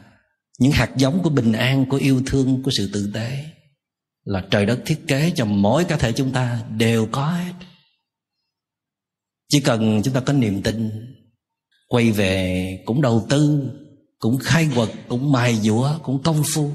những 0.58 0.72
hạt 0.72 0.90
giống 0.96 1.22
của 1.22 1.30
bình 1.30 1.52
an, 1.52 1.86
của 1.88 1.96
yêu 1.96 2.22
thương, 2.26 2.62
của 2.62 2.70
sự 2.70 2.90
tử 2.92 3.10
tế 3.14 3.44
là 4.24 4.44
trời 4.50 4.66
đất 4.66 4.82
thiết 4.86 5.00
kế 5.08 5.32
cho 5.36 5.44
mỗi 5.44 5.84
cá 5.84 5.96
thể 5.96 6.12
chúng 6.12 6.32
ta 6.32 6.62
đều 6.76 7.08
có 7.12 7.30
hết 7.30 7.52
chỉ 9.50 9.60
cần 9.60 10.00
chúng 10.04 10.14
ta 10.14 10.20
có 10.20 10.32
niềm 10.32 10.62
tin, 10.62 10.90
quay 11.88 12.10
về 12.10 12.82
cũng 12.86 13.02
đầu 13.02 13.26
tư, 13.30 13.70
cũng 14.18 14.38
khai 14.38 14.68
quật, 14.74 14.88
cũng 15.08 15.32
mài 15.32 15.56
dũa, 15.56 15.98
cũng 16.02 16.22
công 16.22 16.42
phu. 16.54 16.72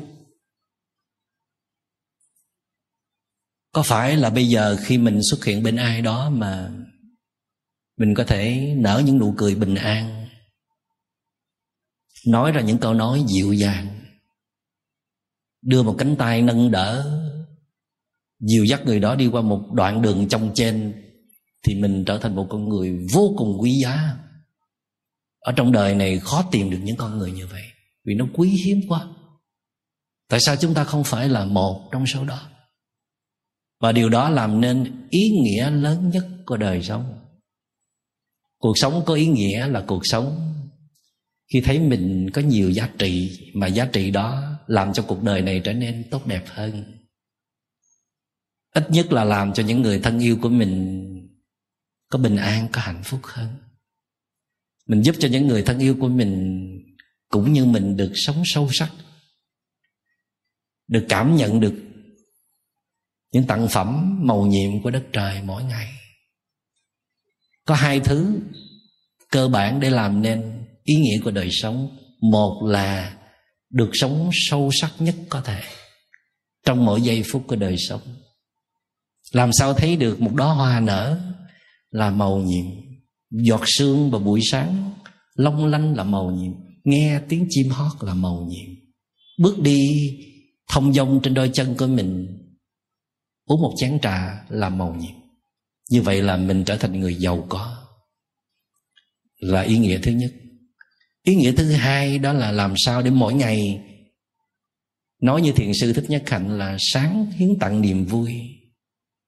Có 3.72 3.84
phải 3.84 4.18
là 4.18 4.30
bây 4.30 4.48
giờ 4.48 4.78
khi 4.84 4.98
mình 4.98 5.20
xuất 5.30 5.46
hiện 5.46 5.64
bên 5.64 5.76
ai 5.76 6.02
đó 6.02 6.30
mà 6.30 6.72
mình 7.98 8.14
có 8.14 8.24
thể 8.24 8.74
nở 8.78 9.02
những 9.06 9.18
nụ 9.18 9.34
cười 9.38 9.56
bình 9.56 9.76
an, 9.76 10.28
nói 12.28 12.52
ra 12.52 12.62
những 12.62 12.78
câu 12.78 12.94
nói 12.94 13.26
dịu 13.28 13.54
dàng, 13.54 14.06
đưa 15.62 15.84
một 15.84 15.96
cánh 15.98 16.16
tay 16.16 16.42
nâng 16.42 16.72
đỡ, 16.72 17.22
dìu 18.40 18.64
dắt 18.64 18.82
người 18.86 19.00
đó 19.00 19.16
đi 19.16 19.28
qua 19.28 19.42
một 19.42 19.70
đoạn 19.74 20.02
đường 20.02 20.28
trong 20.30 20.52
trên 20.56 21.05
thì 21.66 21.76
mình 21.76 22.04
trở 22.06 22.18
thành 22.18 22.36
một 22.36 22.48
con 22.50 22.70
người 22.70 23.08
vô 23.14 23.34
cùng 23.38 23.58
quý 23.60 23.72
giá. 23.72 24.18
Ở 25.40 25.52
trong 25.52 25.72
đời 25.72 25.96
này 25.96 26.20
khó 26.20 26.44
tìm 26.52 26.70
được 26.70 26.80
những 26.84 26.96
con 26.96 27.18
người 27.18 27.32
như 27.32 27.48
vậy, 27.48 27.64
vì 28.06 28.14
nó 28.14 28.26
quý 28.34 28.50
hiếm 28.50 28.82
quá. 28.88 29.08
Tại 30.30 30.40
sao 30.40 30.56
chúng 30.56 30.74
ta 30.74 30.84
không 30.84 31.04
phải 31.04 31.30
là 31.30 31.46
một 31.46 31.90
trong 31.92 32.06
số 32.06 32.26
đó? 32.26 32.50
Và 33.82 33.92
điều 33.92 34.10
đó 34.10 34.30
làm 34.30 34.62
nên 34.62 35.08
ý 35.10 35.30
nghĩa 35.30 35.70
lớn 35.70 36.10
nhất 36.10 36.28
của 36.46 36.58
đời 36.58 36.84
sống. 36.84 37.20
Cuộc 38.58 38.78
sống 38.78 39.04
có 39.06 39.14
ý 39.14 39.28
nghĩa 39.28 39.68
là 39.68 39.84
cuộc 39.88 40.02
sống. 40.04 40.54
Khi 41.54 41.62
thấy 41.62 41.80
mình 41.80 42.30
có 42.34 42.42
nhiều 42.42 42.72
giá 42.72 42.90
trị, 42.98 43.40
mà 43.54 43.68
giá 43.68 43.86
trị 43.86 44.12
đó 44.12 44.60
làm 44.68 44.94
cho 44.94 45.04
cuộc 45.08 45.24
đời 45.24 45.42
này 45.42 45.62
trở 45.64 45.74
nên 45.74 46.08
tốt 46.12 46.28
đẹp 46.28 46.44
hơn. 46.48 46.84
Ít 48.74 48.92
nhất 48.92 49.14
là 49.14 49.24
làm 49.24 49.54
cho 49.54 49.64
những 49.64 49.82
người 49.82 50.00
thân 50.00 50.20
yêu 50.20 50.38
của 50.42 50.50
mình 50.50 51.02
có 52.10 52.20
bình 52.20 52.36
an, 52.36 52.68
có 52.72 52.82
hạnh 52.82 53.02
phúc 53.04 53.20
hơn. 53.24 53.56
Mình 54.88 55.02
giúp 55.02 55.16
cho 55.20 55.28
những 55.28 55.48
người 55.48 55.64
thân 55.64 55.80
yêu 55.80 55.98
của 56.00 56.08
mình 56.08 56.62
cũng 57.30 57.54
như 57.54 57.66
mình 57.66 57.98
được 57.98 58.12
sống 58.16 58.44
sâu 58.46 58.70
sắc, 58.72 58.92
được 60.88 61.06
cảm 61.10 61.36
nhận 61.36 61.60
được 61.60 61.74
những 63.32 63.48
tặng 63.48 63.68
phẩm 63.68 64.20
màu 64.28 64.46
nhiệm 64.46 64.84
của 64.84 64.92
đất 64.92 65.04
trời 65.14 65.42
mỗi 65.42 65.64
ngày. 65.64 65.94
Có 67.66 67.76
hai 67.76 68.00
thứ 68.00 68.40
cơ 69.32 69.48
bản 69.48 69.80
để 69.80 69.90
làm 69.90 70.22
nên 70.22 70.66
ý 70.84 70.96
nghĩa 70.96 71.20
của 71.24 71.32
đời 71.32 71.50
sống. 71.52 71.98
Một 72.22 72.62
là 72.66 73.18
được 73.70 73.90
sống 73.94 74.30
sâu 74.34 74.70
sắc 74.82 74.92
nhất 75.00 75.16
có 75.30 75.42
thể 75.42 75.64
trong 76.66 76.86
mỗi 76.86 77.02
giây 77.02 77.24
phút 77.32 77.44
của 77.48 77.56
đời 77.56 77.76
sống. 77.78 78.02
Làm 79.32 79.50
sao 79.54 79.74
thấy 79.74 79.96
được 79.96 80.22
một 80.22 80.32
đóa 80.34 80.54
hoa 80.54 80.80
nở 80.80 81.35
là 81.96 82.10
màu 82.10 82.38
nhiệm. 82.38 82.66
Giọt 83.32 83.62
sương 83.66 84.12
vào 84.12 84.22
buổi 84.22 84.40
sáng, 84.52 84.92
long 85.36 85.66
lanh 85.66 85.96
là 85.96 86.04
màu 86.04 86.32
nhiệm. 86.32 86.52
Nghe 86.84 87.20
tiếng 87.30 87.48
chim 87.50 87.70
hót 87.70 87.92
là 88.04 88.14
màu 88.14 88.48
nhiệm. 88.50 88.76
Bước 89.40 89.60
đi, 89.60 90.12
thông 90.68 90.94
dong 90.94 91.20
trên 91.24 91.34
đôi 91.34 91.50
chân 91.54 91.76
của 91.78 91.88
mình, 91.88 92.28
uống 93.46 93.62
một 93.62 93.74
chén 93.78 94.00
trà 94.02 94.46
là 94.50 94.70
màu 94.70 94.96
nhiệm. 94.96 95.16
Như 95.90 96.02
vậy 96.02 96.22
là 96.22 96.38
mình 96.38 96.64
trở 96.66 96.78
thành 96.78 97.00
người 97.00 97.16
giàu 97.16 97.46
có. 97.50 97.78
Là 99.40 99.62
ý 99.62 99.78
nghĩa 99.78 100.00
thứ 100.04 100.12
nhất. 100.12 100.34
Ý 101.24 101.36
nghĩa 101.36 101.52
thứ 101.52 101.72
hai 101.72 102.20
đó 102.20 102.34
là 102.34 102.52
làm 102.52 102.74
sao 102.86 103.02
để 103.02 103.10
mỗi 103.10 103.34
ngày 103.34 103.82
nói 105.22 105.42
như 105.42 105.52
thiền 105.52 105.72
sư 105.74 105.94
thích 105.94 106.06
nhất 106.10 106.24
hạnh 106.28 106.58
là 106.58 106.78
sáng 106.80 107.32
hiến 107.32 107.60
tặng 107.60 107.82
niềm 107.82 108.06
vui, 108.06 108.36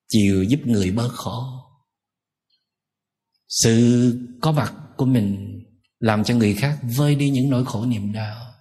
chiều 0.07 0.43
giúp 0.43 0.59
người 0.65 0.91
bớt 0.91 1.09
khổ 1.11 1.56
sự 3.47 4.13
có 4.41 4.51
mặt 4.51 4.73
của 4.97 5.05
mình 5.05 5.59
làm 5.99 6.23
cho 6.23 6.35
người 6.35 6.53
khác 6.53 6.79
vơi 6.97 7.15
đi 7.15 7.29
những 7.29 7.49
nỗi 7.49 7.65
khổ 7.65 7.85
niềm 7.85 8.13
đau. 8.13 8.53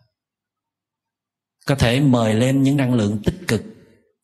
Có 1.66 1.74
thể 1.74 2.00
mời 2.00 2.34
lên 2.34 2.62
những 2.62 2.76
năng 2.76 2.94
lượng 2.94 3.22
tích 3.24 3.40
cực, 3.48 3.62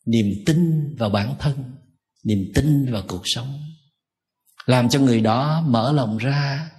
niềm 0.05 0.43
tin 0.45 0.95
vào 0.95 1.09
bản 1.09 1.35
thân, 1.39 1.63
niềm 2.23 2.51
tin 2.55 2.91
vào 2.91 3.03
cuộc 3.07 3.21
sống. 3.25 3.59
Làm 4.65 4.89
cho 4.89 4.99
người 4.99 5.21
đó 5.21 5.63
mở 5.67 5.91
lòng 5.91 6.17
ra, 6.17 6.71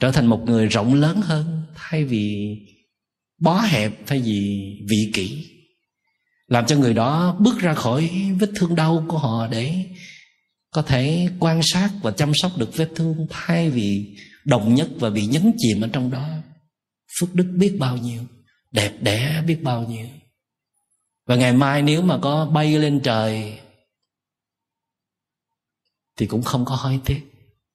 trở 0.00 0.12
thành 0.12 0.26
một 0.26 0.42
người 0.46 0.66
rộng 0.66 0.94
lớn 0.94 1.20
hơn 1.22 1.62
thay 1.74 2.04
vì 2.04 2.56
bó 3.40 3.60
hẹp, 3.60 3.92
thay 4.06 4.20
vì 4.20 4.72
vị 4.88 5.10
kỷ. 5.14 5.46
Làm 6.46 6.66
cho 6.66 6.76
người 6.76 6.94
đó 6.94 7.36
bước 7.40 7.58
ra 7.58 7.74
khỏi 7.74 8.10
vết 8.40 8.50
thương 8.56 8.74
đau 8.74 9.04
của 9.08 9.18
họ 9.18 9.46
để 9.46 9.86
có 10.70 10.82
thể 10.82 11.28
quan 11.40 11.60
sát 11.62 11.90
và 12.02 12.10
chăm 12.10 12.32
sóc 12.34 12.52
được 12.58 12.70
vết 12.76 12.88
thương 12.96 13.26
thay 13.30 13.70
vì 13.70 14.16
đồng 14.44 14.74
nhất 14.74 14.88
và 14.96 15.10
bị 15.10 15.26
nhấn 15.26 15.52
chìm 15.58 15.80
ở 15.80 15.88
trong 15.92 16.10
đó. 16.10 16.28
Phước 17.20 17.34
đức 17.34 17.52
biết 17.56 17.76
bao 17.78 17.96
nhiêu, 17.96 18.22
đẹp 18.70 18.92
đẽ 19.00 19.42
biết 19.46 19.62
bao 19.62 19.84
nhiêu. 19.84 20.06
Và 21.26 21.36
ngày 21.36 21.52
mai 21.52 21.82
nếu 21.82 22.02
mà 22.02 22.18
có 22.18 22.46
bay 22.46 22.78
lên 22.78 23.00
trời, 23.00 23.58
thì 26.16 26.26
cũng 26.26 26.42
không 26.42 26.64
có 26.64 26.74
hối 26.74 27.00
tiếc. 27.04 27.20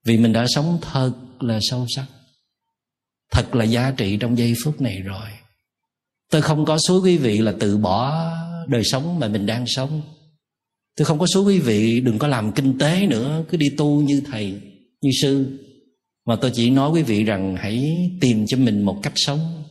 Vì 0.03 0.17
mình 0.17 0.33
đã 0.33 0.45
sống 0.47 0.79
thật 0.81 1.11
là 1.39 1.59
sâu 1.61 1.85
sắc, 1.95 2.05
thật 3.31 3.55
là 3.55 3.65
giá 3.65 3.91
trị 3.97 4.17
trong 4.17 4.37
giây 4.37 4.53
phút 4.63 4.81
này 4.81 4.99
rồi. 5.01 5.29
Tôi 6.31 6.41
không 6.41 6.65
có 6.65 6.77
số 6.87 7.01
quý 7.03 7.17
vị 7.17 7.37
là 7.37 7.53
từ 7.59 7.77
bỏ 7.77 8.31
đời 8.67 8.83
sống 8.83 9.19
mà 9.19 9.27
mình 9.27 9.45
đang 9.45 9.65
sống 9.67 10.01
tôi 10.95 11.05
không 11.05 11.19
có 11.19 11.25
số 11.27 11.43
quý 11.43 11.59
vị, 11.59 12.01
đừng 12.01 12.19
có 12.19 12.27
làm 12.27 12.51
kinh 12.51 12.77
tế 12.77 13.07
nữa, 13.07 13.45
cứ 13.49 13.57
đi 13.57 13.69
tu 13.77 14.01
như 14.01 14.21
thầy, 14.31 14.61
như 15.01 15.11
sư. 15.21 15.59
Mà 16.25 16.35
tôi 16.35 16.51
chỉ 16.53 16.69
nói 16.69 16.91
quý 16.91 17.03
vị 17.03 17.23
rằng 17.23 17.55
hãy 17.59 18.09
tìm 18.21 18.45
cho 18.47 18.57
mình 18.57 18.81
một 18.81 18.99
cách 19.03 19.13
sống. 19.15 19.63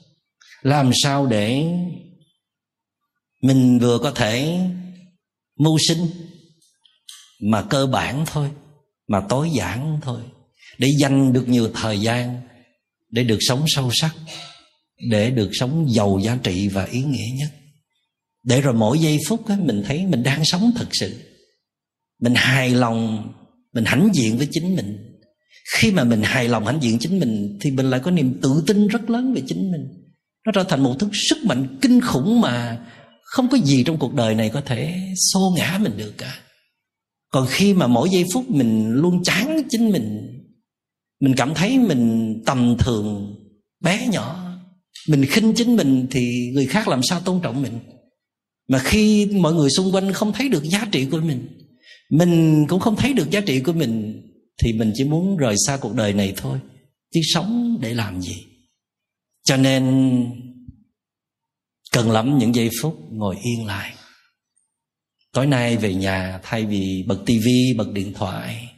Làm 0.62 0.91
sao 1.03 1.27
để 1.27 1.64
mình 3.43 3.79
vừa 3.79 3.99
có 3.99 4.11
thể 4.11 4.61
mưu 5.59 5.79
sinh, 5.89 6.07
mà 7.41 7.62
cơ 7.62 7.87
bản 7.87 8.25
thôi, 8.27 8.51
mà 9.09 9.20
tối 9.29 9.51
giản 9.57 9.99
thôi, 10.03 10.20
để 10.79 10.89
dành 11.01 11.33
được 11.33 11.49
nhiều 11.49 11.70
thời 11.75 12.01
gian, 12.01 12.41
để 13.11 13.25
được 13.25 13.39
sống 13.41 13.64
sâu 13.66 13.91
sắc, 13.93 14.14
để 15.11 15.31
được 15.31 15.51
sống 15.53 15.87
giàu 15.91 16.20
giá 16.22 16.39
trị 16.43 16.68
và 16.68 16.85
ý 16.85 17.03
nghĩa 17.03 17.27
nhất 17.39 17.51
để 18.45 18.61
rồi 18.61 18.74
mỗi 18.74 18.99
giây 18.99 19.18
phút 19.28 19.49
á, 19.49 19.57
mình 19.61 19.82
thấy 19.86 20.07
mình 20.07 20.22
đang 20.22 20.45
sống 20.45 20.72
thật 20.76 20.86
sự. 20.92 21.12
Mình 22.20 22.34
hài 22.34 22.70
lòng 22.70 23.32
mình 23.74 23.84
hãnh 23.84 24.09
diện 24.14 24.38
với 24.38 24.49
chính 24.51 24.76
mình. 24.76 24.99
Khi 25.74 25.90
mà 25.90 26.05
mình 26.05 26.22
hài 26.22 26.49
lòng 26.49 26.66
hãnh 26.66 26.82
diện 26.82 26.99
chính 26.99 27.20
mình 27.20 27.59
thì 27.61 27.70
mình 27.70 27.90
lại 27.90 28.01
có 28.01 28.11
niềm 28.11 28.40
tự 28.42 28.64
tin 28.66 28.86
rất 28.86 29.11
lớn 29.11 29.34
về 29.34 29.42
chính 29.47 29.72
mình. 29.72 29.88
Nó 30.47 30.53
trở 30.55 30.64
thành 30.64 30.82
một 30.82 30.97
thứ 30.99 31.09
sức 31.12 31.38
mạnh 31.45 31.78
kinh 31.80 32.01
khủng 32.01 32.40
mà 32.40 32.86
không 33.22 33.49
có 33.49 33.59
gì 33.59 33.82
trong 33.84 33.99
cuộc 33.99 34.14
đời 34.14 34.34
này 34.34 34.49
có 34.49 34.61
thể 34.61 35.01
xô 35.32 35.55
ngã 35.57 35.78
mình 35.82 35.92
được 35.97 36.14
cả. 36.18 36.34
Còn 37.30 37.47
khi 37.51 37.74
mà 37.74 37.86
mỗi 37.86 38.09
giây 38.12 38.24
phút 38.34 38.51
mình 38.51 38.90
luôn 38.90 39.22
chán 39.22 39.62
chính 39.70 39.90
mình 39.90 40.34
mình 41.20 41.34
cảm 41.36 41.55
thấy 41.55 41.78
mình 41.78 42.34
tầm 42.47 42.76
thường 42.78 43.36
bé 43.80 44.09
nhỏ 44.12 44.59
mình 45.09 45.24
khinh 45.26 45.53
chính 45.57 45.76
mình 45.76 46.07
thì 46.11 46.51
người 46.55 46.66
khác 46.66 46.88
làm 46.88 47.03
sao 47.03 47.20
tôn 47.20 47.40
trọng 47.42 47.62
mình? 47.62 47.78
Mà 48.68 48.78
khi 48.78 49.26
mọi 49.26 49.54
người 49.54 49.70
xung 49.70 49.94
quanh 49.94 50.12
không 50.12 50.32
thấy 50.32 50.48
được 50.48 50.64
giá 50.64 50.88
trị 50.92 51.06
của 51.10 51.20
mình 51.20 51.48
mình 52.10 52.66
cũng 52.68 52.80
không 52.80 52.96
thấy 52.96 53.12
được 53.12 53.30
giá 53.30 53.40
trị 53.40 53.60
của 53.60 53.72
mình, 53.72 54.22
thì 54.62 54.72
mình 54.72 54.92
chỉ 54.94 55.04
muốn 55.04 55.36
rời 55.36 55.54
xa 55.66 55.76
cuộc 55.80 55.94
đời 55.94 56.12
này 56.12 56.34
thôi. 56.36 56.58
Chứ 57.14 57.20
sống 57.24 57.78
để 57.80 57.94
làm 57.94 58.20
gì? 58.22 58.44
Cho 59.44 59.56
nên 59.56 59.84
cần 61.92 62.10
lắm 62.10 62.38
những 62.38 62.54
giây 62.54 62.70
phút 62.82 62.98
ngồi 63.10 63.36
yên 63.42 63.66
lại. 63.66 63.94
Tối 65.32 65.46
nay 65.46 65.76
về 65.76 65.94
nhà, 65.94 66.40
thay 66.42 66.66
vì 66.66 67.04
bật 67.08 67.22
tivi 67.26 67.74
bật 67.76 67.92
điện 67.92 68.12
thoại, 68.14 68.68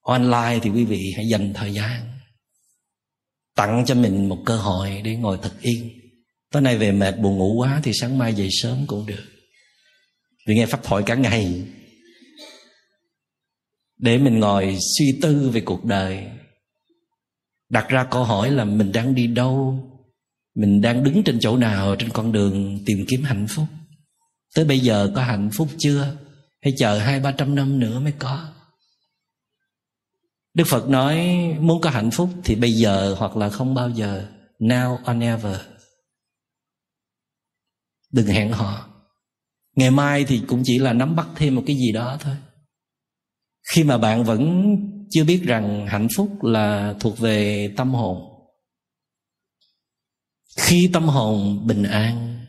online 0.00 0.58
thì 0.62 0.70
quý 0.70 0.84
vị 0.84 1.12
hãy 1.16 1.28
dành 1.28 1.52
thời 1.54 1.74
gian 1.74 2.08
tặng 3.56 3.84
cho 3.86 3.94
mình 3.94 4.28
một 4.28 4.38
cơ 4.46 4.56
hội 4.56 5.00
để 5.04 5.16
ngồi 5.16 5.38
thật 5.42 5.52
yên 5.60 6.01
tối 6.52 6.62
nay 6.62 6.78
về 6.78 6.92
mệt 6.92 7.18
buồn 7.18 7.38
ngủ 7.38 7.54
quá 7.54 7.80
thì 7.84 7.92
sáng 7.94 8.18
mai 8.18 8.34
dậy 8.34 8.48
sớm 8.50 8.84
cũng 8.86 9.06
được. 9.06 9.24
Vì 10.46 10.54
nghe 10.54 10.66
pháp 10.66 10.82
thoại 10.82 11.02
cả 11.06 11.14
ngày. 11.14 11.64
Để 13.98 14.18
mình 14.18 14.40
ngồi 14.40 14.78
suy 14.98 15.18
tư 15.22 15.50
về 15.50 15.60
cuộc 15.60 15.84
đời, 15.84 16.26
đặt 17.68 17.88
ra 17.88 18.04
câu 18.04 18.24
hỏi 18.24 18.50
là 18.50 18.64
mình 18.64 18.92
đang 18.92 19.14
đi 19.14 19.26
đâu? 19.26 19.88
Mình 20.54 20.80
đang 20.80 21.04
đứng 21.04 21.22
trên 21.22 21.40
chỗ 21.40 21.56
nào 21.56 21.96
trên 21.96 22.10
con 22.10 22.32
đường 22.32 22.78
tìm 22.86 23.04
kiếm 23.08 23.22
hạnh 23.22 23.46
phúc? 23.50 23.64
Tới 24.54 24.64
bây 24.64 24.80
giờ 24.80 25.12
có 25.14 25.22
hạnh 25.22 25.50
phúc 25.56 25.68
chưa? 25.78 26.16
Hay 26.62 26.74
chờ 26.76 26.98
hai, 26.98 27.20
ba 27.20 27.32
trăm 27.32 27.54
năm 27.54 27.78
nữa 27.78 28.00
mới 28.00 28.12
có? 28.18 28.48
Đức 30.54 30.64
phật 30.66 30.88
nói, 30.88 31.36
muốn 31.60 31.80
có 31.80 31.90
hạnh 31.90 32.10
phúc 32.10 32.30
thì 32.44 32.54
bây 32.54 32.72
giờ 32.72 33.14
hoặc 33.18 33.36
là 33.36 33.50
không 33.50 33.74
bao 33.74 33.90
giờ, 33.90 34.28
now 34.58 35.10
or 35.10 35.16
never 35.16 35.56
đừng 38.12 38.26
hẹn 38.26 38.52
họ 38.52 38.88
ngày 39.76 39.90
mai 39.90 40.24
thì 40.24 40.42
cũng 40.48 40.62
chỉ 40.64 40.78
là 40.78 40.92
nắm 40.92 41.16
bắt 41.16 41.28
thêm 41.36 41.54
một 41.54 41.62
cái 41.66 41.76
gì 41.76 41.92
đó 41.92 42.16
thôi. 42.20 42.36
Khi 43.74 43.84
mà 43.84 43.98
bạn 43.98 44.24
vẫn 44.24 44.76
chưa 45.10 45.24
biết 45.24 45.42
rằng 45.44 45.86
hạnh 45.86 46.08
phúc 46.16 46.42
là 46.42 46.94
thuộc 47.00 47.18
về 47.18 47.68
tâm 47.76 47.94
hồn, 47.94 48.46
khi 50.56 50.90
tâm 50.92 51.08
hồn 51.08 51.66
bình 51.66 51.82
an, 51.82 52.44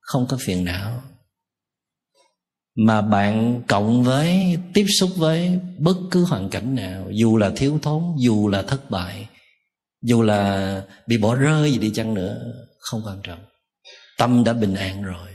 không 0.00 0.26
có 0.28 0.38
phiền 0.40 0.64
não, 0.64 1.02
mà 2.74 3.02
bạn 3.02 3.62
cộng 3.68 4.02
với, 4.02 4.58
tiếp 4.74 4.86
xúc 5.00 5.10
với 5.16 5.60
bất 5.78 5.96
cứ 6.10 6.24
hoàn 6.24 6.50
cảnh 6.50 6.74
nào, 6.74 7.10
dù 7.10 7.36
là 7.36 7.52
thiếu 7.56 7.78
thốn, 7.82 8.02
dù 8.18 8.48
là 8.48 8.62
thất 8.62 8.90
bại, 8.90 9.28
dù 10.02 10.22
là 10.22 10.82
bị 11.06 11.18
bỏ 11.18 11.34
rơi 11.34 11.72
gì 11.72 11.78
đi 11.78 11.90
chăng 11.94 12.14
nữa, 12.14 12.52
không 12.78 13.02
quan 13.04 13.20
trọng 13.22 13.49
tâm 14.20 14.44
đã 14.44 14.52
bình 14.52 14.74
an 14.74 15.02
rồi. 15.02 15.28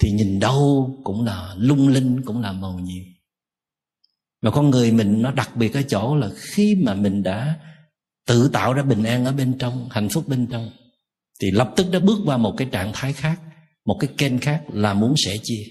Thì 0.00 0.10
nhìn 0.10 0.40
đâu 0.40 0.90
cũng 1.04 1.24
là 1.24 1.54
lung 1.58 1.88
linh, 1.88 2.22
cũng 2.24 2.40
là 2.40 2.52
màu 2.52 2.78
nhiệm. 2.78 3.04
Mà 4.42 4.50
con 4.50 4.70
người 4.70 4.92
mình 4.92 5.22
nó 5.22 5.30
đặc 5.30 5.56
biệt 5.56 5.74
ở 5.74 5.82
chỗ 5.82 6.16
là 6.16 6.30
khi 6.36 6.74
mà 6.74 6.94
mình 6.94 7.22
đã 7.22 7.60
tự 8.26 8.50
tạo 8.52 8.72
ra 8.72 8.82
bình 8.82 9.02
an 9.04 9.24
ở 9.24 9.32
bên 9.32 9.58
trong, 9.58 9.88
hạnh 9.90 10.08
phúc 10.08 10.24
bên 10.28 10.46
trong, 10.50 10.70
thì 11.40 11.50
lập 11.50 11.72
tức 11.76 11.86
đã 11.92 11.98
bước 11.98 12.18
qua 12.24 12.36
một 12.36 12.54
cái 12.56 12.68
trạng 12.72 12.90
thái 12.94 13.12
khác, 13.12 13.40
một 13.84 13.96
cái 14.00 14.10
kênh 14.18 14.38
khác 14.38 14.64
là 14.72 14.94
muốn 14.94 15.14
sẻ 15.16 15.36
chia, 15.42 15.64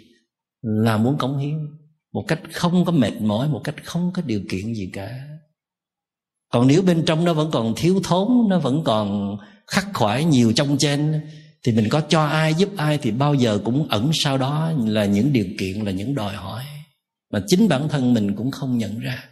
là 0.61 0.97
muốn 0.97 1.17
cống 1.17 1.37
hiến, 1.37 1.57
một 2.13 2.25
cách 2.27 2.41
không 2.53 2.85
có 2.85 2.91
mệt 2.91 3.21
mỏi, 3.21 3.49
một 3.49 3.61
cách 3.63 3.75
không 3.83 4.11
có 4.13 4.21
điều 4.21 4.41
kiện 4.49 4.73
gì 4.73 4.89
cả. 4.93 5.27
Còn 6.51 6.67
nếu 6.67 6.81
bên 6.81 7.03
trong 7.05 7.25
nó 7.25 7.33
vẫn 7.33 7.49
còn 7.51 7.73
thiếu 7.77 8.01
thốn, 8.03 8.27
nó 8.49 8.59
vẫn 8.59 8.83
còn 8.85 9.37
khắc 9.67 9.87
khoải 9.93 10.25
nhiều 10.25 10.53
trong 10.55 10.77
trên 10.79 11.21
thì 11.63 11.71
mình 11.71 11.89
có 11.89 12.01
cho 12.09 12.25
ai 12.25 12.53
giúp 12.53 12.69
ai 12.77 12.97
thì 12.97 13.11
bao 13.11 13.33
giờ 13.33 13.59
cũng 13.65 13.87
ẩn 13.89 14.11
sau 14.13 14.37
đó 14.37 14.71
là 14.85 15.05
những 15.05 15.33
điều 15.33 15.45
kiện 15.59 15.85
là 15.85 15.91
những 15.91 16.15
đòi 16.15 16.35
hỏi. 16.35 16.65
Mà 17.29 17.43
chính 17.47 17.67
bản 17.67 17.89
thân 17.89 18.13
mình 18.13 18.35
cũng 18.35 18.51
không 18.51 18.77
nhận 18.77 18.99
ra. 18.99 19.23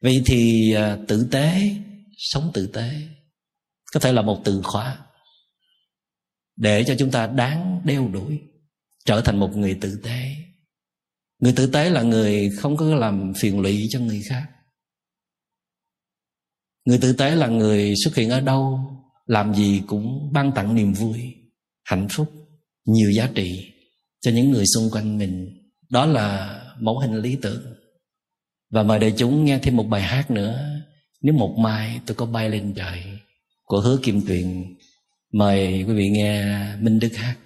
Vậy 0.00 0.22
thì 0.26 0.72
à, 0.72 0.98
tử 1.08 1.28
tế 1.30 1.70
sống 2.16 2.50
tử 2.54 2.66
tế 2.66 2.90
có 3.92 4.00
thể 4.00 4.12
là 4.12 4.22
một 4.22 4.40
từ 4.44 4.60
khóa 4.64 4.98
để 6.56 6.84
cho 6.84 6.94
chúng 6.98 7.10
ta 7.10 7.26
đáng 7.26 7.80
đeo 7.84 8.08
đuổi 8.08 8.40
trở 9.04 9.20
thành 9.20 9.36
một 9.40 9.56
người 9.56 9.78
tử 9.80 10.00
tế. 10.02 10.36
Người 11.38 11.52
tử 11.52 11.66
tế 11.66 11.90
là 11.90 12.02
người 12.02 12.50
không 12.50 12.76
có 12.76 12.94
làm 12.94 13.32
phiền 13.40 13.60
lụy 13.60 13.86
cho 13.90 13.98
người 14.00 14.22
khác. 14.28 14.46
Người 16.84 16.98
tử 16.98 17.12
tế 17.12 17.36
là 17.36 17.46
người 17.46 17.94
xuất 18.04 18.14
hiện 18.14 18.30
ở 18.30 18.40
đâu? 18.40 18.93
Làm 19.26 19.54
gì 19.54 19.82
cũng 19.86 20.32
ban 20.32 20.52
tặng 20.52 20.74
niềm 20.74 20.92
vui, 20.92 21.34
hạnh 21.84 22.08
phúc, 22.10 22.32
nhiều 22.86 23.10
giá 23.10 23.28
trị 23.34 23.72
cho 24.20 24.30
những 24.30 24.50
người 24.50 24.64
xung 24.74 24.90
quanh 24.90 25.18
mình. 25.18 25.60
Đó 25.90 26.06
là 26.06 26.60
mẫu 26.80 26.98
hình 26.98 27.16
lý 27.16 27.36
tưởng. 27.42 27.62
Và 28.70 28.82
mời 28.82 28.98
đại 28.98 29.14
chúng 29.16 29.44
nghe 29.44 29.58
thêm 29.58 29.76
một 29.76 29.88
bài 29.88 30.02
hát 30.02 30.30
nữa. 30.30 30.80
Nếu 31.22 31.34
một 31.34 31.56
mai 31.58 32.00
tôi 32.06 32.14
có 32.14 32.26
bay 32.26 32.50
lên 32.50 32.72
trời 32.76 33.02
của 33.64 33.80
hứa 33.80 33.98
kim 34.02 34.26
tuyền, 34.26 34.76
mời 35.32 35.84
quý 35.88 35.94
vị 35.94 36.08
nghe 36.08 36.56
minh 36.76 36.98
đức 36.98 37.16
hát. 37.16 37.36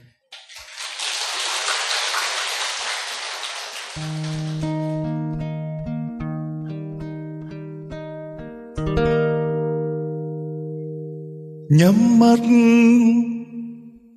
Nhắm 11.70 12.18
mắt, 12.18 12.38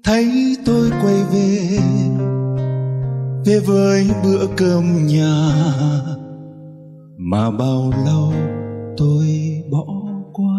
thấy 0.04 0.56
tôi 0.66 0.89
quay 1.04 1.16
về 1.34 1.80
về 3.45 3.60
với 3.60 4.10
bữa 4.24 4.47
cơm 4.58 5.08
nhà. 5.08 5.52
Mà 7.18 7.52
bao 7.52 7.91
lâu 8.06 8.34
tôi 8.97 9.28
bỏ 9.72 9.86
qua. 10.34 10.56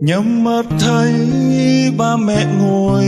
Nhắm 0.00 0.44
mắt 0.44 0.66
thấy 0.80 1.14
ba 1.98 2.16
mẹ 2.16 2.46
ngồi, 2.60 3.04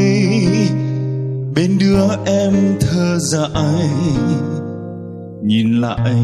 bên 1.55 1.79
đứa 1.81 2.09
em 2.27 2.55
thơ 2.81 3.19
dại. 3.19 3.91
Nhìn 5.43 5.81
lại 5.81 6.15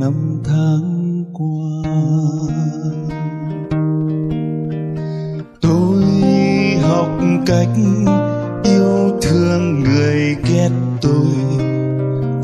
năm 0.00 0.42
tháng 0.44 1.24
qua. 1.32 2.61
Cách 7.46 7.68
yêu 8.64 9.18
thương 9.22 9.80
người 9.80 10.36
ghét 10.44 10.70
tôi 11.00 11.66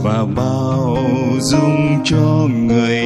và 0.03 0.24
bao 0.36 0.96
dung 1.40 2.01
cho 2.05 2.46
người 2.49 2.97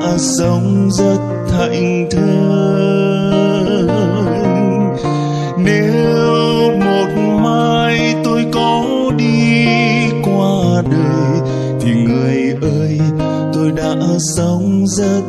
đã 0.00 0.18
sống 0.18 0.88
rất 0.90 1.18
thạnh 1.50 2.08
thơi. 2.10 3.86
Nếu 5.58 5.92
một 6.78 7.38
mai 7.42 8.14
tôi 8.24 8.46
có 8.52 8.84
đi 9.16 9.66
qua 10.22 10.82
đời, 10.90 11.40
thì 11.80 11.90
người 11.94 12.54
ơi, 12.62 13.00
tôi 13.54 13.70
đã 13.70 13.94
sống 14.36 14.86
rất 14.86 15.22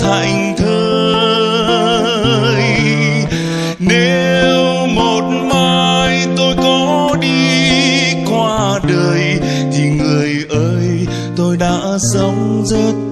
thành 0.00 0.54
thơi. 0.58 1.84
Nếu 3.78 4.86
một 4.86 5.22
mai 5.52 6.26
tôi 6.36 6.54
có 6.56 7.16
đi 7.20 8.14
qua 8.30 8.80
đời 8.88 9.40
thì 9.72 9.90
người 9.90 10.46
ơi, 10.48 11.06
tôi 11.36 11.56
đã 11.56 11.78
sống 12.12 12.62
rất 12.66 13.03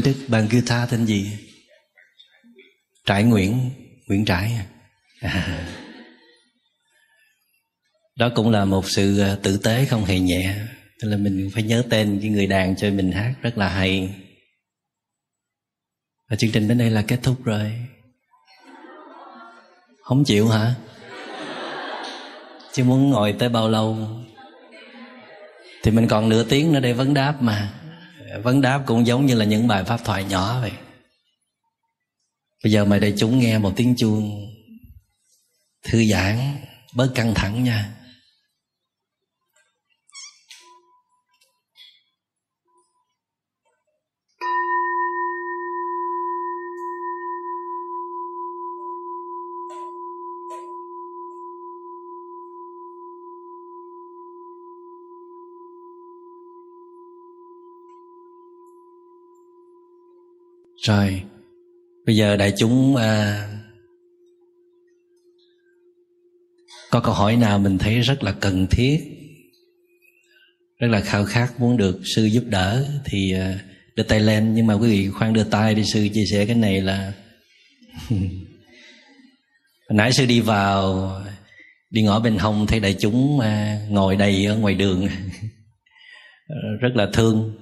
ơn 0.00 0.04
đức 0.04 0.24
bạn 0.28 0.48
guitar 0.50 0.90
tên 0.90 1.06
gì? 1.06 1.38
Trải 3.06 3.24
nguyễn 3.24 3.70
nguyễn 4.06 4.24
trải 4.24 4.52
à? 5.20 5.66
đó 8.16 8.30
cũng 8.34 8.50
là 8.50 8.64
một 8.64 8.90
sự 8.90 9.20
ờ, 9.20 9.38
tử 9.42 9.56
tế 9.56 9.84
không 9.84 10.04
hề 10.04 10.18
nhẹ. 10.18 10.56
Tức 11.02 11.08
là 11.08 11.16
mình 11.16 11.50
phải 11.54 11.62
nhớ 11.62 11.82
tên 11.90 12.18
cái 12.22 12.30
người 12.30 12.46
đàn 12.46 12.76
cho 12.76 12.90
mình 12.90 13.12
hát, 13.12 13.34
rất 13.42 13.58
là 13.58 13.68
hay. 13.68 14.14
Và 16.28 16.36
chương 16.36 16.50
trình 16.50 16.68
đến 16.68 16.78
đây 16.78 16.90
là 16.90 17.02
kết 17.02 17.18
thúc 17.22 17.44
rồi. 17.44 17.72
Không 20.02 20.24
chịu 20.24 20.48
hả? 20.48 20.74
Chứ 22.72 22.84
muốn 22.84 23.10
ngồi 23.10 23.32
tới 23.38 23.48
bao 23.48 23.68
lâu? 23.68 24.08
Thì 25.82 25.90
mình 25.90 26.08
còn 26.08 26.28
nửa 26.28 26.44
tiếng 26.44 26.72
nữa 26.72 26.80
để 26.80 26.92
vấn 26.92 27.14
đáp 27.14 27.42
mà 27.42 27.79
vấn 28.38 28.60
đáp 28.60 28.82
cũng 28.86 29.06
giống 29.06 29.26
như 29.26 29.34
là 29.34 29.44
những 29.44 29.68
bài 29.68 29.84
pháp 29.84 30.00
thoại 30.04 30.24
nhỏ 30.24 30.60
vậy. 30.60 30.72
Bây 32.64 32.72
giờ 32.72 32.84
mời 32.84 33.00
đại 33.00 33.14
chúng 33.16 33.38
nghe 33.38 33.58
một 33.58 33.72
tiếng 33.76 33.94
chuông 33.96 34.46
thư 35.82 36.04
giãn 36.04 36.56
bớt 36.94 37.12
căng 37.14 37.34
thẳng 37.34 37.64
nha. 37.64 37.94
Rồi 60.86 61.22
bây 62.06 62.16
giờ 62.16 62.36
đại 62.36 62.52
chúng 62.58 62.96
à, 62.96 63.46
có 66.90 67.00
câu 67.00 67.14
hỏi 67.14 67.36
nào 67.36 67.58
mình 67.58 67.78
thấy 67.78 68.00
rất 68.00 68.22
là 68.22 68.32
cần 68.32 68.66
thiết 68.66 69.20
rất 70.80 70.88
là 70.88 71.00
khao 71.00 71.24
khát 71.24 71.60
muốn 71.60 71.76
được 71.76 72.00
sư 72.14 72.24
giúp 72.24 72.44
đỡ 72.46 72.86
thì 73.04 73.32
à, 73.32 73.58
đưa 73.96 74.02
tay 74.02 74.20
lên. 74.20 74.54
Nhưng 74.54 74.66
mà 74.66 74.74
quý 74.74 74.90
vị 74.90 75.08
khoan 75.08 75.32
đưa 75.32 75.44
tay 75.44 75.74
đi 75.74 75.84
sư 75.84 76.08
chia 76.14 76.24
sẻ 76.30 76.46
cái 76.46 76.54
này 76.54 76.80
là 76.80 77.12
nãy 79.90 80.12
sư 80.12 80.26
đi 80.26 80.40
vào 80.40 81.12
đi 81.90 82.02
ngõ 82.02 82.20
bên 82.20 82.38
hông 82.38 82.66
thấy 82.66 82.80
đại 82.80 82.96
chúng 83.00 83.40
à, 83.40 83.80
ngồi 83.88 84.16
đầy 84.16 84.46
ở 84.46 84.56
ngoài 84.56 84.74
đường. 84.74 85.08
Rất 86.80 86.90
là 86.94 87.10
thương 87.12 87.54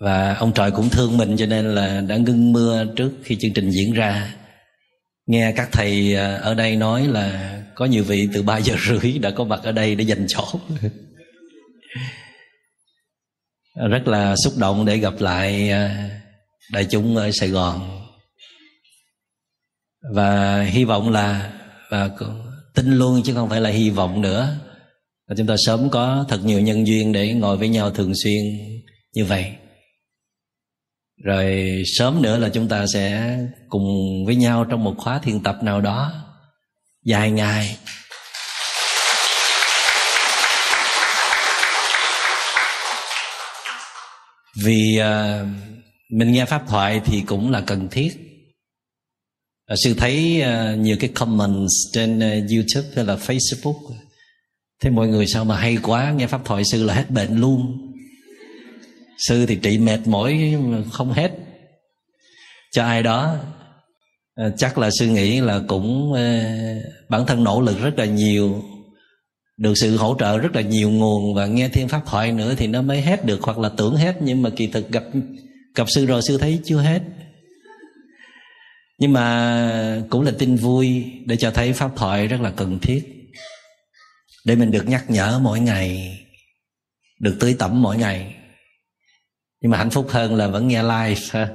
và 0.00 0.34
ông 0.34 0.52
trời 0.54 0.70
cũng 0.70 0.90
thương 0.90 1.16
mình, 1.16 1.36
cho 1.36 1.46
nên 1.46 1.74
là 1.74 2.00
đã 2.00 2.16
ngưng 2.16 2.52
mưa 2.52 2.84
trước 2.96 3.10
khi 3.22 3.36
chương 3.40 3.52
trình 3.52 3.70
diễn 3.70 3.92
ra. 3.92 4.34
Nghe 5.26 5.52
các 5.56 5.68
thầy 5.72 6.14
à, 6.14 6.36
ở 6.36 6.54
đây 6.54 6.76
nói 6.76 7.06
là 7.06 7.60
có 7.74 7.84
nhiều 7.84 8.04
vị 8.04 8.28
từ 8.32 8.42
3 8.42 8.58
giờ 8.58 8.74
rưỡi 8.86 9.18
đã 9.18 9.30
có 9.30 9.44
mặt 9.44 9.60
ở 9.62 9.72
đây 9.72 9.94
để 9.94 10.04
dành 10.04 10.26
chỗ 10.28 10.44
rất 13.90 14.08
là 14.08 14.34
xúc 14.44 14.52
động 14.58 14.84
để 14.84 14.96
gặp 14.96 15.14
lại 15.18 15.70
à, 15.70 16.10
đại 16.72 16.86
chúng 16.90 17.16
ở 17.16 17.30
Sài 17.32 17.48
Gòn. 17.48 18.00
Và 20.14 20.62
hy 20.62 20.84
vọng 20.84 21.10
là, 21.10 21.52
và 21.90 22.10
tin 22.74 22.92
luôn 22.92 23.22
chứ 23.24 23.34
không 23.34 23.48
phải 23.48 23.60
là 23.60 23.70
hy 23.70 23.90
vọng 23.90 24.20
nữa. 24.20 24.56
Là 25.26 25.34
chúng 25.36 25.46
ta 25.46 25.54
sớm 25.66 25.90
có 25.90 26.24
thật 26.28 26.44
nhiều 26.44 26.60
nhân 26.60 26.86
duyên 26.86 27.12
để 27.12 27.32
ngồi 27.32 27.56
với 27.56 27.68
nhau 27.68 27.90
thường 27.90 28.12
xuyên 28.24 28.44
như 29.14 29.24
vậy 29.24 29.52
rồi 31.22 31.82
sớm 31.86 32.22
nữa 32.22 32.38
là 32.38 32.48
chúng 32.48 32.68
ta 32.68 32.84
sẽ 32.94 33.38
cùng 33.68 33.84
với 34.26 34.36
nhau 34.36 34.64
trong 34.64 34.84
một 34.84 34.94
khóa 34.98 35.18
thiền 35.18 35.42
tập 35.42 35.56
nào 35.62 35.80
đó 35.80 36.12
dài 37.04 37.30
ngày. 37.30 37.76
Vì 44.62 45.00
uh, 45.00 45.46
mình 46.10 46.32
nghe 46.32 46.44
pháp 46.44 46.62
thoại 46.68 47.00
thì 47.04 47.22
cũng 47.26 47.50
là 47.50 47.60
cần 47.60 47.88
thiết. 47.90 48.16
Sư 49.84 49.94
thấy 49.94 50.42
uh, 50.42 50.78
nhiều 50.78 50.96
cái 51.00 51.10
comments 51.14 51.72
trên 51.92 52.18
uh, 52.18 52.50
youtube 52.50 52.88
hay 52.96 53.04
là 53.04 53.16
facebook. 53.16 53.94
Thế 54.82 54.90
mọi 54.90 55.08
người 55.08 55.26
sao 55.26 55.44
mà 55.44 55.56
hay 55.56 55.78
quá 55.82 56.12
nghe 56.12 56.26
pháp 56.26 56.40
thoại 56.44 56.62
sư 56.72 56.84
là 56.84 56.94
hết 56.94 57.10
bệnh 57.10 57.40
luôn 57.40 57.90
sư 59.18 59.46
thì 59.46 59.56
trị 59.56 59.78
mệt 59.78 60.00
mỏi 60.06 60.54
không 60.92 61.12
hết. 61.12 61.30
Cho 62.72 62.84
ai 62.84 63.02
đó 63.02 63.36
ờ, 64.34 64.52
chắc 64.56 64.78
là 64.78 64.90
sư 64.98 65.06
nghĩ 65.06 65.40
là 65.40 65.60
cũng 65.68 66.12
ờ, 66.12 66.40
bản 67.08 67.26
thân 67.26 67.44
nỗ 67.44 67.60
lực 67.60 67.82
rất 67.82 67.98
là 67.98 68.04
nhiều, 68.04 68.62
được 69.56 69.74
sự 69.76 69.96
hỗ 69.96 70.16
trợ 70.18 70.38
rất 70.38 70.56
là 70.56 70.60
nhiều 70.60 70.90
nguồn 70.90 71.34
và 71.34 71.46
nghe 71.46 71.68
thiên 71.68 71.88
pháp 71.88 72.02
thoại 72.06 72.32
nữa 72.32 72.54
thì 72.56 72.66
nó 72.66 72.82
mới 72.82 73.00
hết 73.00 73.24
được 73.24 73.42
hoặc 73.42 73.58
là 73.58 73.68
tưởng 73.68 73.96
hết, 73.96 74.16
nhưng 74.20 74.42
mà 74.42 74.50
kỳ 74.56 74.66
thực 74.66 74.90
gặp 74.90 75.04
gặp 75.74 75.84
sư 75.90 76.06
rồi 76.06 76.22
sư 76.22 76.38
thấy 76.38 76.60
chưa 76.64 76.78
hết. 76.78 77.02
Nhưng 78.98 79.12
mà 79.12 80.02
cũng 80.10 80.22
là 80.22 80.32
tin 80.38 80.56
vui 80.56 81.04
để 81.26 81.36
cho 81.36 81.50
thấy 81.50 81.72
pháp 81.72 81.90
thoại 81.96 82.26
rất 82.26 82.40
là 82.40 82.50
cần 82.50 82.78
thiết. 82.78 83.04
Để 84.44 84.56
mình 84.56 84.70
được 84.70 84.88
nhắc 84.88 85.10
nhở 85.10 85.38
mỗi 85.42 85.60
ngày, 85.60 86.18
được 87.20 87.36
tưới 87.40 87.56
tẩm 87.58 87.82
mỗi 87.82 87.96
ngày 87.96 88.34
nhưng 89.64 89.70
mà 89.70 89.78
hạnh 89.78 89.90
phúc 89.90 90.06
hơn 90.10 90.34
là 90.34 90.46
vẫn 90.46 90.68
nghe 90.68 90.82
live 90.82 91.20
ha. 91.30 91.48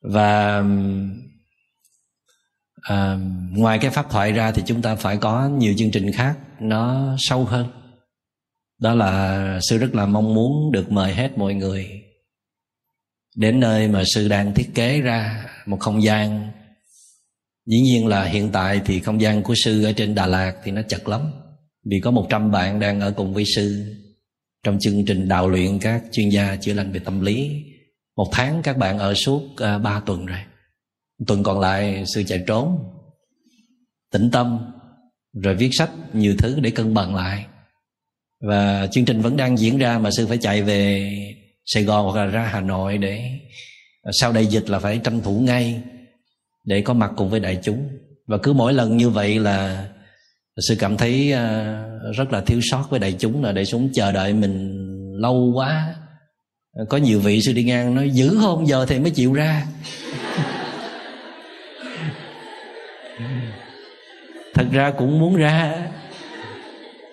Và 0.00 0.62
à, 2.82 3.18
ngoài 3.50 3.78
cái 3.78 3.90
pháp 3.90 4.10
thoại 4.10 4.32
ra 4.32 4.52
thì 4.52 4.62
chúng 4.66 4.82
ta 4.82 4.96
phải 4.96 5.16
có 5.16 5.48
nhiều 5.48 5.74
chương 5.78 5.90
trình 5.90 6.12
khác 6.12 6.38
nó 6.60 7.14
sâu 7.18 7.44
hơn. 7.44 7.66
Đó 8.80 8.94
là 8.94 9.58
sư 9.68 9.78
rất 9.78 9.94
là 9.94 10.06
mong 10.06 10.34
muốn 10.34 10.72
được 10.72 10.92
mời 10.92 11.14
hết 11.14 11.38
mọi 11.38 11.54
người. 11.54 12.02
Đến 13.36 13.60
nơi 13.60 13.88
mà 13.88 14.02
sư 14.14 14.28
đang 14.28 14.54
thiết 14.54 14.70
kế 14.74 15.00
ra 15.00 15.46
một 15.66 15.80
không 15.80 16.02
gian. 16.02 16.50
Dĩ 17.66 17.80
nhiên 17.80 18.06
là 18.06 18.24
hiện 18.24 18.50
tại 18.52 18.80
thì 18.84 19.00
không 19.00 19.20
gian 19.20 19.42
của 19.42 19.54
sư 19.64 19.84
ở 19.84 19.92
trên 19.92 20.14
đà 20.14 20.26
lạt 20.26 20.52
thì 20.64 20.72
nó 20.72 20.82
chật 20.88 21.08
lắm 21.08 21.43
vì 21.84 22.00
có 22.00 22.10
100 22.10 22.50
bạn 22.50 22.80
đang 22.80 23.00
ở 23.00 23.10
cùng 23.10 23.34
với 23.34 23.44
sư. 23.56 23.94
Trong 24.64 24.78
chương 24.80 25.04
trình 25.04 25.28
đào 25.28 25.48
luyện 25.48 25.78
các 25.78 26.02
chuyên 26.12 26.28
gia 26.28 26.56
chữa 26.56 26.74
lành 26.74 26.92
về 26.92 27.00
tâm 27.04 27.20
lý, 27.20 27.62
một 28.16 28.28
tháng 28.32 28.62
các 28.62 28.76
bạn 28.76 28.98
ở 28.98 29.14
suốt 29.14 29.42
à, 29.56 29.78
3 29.78 30.00
tuần 30.00 30.26
rồi. 30.26 30.38
Tuần 31.26 31.42
còn 31.42 31.60
lại, 31.60 32.04
sư 32.14 32.22
chạy 32.26 32.44
trốn, 32.46 32.78
tĩnh 34.12 34.30
tâm, 34.30 34.58
rồi 35.42 35.54
viết 35.54 35.70
sách 35.72 35.90
nhiều 36.12 36.34
thứ 36.38 36.60
để 36.60 36.70
cân 36.70 36.94
bằng 36.94 37.14
lại. 37.14 37.46
Và 38.40 38.86
chương 38.92 39.04
trình 39.04 39.20
vẫn 39.20 39.36
đang 39.36 39.56
diễn 39.56 39.78
ra 39.78 39.98
mà 39.98 40.10
sư 40.10 40.26
phải 40.26 40.38
chạy 40.38 40.62
về 40.62 41.10
Sài 41.66 41.84
Gòn 41.84 42.04
hoặc 42.04 42.24
là 42.24 42.30
ra 42.30 42.42
Hà 42.42 42.60
Nội 42.60 42.98
để 42.98 43.30
à, 44.02 44.10
sau 44.20 44.32
đại 44.32 44.46
dịch 44.46 44.70
là 44.70 44.78
phải 44.78 45.00
tranh 45.04 45.20
thủ 45.20 45.40
ngay 45.40 45.82
để 46.64 46.82
có 46.82 46.94
mặt 46.94 47.10
cùng 47.16 47.30
với 47.30 47.40
đại 47.40 47.58
chúng. 47.62 47.88
Và 48.26 48.38
cứ 48.42 48.52
mỗi 48.52 48.72
lần 48.72 48.96
như 48.96 49.10
vậy 49.10 49.38
là 49.38 49.88
sư 50.60 50.76
cảm 50.78 50.96
thấy 50.96 51.32
ờ, 51.32 51.74
rất 52.16 52.32
là 52.32 52.40
thiếu 52.40 52.60
sót 52.62 52.86
với 52.90 53.00
đại 53.00 53.16
chúng 53.18 53.44
là 53.44 53.52
đại 53.52 53.66
chúng 53.66 53.90
chờ 53.94 54.12
đợi 54.12 54.32
mình 54.32 54.80
lâu 55.20 55.52
quá. 55.54 55.94
Có 56.88 56.96
nhiều 56.96 57.20
vị 57.20 57.40
sư 57.40 57.52
đi 57.52 57.64
ngang 57.64 57.94
nói, 57.94 58.10
giữ 58.10 58.36
không 58.40 58.66
giờ 58.68 58.86
thì 58.88 58.98
mới 58.98 59.10
chịu 59.10 59.32
ra. 59.32 59.66
Thật 64.54 64.66
ra 64.72 64.90
cũng 64.98 65.20
muốn 65.20 65.36
ra, 65.36 65.86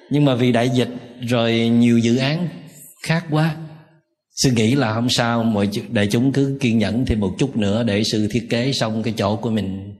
nhưng 0.10 0.26
mà 0.26 0.36
vì 0.36 0.52
đại 0.52 0.70
dịch 0.70 0.89
rồi 1.22 1.54
nhiều 1.54 1.98
dự 1.98 2.18
án 2.18 2.48
khác 3.04 3.26
quá. 3.32 3.56
Sư 4.36 4.52
nghĩ 4.52 4.76
là 4.76 4.94
không 4.94 5.10
sao 5.10 5.44
mọi 5.44 5.70
đại 5.89 6.08
chúng 6.08 6.32
cứ 6.34 6.58
kiên 6.62 6.78
nhẫn 6.78 7.06
thêm 7.06 7.20
một 7.20 7.36
chút 7.38 7.58
nữa 7.58 7.84
để 7.84 8.04
sư 8.04 8.28
thiết 8.32 8.48
kế 8.50 8.72
xong 8.74 9.04
cái 9.04 9.14
chỗ 9.18 9.36
của 9.36 9.50
mình 9.50 9.96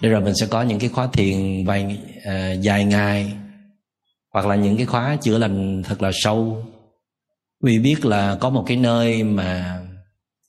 để 0.00 0.08
rồi 0.08 0.20
mình 0.20 0.34
sẽ 0.40 0.46
có 0.46 0.62
những 0.62 0.78
cái 0.78 0.88
khóa 0.88 1.08
thiền 1.12 1.64
vài 1.64 1.98
à, 2.24 2.52
dài 2.52 2.84
ngày 2.84 3.32
hoặc 4.32 4.46
là 4.46 4.54
những 4.54 4.76
cái 4.76 4.86
khóa 4.86 5.16
chữa 5.16 5.38
lành 5.38 5.82
thật 5.84 6.02
là 6.02 6.10
sâu. 6.14 6.64
Vì 7.64 7.78
biết 7.78 8.04
là 8.04 8.36
có 8.40 8.50
một 8.50 8.64
cái 8.66 8.76
nơi 8.76 9.22
mà 9.22 9.80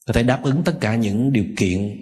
có 0.08 0.14
thể 0.14 0.24
đáp 0.24 0.44
ứng 0.44 0.62
tất 0.66 0.74
cả 0.82 0.96
những 0.96 1.34
điều 1.34 1.46
kiện 1.58 2.02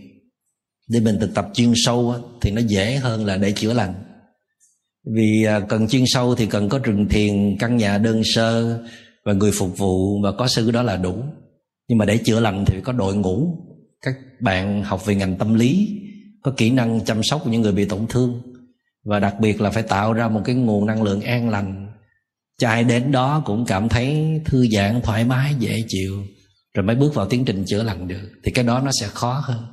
để 0.89 0.99
mình 0.99 1.17
thực 1.19 1.33
tập 1.33 1.47
chuyên 1.53 1.73
sâu 1.75 2.15
thì 2.41 2.51
nó 2.51 2.61
dễ 2.61 2.95
hơn 2.95 3.25
là 3.25 3.37
để 3.37 3.51
chữa 3.51 3.73
lành. 3.73 3.93
Vì 5.15 5.43
à, 5.43 5.59
cần 5.59 5.87
chuyên 5.87 6.03
sâu 6.07 6.35
thì 6.35 6.45
cần 6.45 6.69
có 6.69 6.79
rừng 6.83 7.07
thiền 7.09 7.57
căn 7.59 7.77
nhà 7.77 7.97
đơn 7.97 8.21
sơ 8.23 8.79
và 9.25 9.33
người 9.33 9.51
phục 9.51 9.77
vụ 9.77 10.21
và 10.21 10.31
có 10.31 10.47
sư 10.47 10.71
đó 10.71 10.83
là 10.83 10.97
đủ. 10.97 11.23
Nhưng 11.87 11.97
mà 11.97 12.05
để 12.05 12.17
chữa 12.17 12.39
lành 12.39 12.65
thì 12.65 12.81
có 12.81 12.93
đội 12.93 13.15
ngũ 13.15 13.57
các 14.01 14.13
bạn 14.41 14.83
học 14.83 15.05
về 15.05 15.15
ngành 15.15 15.37
tâm 15.37 15.53
lý 15.53 15.99
có 16.47 16.53
kỹ 16.57 16.69
năng 16.69 17.05
chăm 17.05 17.23
sóc 17.23 17.47
những 17.47 17.61
người 17.61 17.71
bị 17.71 17.85
tổn 17.85 18.07
thương. 18.07 18.41
Và 19.05 19.19
đặc 19.19 19.35
biệt 19.39 19.61
là 19.61 19.69
phải 19.69 19.83
tạo 19.83 20.13
ra 20.13 20.27
một 20.27 20.41
cái 20.45 20.55
nguồn 20.55 20.85
năng 20.85 21.03
lượng 21.03 21.21
an 21.21 21.49
lành. 21.49 21.87
Cho 22.59 22.69
ai 22.69 22.83
đến 22.83 23.11
đó 23.11 23.41
cũng 23.45 23.65
cảm 23.65 23.89
thấy 23.89 24.41
thư 24.45 24.67
giãn 24.67 25.01
thoải 25.01 25.23
mái 25.23 25.55
dễ 25.59 25.83
chịu. 25.87 26.23
Rồi 26.73 26.85
mới 26.85 26.95
bước 26.95 27.13
vào 27.13 27.29
tiến 27.29 27.45
trình 27.45 27.63
chữa 27.67 27.83
lành 27.83 28.07
được. 28.07 28.31
Thì 28.43 28.51
cái 28.51 28.65
đó 28.65 28.79
nó 28.79 28.91
sẽ 29.01 29.07
khó 29.07 29.41
hơn. 29.43 29.65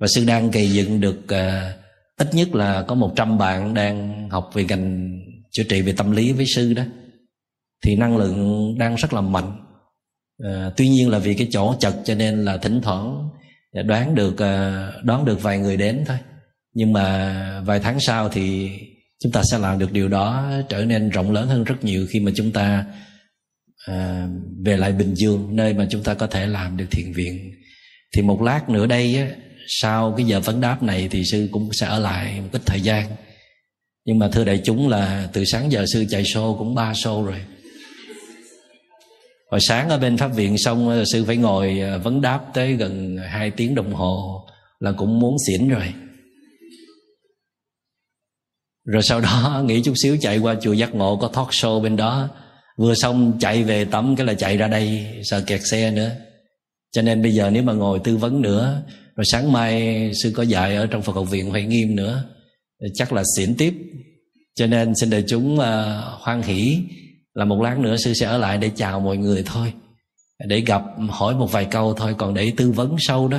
Và 0.00 0.06
sư 0.06 0.24
đang 0.26 0.50
gây 0.50 0.70
dựng 0.70 1.00
được 1.00 1.18
uh, 1.24 1.80
ít 2.16 2.34
nhất 2.34 2.54
là 2.54 2.82
có 2.82 2.94
100 2.94 3.38
bạn 3.38 3.74
đang 3.74 4.28
học 4.30 4.50
về 4.54 4.64
ngành 4.64 5.18
chữa 5.50 5.62
trị 5.68 5.82
về 5.82 5.92
tâm 5.92 6.10
lý 6.10 6.32
với 6.32 6.46
sư 6.54 6.72
đó. 6.72 6.82
Thì 7.84 7.96
năng 7.96 8.16
lượng 8.16 8.74
đang 8.78 8.94
rất 8.94 9.12
là 9.12 9.20
mạnh. 9.20 9.52
À, 10.44 10.70
tuy 10.76 10.88
nhiên 10.88 11.08
là 11.08 11.18
vì 11.18 11.34
cái 11.34 11.48
chỗ 11.50 11.74
chật 11.80 11.94
cho 12.04 12.14
nên 12.14 12.44
là 12.44 12.56
thỉnh 12.56 12.80
thoảng 12.82 13.28
Dạ, 13.74 13.82
đoán 13.82 14.14
được 14.14 14.38
ờ, 14.38 14.92
đoán 15.02 15.24
được 15.24 15.42
vài 15.42 15.58
người 15.58 15.76
đến 15.76 16.04
thôi. 16.06 16.16
Nhưng 16.74 16.92
mà 16.92 17.60
vài 17.66 17.80
tháng 17.80 18.00
sau 18.00 18.28
thì 18.28 18.70
chúng 19.22 19.32
ta 19.32 19.42
sẽ 19.50 19.58
làm 19.58 19.78
được 19.78 19.92
điều 19.92 20.08
đó 20.08 20.52
trở 20.68 20.84
nên 20.84 21.10
rộng 21.10 21.32
lớn 21.32 21.48
hơn 21.48 21.64
rất 21.64 21.84
nhiều 21.84 22.06
khi 22.10 22.20
mà 22.20 22.32
chúng 22.34 22.52
ta 22.52 22.84
à, 23.86 24.28
về 24.64 24.76
lại 24.76 24.92
bình 24.92 25.14
dương 25.14 25.56
nơi 25.56 25.74
mà 25.74 25.86
chúng 25.90 26.02
ta 26.02 26.14
có 26.14 26.26
thể 26.26 26.46
làm 26.46 26.76
được 26.76 26.86
thiện 26.90 27.12
viện. 27.12 27.52
Thì 28.16 28.22
một 28.22 28.42
lát 28.42 28.68
nữa 28.68 28.86
đây 28.86 29.16
á, 29.16 29.28
sau 29.68 30.14
cái 30.16 30.26
giờ 30.26 30.40
vấn 30.40 30.60
đáp 30.60 30.82
này 30.82 31.08
thì 31.10 31.24
sư 31.24 31.48
cũng 31.52 31.70
sẽ 31.72 31.86
ở 31.86 31.98
lại 31.98 32.40
một 32.40 32.48
ít 32.52 32.62
thời 32.66 32.80
gian. 32.80 33.10
Nhưng 34.04 34.18
mà 34.18 34.28
thưa 34.28 34.44
đại 34.44 34.60
chúng 34.64 34.88
là 34.88 35.28
từ 35.32 35.44
sáng 35.44 35.72
giờ 35.72 35.84
sư 35.92 36.04
chạy 36.10 36.22
show 36.22 36.58
cũng 36.58 36.74
ba 36.74 36.92
show 36.92 37.24
rồi 37.24 37.40
hồi 39.52 39.60
sáng 39.60 39.88
ở 39.88 39.98
bên 39.98 40.16
pháp 40.16 40.28
viện 40.28 40.58
xong 40.58 40.88
ờ, 40.88 41.04
sư 41.12 41.24
phải 41.24 41.36
ngồi 41.36 41.80
ờ, 41.80 41.98
vấn 41.98 42.20
đáp 42.20 42.40
tới 42.54 42.72
gần 42.72 43.16
hai 43.16 43.50
tiếng 43.50 43.74
đồng 43.74 43.94
hồ 43.94 44.46
là 44.80 44.92
cũng 44.92 45.18
muốn 45.20 45.36
xỉn 45.46 45.68
rồi. 45.68 45.94
Rồi 48.84 49.02
sau 49.02 49.20
đó 49.20 49.62
nghỉ 49.66 49.82
chút 49.82 49.92
xíu 50.02 50.16
chạy 50.20 50.38
qua 50.38 50.56
chùa 50.62 50.72
giác 50.72 50.94
ngộ 50.94 51.16
có 51.16 51.28
talk 51.28 51.48
show 51.48 51.80
bên 51.80 51.96
đó. 51.96 52.28
Vừa 52.78 52.94
xong 52.94 53.36
chạy 53.40 53.62
về 53.62 53.84
tắm 53.84 54.16
cái 54.16 54.26
là 54.26 54.34
chạy 54.34 54.56
ra 54.56 54.68
đây 54.68 55.06
sợ 55.24 55.42
kẹt 55.46 55.60
xe 55.70 55.90
nữa. 55.90 56.10
Cho 56.92 57.02
nên 57.02 57.22
bây 57.22 57.34
giờ 57.34 57.50
nếu 57.50 57.62
mà 57.62 57.72
ngồi 57.72 58.00
tư 58.04 58.16
vấn 58.16 58.42
nữa 58.42 58.82
rồi 59.16 59.24
sáng 59.24 59.52
mai 59.52 60.10
sư 60.22 60.32
có 60.36 60.42
dạy 60.42 60.76
ở 60.76 60.86
trong 60.86 61.02
phật 61.02 61.16
học 61.16 61.30
viện 61.30 61.50
huệ 61.50 61.62
nghiêm 61.62 61.96
nữa 61.96 62.24
chắc 62.94 63.12
là 63.12 63.22
xỉn 63.36 63.54
tiếp. 63.54 63.74
Cho 64.54 64.66
nên 64.66 64.94
xin 64.94 65.10
đại 65.10 65.24
chúng 65.28 65.54
uh, 65.54 65.64
hoan 66.20 66.42
hỷ 66.42 66.78
là 67.34 67.44
một 67.44 67.62
lát 67.62 67.78
nữa 67.78 67.96
sư 67.96 68.14
sẽ 68.14 68.26
ở 68.26 68.38
lại 68.38 68.58
để 68.58 68.70
chào 68.76 69.00
mọi 69.00 69.16
người 69.16 69.42
thôi. 69.46 69.72
Để 70.48 70.60
gặp 70.60 70.82
hỏi 71.08 71.34
một 71.34 71.52
vài 71.52 71.64
câu 71.64 71.94
thôi. 71.94 72.14
Còn 72.18 72.34
để 72.34 72.52
tư 72.56 72.70
vấn 72.70 72.96
sâu 72.98 73.28
đó 73.28 73.38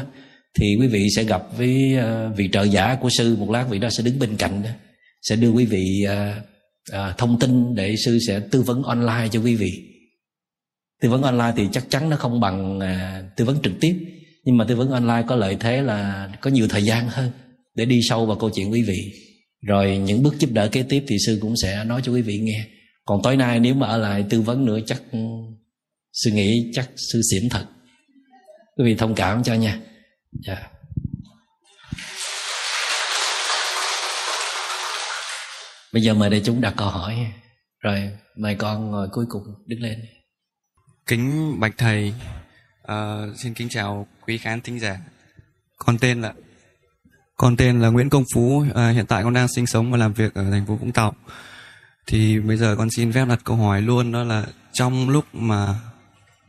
thì 0.59 0.75
quý 0.79 0.87
vị 0.87 1.07
sẽ 1.15 1.23
gặp 1.23 1.43
với 1.57 1.95
uh, 1.97 2.37
vị 2.37 2.49
trợ 2.51 2.63
giả 2.63 2.95
của 2.95 3.09
sư 3.09 3.35
một 3.39 3.49
lát. 3.49 3.65
Vị 3.69 3.79
đó 3.79 3.89
sẽ 3.89 4.03
đứng 4.03 4.19
bên 4.19 4.35
cạnh 4.37 4.63
đó 4.63 4.69
sẽ 5.21 5.35
đưa 5.35 5.49
quý 5.49 5.65
vị 5.65 6.05
uh, 6.05 6.37
uh, 6.91 7.17
thông 7.17 7.39
tin 7.39 7.75
để 7.75 7.95
sư 8.05 8.19
sẽ 8.27 8.39
tư 8.51 8.61
vấn 8.61 8.83
online 8.83 9.27
cho 9.31 9.39
quý 9.39 9.55
vị. 9.55 9.71
Tư 11.01 11.09
vấn 11.09 11.21
online 11.21 11.53
thì 11.55 11.67
chắc 11.71 11.89
chắn 11.89 12.09
nó 12.09 12.17
không 12.17 12.39
bằng 12.39 12.77
uh, 12.77 13.35
tư 13.37 13.45
vấn 13.45 13.57
trực 13.63 13.73
tiếp. 13.79 13.95
Nhưng 14.45 14.57
mà 14.57 14.65
tư 14.65 14.75
vấn 14.75 14.91
online 14.91 15.23
có 15.27 15.35
lợi 15.35 15.57
thế 15.59 15.81
là 15.81 16.29
có 16.41 16.49
nhiều 16.49 16.67
thời 16.67 16.83
gian 16.83 17.09
hơn 17.09 17.31
để 17.75 17.85
đi 17.85 17.99
sâu 18.03 18.25
vào 18.25 18.37
câu 18.37 18.49
chuyện 18.49 18.71
quý 18.71 18.81
vị. 18.81 19.13
Rồi 19.67 19.97
những 19.97 20.23
bước 20.23 20.39
giúp 20.39 20.49
đỡ 20.51 20.67
kế 20.71 20.83
tiếp 20.83 21.03
thì 21.07 21.17
sư 21.25 21.39
cũng 21.41 21.53
sẽ 21.57 21.83
nói 21.83 22.01
cho 22.03 22.11
quý 22.11 22.21
vị 22.21 22.39
nghe 22.39 22.65
còn 23.05 23.21
tối 23.23 23.37
nay 23.37 23.59
nếu 23.59 23.75
mà 23.75 23.87
ở 23.87 23.97
lại 23.97 24.25
tư 24.29 24.41
vấn 24.41 24.65
nữa 24.65 24.79
chắc 24.85 25.01
ừ, 25.11 25.19
sư 26.13 26.31
nghĩ 26.31 26.71
chắc 26.73 26.89
sư 27.11 27.21
xỉn 27.31 27.49
thật. 27.49 27.65
Quý 28.77 28.85
vị 28.85 28.95
thông 28.95 29.15
cảm 29.15 29.43
cho 29.43 29.53
nha. 29.53 29.79
Dạ. 30.31 30.53
Yeah. 30.53 30.73
bây 35.93 36.01
giờ 36.01 36.13
mời 36.13 36.29
đây 36.29 36.41
chúng 36.45 36.61
đặt 36.61 36.73
câu 36.77 36.87
hỏi. 36.87 37.27
Rồi 37.79 38.09
mời 38.37 38.55
con 38.55 38.91
ngồi 38.91 39.07
cuối 39.11 39.25
cùng 39.29 39.43
đứng 39.65 39.81
lên. 39.81 40.05
Kính 41.07 41.55
bạch 41.59 41.73
thầy 41.77 42.13
uh, 42.91 43.37
xin 43.37 43.53
kính 43.53 43.69
chào 43.69 44.07
quý 44.27 44.37
khán 44.37 44.61
thính 44.61 44.79
giả. 44.79 44.99
Con 45.77 45.97
tên 45.97 46.21
là 46.21 46.33
con 47.37 47.57
tên 47.57 47.81
là 47.81 47.89
Nguyễn 47.89 48.09
Công 48.09 48.23
Phú 48.33 48.65
uh, 48.69 48.75
hiện 48.75 49.05
tại 49.05 49.23
con 49.23 49.33
đang 49.33 49.47
sinh 49.47 49.67
sống 49.67 49.91
và 49.91 49.97
làm 49.97 50.13
việc 50.13 50.33
ở 50.33 50.51
thành 50.51 50.65
phố 50.65 50.75
Vũng 50.75 50.91
Tàu 50.91 51.15
thì 52.07 52.39
bây 52.39 52.57
giờ 52.57 52.75
con 52.77 52.91
xin 52.91 53.13
phép 53.13 53.25
đặt 53.27 53.39
câu 53.43 53.55
hỏi 53.55 53.81
luôn, 53.81 54.11
đó 54.11 54.23
là 54.23 54.45
trong 54.73 55.09
lúc 55.09 55.25
mà 55.33 55.75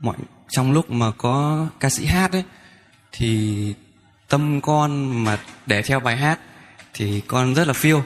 mọi, 0.00 0.16
trong 0.50 0.72
lúc 0.72 0.90
mà 0.90 1.10
có 1.18 1.66
ca 1.80 1.90
sĩ 1.90 2.06
hát 2.06 2.32
ấy, 2.32 2.44
thì 3.12 3.74
tâm 4.28 4.60
con 4.60 5.24
mà 5.24 5.38
để 5.66 5.82
theo 5.82 6.00
bài 6.00 6.16
hát 6.16 6.40
thì 6.94 7.20
con 7.20 7.54
rất 7.54 7.66
là 7.66 7.72
phiêu. 7.72 8.04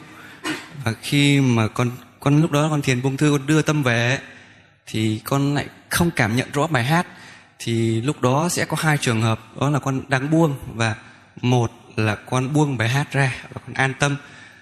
Và 0.84 0.92
khi 1.03 1.40
mà 1.40 1.68
con 1.68 1.90
con, 2.20 2.40
lúc 2.40 2.51
đó 2.51 2.68
con 2.70 2.82
thiền 2.82 3.03
buông 3.03 3.16
thư 3.16 3.32
con 3.32 3.46
đưa 3.46 3.62
tâm 3.62 3.82
về 3.82 4.18
thì 4.86 5.20
con 5.24 5.55
lại 5.55 5.66
không 5.88 6.11
cảm 6.11 6.36
nhận 6.36 6.49
rõ 6.53 6.66
bài 6.66 6.84
hát. 6.84 7.07
Thì 7.59 8.01
lúc 8.01 8.22
đó 8.22 8.49
sẽ 8.49 8.64
có 8.64 8.76
hai 8.80 8.99
trường 8.99 9.22
hợp, 9.22 9.40
đó 9.61 9.70
là 9.70 9.78
con 9.78 10.03
đang 10.09 10.30
buông 10.30 10.57
và 10.74 10.94
một 11.42 11.72
là 11.96 12.14
con 12.14 12.53
buông 12.53 12.76
bài 12.76 12.88
hát 12.88 13.12
ra 13.12 13.34
và 13.53 13.61
con 13.66 13.74
an 13.74 13.94
tâm. 13.99 14.16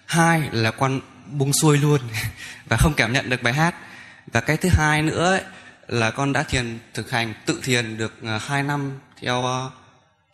Hai 0.06 0.48
là 0.52 0.70
con 0.70 1.00
buông 1.30 1.52
xuôi 1.52 1.78
luôn 1.78 2.00
và 2.68 2.76
không 2.76 2.94
cảm 2.94 3.12
nhận 3.12 3.30
được 3.30 3.42
bài 3.42 3.52
hát. 3.52 3.74
Và 4.32 4.40
cái 4.40 4.56
thứ 4.56 4.68
hai 4.72 5.02
nữa 5.02 5.32
ấy, 5.32 5.42
là 5.86 6.10
con 6.10 6.32
đã 6.32 6.42
thiền 6.42 6.78
thực 6.94 7.10
hành 7.10 7.34
tự 7.46 7.60
thiền 7.64 7.98
được 7.98 8.14
uh, 8.22 8.42
hai 8.42 8.62
năm 8.62 8.98
theo 9.22 9.38
uh, 9.38 9.72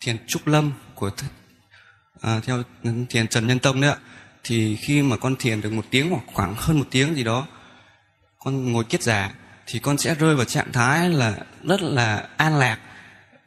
thiền 0.01 0.17
trúc 0.27 0.47
lâm 0.47 0.73
của 0.95 1.07
uh, 1.07 2.45
theo 2.45 2.63
thiền 3.09 3.29
trần 3.29 3.47
nhân 3.47 3.59
tông 3.59 3.81
đấy 3.81 3.91
ạ. 3.91 3.97
Thì 4.45 4.77
khi 4.77 5.03
mà 5.03 5.17
con 5.17 5.37
thiền 5.37 5.61
được 5.61 5.73
một 5.73 5.85
tiếng 5.91 6.11
hoặc 6.11 6.23
khoảng 6.27 6.55
hơn 6.59 6.79
một 6.79 6.87
tiếng 6.91 7.15
gì 7.15 7.25
đó 7.25 7.47
con 8.39 8.73
ngồi 8.73 8.85
kiết 8.85 9.03
giả 9.03 9.31
thì 9.67 9.79
con 9.79 9.99
sẽ 9.99 10.15
rơi 10.15 10.35
vào 10.37 10.45
trạng 10.45 10.73
thái 10.73 11.11
là 11.11 11.35
rất 11.65 11.83
là 11.83 12.29
an 12.37 12.59
lạc. 12.59 12.79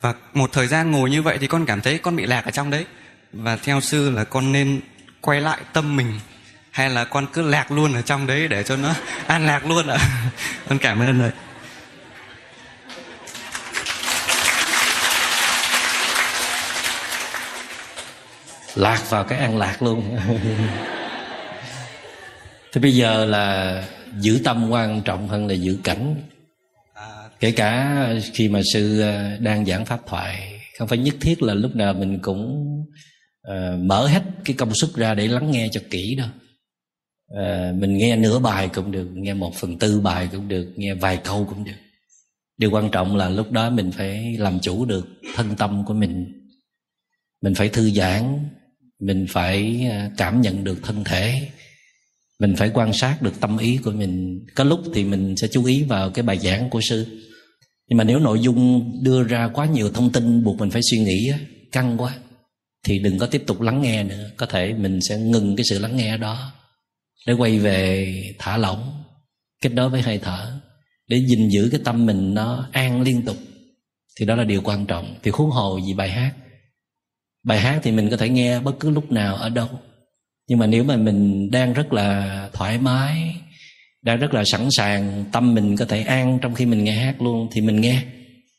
Và 0.01 0.13
một 0.33 0.51
thời 0.53 0.67
gian 0.67 0.91
ngồi 0.91 1.09
như 1.09 1.21
vậy 1.21 1.37
thì 1.41 1.47
con 1.47 1.65
cảm 1.65 1.81
thấy 1.81 1.97
con 1.97 2.15
bị 2.15 2.25
lạc 2.25 2.45
ở 2.45 2.51
trong 2.51 2.69
đấy. 2.69 2.85
Và 3.33 3.57
theo 3.57 3.81
sư 3.81 4.09
là 4.09 4.23
con 4.23 4.51
nên 4.51 4.81
quay 5.21 5.41
lại 5.41 5.61
tâm 5.73 5.95
mình 5.95 6.19
hay 6.75 6.89
là 6.89 7.05
con 7.05 7.27
cứ 7.33 7.41
lạc 7.41 7.71
luôn 7.71 7.93
ở 7.93 8.01
trong 8.01 8.27
đấy 8.27 8.47
để 8.47 8.63
cho 8.63 8.75
nó 8.75 8.93
an 9.27 9.45
lạc 9.45 9.65
luôn 9.65 9.87
ạ? 9.87 9.97
Con 10.69 10.79
cảm 10.79 10.99
ơn 10.99 11.19
rồi 11.19 11.31
lạc 18.75 19.09
vào 19.09 19.23
cái 19.23 19.39
an 19.39 19.57
lạc 19.57 19.81
luôn. 19.81 20.17
Thì 22.73 22.81
bây 22.81 22.95
giờ 22.95 23.25
là 23.25 23.83
giữ 24.19 24.41
tâm 24.43 24.69
quan 24.69 25.01
trọng 25.01 25.27
hơn 25.27 25.47
là 25.47 25.53
giữ 25.53 25.77
cảnh. 25.83 26.15
Kể 27.39 27.51
cả 27.51 27.97
khi 28.33 28.49
mà 28.49 28.59
sư 28.73 29.01
ờ, 29.01 29.37
đang 29.39 29.65
giảng 29.65 29.85
pháp 29.85 29.99
thoại 30.07 30.61
không 30.79 30.87
phải 30.87 30.97
nhất 30.97 31.15
thiết 31.21 31.43
là 31.43 31.53
lúc 31.53 31.75
nào 31.75 31.93
mình 31.93 32.19
cũng 32.21 32.65
uh, 33.47 33.79
mở 33.79 34.07
hết 34.07 34.21
cái 34.45 34.55
công 34.59 34.75
sức 34.75 34.95
ra 34.95 35.13
để 35.13 35.27
lắng 35.27 35.51
nghe 35.51 35.69
cho 35.71 35.81
kỹ 35.89 36.15
đâu. 36.15 36.27
Ờ, 37.27 37.73
mình 37.77 37.97
nghe 37.97 38.15
nửa 38.15 38.39
bài 38.39 38.69
cũng 38.73 38.91
được, 38.91 39.07
nghe 39.13 39.33
một 39.33 39.55
phần 39.55 39.79
tư 39.79 39.99
bài 39.99 40.29
cũng 40.31 40.47
được, 40.47 40.73
nghe 40.75 40.93
vài 40.93 41.17
câu 41.17 41.45
cũng 41.49 41.63
được. 41.63 41.71
Điều 42.57 42.71
quan 42.71 42.91
trọng 42.91 43.15
là 43.15 43.29
lúc 43.29 43.51
đó 43.51 43.69
mình 43.69 43.91
phải 43.91 44.35
làm 44.37 44.59
chủ 44.59 44.85
được 44.85 45.07
thân 45.35 45.55
tâm 45.55 45.83
của 45.85 45.93
mình. 45.93 46.25
Mình 47.41 47.55
phải 47.55 47.69
thư 47.69 47.91
giãn, 47.91 48.39
mình 48.99 49.25
phải 49.29 49.87
ờ, 49.91 50.09
cảm 50.17 50.41
nhận 50.41 50.63
được 50.63 50.79
thân 50.83 51.03
thể. 51.03 51.49
Mình 52.39 52.55
phải 52.55 52.71
quan 52.73 52.93
sát 52.93 53.21
được 53.21 53.39
tâm 53.39 53.57
ý 53.57 53.77
của 53.77 53.91
mình. 53.91 54.45
Có 54.55 54.63
lúc 54.63 54.79
thì 54.93 55.03
mình 55.03 55.35
sẽ 55.37 55.47
chú 55.47 55.65
ý 55.65 55.83
vào 55.83 56.09
cái 56.09 56.23
bài 56.23 56.37
giảng 56.39 56.69
của 56.69 56.81
sư. 56.89 57.21
Nhưng 57.87 57.97
mà 57.97 58.03
nếu 58.03 58.19
nội 58.19 58.39
dung 58.39 58.91
đưa 59.03 59.23
ra 59.23 59.49
quá 59.53 59.65
nhiều 59.65 59.91
thông 59.91 60.11
tin 60.11 60.43
buộc 60.43 60.59
mình 60.59 60.71
phải 60.71 60.81
suy 60.91 60.97
nghĩ 60.97 61.31
căng 61.71 61.97
quá, 61.97 62.15
thì 62.83 62.99
đừng 62.99 63.17
có 63.17 63.25
tiếp 63.25 63.43
tục 63.47 63.61
lắng 63.61 63.81
nghe 63.81 64.03
nữa. 64.03 64.29
Có 64.37 64.45
thể 64.45 64.73
mình 64.73 64.99
sẽ 65.01 65.17
ngừng 65.17 65.55
cái 65.55 65.63
sự 65.69 65.79
lắng 65.79 65.97
nghe 65.97 66.17
đó 66.17 66.51
để 67.25 67.33
quay 67.33 67.59
về 67.59 68.13
thả 68.39 68.57
lỏng. 68.57 69.03
Kết 69.61 69.69
nối 69.73 69.89
với 69.89 70.01
hơi 70.01 70.17
thở. 70.17 70.59
Để 71.07 71.17
gìn 71.17 71.49
giữ 71.49 71.69
cái 71.71 71.81
tâm 71.83 72.05
mình 72.05 72.33
nó 72.33 72.67
an 72.71 73.01
liên 73.01 73.21
tục. 73.21 73.37
Thì 74.19 74.25
đó 74.25 74.35
là 74.35 74.43
điều 74.43 74.61
quan 74.61 74.85
trọng. 74.85 75.15
Thì 75.23 75.31
huống 75.33 75.49
hồ 75.49 75.79
gì 75.85 75.93
bài 75.93 76.09
hát. 76.09 76.33
Bài 77.43 77.59
hát 77.59 77.79
thì 77.83 77.91
mình 77.91 78.09
có 78.09 78.17
thể 78.17 78.29
nghe 78.29 78.59
bất 78.59 78.79
cứ 78.79 78.89
lúc 78.89 79.11
nào 79.11 79.35
ở 79.35 79.49
đâu. 79.49 79.69
Nhưng 80.47 80.59
mà 80.59 80.67
nếu 80.67 80.83
mà 80.83 80.97
mình 80.97 81.51
đang 81.51 81.73
rất 81.73 81.93
là 81.93 82.49
thoải 82.53 82.77
mái, 82.77 83.35
đang 84.01 84.19
rất 84.19 84.33
là 84.33 84.43
sẵn 84.45 84.67
sàng, 84.71 85.25
tâm 85.31 85.55
mình 85.55 85.77
có 85.77 85.85
thể 85.85 86.01
an 86.01 86.39
trong 86.41 86.53
khi 86.55 86.65
mình 86.65 86.83
nghe 86.83 86.91
hát 86.91 87.21
luôn, 87.21 87.47
thì 87.51 87.61
mình 87.61 87.81
nghe. 87.81 88.03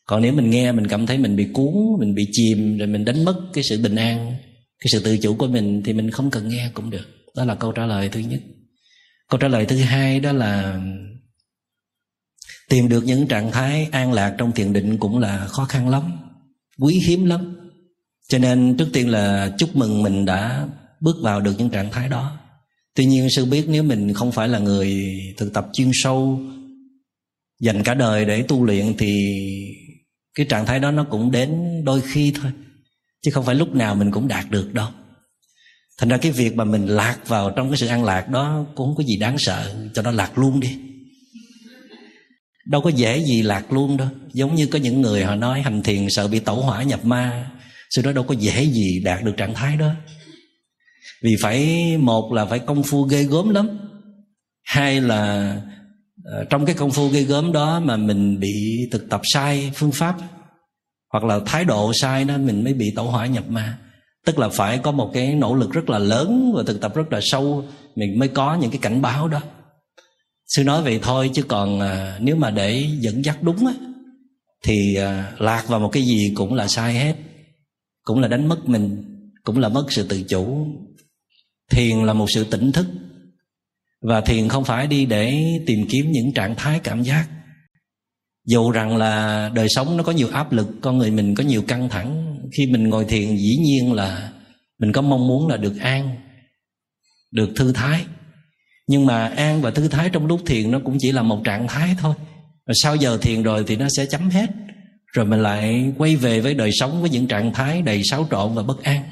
Còn 0.04 0.22
nếu 0.22 0.32
mình 0.32 0.50
nghe, 0.50 0.72
mình 0.72 0.88
cảm 0.88 1.06
thấy 1.06 1.18
mình 1.18 1.36
bị 1.36 1.46
cuốn, 1.52 1.74
mình 2.00 2.14
bị 2.14 2.28
chìm, 2.32 2.78
rồi 2.78 2.88
mình 2.88 3.04
đánh 3.04 3.24
mất 3.24 3.40
cái 3.52 3.64
sự 3.64 3.82
bình 3.82 3.96
an, 3.96 4.36
cái 4.78 4.86
sự 4.92 5.00
tự 5.04 5.18
chủ 5.18 5.34
của 5.34 5.46
mình, 5.46 5.82
thì 5.84 5.92
mình 5.92 6.10
không 6.10 6.30
cần 6.30 6.48
nghe 6.48 6.70
cũng 6.74 6.90
được 6.90 7.15
đó 7.36 7.44
là 7.44 7.54
câu 7.54 7.72
trả 7.72 7.86
lời 7.86 8.08
thứ 8.08 8.20
nhất. 8.20 8.40
Câu 9.28 9.40
trả 9.40 9.48
lời 9.48 9.66
thứ 9.66 9.76
hai 9.76 10.20
đó 10.20 10.32
là, 10.32 10.80
tìm 12.68 12.88
được 12.88 13.04
những 13.04 13.26
trạng 13.26 13.52
thái 13.52 13.88
an 13.92 14.12
lạc 14.12 14.34
trong 14.38 14.52
thiền 14.52 14.72
định 14.72 14.98
cũng 14.98 15.18
là 15.18 15.46
khó 15.46 15.64
khăn 15.64 15.88
lắm, 15.88 16.12
quý 16.78 17.00
hiếm 17.06 17.24
lắm. 17.24 17.70
Cho 18.28 18.38
nên 18.38 18.76
trước 18.76 18.88
tiên 18.92 19.08
là 19.08 19.54
chúc 19.58 19.76
mừng 19.76 20.02
mình 20.02 20.24
đã 20.24 20.68
bước 21.00 21.16
vào 21.22 21.40
được 21.40 21.54
những 21.58 21.70
trạng 21.70 21.90
thái 21.90 22.08
đó. 22.08 22.38
Tuy 22.94 23.04
nhiên 23.06 23.28
sư 23.36 23.44
biết 23.44 23.64
nếu 23.68 23.82
mình 23.82 24.14
không 24.14 24.32
phải 24.32 24.48
là 24.48 24.58
người 24.58 25.12
thực 25.36 25.52
tập 25.52 25.66
chuyên 25.72 25.90
sâu, 25.92 26.40
dành 27.60 27.82
cả 27.82 27.94
đời 27.94 28.24
để 28.24 28.42
tu 28.42 28.64
luyện 28.64 28.94
thì 28.98 29.42
cái 30.34 30.46
trạng 30.46 30.66
thái 30.66 30.80
đó 30.80 30.90
nó 30.90 31.04
cũng 31.04 31.30
đến 31.30 31.50
đôi 31.84 32.00
khi 32.00 32.32
thôi, 32.42 32.52
chứ 33.22 33.30
không 33.30 33.44
phải 33.44 33.54
lúc 33.54 33.74
nào 33.74 33.94
mình 33.94 34.10
cũng 34.10 34.28
đạt 34.28 34.50
được 34.50 34.74
đâu 34.74 34.88
thành 35.98 36.08
ra 36.08 36.16
cái 36.16 36.32
việc 36.32 36.56
mà 36.56 36.64
mình 36.64 36.86
lạc 36.86 37.18
vào 37.26 37.50
trong 37.50 37.70
cái 37.70 37.76
sự 37.76 37.86
an 37.86 38.04
lạc 38.04 38.28
đó 38.28 38.66
cũng 38.74 38.86
không 38.86 38.96
có 38.96 39.04
gì 39.04 39.16
đáng 39.16 39.36
sợ, 39.38 39.74
cho 39.94 40.02
nó 40.02 40.10
lạc 40.10 40.38
luôn 40.38 40.60
đi. 40.60 40.78
Đâu 42.66 42.80
có 42.80 42.90
dễ 42.90 43.18
gì 43.18 43.42
lạc 43.42 43.72
luôn 43.72 43.96
đâu. 43.96 44.08
Giống 44.32 44.54
như 44.54 44.66
có 44.66 44.78
những 44.78 45.00
người 45.00 45.24
họ 45.24 45.34
nói 45.34 45.62
hành 45.62 45.82
thiền 45.82 46.06
sợ 46.10 46.28
bị 46.28 46.38
tẩu 46.38 46.60
hỏa 46.60 46.82
nhập 46.82 47.04
ma 47.04 47.50
sự 47.90 48.02
đó 48.02 48.12
đâu 48.12 48.24
có 48.24 48.34
dễ 48.34 48.64
gì 48.64 49.00
đạt 49.04 49.24
được 49.24 49.36
trạng 49.36 49.54
thái 49.54 49.76
đó. 49.76 49.90
Vì 51.22 51.36
phải, 51.42 51.96
một 51.98 52.32
là 52.32 52.46
phải 52.46 52.58
công 52.58 52.82
phu 52.82 53.02
ghê 53.02 53.22
gớm 53.22 53.50
lắm, 53.50 53.78
hai 54.64 55.00
là 55.00 55.54
ờ, 56.24 56.44
trong 56.50 56.66
cái 56.66 56.74
công 56.74 56.90
phu 56.90 57.08
ghê 57.08 57.22
gớm 57.22 57.52
đó 57.52 57.80
mà 57.80 57.96
mình 57.96 58.40
bị 58.40 58.88
thực 58.92 59.08
tập 59.10 59.20
sai 59.24 59.70
phương 59.74 59.92
pháp 59.92 60.16
hoặc 61.12 61.24
là 61.24 61.40
thái 61.46 61.64
độ 61.64 61.92
sai 62.00 62.24
đó, 62.24 62.38
mình 62.38 62.64
mới 62.64 62.74
bị 62.74 62.92
tẩu 62.96 63.10
hỏa 63.10 63.26
nhập 63.26 63.48
ma 63.48 63.78
tức 64.26 64.38
là 64.38 64.48
phải 64.48 64.78
có 64.78 64.92
một 64.92 65.10
cái 65.14 65.34
nỗ 65.34 65.54
lực 65.54 65.72
rất 65.72 65.90
là 65.90 65.98
lớn 65.98 66.52
và 66.54 66.62
thực 66.66 66.80
tập 66.80 66.94
rất 66.94 67.12
là 67.12 67.20
sâu 67.22 67.64
mình 67.94 68.18
mới 68.18 68.28
có 68.28 68.54
những 68.54 68.70
cái 68.70 68.78
cảnh 68.82 69.02
báo 69.02 69.28
đó. 69.28 69.40
Sư 70.46 70.64
nói 70.64 70.82
vậy 70.82 70.98
thôi 71.02 71.30
chứ 71.34 71.42
còn 71.42 71.80
à, 71.80 72.18
nếu 72.20 72.36
mà 72.36 72.50
để 72.50 72.86
dẫn 73.00 73.24
dắt 73.24 73.42
đúng 73.42 73.66
á 73.66 73.72
thì 74.64 74.94
à, 74.94 75.32
lạc 75.38 75.68
vào 75.68 75.80
một 75.80 75.88
cái 75.92 76.02
gì 76.02 76.32
cũng 76.34 76.54
là 76.54 76.68
sai 76.68 76.94
hết 76.94 77.14
cũng 78.02 78.20
là 78.20 78.28
đánh 78.28 78.48
mất 78.48 78.68
mình 78.68 79.04
cũng 79.44 79.58
là 79.58 79.68
mất 79.68 79.86
sự 79.90 80.06
tự 80.08 80.22
chủ. 80.22 80.66
Thiền 81.70 82.04
là 82.04 82.12
một 82.12 82.26
sự 82.34 82.44
tỉnh 82.44 82.72
thức 82.72 82.86
và 84.00 84.20
thiền 84.20 84.48
không 84.48 84.64
phải 84.64 84.86
đi 84.86 85.06
để 85.06 85.42
tìm 85.66 85.86
kiếm 85.90 86.12
những 86.12 86.32
trạng 86.34 86.54
thái 86.56 86.78
cảm 86.78 87.02
giác. 87.02 87.28
Dù 88.46 88.70
rằng 88.70 88.96
là 88.96 89.48
đời 89.54 89.66
sống 89.68 89.96
nó 89.96 90.02
có 90.02 90.12
nhiều 90.12 90.28
áp 90.32 90.52
lực 90.52 90.68
con 90.80 90.98
người 90.98 91.10
mình 91.10 91.34
có 91.34 91.44
nhiều 91.44 91.62
căng 91.62 91.88
thẳng 91.88 92.35
khi 92.56 92.66
mình 92.66 92.88
ngồi 92.88 93.04
thiền, 93.04 93.36
dĩ 93.36 93.56
nhiên 93.56 93.92
là 93.92 94.32
mình 94.78 94.92
có 94.92 95.02
mong 95.02 95.28
muốn 95.28 95.48
là 95.48 95.56
được 95.56 95.80
an, 95.80 96.16
được 97.30 97.50
thư 97.56 97.72
thái. 97.72 98.04
Nhưng 98.86 99.06
mà 99.06 99.26
an 99.26 99.62
và 99.62 99.70
thư 99.70 99.88
thái 99.88 100.10
trong 100.10 100.26
lúc 100.26 100.40
thiền 100.46 100.70
nó 100.70 100.80
cũng 100.84 100.96
chỉ 101.00 101.12
là 101.12 101.22
một 101.22 101.40
trạng 101.44 101.68
thái 101.68 101.96
thôi. 102.00 102.14
Và 102.66 102.74
sau 102.82 102.96
giờ 102.96 103.18
thiền 103.22 103.42
rồi 103.42 103.64
thì 103.66 103.76
nó 103.76 103.86
sẽ 103.96 104.06
chấm 104.06 104.30
hết. 104.30 104.50
Rồi 105.12 105.26
mình 105.26 105.42
lại 105.42 105.92
quay 105.98 106.16
về 106.16 106.40
với 106.40 106.54
đời 106.54 106.70
sống 106.72 107.00
với 107.00 107.10
những 107.10 107.26
trạng 107.26 107.52
thái 107.52 107.82
đầy 107.82 108.02
xáo 108.04 108.26
trộn 108.30 108.54
và 108.54 108.62
bất 108.62 108.82
an. 108.82 109.02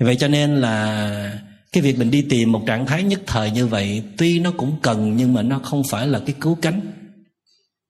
Vậy 0.00 0.16
cho 0.16 0.28
nên 0.28 0.56
là 0.56 1.40
cái 1.72 1.82
việc 1.82 1.98
mình 1.98 2.10
đi 2.10 2.22
tìm 2.22 2.52
một 2.52 2.62
trạng 2.66 2.86
thái 2.86 3.02
nhất 3.02 3.20
thời 3.26 3.50
như 3.50 3.66
vậy, 3.66 4.02
tuy 4.16 4.38
nó 4.38 4.50
cũng 4.50 4.76
cần 4.82 5.16
nhưng 5.16 5.34
mà 5.34 5.42
nó 5.42 5.58
không 5.58 5.82
phải 5.90 6.06
là 6.06 6.18
cái 6.26 6.34
cứu 6.40 6.58
cánh 6.62 6.80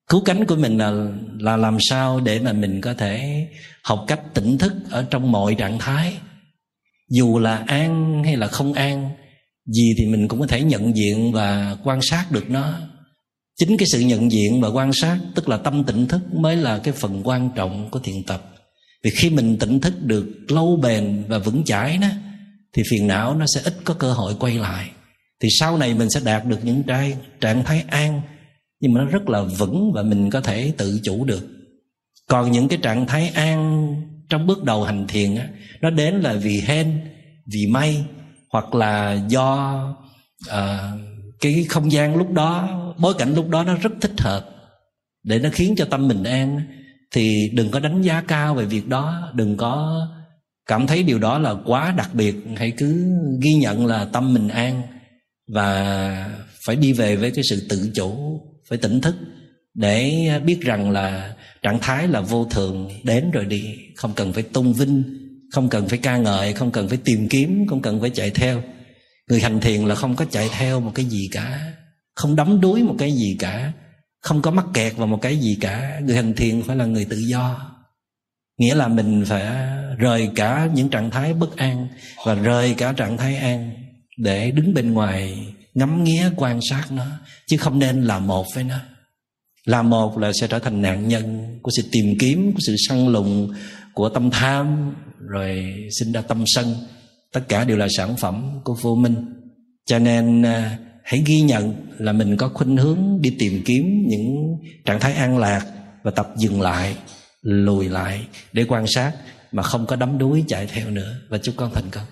cứu 0.08 0.22
cánh 0.24 0.44
của 0.44 0.56
mình 0.56 0.78
là 0.78 0.92
là 1.38 1.56
làm 1.56 1.78
sao 1.80 2.20
để 2.20 2.40
mà 2.40 2.52
mình 2.52 2.80
có 2.80 2.94
thể 2.94 3.46
học 3.82 4.04
cách 4.06 4.20
tỉnh 4.34 4.58
thức 4.58 4.72
ở 4.90 5.06
trong 5.10 5.32
mọi 5.32 5.54
trạng 5.54 5.78
thái. 5.78 6.14
Dù 7.10 7.38
là 7.38 7.56
an 7.66 8.22
hay 8.24 8.36
là 8.36 8.46
không 8.46 8.72
an, 8.72 9.10
gì 9.66 9.94
thì 9.98 10.06
mình 10.06 10.28
cũng 10.28 10.40
có 10.40 10.46
thể 10.46 10.62
nhận 10.62 10.96
diện 10.96 11.32
và 11.32 11.76
quan 11.84 12.02
sát 12.02 12.26
được 12.30 12.50
nó. 12.50 12.78
Chính 13.56 13.76
cái 13.76 13.88
sự 13.92 14.00
nhận 14.00 14.32
diện 14.32 14.60
và 14.60 14.68
quan 14.68 14.92
sát, 14.92 15.18
tức 15.34 15.48
là 15.48 15.56
tâm 15.56 15.84
tỉnh 15.84 16.08
thức 16.08 16.34
mới 16.34 16.56
là 16.56 16.78
cái 16.78 16.94
phần 16.94 17.20
quan 17.24 17.50
trọng 17.54 17.90
của 17.90 17.98
thiền 17.98 18.22
tập. 18.26 18.50
Vì 19.02 19.10
khi 19.10 19.30
mình 19.30 19.56
tỉnh 19.58 19.80
thức 19.80 19.94
được 20.02 20.26
lâu 20.48 20.78
bền 20.82 21.24
và 21.28 21.38
vững 21.38 21.64
chãi 21.64 21.98
đó, 21.98 22.08
thì 22.72 22.82
phiền 22.90 23.06
não 23.06 23.34
nó 23.34 23.46
sẽ 23.54 23.60
ít 23.64 23.74
có 23.84 23.94
cơ 23.94 24.12
hội 24.12 24.34
quay 24.40 24.54
lại. 24.54 24.90
Thì 25.40 25.48
sau 25.58 25.78
này 25.78 25.94
mình 25.94 26.10
sẽ 26.10 26.20
đạt 26.24 26.46
được 26.46 26.64
những 26.64 26.82
trai, 26.82 27.16
trạng 27.40 27.64
thái 27.64 27.84
an 27.88 28.20
nhưng 28.80 28.92
mà 28.92 29.00
nó 29.00 29.06
rất 29.06 29.28
là 29.28 29.42
vững 29.42 29.92
và 29.94 30.02
mình 30.02 30.30
có 30.30 30.40
thể 30.40 30.72
tự 30.76 31.00
chủ 31.02 31.24
được. 31.24 31.48
Còn 32.28 32.52
những 32.52 32.68
cái 32.68 32.78
trạng 32.82 33.06
thái 33.06 33.28
an 33.28 33.86
trong 34.28 34.46
bước 34.46 34.64
đầu 34.64 34.84
hành 34.84 35.06
thiền 35.06 35.34
á 35.34 35.48
nó 35.80 35.90
đến 35.90 36.14
là 36.14 36.32
vì 36.32 36.60
hên 36.66 37.00
vì 37.52 37.66
may 37.66 38.04
hoặc 38.52 38.74
là 38.74 39.12
do 39.28 39.78
uh, 40.48 41.00
cái 41.40 41.66
không 41.68 41.92
gian 41.92 42.16
lúc 42.16 42.32
đó 42.32 42.68
bối 42.98 43.14
cảnh 43.18 43.34
lúc 43.34 43.48
đó 43.48 43.64
nó 43.64 43.76
rất 43.76 43.92
thích 44.00 44.20
hợp 44.20 44.50
để 45.22 45.38
nó 45.38 45.48
khiến 45.52 45.74
cho 45.76 45.84
tâm 45.84 46.08
mình 46.08 46.24
an 46.24 46.60
thì 47.10 47.50
đừng 47.52 47.70
có 47.70 47.80
đánh 47.80 48.02
giá 48.02 48.22
cao 48.28 48.54
về 48.54 48.64
việc 48.64 48.88
đó 48.88 49.32
đừng 49.34 49.56
có 49.56 50.06
cảm 50.66 50.86
thấy 50.86 51.02
điều 51.02 51.18
đó 51.18 51.38
là 51.38 51.54
quá 51.64 51.94
đặc 51.96 52.10
biệt 52.14 52.34
hãy 52.56 52.72
cứ 52.76 53.04
ghi 53.42 53.54
nhận 53.54 53.86
là 53.86 54.04
tâm 54.04 54.34
mình 54.34 54.48
an 54.48 54.82
và 55.54 56.30
phải 56.66 56.76
đi 56.76 56.92
về 56.92 57.16
với 57.16 57.30
cái 57.30 57.44
sự 57.50 57.66
tự 57.68 57.90
chủ 57.94 58.40
phải 58.68 58.78
tỉnh 58.78 59.00
thức 59.00 59.14
để 59.74 60.30
biết 60.44 60.60
rằng 60.60 60.90
là 60.90 61.34
trạng 61.62 61.78
thái 61.80 62.08
là 62.08 62.20
vô 62.20 62.44
thường 62.44 62.90
đến 63.04 63.30
rồi 63.30 63.44
đi. 63.44 63.76
Không 63.96 64.12
cần 64.16 64.32
phải 64.32 64.42
tung 64.42 64.72
vinh, 64.72 65.02
không 65.52 65.68
cần 65.68 65.88
phải 65.88 65.98
ca 65.98 66.16
ngợi, 66.16 66.52
không 66.52 66.70
cần 66.70 66.88
phải 66.88 66.98
tìm 67.04 67.28
kiếm, 67.28 67.66
không 67.68 67.82
cần 67.82 68.00
phải 68.00 68.10
chạy 68.10 68.30
theo. 68.30 68.62
Người 69.28 69.40
hành 69.40 69.60
thiền 69.60 69.82
là 69.84 69.94
không 69.94 70.16
có 70.16 70.24
chạy 70.30 70.48
theo 70.58 70.80
một 70.80 70.92
cái 70.94 71.04
gì 71.04 71.28
cả, 71.32 71.72
không 72.14 72.36
đắm 72.36 72.60
đuối 72.60 72.82
một 72.82 72.94
cái 72.98 73.12
gì 73.12 73.36
cả, 73.38 73.72
không 74.20 74.42
có 74.42 74.50
mắc 74.50 74.66
kẹt 74.74 74.96
vào 74.96 75.06
một 75.06 75.18
cái 75.22 75.36
gì 75.36 75.58
cả. 75.60 76.00
Người 76.06 76.16
hành 76.16 76.34
thiền 76.34 76.62
phải 76.62 76.76
là 76.76 76.84
người 76.84 77.04
tự 77.04 77.16
do, 77.16 77.70
nghĩa 78.58 78.74
là 78.74 78.88
mình 78.88 79.24
phải 79.26 79.46
rời 79.98 80.30
cả 80.34 80.68
những 80.74 80.88
trạng 80.88 81.10
thái 81.10 81.34
bất 81.34 81.56
an 81.56 81.88
và 82.26 82.34
rời 82.34 82.74
cả 82.78 82.92
trạng 82.92 83.16
thái 83.16 83.36
an 83.36 83.70
để 84.16 84.50
đứng 84.50 84.74
bên 84.74 84.92
ngoài 84.92 85.46
ngắm 85.74 86.04
nghía, 86.04 86.30
quan 86.36 86.60
sát 86.70 86.84
nó, 86.90 87.06
chứ 87.46 87.56
không 87.56 87.78
nên 87.78 88.02
là 88.02 88.18
một 88.18 88.46
với 88.54 88.64
nó. 88.64 88.78
Là 89.64 89.82
một 89.82 90.18
là 90.18 90.32
sẽ 90.40 90.46
trở 90.46 90.58
thành 90.58 90.82
nạn 90.82 91.08
nhân 91.08 91.58
của 91.62 91.70
sự 91.76 91.82
tìm 91.92 92.16
kiếm, 92.18 92.52
của 92.52 92.58
sự 92.66 92.76
săn 92.88 93.08
lùng 93.08 93.52
của 93.94 94.08
tâm 94.08 94.30
tham, 94.30 94.94
rồi 95.18 95.74
sinh 95.98 96.12
ra 96.12 96.20
tâm 96.20 96.44
sân. 96.46 96.74
Tất 97.32 97.48
cả 97.48 97.64
đều 97.64 97.76
là 97.76 97.86
sản 97.96 98.16
phẩm 98.16 98.60
của 98.64 98.76
vô 98.82 98.94
minh. 98.94 99.14
Cho 99.86 99.98
nên 99.98 100.42
à, 100.42 100.78
hãy 101.04 101.22
ghi 101.26 101.40
nhận 101.40 101.74
là 101.98 102.12
mình 102.12 102.36
có 102.36 102.48
khuynh 102.48 102.76
hướng 102.76 103.20
đi 103.20 103.36
tìm 103.38 103.62
kiếm 103.64 104.04
những 104.08 104.56
trạng 104.84 105.00
thái 105.00 105.12
an 105.12 105.38
lạc 105.38 105.66
và 106.02 106.10
tập 106.10 106.28
dừng 106.36 106.60
lại, 106.60 106.96
lùi 107.42 107.88
lại 107.88 108.26
để 108.52 108.64
quan 108.68 108.84
sát 108.86 109.12
mà 109.52 109.62
không 109.62 109.86
có 109.86 109.96
đắm 109.96 110.18
đuối 110.18 110.44
chạy 110.48 110.66
theo 110.66 110.90
nữa. 110.90 111.14
Và 111.28 111.38
chúc 111.38 111.54
con 111.56 111.70
thành 111.74 111.90
công. 111.90 112.04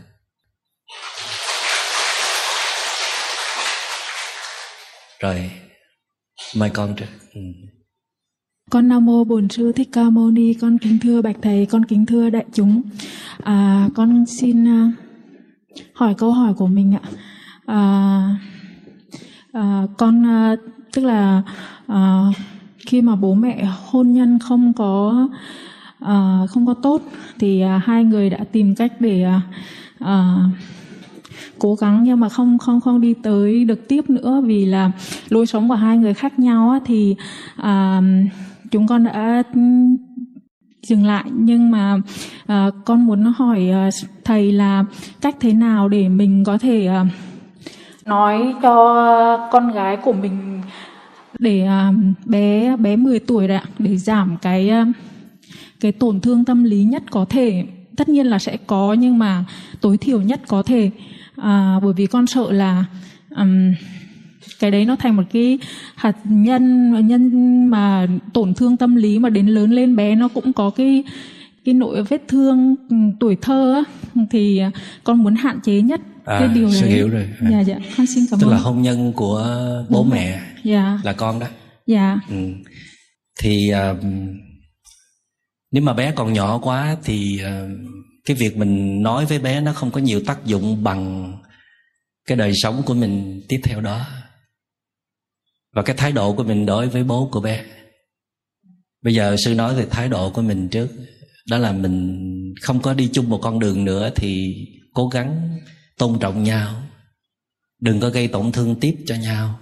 Rồi 5.22 5.50
mời 6.56 6.70
con 6.70 6.94
trước. 6.96 7.06
Ừ. 7.34 7.40
con 8.70 8.88
nam 8.88 9.06
mô 9.06 9.24
bổn 9.24 9.48
sư 9.48 9.72
thích 9.72 9.88
ca 9.92 10.10
mâu 10.10 10.30
ni 10.30 10.54
con 10.54 10.78
kính 10.78 10.98
thưa 11.02 11.22
bạch 11.22 11.36
thầy 11.42 11.66
con 11.66 11.84
kính 11.84 12.06
thưa 12.06 12.30
đại 12.30 12.44
chúng. 12.52 12.82
À, 13.42 13.88
con 13.94 14.26
xin 14.26 14.64
uh, 14.64 14.94
hỏi 15.94 16.14
câu 16.18 16.32
hỏi 16.32 16.54
của 16.54 16.66
mình 16.66 16.94
ạ. 16.94 17.02
À, 17.66 18.36
à, 19.52 19.86
con 19.98 20.22
uh, 20.22 20.58
tức 20.92 21.04
là 21.04 21.42
uh, 21.92 22.36
khi 22.86 23.02
mà 23.02 23.16
bố 23.16 23.34
mẹ 23.34 23.64
hôn 23.64 24.12
nhân 24.12 24.38
không 24.38 24.72
có 24.72 25.28
uh, 26.04 26.50
không 26.50 26.66
có 26.66 26.74
tốt 26.82 27.02
thì 27.38 27.64
uh, 27.64 27.84
hai 27.84 28.04
người 28.04 28.30
đã 28.30 28.44
tìm 28.52 28.74
cách 28.74 28.92
để 29.00 29.26
uh, 30.04 30.08
cố 31.62 31.74
gắng 31.74 32.02
nhưng 32.04 32.20
mà 32.20 32.28
không 32.28 32.58
không 32.58 32.80
không 32.80 33.00
đi 33.00 33.14
tới 33.14 33.64
được 33.64 33.88
tiếp 33.88 34.10
nữa 34.10 34.42
vì 34.44 34.64
là 34.66 34.90
lối 35.28 35.46
sống 35.46 35.68
của 35.68 35.74
hai 35.74 35.98
người 35.98 36.14
khác 36.14 36.38
nhau 36.38 36.70
á, 36.70 36.78
thì 36.84 37.16
à, 37.56 38.00
chúng 38.70 38.86
con 38.86 39.04
đã 39.04 39.42
dừng 40.82 41.06
lại. 41.06 41.24
Nhưng 41.32 41.70
mà 41.70 41.96
à, 42.46 42.70
con 42.84 43.06
muốn 43.06 43.32
hỏi 43.36 43.68
à, 43.72 43.90
thầy 44.24 44.52
là 44.52 44.84
cách 45.20 45.36
thế 45.40 45.52
nào 45.52 45.88
để 45.88 46.08
mình 46.08 46.44
có 46.44 46.58
thể 46.58 46.86
à, 46.86 47.06
nói 48.04 48.54
cho 48.62 49.48
con 49.52 49.72
gái 49.72 49.96
của 49.96 50.12
mình 50.12 50.62
để 51.38 51.64
à, 51.66 51.92
bé 52.24 52.76
bé 52.76 52.96
10 52.96 53.18
tuổi 53.18 53.48
đấy 53.48 53.56
ạ 53.56 53.64
để 53.78 53.96
giảm 53.96 54.36
cái 54.42 54.68
à, 54.68 54.86
cái 55.80 55.92
tổn 55.92 56.20
thương 56.20 56.44
tâm 56.44 56.64
lý 56.64 56.84
nhất 56.84 57.02
có 57.10 57.24
thể. 57.28 57.64
Tất 57.96 58.08
nhiên 58.08 58.26
là 58.26 58.38
sẽ 58.38 58.56
có 58.66 58.92
nhưng 58.92 59.18
mà 59.18 59.44
tối 59.80 59.96
thiểu 59.96 60.20
nhất 60.20 60.40
có 60.48 60.62
thể 60.62 60.90
à, 61.36 61.80
bởi 61.82 61.92
vì 61.96 62.06
con 62.06 62.26
sợ 62.26 62.52
là 62.52 62.84
um, 63.36 63.74
cái 64.60 64.70
đấy 64.70 64.84
nó 64.84 64.96
thành 64.96 65.16
một 65.16 65.22
cái 65.32 65.58
hạt 65.94 66.16
nhân 66.24 66.92
nhân 67.08 67.66
mà 67.66 68.06
tổn 68.32 68.54
thương 68.54 68.76
tâm 68.76 68.96
lý 68.96 69.18
mà 69.18 69.28
đến 69.28 69.46
lớn 69.46 69.70
lên 69.70 69.96
bé 69.96 70.14
nó 70.14 70.28
cũng 70.28 70.52
có 70.52 70.70
cái 70.70 71.04
cái 71.64 71.74
nội 71.74 72.02
vết 72.02 72.22
thương 72.28 72.76
tuổi 73.20 73.36
thơ 73.42 73.72
á, 73.74 73.82
thì 74.30 74.62
con 75.04 75.22
muốn 75.22 75.34
hạn 75.34 75.60
chế 75.64 75.80
nhất 75.80 76.00
À, 76.24 76.38
cái 76.38 76.48
điều 76.54 76.68
đấy. 76.68 76.90
hiểu 76.90 77.08
rồi. 77.08 77.28
À. 77.40 77.48
dạ 77.50 77.60
dạ. 77.60 77.78
Con 77.96 78.06
xin 78.06 78.24
cảm 78.30 78.40
tức 78.40 78.46
ơn. 78.46 78.52
là 78.52 78.58
hôn 78.58 78.82
nhân 78.82 79.12
của 79.12 79.46
bố 79.88 80.04
mẹ 80.04 80.40
dạ. 80.64 80.98
là 81.04 81.12
con 81.12 81.38
đó. 81.38 81.46
Dạ. 81.86 82.20
Ừ. 82.28 82.36
thì 83.40 83.68
à, 83.68 83.94
nếu 85.72 85.82
mà 85.82 85.92
bé 85.94 86.12
còn 86.12 86.32
nhỏ 86.32 86.58
quá 86.58 86.96
thì 87.04 87.40
à, 87.44 87.62
cái 88.24 88.36
việc 88.36 88.56
mình 88.56 89.02
nói 89.02 89.26
với 89.26 89.38
bé 89.38 89.60
nó 89.60 89.72
không 89.72 89.90
có 89.90 90.00
nhiều 90.00 90.22
tác 90.26 90.44
dụng 90.44 90.84
bằng 90.84 91.32
cái 92.26 92.36
đời 92.36 92.52
sống 92.54 92.82
của 92.86 92.94
mình 92.94 93.42
tiếp 93.48 93.60
theo 93.64 93.80
đó. 93.80 94.06
Và 95.72 95.82
cái 95.82 95.96
thái 95.96 96.12
độ 96.12 96.32
của 96.32 96.44
mình 96.44 96.66
đối 96.66 96.88
với 96.88 97.04
bố 97.04 97.28
của 97.32 97.40
bé. 97.40 97.64
Bây 99.02 99.14
giờ 99.14 99.36
sư 99.44 99.54
nói 99.54 99.74
về 99.74 99.86
thái 99.90 100.08
độ 100.08 100.30
của 100.30 100.42
mình 100.42 100.68
trước. 100.68 100.88
Đó 101.48 101.58
là 101.58 101.72
mình 101.72 102.18
không 102.62 102.82
có 102.82 102.94
đi 102.94 103.10
chung 103.12 103.28
một 103.28 103.38
con 103.42 103.58
đường 103.58 103.84
nữa 103.84 104.10
thì 104.14 104.54
cố 104.94 105.08
gắng 105.08 105.58
tôn 105.98 106.18
trọng 106.18 106.42
nhau. 106.42 106.82
Đừng 107.80 108.00
có 108.00 108.08
gây 108.10 108.28
tổn 108.28 108.52
thương 108.52 108.80
tiếp 108.80 108.96
cho 109.06 109.14
nhau. 109.14 109.60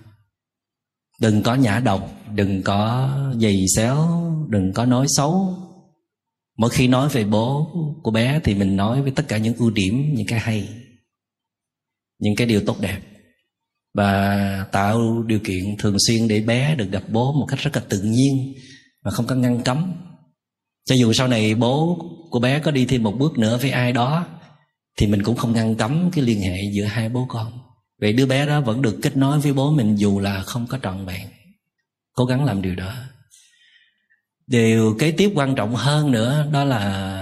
Đừng 1.21 1.43
có 1.43 1.55
nhã 1.55 1.81
độc, 1.85 2.11
đừng 2.35 2.63
có 2.63 3.11
giày 3.41 3.65
xéo, 3.77 4.23
đừng 4.49 4.73
có 4.73 4.87
nói 4.87 5.07
xấu 5.09 5.57
mỗi 6.61 6.71
khi 6.71 6.89
nói 6.89 7.09
về 7.09 7.25
bố 7.25 7.71
của 8.03 8.11
bé 8.11 8.41
thì 8.45 8.55
mình 8.55 8.77
nói 8.77 9.03
với 9.03 9.11
tất 9.11 9.29
cả 9.29 9.39
những 9.39 9.55
ưu 9.55 9.71
điểm, 9.71 10.15
những 10.15 10.27
cái 10.27 10.39
hay, 10.39 10.69
những 12.19 12.37
cái 12.37 12.47
điều 12.47 12.61
tốt 12.67 12.77
đẹp. 12.81 13.01
Và 13.95 14.67
tạo 14.73 15.23
điều 15.23 15.39
kiện 15.39 15.77
thường 15.79 15.97
xuyên 16.07 16.29
để 16.29 16.41
bé 16.41 16.75
được 16.75 16.91
gặp 16.91 17.03
bố 17.09 17.33
một 17.33 17.47
cách 17.49 17.59
rất 17.59 17.71
là 17.77 17.83
tự 17.89 18.03
nhiên 18.03 18.55
mà 19.05 19.11
không 19.11 19.27
có 19.27 19.35
ngăn 19.35 19.63
cấm. 19.63 19.93
Cho 20.85 20.95
dù 20.95 21.13
sau 21.13 21.29
này 21.29 21.55
bố 21.55 21.99
của 22.31 22.41
bé 22.41 22.59
có 22.59 22.71
đi 22.71 22.87
thêm 22.87 23.03
một 23.03 23.15
bước 23.19 23.39
nữa 23.39 23.59
với 23.63 23.71
ai 23.71 23.93
đó, 23.93 24.27
thì 24.97 25.07
mình 25.07 25.23
cũng 25.23 25.37
không 25.37 25.53
ngăn 25.53 25.75
cấm 25.75 26.11
cái 26.13 26.25
liên 26.25 26.41
hệ 26.41 26.57
giữa 26.73 26.85
hai 26.85 27.09
bố 27.09 27.27
con. 27.29 27.53
Vậy 28.01 28.13
đứa 28.13 28.27
bé 28.27 28.47
đó 28.47 28.61
vẫn 28.61 28.83
được 28.83 28.99
kết 29.03 29.17
nối 29.17 29.41
với 29.41 29.53
bố 29.53 29.71
mình 29.71 29.97
dù 29.97 30.19
là 30.19 30.43
không 30.43 30.67
có 30.67 30.79
trọn 30.83 31.07
vẹn. 31.07 31.29
Cố 32.13 32.25
gắng 32.25 32.45
làm 32.45 32.63
điều 32.63 32.75
đó 32.75 32.95
điều 34.51 34.97
kế 34.99 35.13
tiếp 35.13 35.33
quan 35.35 35.55
trọng 35.55 35.75
hơn 35.75 36.11
nữa 36.11 36.49
đó 36.53 36.65
là 36.65 37.17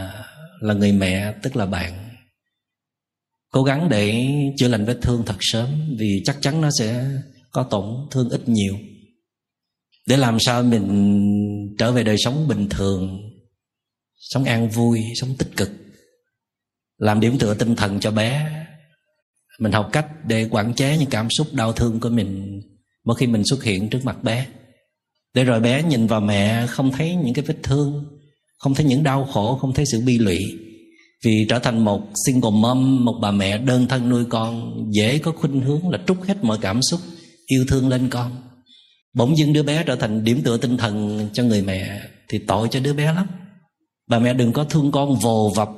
là 0.60 0.74
người 0.74 0.92
mẹ, 0.92 1.34
tức 1.42 1.56
là 1.56 1.66
bạn. 1.66 2.08
Cố 3.52 3.62
gắng 3.62 3.88
để 3.88 4.26
chữa 4.56 4.68
lành 4.68 4.84
vết 4.84 4.98
thương 5.02 5.22
thật 5.26 5.36
sớm, 5.40 5.68
vì 5.98 6.22
chắc 6.24 6.38
chắn 6.40 6.60
nó 6.60 6.68
sẽ 6.78 7.10
có 7.52 7.62
tổn 7.62 7.84
thương 8.10 8.30
ít 8.30 8.48
nhiều. 8.48 8.78
Để 10.06 10.16
làm 10.16 10.38
sao 10.40 10.62
mình 10.62 11.76
trở 11.78 11.92
về 11.92 12.02
đời 12.02 12.16
sống 12.18 12.48
bình 12.48 12.68
thường, 12.68 13.20
sống 14.16 14.44
an 14.44 14.68
vui, 14.68 15.02
sống 15.20 15.34
tích 15.38 15.56
cực. 15.56 15.70
Làm 16.96 17.20
điểm 17.20 17.38
tựa 17.38 17.54
tinh 17.54 17.76
thần 17.76 18.00
cho 18.00 18.10
bé. 18.10 18.54
Mình 19.60 19.72
học 19.72 19.88
cách 19.92 20.06
để 20.26 20.48
quản 20.50 20.74
chế 20.74 20.96
những 20.98 21.10
cảm 21.10 21.28
xúc 21.30 21.46
đau 21.52 21.72
thương 21.72 22.00
của 22.00 22.08
mình 22.08 22.60
mỗi 23.04 23.16
khi 23.16 23.26
mình 23.26 23.42
xuất 23.44 23.64
hiện 23.64 23.90
trước 23.90 24.04
mặt 24.04 24.22
bé 24.22 24.46
để 25.34 25.44
rồi 25.44 25.60
bé 25.60 25.82
nhìn 25.82 26.06
vào 26.06 26.20
mẹ 26.20 26.66
không 26.66 26.92
thấy 26.92 27.14
những 27.14 27.34
cái 27.34 27.44
vết 27.44 27.56
thương, 27.62 28.04
không 28.58 28.74
thấy 28.74 28.86
những 28.86 29.02
đau 29.02 29.24
khổ, 29.24 29.56
không 29.56 29.74
thấy 29.74 29.84
sự 29.92 30.00
bi 30.06 30.18
lụy. 30.18 30.38
Vì 31.24 31.46
trở 31.48 31.58
thành 31.58 31.84
một 31.84 32.00
single 32.26 32.50
mom, 32.50 33.04
một 33.04 33.18
bà 33.22 33.30
mẹ 33.30 33.58
đơn 33.58 33.86
thân 33.88 34.08
nuôi 34.08 34.24
con, 34.24 34.72
dễ 34.92 35.18
có 35.18 35.32
khuynh 35.32 35.60
hướng 35.60 35.88
là 35.88 35.98
trút 36.06 36.18
hết 36.26 36.44
mọi 36.44 36.58
cảm 36.60 36.82
xúc, 36.82 37.00
yêu 37.46 37.64
thương 37.68 37.88
lên 37.88 38.08
con. 38.10 38.36
Bỗng 39.14 39.38
dưng 39.38 39.52
đứa 39.52 39.62
bé 39.62 39.82
trở 39.86 39.96
thành 39.96 40.24
điểm 40.24 40.42
tựa 40.42 40.56
tinh 40.56 40.76
thần 40.76 41.20
cho 41.32 41.42
người 41.42 41.62
mẹ 41.62 42.00
thì 42.28 42.38
tội 42.38 42.68
cho 42.70 42.80
đứa 42.80 42.92
bé 42.92 43.12
lắm. 43.12 43.26
Bà 44.08 44.18
mẹ 44.18 44.34
đừng 44.34 44.52
có 44.52 44.64
thương 44.64 44.92
con 44.92 45.16
vồ 45.16 45.52
vập, 45.56 45.68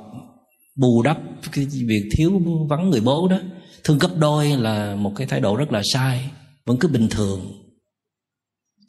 bù 0.75 1.01
đắp 1.01 1.17
cái 1.51 1.65
việc 1.65 2.09
thiếu 2.17 2.41
vắng 2.69 2.89
người 2.89 3.01
bố 3.01 3.27
đó. 3.27 3.39
Thương 3.83 3.99
gấp 3.99 4.17
đôi 4.17 4.49
là 4.49 4.95
một 4.95 5.11
cái 5.15 5.27
thái 5.27 5.39
độ 5.39 5.55
rất 5.55 5.71
là 5.71 5.81
sai, 5.93 6.29
vẫn 6.65 6.77
cứ 6.77 6.87
bình 6.87 7.07
thường 7.09 7.60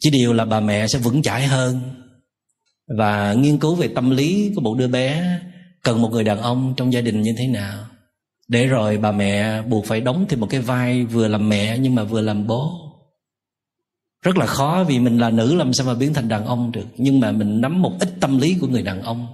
chỉ 0.03 0.11
điều 0.11 0.33
là 0.33 0.45
bà 0.45 0.61
mẹ 0.61 0.87
sẽ 0.87 0.99
vững 0.99 1.23
chãi 1.23 1.47
hơn. 1.47 1.81
Và 2.99 3.33
nghiên 3.33 3.59
cứu 3.59 3.75
về 3.75 3.89
tâm 3.89 4.11
lý 4.11 4.53
của 4.55 4.61
một 4.61 4.75
đứa 4.79 4.89
bé, 4.89 5.39
cần 5.83 6.03
một 6.03 6.09
người 6.09 6.25
đàn 6.25 6.39
ông 6.39 6.75
trong 6.77 6.93
gia 6.93 7.01
đình 7.01 7.23
như 7.23 7.35
thế 7.39 7.47
nào. 7.47 7.85
Để 8.49 8.67
rồi 8.67 8.99
bà 8.99 9.13
mẹ 9.13 9.63
buộc 9.63 9.87
phải 9.87 10.01
đóng 10.01 10.27
thêm 10.29 10.41
một 10.41 10.47
cái 10.51 10.61
vai 10.61 11.05
vừa 11.05 11.29
làm 11.29 11.49
mẹ 11.49 11.79
nhưng 11.79 11.95
mà 11.95 12.05
vừa 12.05 12.21
làm 12.21 12.47
bố. 12.47 12.79
Rất 14.23 14.37
là 14.37 14.47
khó 14.47 14.85
vì 14.89 14.99
mình 14.99 15.19
là 15.19 15.31
nữ 15.31 15.55
làm 15.55 15.73
sao 15.73 15.87
mà 15.87 15.95
biến 15.95 16.15
thành 16.15 16.29
đàn 16.29 16.47
ông 16.47 16.73
được. 16.73 16.87
Nhưng 16.97 17.21
mà 17.21 17.33
mình 17.33 17.61
nắm 17.61 17.83
một 17.83 17.93
ít 18.01 18.09
tâm 18.21 18.39
lý 18.39 18.57
của 18.61 18.67
người 18.67 18.83
đàn 18.83 19.03
ông. 19.03 19.27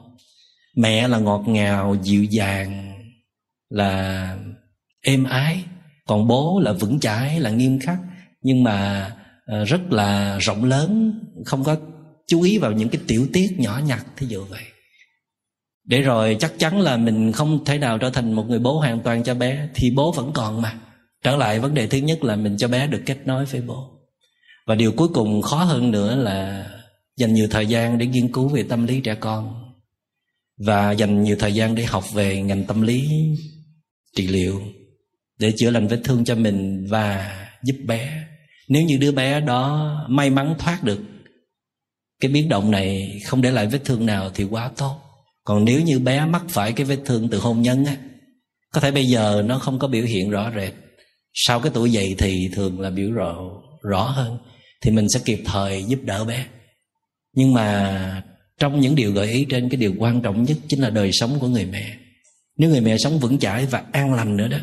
Mẹ 0.77 1.09
là 1.09 1.19
ngọt 1.19 1.43
ngào, 1.47 1.97
dịu 2.03 2.25
dàng, 2.25 2.95
là 3.71 4.37
êm 5.01 5.25
ái. 5.25 5.65
Còn 6.07 6.29
bố 6.29 6.61
là 6.61 6.73
vững 6.73 7.01
chãi, 7.01 7.41
là 7.41 7.51
nghiêm 7.51 7.79
khắc. 7.81 7.99
Nhưng 8.43 8.65
mà 8.65 9.11
Ờ, 9.49 9.65
rất 9.65 9.93
là 9.93 10.39
rộng 10.39 10.65
lớn, 10.65 11.21
không 11.45 11.65
có 11.65 11.77
chú 12.27 12.43
ý 12.43 12.59
vào 12.59 12.73
những 12.73 12.89
cái 12.89 13.01
tiểu 13.07 13.27
tiết 13.33 13.55
nhỏ 13.59 13.81
nhặt, 13.87 14.07
thí 14.17 14.27
dụ 14.27 14.45
vậy. 14.45 14.63
Để 15.85 16.03
rồi 16.03 16.37
chắc 16.41 16.53
chắn 16.59 16.81
là 16.81 16.97
mình 16.97 17.33
không 17.33 17.65
thể 17.65 17.79
nào 17.79 17.99
trở 17.99 18.11
thành 18.11 18.33
một 18.33 18.45
người 18.49 18.59
bố 18.59 18.79
hoàn 18.79 19.01
toàn 19.01 19.23
cho 19.23 19.35
bé, 19.35 19.69
thì 19.75 19.91
bố 19.91 20.13
vẫn 20.13 20.31
còn 20.35 20.63
mà. 20.63 20.81
Trở 21.25 21.37
lại 21.37 21.61
vấn 21.61 21.75
đề 21.75 21.87
thứ 21.87 21.99
nhất 21.99 22.25
là 22.25 22.37
mình 22.37 22.57
cho 22.57 22.69
bé 22.69 22.87
được 22.87 23.03
kết 23.07 23.19
nối 23.25 23.45
với 23.45 23.61
bố. 23.61 23.91
Và 24.67 24.75
điều 24.75 24.93
cuối 24.93 25.09
cùng 25.09 25.43
khó 25.43 25.65
hơn 25.65 25.91
nữa 25.91 26.17
là 26.17 26.71
dành 27.17 27.35
nhiều 27.35 27.49
thời 27.51 27.67
gian 27.67 27.99
để 27.99 28.07
nghiên 28.07 28.33
cứu 28.33 28.49
về 28.49 28.63
tâm 28.63 28.87
lý 28.87 29.01
trẻ 29.01 29.15
con 29.15 29.69
và 30.67 30.93
dành 30.93 31.23
nhiều 31.23 31.37
thời 31.39 31.55
gian 31.55 31.75
để 31.75 31.85
học 31.85 32.05
về 32.15 32.43
ngành 32.43 32.65
tâm 32.65 32.83
lý 32.83 33.09
trị 34.17 34.27
liệu 34.27 34.63
để 35.39 35.53
chữa 35.57 35.71
lành 35.71 35.89
vết 35.89 36.01
thương 36.05 36.25
cho 36.25 36.35
mình 36.35 36.87
và 36.91 37.35
giúp 37.63 37.77
bé 37.87 38.28
nếu 38.69 38.83
như 38.83 38.97
đứa 38.97 39.13
bé 39.13 39.41
đó 39.41 39.95
may 40.09 40.31
mắn 40.31 40.55
thoát 40.59 40.85
được 40.85 41.01
cái 42.21 42.31
biến 42.31 42.49
động 42.49 42.71
này 42.71 43.21
không 43.25 43.43
để 43.43 43.51
lại 43.51 43.67
vết 43.67 43.81
thương 43.85 44.07
nào 44.07 44.31
thì 44.35 44.45
quá 44.45 44.71
tốt. 44.77 45.01
Còn 45.45 45.65
nếu 45.65 45.81
như 45.81 45.99
bé 45.99 46.27
mắc 46.27 46.43
phải 46.49 46.73
cái 46.73 46.87
vết 46.87 46.99
thương 47.05 47.29
từ 47.29 47.39
hôn 47.39 47.63
nhân 47.63 47.85
á, 47.85 47.97
có 48.73 48.81
thể 48.81 48.91
bây 48.91 49.07
giờ 49.07 49.43
nó 49.47 49.59
không 49.59 49.79
có 49.79 49.89
biểu 49.89 50.05
hiện 50.05 50.31
rõ 50.31 50.53
rệt. 50.57 50.73
Sau 51.35 51.61
cái 51.61 51.73
tuổi 51.75 51.93
dậy 51.93 52.15
thì 52.19 52.51
thường 52.53 52.81
là 52.81 52.91
biểu 52.91 53.13
rõ 53.13 53.37
rõ 53.83 54.03
hơn, 54.03 54.39
thì 54.83 54.91
mình 54.91 55.09
sẽ 55.09 55.21
kịp 55.25 55.43
thời 55.45 55.85
giúp 55.85 55.99
đỡ 56.03 56.25
bé. 56.25 56.47
Nhưng 57.35 57.55
mà 57.55 58.23
trong 58.59 58.81
những 58.81 58.95
điều 58.95 59.13
gợi 59.13 59.31
ý 59.31 59.47
trên, 59.51 59.69
cái 59.69 59.77
điều 59.77 59.95
quan 59.99 60.21
trọng 60.23 60.43
nhất 60.43 60.57
chính 60.69 60.81
là 60.81 60.91
đời 60.91 61.11
sống 61.13 61.39
của 61.41 61.49
người 61.49 61.67
mẹ. 61.67 61.97
Nếu 62.57 62.71
người 62.71 62.81
mẹ 62.81 62.99
sống 62.99 63.19
vững 63.19 63.39
chãi 63.39 63.67
và 63.67 63.83
an 63.93 64.15
lành 64.15 64.37
nữa 64.37 64.49
đó, 64.49 64.59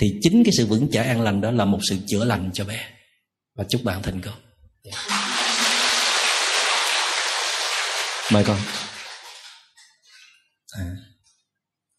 thì 0.00 0.18
chính 0.20 0.44
cái 0.44 0.52
sự 0.56 0.66
vững 0.66 0.90
chãi 0.90 1.06
an 1.06 1.20
lành 1.20 1.40
đó 1.40 1.50
là 1.50 1.64
một 1.64 1.78
sự 1.90 1.96
chữa 2.06 2.24
lành 2.24 2.50
cho 2.54 2.64
bé 2.64 2.86
và 3.54 3.64
chúc 3.68 3.80
bạn 3.84 4.02
thành 4.02 4.20
công 4.20 4.34
dạ. 4.84 4.92
mời 8.32 8.44
con 8.44 8.56
à. 10.78 10.96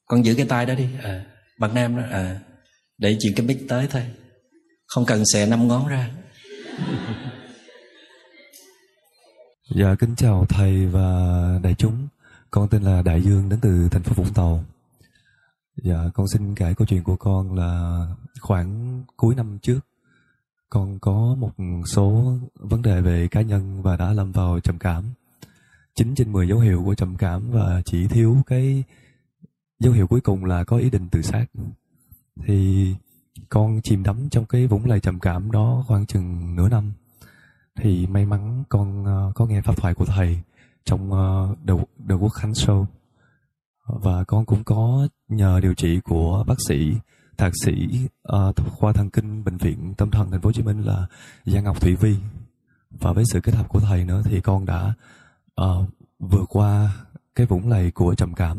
con 0.05 0.25
giữ 0.25 0.35
cái 0.35 0.45
tay 0.49 0.65
đó 0.65 0.73
đi 0.73 0.87
à. 1.03 1.25
bạn 1.59 1.73
nam 1.73 1.97
đó 1.97 2.03
à. 2.11 2.39
để 2.97 3.17
chuyện 3.19 3.33
cái 3.35 3.45
mic 3.45 3.57
tới 3.69 3.87
thôi 3.91 4.03
không 4.85 5.05
cần 5.05 5.23
xẻ 5.33 5.45
năm 5.45 5.67
ngón 5.67 5.87
ra 5.87 6.09
Dạ 9.75 9.95
kính 9.99 10.15
chào 10.15 10.45
thầy 10.49 10.85
và 10.87 11.03
đại 11.63 11.73
chúng. 11.73 12.07
Con 12.49 12.69
tên 12.69 12.83
là 12.83 13.01
Đại 13.01 13.21
Dương, 13.21 13.49
đến 13.49 13.59
từ 13.61 13.87
thành 13.91 14.03
phố 14.03 14.13
Vũng 14.13 14.33
Tàu. 14.33 14.63
Dạ 15.83 16.09
con 16.13 16.27
xin 16.27 16.55
kể 16.55 16.73
câu 16.77 16.87
chuyện 16.87 17.03
của 17.03 17.15
con 17.15 17.55
là 17.55 18.05
khoảng 18.41 19.01
cuối 19.17 19.35
năm 19.35 19.59
trước 19.61 19.79
con 20.71 20.99
có 20.99 21.35
một 21.37 21.51
số 21.85 22.33
vấn 22.55 22.81
đề 22.81 23.01
về 23.01 23.27
cá 23.27 23.41
nhân 23.41 23.81
và 23.81 23.97
đã 23.97 24.13
lâm 24.13 24.31
vào 24.31 24.59
trầm 24.59 24.79
cảm. 24.79 25.03
9 25.95 26.15
trên 26.15 26.31
10 26.31 26.47
dấu 26.47 26.59
hiệu 26.59 26.83
của 26.85 26.95
trầm 26.95 27.15
cảm 27.17 27.51
và 27.51 27.81
chỉ 27.85 28.07
thiếu 28.07 28.37
cái 28.47 28.83
dấu 29.79 29.93
hiệu 29.93 30.07
cuối 30.07 30.21
cùng 30.21 30.45
là 30.45 30.63
có 30.63 30.77
ý 30.77 30.89
định 30.89 31.09
tự 31.09 31.21
sát. 31.21 31.45
Thì 32.45 32.87
con 33.49 33.81
chìm 33.81 34.03
đắm 34.03 34.29
trong 34.29 34.45
cái 34.45 34.67
vũng 34.67 34.85
lầy 34.85 34.99
trầm 34.99 35.19
cảm 35.19 35.51
đó 35.51 35.83
khoảng 35.87 36.05
chừng 36.05 36.55
nửa 36.55 36.69
năm 36.69 36.93
thì 37.75 38.07
may 38.07 38.25
mắn 38.25 38.63
con 38.69 39.03
uh, 39.03 39.35
có 39.35 39.45
nghe 39.45 39.61
pháp 39.61 39.77
thoại 39.77 39.93
của 39.93 40.05
thầy 40.05 40.39
trong 40.85 41.11
uh, 41.11 41.57
The, 41.67 41.73
The 42.09 42.15
Quốc 42.15 42.29
Khánh 42.29 42.51
Show 42.51 42.85
và 43.85 44.23
con 44.23 44.45
cũng 44.45 44.63
có 44.63 45.07
nhờ 45.27 45.59
điều 45.59 45.73
trị 45.73 45.99
của 45.99 46.43
bác 46.47 46.57
sĩ 46.67 46.93
thạc 47.37 47.51
sĩ 47.63 47.89
uh, 48.35 48.55
khoa 48.71 48.93
thần 48.93 49.09
kinh 49.09 49.43
bệnh 49.43 49.57
viện 49.57 49.93
tâm 49.97 50.11
thần 50.11 50.31
thành 50.31 50.41
phố 50.41 50.47
Hồ 50.47 50.53
Chí 50.53 50.61
Minh 50.61 50.81
là 50.81 51.07
Giang 51.45 51.63
Ngọc 51.63 51.81
Thủy 51.81 51.95
Vi 51.95 52.15
và 52.91 53.13
với 53.13 53.23
sự 53.31 53.41
kết 53.41 53.55
hợp 53.55 53.69
của 53.69 53.79
thầy 53.79 54.05
nữa 54.05 54.21
thì 54.25 54.41
con 54.41 54.65
đã 54.65 54.93
uh, 55.61 55.89
vượt 56.19 56.45
qua 56.49 56.95
cái 57.35 57.45
vũng 57.45 57.69
lầy 57.69 57.91
của 57.91 58.15
trầm 58.15 58.33
cảm. 58.33 58.57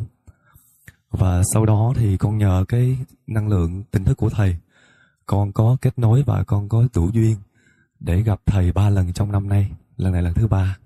Và 1.11 1.43
sau 1.55 1.67
đó 1.67 1.93
thì 1.97 2.17
con 2.17 2.39
nhờ 2.39 2.65
cái 2.69 2.99
năng 3.27 3.49
lượng 3.49 3.83
tỉnh 3.91 4.05
thức 4.05 4.17
của 4.17 4.31
thầy. 4.31 4.57
Con 5.27 5.53
có 5.53 5.77
kết 5.81 5.99
nối 5.99 6.23
và 6.23 6.45
con 6.45 6.69
có 6.69 6.85
đủ 6.95 7.11
duyên 7.13 7.37
để 8.01 8.23
gặp 8.23 8.41
thầy 8.47 8.73
ba 8.73 8.91
lần 8.91 9.13
trong 9.13 9.33
năm 9.33 9.49
nay. 9.49 9.73
Lần 9.97 10.13
này 10.13 10.23
lần 10.23 10.35
thứ 10.35 10.47
ba. 10.47 10.79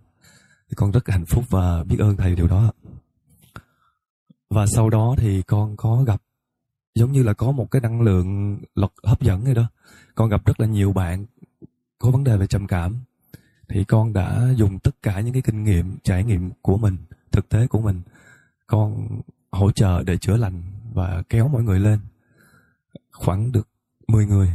Thì 0.69 0.75
con 0.75 0.91
rất 0.91 1.09
hạnh 1.09 1.27
phúc 1.27 1.45
và 1.51 1.85
biết 1.85 1.97
ơn 1.99 2.17
thầy 2.17 2.35
điều 2.35 2.47
đó. 2.47 2.73
Và 4.51 4.67
sau 4.67 4.91
đó 4.91 5.15
thì 5.19 5.43
con 5.43 5.77
có 5.77 6.03
gặp 6.03 6.23
giống 6.97 7.13
như 7.13 7.23
là 7.23 7.33
có 7.33 7.53
một 7.53 7.71
cái 7.71 7.83
năng 7.83 8.01
lượng 8.01 8.59
lực 8.75 8.93
hấp 9.05 9.23
dẫn 9.23 9.45
gì 9.45 9.55
đó. 9.55 9.69
Con 10.15 10.29
gặp 10.29 10.45
rất 10.45 10.61
là 10.61 10.67
nhiều 10.67 10.93
bạn 10.93 11.27
có 11.99 12.11
vấn 12.11 12.25
đề 12.25 12.37
về 12.37 12.47
trầm 12.47 12.67
cảm. 12.67 12.97
Thì 13.69 13.85
con 13.85 14.13
đã 14.13 14.49
dùng 14.57 14.79
tất 14.79 15.03
cả 15.03 15.21
những 15.21 15.33
cái 15.33 15.43
kinh 15.43 15.65
nghiệm, 15.65 15.97
trải 16.03 16.25
nghiệm 16.25 16.51
của 16.63 16.77
mình, 16.77 16.97
thực 17.33 17.49
tế 17.49 17.67
của 17.67 17.81
mình, 17.81 18.03
con 18.67 19.09
hỗ 19.51 19.71
trợ 19.71 20.03
để 20.03 20.17
chữa 20.17 20.37
lành 20.37 20.63
và 20.93 21.23
kéo 21.29 21.49
mọi 21.49 21.63
người 21.63 21.81
lên. 21.81 22.01
Khoảng 23.13 23.53
được 23.53 23.69
10 24.09 24.27
người. 24.27 24.53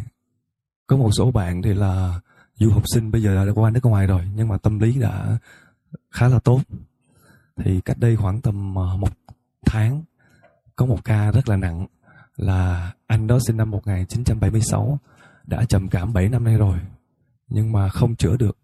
Có 0.88 0.97
một 0.97 1.09
số 1.18 1.31
bạn 1.31 1.61
thì 1.61 1.73
là 1.73 2.19
du 2.55 2.72
học 2.72 2.84
sinh, 2.93 3.11
bây 3.11 3.22
giờ 3.22 3.45
đã 3.45 3.51
qua 3.55 3.72
nước 3.72 3.85
ngoài 3.85 4.07
rồi, 4.07 4.27
nhưng 4.35 4.47
mà 4.47 4.57
tâm 4.57 4.80
lý 4.80 4.99
đã 4.99 5.38
khá 6.11 6.27
là 6.27 6.39
tốt. 6.39 6.61
Thì 7.57 7.81
cách 7.81 7.97
đây 7.99 8.15
khoảng 8.15 8.41
tầm 8.41 8.76
ờ, 8.76 8.97
một 8.97 9.13
tháng, 9.65 10.03
có 10.76 10.85
một 10.85 11.03
ca 11.03 11.31
rất 11.31 11.49
là 11.49 11.57
nặng 11.57 11.88
là 12.41 12.91
anh 13.07 13.27
đó 13.27 13.39
sinh 13.47 13.57
năm 13.57 13.72
1976 13.72 14.99
đã 15.47 15.65
trầm 15.65 15.88
cảm 15.88 16.13
7 16.13 16.30
năm 16.30 16.43
nay 16.43 16.57
rồi 16.57 16.80
nhưng 17.47 17.72
mà 17.72 17.89
không 17.89 18.15
chữa 18.15 18.38
được. 18.38 18.57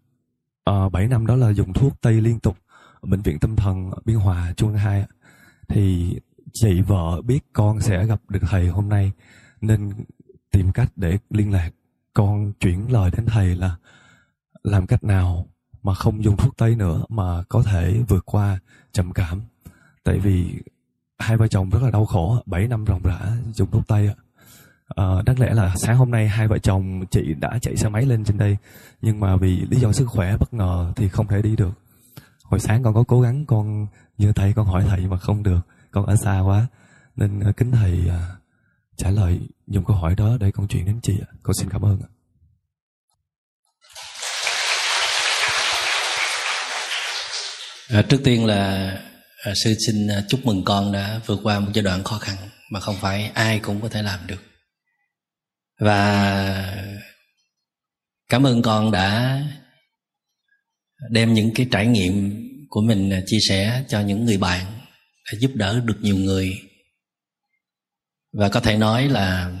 Ờ, 0.64 0.86
à, 0.86 0.88
7 0.88 1.08
năm 1.08 1.26
đó 1.26 1.36
là 1.36 1.50
dùng 1.50 1.72
thuốc 1.72 2.00
tây 2.00 2.20
liên 2.20 2.40
tục 2.40 2.56
ở 3.00 3.08
bệnh 3.10 3.22
viện 3.22 3.38
tâm 3.38 3.56
thần 3.56 3.90
biên 4.04 4.16
hòa 4.16 4.52
trung 4.56 4.74
hai. 4.74 5.04
Thì 5.68 6.16
chị 6.52 6.80
vợ 6.80 7.22
biết 7.22 7.40
con 7.52 7.80
sẽ 7.80 8.06
gặp 8.06 8.20
được 8.28 8.40
thầy 8.42 8.68
hôm 8.68 8.88
nay 8.88 9.12
nên 9.60 9.92
tìm 10.50 10.72
cách 10.72 10.92
để 10.96 11.18
liên 11.30 11.52
lạc. 11.52 11.70
Con 12.14 12.52
chuyển 12.60 12.92
lời 12.92 13.10
đến 13.16 13.26
thầy 13.26 13.56
là 13.56 13.76
làm 14.62 14.86
cách 14.86 15.04
nào 15.04 15.46
mà 15.82 15.94
không 15.94 16.24
dùng 16.24 16.36
thuốc 16.36 16.56
tây 16.56 16.76
nữa 16.76 17.04
mà 17.08 17.42
có 17.48 17.62
thể 17.62 18.02
vượt 18.08 18.26
qua 18.26 18.58
trầm 18.92 19.12
cảm. 19.12 19.40
Tại 20.04 20.18
vì 20.18 20.62
hai 21.18 21.36
vợ 21.36 21.48
chồng 21.48 21.70
rất 21.70 21.82
là 21.82 21.90
đau 21.90 22.06
khổ 22.06 22.42
7 22.46 22.68
năm 22.68 22.84
ròng 22.88 23.02
rã 23.02 23.18
dùng 23.54 23.70
thuốc 23.70 23.86
tây 23.88 24.10
à, 24.88 25.04
đáng 25.26 25.40
lẽ 25.40 25.54
là 25.54 25.74
sáng 25.76 25.96
hôm 25.96 26.10
nay 26.10 26.28
hai 26.28 26.48
vợ 26.48 26.58
chồng 26.58 27.06
chị 27.10 27.34
đã 27.40 27.58
chạy 27.62 27.76
xe 27.76 27.88
máy 27.88 28.06
lên 28.06 28.24
trên 28.24 28.38
đây 28.38 28.56
nhưng 29.02 29.20
mà 29.20 29.36
vì 29.36 29.60
lý 29.70 29.80
do 29.80 29.92
sức 29.92 30.06
khỏe 30.06 30.36
bất 30.36 30.54
ngờ 30.54 30.92
thì 30.96 31.08
không 31.08 31.26
thể 31.26 31.42
đi 31.42 31.56
được. 31.56 31.72
Hồi 32.44 32.60
sáng 32.60 32.82
con 32.82 32.94
có 32.94 33.04
cố 33.08 33.20
gắng 33.20 33.46
con 33.46 33.86
như 34.18 34.32
thầy 34.32 34.52
con 34.52 34.66
hỏi 34.66 34.84
thầy 34.88 35.06
mà 35.06 35.18
không 35.18 35.42
được 35.42 35.60
con 35.90 36.06
ở 36.06 36.16
xa 36.16 36.40
quá 36.40 36.66
nên 37.16 37.40
ờ, 37.40 37.52
kính 37.52 37.70
thầy 37.70 38.08
ờ, 38.08 38.20
trả 38.96 39.10
lời 39.10 39.40
dùng 39.66 39.84
câu 39.84 39.96
hỏi 39.96 40.14
đó 40.14 40.36
để 40.40 40.50
con 40.50 40.68
chuyển 40.68 40.84
đến 40.86 41.00
chị 41.02 41.20
con 41.42 41.54
xin 41.54 41.70
cảm 41.70 41.84
ơn 41.84 42.00
à, 47.88 48.02
trước 48.02 48.20
tiên 48.24 48.46
là 48.46 48.92
à, 49.44 49.52
sư 49.54 49.74
xin 49.86 50.06
ờ, 50.06 50.24
chúc 50.28 50.46
mừng 50.46 50.64
con 50.64 50.92
đã 50.92 51.20
vượt 51.26 51.40
qua 51.42 51.60
một 51.60 51.70
giai 51.74 51.82
đoạn 51.82 52.04
khó 52.04 52.18
khăn 52.18 52.36
mà 52.70 52.80
không 52.80 52.96
phải 53.00 53.30
ai 53.34 53.58
cũng 53.58 53.80
có 53.80 53.88
thể 53.88 54.02
làm 54.02 54.26
được. 54.26 54.42
Và 55.80 56.84
cảm 58.28 58.46
ơn 58.46 58.62
con 58.62 58.90
đã 58.90 59.42
đem 61.10 61.34
những 61.34 61.54
cái 61.54 61.66
trải 61.70 61.86
nghiệm 61.86 62.44
của 62.68 62.80
mình 62.80 63.10
ờ, 63.10 63.20
chia 63.26 63.40
sẻ 63.48 63.84
cho 63.88 64.00
những 64.00 64.24
người 64.24 64.38
bạn 64.38 64.80
để 65.32 65.38
giúp 65.40 65.50
đỡ 65.54 65.80
được 65.84 65.98
nhiều 66.00 66.16
người. 66.16 66.62
Và 68.32 68.48
có 68.48 68.60
thể 68.60 68.76
nói 68.76 69.08
là 69.08 69.60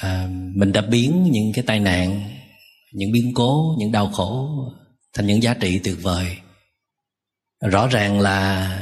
à, 0.00 0.28
mình 0.56 0.72
đã 0.72 0.82
biến 0.82 1.28
những 1.30 1.52
cái 1.54 1.64
tai 1.66 1.80
nạn 1.80 2.30
những 2.92 3.12
biến 3.12 3.32
cố 3.34 3.76
những 3.78 3.92
đau 3.92 4.08
khổ 4.08 4.50
thành 5.12 5.26
những 5.26 5.42
giá 5.42 5.54
trị 5.54 5.80
tuyệt 5.84 5.96
vời 6.02 6.36
rõ 7.70 7.88
ràng 7.88 8.20
là 8.20 8.78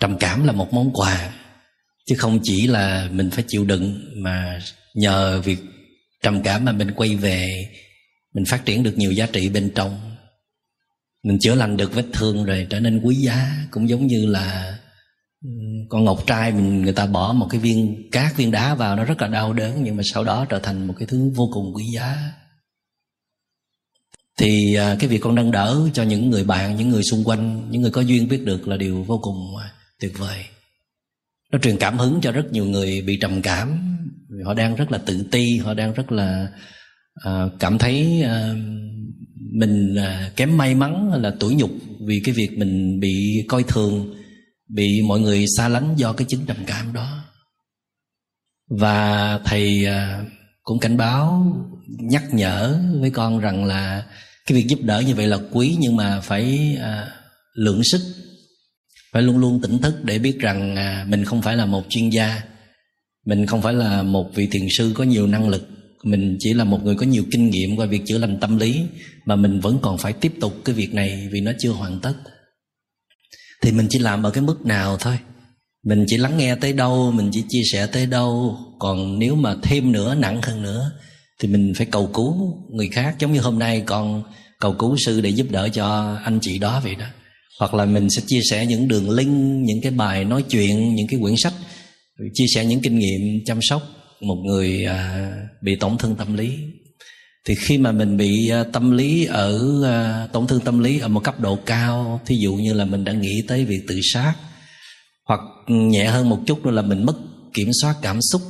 trầm 0.00 0.18
cảm 0.18 0.46
là 0.46 0.52
một 0.52 0.72
món 0.72 0.90
quà, 0.92 1.30
chứ 2.06 2.14
không 2.18 2.40
chỉ 2.42 2.66
là 2.66 3.08
mình 3.12 3.30
phải 3.30 3.44
chịu 3.48 3.64
đựng 3.64 4.00
mà 4.22 4.60
nhờ 4.94 5.40
việc 5.44 5.58
trầm 6.22 6.42
cảm 6.42 6.64
mà 6.64 6.72
mình 6.72 6.90
quay 6.96 7.16
về, 7.16 7.68
mình 8.34 8.44
phát 8.44 8.64
triển 8.64 8.82
được 8.82 8.98
nhiều 8.98 9.12
giá 9.12 9.26
trị 9.32 9.48
bên 9.48 9.72
trong. 9.74 10.16
Mình 11.24 11.38
chữa 11.40 11.54
lành 11.54 11.76
được 11.76 11.94
vết 11.94 12.06
thương 12.12 12.44
rồi 12.44 12.66
trở 12.70 12.80
nên 12.80 13.00
quý 13.00 13.14
giá, 13.14 13.66
cũng 13.70 13.88
giống 13.88 14.06
như 14.06 14.26
là 14.26 14.78
con 15.88 16.04
ngọc 16.04 16.26
trai 16.26 16.52
mình, 16.52 16.82
người 16.82 16.92
ta 16.92 17.06
bỏ 17.06 17.32
một 17.32 17.46
cái 17.50 17.60
viên, 17.60 18.10
cát 18.12 18.36
viên 18.36 18.50
đá 18.50 18.74
vào, 18.74 18.96
nó 18.96 19.04
rất 19.04 19.22
là 19.22 19.28
đau 19.28 19.52
đớn, 19.52 19.84
nhưng 19.84 19.96
mà 19.96 20.02
sau 20.06 20.24
đó 20.24 20.46
trở 20.48 20.58
thành 20.58 20.86
một 20.86 20.94
cái 20.98 21.08
thứ 21.10 21.30
vô 21.34 21.50
cùng 21.52 21.72
quý 21.74 21.84
giá 21.94 22.32
thì 24.38 24.74
à, 24.74 24.96
cái 24.98 25.08
việc 25.08 25.18
con 25.18 25.34
nâng 25.34 25.50
đỡ 25.50 25.80
cho 25.94 26.02
những 26.02 26.30
người 26.30 26.44
bạn 26.44 26.76
những 26.76 26.88
người 26.88 27.02
xung 27.02 27.24
quanh 27.24 27.70
những 27.70 27.82
người 27.82 27.90
có 27.90 28.00
duyên 28.00 28.28
biết 28.28 28.44
được 28.44 28.68
là 28.68 28.76
điều 28.76 29.02
vô 29.02 29.18
cùng 29.22 29.56
à, 29.62 29.72
tuyệt 30.00 30.18
vời. 30.18 30.44
Nó 31.52 31.58
truyền 31.58 31.76
cảm 31.76 31.98
hứng 31.98 32.20
cho 32.22 32.32
rất 32.32 32.52
nhiều 32.52 32.64
người 32.64 33.02
bị 33.02 33.18
trầm 33.20 33.42
cảm 33.42 33.94
họ 34.44 34.54
đang 34.54 34.76
rất 34.76 34.92
là 34.92 34.98
tự 34.98 35.26
ti 35.30 35.58
họ 35.58 35.74
đang 35.74 35.92
rất 35.92 36.12
là 36.12 36.48
uh, 37.28 37.52
cảm 37.60 37.78
thấy 37.78 38.24
uh, 38.24 38.56
mình 39.52 39.96
uh, 39.96 40.36
kém 40.36 40.56
may 40.56 40.74
mắn 40.74 41.08
hay 41.10 41.20
là 41.20 41.32
tủi 41.40 41.54
nhục 41.54 41.70
vì 42.06 42.22
cái 42.24 42.34
việc 42.34 42.58
mình 42.58 43.00
bị 43.00 43.44
coi 43.48 43.62
thường 43.62 44.14
bị 44.68 45.02
mọi 45.02 45.20
người 45.20 45.44
xa 45.56 45.68
lánh 45.68 45.94
do 45.96 46.12
cái 46.12 46.26
chứng 46.28 46.46
trầm 46.46 46.56
cảm 46.66 46.92
đó. 46.92 47.24
Và 48.70 49.38
thầy 49.44 49.86
uh, 49.86 50.26
cũng 50.62 50.78
cảnh 50.78 50.96
báo 50.96 51.52
nhắc 51.86 52.24
nhở 52.32 52.80
với 53.00 53.10
con 53.10 53.38
rằng 53.38 53.64
là 53.64 54.06
cái 54.46 54.56
việc 54.56 54.66
giúp 54.68 54.78
đỡ 54.82 55.00
như 55.00 55.14
vậy 55.14 55.26
là 55.26 55.38
quý 55.52 55.76
nhưng 55.78 55.96
mà 55.96 56.20
phải 56.20 56.76
à, 56.80 57.10
lượng 57.54 57.84
sức. 57.84 58.00
Phải 59.12 59.22
luôn 59.22 59.38
luôn 59.38 59.60
tỉnh 59.62 59.78
thức 59.78 60.04
để 60.04 60.18
biết 60.18 60.38
rằng 60.38 60.76
à, 60.76 61.06
mình 61.08 61.24
không 61.24 61.42
phải 61.42 61.56
là 61.56 61.66
một 61.66 61.84
chuyên 61.88 62.10
gia. 62.10 62.42
Mình 63.26 63.46
không 63.46 63.62
phải 63.62 63.74
là 63.74 64.02
một 64.02 64.34
vị 64.34 64.48
thiền 64.50 64.66
sư 64.70 64.92
có 64.94 65.04
nhiều 65.04 65.26
năng 65.26 65.48
lực. 65.48 65.68
Mình 66.04 66.36
chỉ 66.38 66.54
là 66.54 66.64
một 66.64 66.84
người 66.84 66.94
có 66.94 67.06
nhiều 67.06 67.24
kinh 67.30 67.50
nghiệm 67.50 67.76
qua 67.76 67.86
việc 67.86 68.02
chữa 68.06 68.18
lành 68.18 68.38
tâm 68.40 68.58
lý 68.58 68.82
mà 69.24 69.36
mình 69.36 69.60
vẫn 69.60 69.78
còn 69.82 69.98
phải 69.98 70.12
tiếp 70.12 70.32
tục 70.40 70.54
cái 70.64 70.74
việc 70.74 70.94
này 70.94 71.28
vì 71.32 71.40
nó 71.40 71.52
chưa 71.58 71.70
hoàn 71.70 72.00
tất. 72.00 72.14
Thì 73.62 73.72
mình 73.72 73.86
chỉ 73.90 73.98
làm 73.98 74.22
ở 74.22 74.30
cái 74.30 74.42
mức 74.42 74.66
nào 74.66 74.96
thôi. 75.00 75.18
Mình 75.84 76.04
chỉ 76.06 76.16
lắng 76.16 76.36
nghe 76.36 76.54
tới 76.54 76.72
đâu 76.72 77.12
mình 77.12 77.30
chỉ 77.32 77.44
chia 77.48 77.62
sẻ 77.72 77.86
tới 77.86 78.06
đâu. 78.06 78.58
Còn 78.78 79.18
nếu 79.18 79.34
mà 79.34 79.56
thêm 79.62 79.92
nữa 79.92 80.14
nặng 80.14 80.42
hơn 80.42 80.62
nữa 80.62 80.92
thì 81.40 81.48
mình 81.48 81.72
phải 81.76 81.86
cầu 81.86 82.10
cứu 82.14 82.58
người 82.70 82.88
khác. 82.88 83.16
Giống 83.18 83.32
như 83.32 83.40
hôm 83.40 83.58
nay 83.58 83.82
con 83.86 84.22
cầu 84.60 84.74
cứu 84.78 84.96
sư 85.06 85.20
để 85.20 85.30
giúp 85.30 85.46
đỡ 85.50 85.68
cho 85.68 86.16
anh 86.24 86.38
chị 86.42 86.58
đó 86.58 86.80
vậy 86.84 86.94
đó. 86.94 87.06
Hoặc 87.60 87.74
là 87.74 87.84
mình 87.84 88.10
sẽ 88.10 88.22
chia 88.26 88.40
sẻ 88.50 88.66
những 88.66 88.88
đường 88.88 89.10
link 89.10 89.64
những 89.66 89.80
cái 89.80 89.92
bài 89.92 90.24
nói 90.24 90.42
chuyện 90.42 90.94
những 90.94 91.06
cái 91.06 91.20
quyển 91.20 91.36
sách. 91.36 91.52
Chia 92.34 92.46
sẻ 92.54 92.64
những 92.64 92.80
kinh 92.80 92.98
nghiệm 92.98 93.44
chăm 93.44 93.58
sóc 93.62 93.82
một 94.20 94.36
người 94.46 94.84
à, 94.84 95.32
bị 95.62 95.76
tổn 95.76 95.98
thương 95.98 96.16
tâm 96.16 96.34
lý. 96.34 96.58
Thì 97.46 97.54
khi 97.54 97.78
mà 97.78 97.92
mình 97.92 98.16
bị 98.16 98.48
à, 98.48 98.64
tâm 98.72 98.90
lý 98.90 99.24
ở 99.24 99.82
à, 99.84 100.26
tổn 100.32 100.46
thương 100.46 100.60
tâm 100.60 100.78
lý 100.78 100.98
ở 100.98 101.08
một 101.08 101.24
cấp 101.24 101.40
độ 101.40 101.58
cao 101.66 102.20
thí 102.26 102.36
dụ 102.36 102.54
như 102.54 102.72
là 102.72 102.84
mình 102.84 103.04
đã 103.04 103.12
nghĩ 103.12 103.42
tới 103.48 103.64
việc 103.64 103.80
tự 103.88 104.00
sát 104.02 104.34
hoặc 105.24 105.40
nhẹ 105.68 106.04
hơn 106.04 106.28
một 106.28 106.38
chút 106.46 106.66
nữa 106.66 106.70
là 106.70 106.82
mình 106.82 107.06
mất 107.06 107.14
kiểm 107.54 107.68
soát 107.82 107.94
cảm 108.02 108.18
xúc 108.22 108.42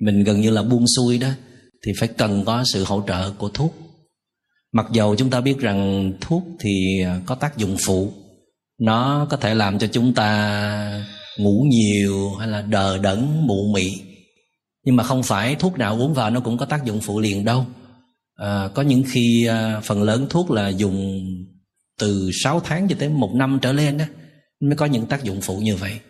mình 0.00 0.24
gần 0.24 0.40
như 0.40 0.50
là 0.50 0.62
buông 0.62 0.84
xuôi 0.96 1.18
đó 1.18 1.28
thì 1.86 1.92
phải 1.98 2.08
cần 2.08 2.44
có 2.44 2.64
sự 2.72 2.84
hỗ 2.84 3.02
trợ 3.06 3.30
của 3.30 3.48
thuốc. 3.48 3.74
Mặc 4.72 4.86
dầu 4.92 5.16
chúng 5.16 5.30
ta 5.30 5.40
biết 5.40 5.58
rằng 5.58 6.12
thuốc 6.20 6.42
thì 6.60 7.02
à, 7.04 7.20
có 7.26 7.34
tác 7.34 7.56
dụng 7.56 7.76
phụ 7.86 8.12
nó 8.80 9.26
có 9.30 9.36
thể 9.36 9.54
làm 9.54 9.78
cho 9.78 9.86
chúng 9.86 10.14
ta 10.14 11.04
ngủ 11.38 11.64
nhiều 11.68 12.34
hay 12.34 12.48
là 12.48 12.62
đờ 12.62 12.98
đẫn 12.98 13.46
mụ 13.46 13.72
mị. 13.74 13.90
Nhưng 14.84 14.96
mà 14.96 15.04
không 15.04 15.22
phải 15.22 15.54
thuốc 15.54 15.78
nào 15.78 15.96
uống 15.98 16.14
vào 16.14 16.30
nó 16.30 16.40
cũng 16.40 16.58
có 16.58 16.66
tác 16.66 16.84
dụng 16.84 17.00
phụ 17.00 17.20
liền 17.20 17.44
đâu. 17.44 17.66
À, 18.36 18.68
có 18.74 18.82
những 18.82 19.02
khi 19.08 19.46
à, 19.46 19.80
phần 19.80 20.02
lớn 20.02 20.26
thuốc 20.30 20.50
là 20.50 20.68
dùng 20.68 21.24
từ 22.00 22.30
6 22.42 22.60
tháng 22.60 22.88
cho 22.88 22.96
tới 22.98 23.08
một 23.08 23.30
năm 23.34 23.58
trở 23.62 23.72
lên 23.72 23.98
đó 23.98 24.04
mới 24.60 24.76
có 24.76 24.86
những 24.86 25.06
tác 25.06 25.24
dụng 25.24 25.40
phụ 25.40 25.58
như 25.58 25.76
vậy. 25.76 26.00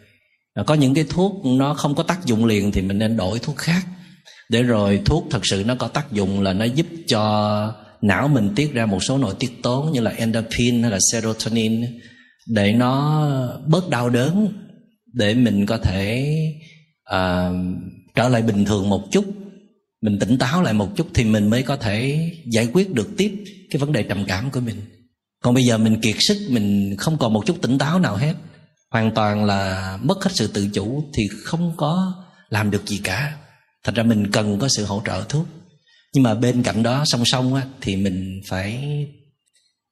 À, 0.55 0.63
có 0.67 0.75
những 0.75 0.95
cái 0.95 1.05
thuốc 1.09 1.45
nó 1.45 1.75
không 1.75 1.95
có 1.95 2.03
tác 2.03 2.25
dụng 2.25 2.45
liền 2.45 2.73
thì 2.73 2.83
mình 2.83 2.99
nên 2.99 3.17
đổi 3.17 3.39
thuốc 3.39 3.57
khác 3.57 3.87
để 4.49 4.63
rồi 4.63 5.01
thuốc 5.05 5.27
thật 5.31 5.41
sự 5.47 5.65
nó 5.67 5.75
có 5.75 5.89
tác 5.89 6.13
dụng 6.13 6.41
là 6.41 6.53
nó 6.53 6.65
giúp 6.65 6.87
cho 7.07 7.75
não 8.03 8.29
mình 8.29 8.53
tiết 8.57 8.73
ra 8.73 8.87
một 8.87 9.03
số 9.03 9.19
nội 9.19 9.35
tiết 9.39 9.63
tố 9.63 9.83
như 9.93 10.01
là 10.01 10.11
endorphin 10.11 10.83
hay 10.83 10.91
là 10.91 10.99
serotonin 11.13 11.85
để 12.47 12.73
nó 12.73 13.59
bớt 13.67 13.89
đau 13.89 14.11
đớn 14.11 14.53
để 15.13 15.35
mình 15.35 15.67
có 15.67 15.79
thể 15.79 16.35
uh, 17.15 17.55
trở 18.15 18.29
lại 18.29 18.43
bình 18.43 18.65
thường 18.65 18.89
một 18.89 19.03
chút 19.11 19.25
mình 20.05 20.19
tỉnh 20.19 20.39
táo 20.39 20.63
lại 20.63 20.75
một 20.75 20.89
chút 20.97 21.07
thì 21.15 21.25
mình 21.25 21.51
mới 21.51 21.63
có 21.63 21.77
thể 21.77 22.31
giải 22.53 22.69
quyết 22.73 22.95
được 22.95 23.09
tiếp 23.17 23.45
cái 23.71 23.81
vấn 23.81 23.93
đề 23.93 24.03
trầm 24.03 24.25
cảm 24.29 24.51
của 24.51 24.61
mình. 24.61 24.77
Còn 25.43 25.55
bây 25.55 25.65
giờ 25.65 25.79
mình 25.79 26.01
kiệt 26.01 26.17
sức 26.19 26.37
mình 26.51 26.97
không 26.99 27.19
còn 27.19 27.33
một 27.33 27.47
chút 27.47 27.57
tỉnh 27.63 27.79
táo 27.79 27.99
nào 27.99 28.17
hết 28.17 28.35
hoàn 28.91 29.15
toàn 29.15 29.45
là 29.45 29.99
mất 30.03 30.25
hết 30.25 30.31
sự 30.35 30.47
tự 30.47 30.69
chủ 30.75 31.05
thì 31.15 31.29
không 31.45 31.73
có 31.77 32.15
làm 32.49 32.71
được 32.71 32.87
gì 32.87 33.01
cả 33.05 33.37
thật 33.85 33.95
ra 33.95 34.03
mình 34.03 34.31
cần 34.33 34.59
có 34.59 34.69
sự 34.69 34.85
hỗ 34.85 35.03
trợ 35.07 35.25
thuốc. 35.29 35.47
Nhưng 36.15 36.23
mà 36.23 36.35
bên 36.35 36.63
cạnh 36.63 36.83
đó 36.83 37.05
song 37.07 37.23
song 37.25 37.55
á, 37.55 37.67
thì 37.81 37.97
mình 37.97 38.41
phải 38.49 38.79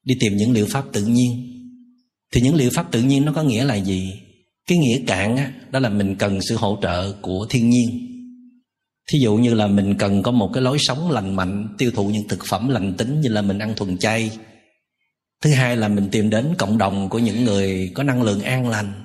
đi 0.05 0.15
tìm 0.19 0.37
những 0.37 0.51
liệu 0.51 0.67
pháp 0.69 0.85
tự 0.93 1.05
nhiên. 1.05 1.49
Thì 2.33 2.41
những 2.41 2.55
liệu 2.55 2.69
pháp 2.75 2.91
tự 2.91 3.01
nhiên 3.01 3.25
nó 3.25 3.33
có 3.33 3.43
nghĩa 3.43 3.65
là 3.65 3.75
gì? 3.75 4.13
Cái 4.67 4.77
nghĩa 4.77 4.99
cạn 5.07 5.37
á, 5.37 5.53
đó 5.71 5.79
là 5.79 5.89
mình 5.89 6.15
cần 6.15 6.41
sự 6.41 6.55
hỗ 6.55 6.77
trợ 6.81 7.11
của 7.21 7.47
thiên 7.49 7.69
nhiên. 7.69 7.89
Thí 9.11 9.19
dụ 9.19 9.35
như 9.35 9.53
là 9.53 9.67
mình 9.67 9.95
cần 9.97 10.23
có 10.23 10.31
một 10.31 10.49
cái 10.53 10.63
lối 10.63 10.77
sống 10.79 11.11
lành 11.11 11.35
mạnh 11.35 11.75
tiêu 11.77 11.91
thụ 11.91 12.07
những 12.07 12.27
thực 12.27 12.45
phẩm 12.49 12.69
lành 12.69 12.93
tính 12.93 13.21
như 13.21 13.29
là 13.29 13.41
mình 13.41 13.59
ăn 13.59 13.73
thuần 13.75 13.97
chay. 13.97 14.31
Thứ 15.41 15.51
hai 15.51 15.77
là 15.77 15.87
mình 15.87 16.09
tìm 16.11 16.29
đến 16.29 16.55
cộng 16.57 16.77
đồng 16.77 17.09
của 17.09 17.19
những 17.19 17.43
người 17.43 17.91
có 17.93 18.03
năng 18.03 18.23
lượng 18.23 18.41
an 18.41 18.69
lành. 18.69 19.03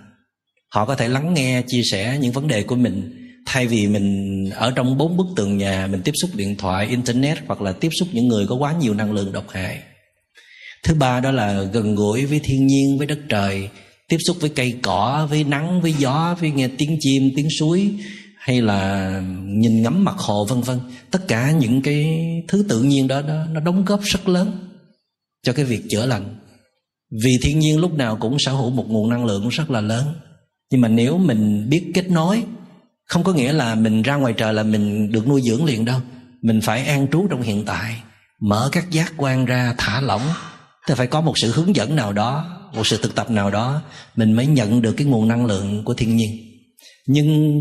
Họ 0.74 0.84
có 0.84 0.94
thể 0.94 1.08
lắng 1.08 1.34
nghe 1.34 1.62
chia 1.66 1.82
sẻ 1.90 2.18
những 2.20 2.32
vấn 2.32 2.48
đề 2.48 2.62
của 2.62 2.76
mình 2.76 3.27
thay 3.50 3.66
vì 3.66 3.86
mình 3.86 4.50
ở 4.50 4.70
trong 4.70 4.98
bốn 4.98 5.16
bức 5.16 5.26
tường 5.36 5.58
nhà 5.58 5.88
mình 5.90 6.02
tiếp 6.04 6.12
xúc 6.22 6.30
điện 6.34 6.56
thoại 6.56 6.86
internet 6.86 7.38
hoặc 7.46 7.62
là 7.62 7.72
tiếp 7.72 7.88
xúc 7.98 8.08
những 8.12 8.28
người 8.28 8.46
có 8.46 8.54
quá 8.54 8.74
nhiều 8.80 8.94
năng 8.94 9.12
lượng 9.12 9.32
độc 9.32 9.50
hại. 9.50 9.78
Thứ 10.82 10.94
ba 10.94 11.20
đó 11.20 11.30
là 11.30 11.62
gần 11.62 11.94
gũi 11.94 12.26
với 12.26 12.40
thiên 12.44 12.66
nhiên 12.66 12.98
với 12.98 13.06
đất 13.06 13.18
trời 13.28 13.68
tiếp 14.08 14.16
xúc 14.26 14.36
với 14.40 14.50
cây 14.50 14.74
cỏ 14.82 15.26
với 15.30 15.44
nắng 15.44 15.80
với 15.80 15.92
gió 15.92 16.36
với 16.40 16.50
nghe 16.50 16.68
tiếng 16.78 16.96
chim 17.00 17.30
tiếng 17.36 17.48
suối 17.58 17.90
hay 18.38 18.60
là 18.60 19.10
nhìn 19.44 19.82
ngắm 19.82 20.04
mặt 20.04 20.16
hồ 20.18 20.44
vân 20.44 20.60
vân. 20.60 20.78
Tất 21.10 21.28
cả 21.28 21.52
những 21.52 21.82
cái 21.82 22.20
thứ 22.48 22.64
tự 22.68 22.82
nhiên 22.82 23.08
đó, 23.08 23.22
đó 23.22 23.44
nó 23.52 23.60
đóng 23.60 23.84
góp 23.84 24.02
rất 24.02 24.28
lớn 24.28 24.68
cho 25.42 25.52
cái 25.52 25.64
việc 25.64 25.82
chữa 25.90 26.06
lành. 26.06 26.36
Vì 27.24 27.38
thiên 27.42 27.58
nhiên 27.58 27.78
lúc 27.78 27.94
nào 27.94 28.16
cũng 28.20 28.36
sở 28.38 28.52
hữu 28.52 28.70
một 28.70 28.84
nguồn 28.88 29.08
năng 29.10 29.24
lượng 29.24 29.48
rất 29.48 29.70
là 29.70 29.80
lớn. 29.80 30.06
Nhưng 30.70 30.80
mà 30.80 30.88
nếu 30.88 31.18
mình 31.18 31.68
biết 31.68 31.90
kết 31.94 32.10
nối 32.10 32.42
không 33.08 33.24
có 33.24 33.32
nghĩa 33.32 33.52
là 33.52 33.74
mình 33.74 34.02
ra 34.02 34.14
ngoài 34.14 34.34
trời 34.36 34.54
là 34.54 34.62
mình 34.62 35.12
được 35.12 35.28
nuôi 35.28 35.42
dưỡng 35.42 35.64
liền 35.64 35.84
đâu. 35.84 36.00
Mình 36.42 36.60
phải 36.60 36.86
an 36.86 37.06
trú 37.12 37.26
trong 37.30 37.42
hiện 37.42 37.64
tại, 37.64 38.02
mở 38.40 38.68
các 38.72 38.90
giác 38.90 39.12
quan 39.16 39.44
ra 39.44 39.74
thả 39.78 40.00
lỏng. 40.00 40.22
Thì 40.88 40.94
phải 40.94 41.06
có 41.06 41.20
một 41.20 41.38
sự 41.38 41.52
hướng 41.52 41.76
dẫn 41.76 41.96
nào 41.96 42.12
đó, 42.12 42.58
một 42.74 42.86
sự 42.86 42.98
thực 43.02 43.14
tập 43.14 43.30
nào 43.30 43.50
đó, 43.50 43.82
mình 44.16 44.32
mới 44.32 44.46
nhận 44.46 44.82
được 44.82 44.92
cái 44.92 45.06
nguồn 45.06 45.28
năng 45.28 45.46
lượng 45.46 45.84
của 45.84 45.94
thiên 45.94 46.16
nhiên. 46.16 46.30
Nhưng 47.06 47.60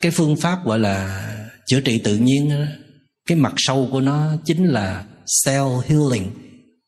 cái 0.00 0.12
phương 0.12 0.36
pháp 0.36 0.64
gọi 0.64 0.78
là 0.78 1.28
chữa 1.66 1.80
trị 1.80 1.98
tự 1.98 2.16
nhiên 2.16 2.66
cái 3.26 3.36
mặt 3.36 3.52
sâu 3.56 3.88
của 3.92 4.00
nó 4.00 4.32
chính 4.44 4.64
là 4.64 5.04
self 5.44 5.80
healing, 5.80 6.30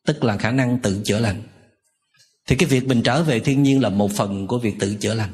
tức 0.07 0.25
là 0.25 0.37
khả 0.37 0.51
năng 0.51 0.79
tự 0.79 1.03
chữa 1.05 1.19
lành. 1.19 1.43
Thì 2.49 2.57
cái 2.57 2.69
việc 2.69 2.87
mình 2.87 3.03
trở 3.03 3.23
về 3.23 3.41
thiên 3.41 3.63
nhiên 3.63 3.83
là 3.83 3.89
một 3.89 4.11
phần 4.13 4.47
của 4.47 4.59
việc 4.59 4.75
tự 4.79 4.95
chữa 4.95 5.15
lành. 5.15 5.31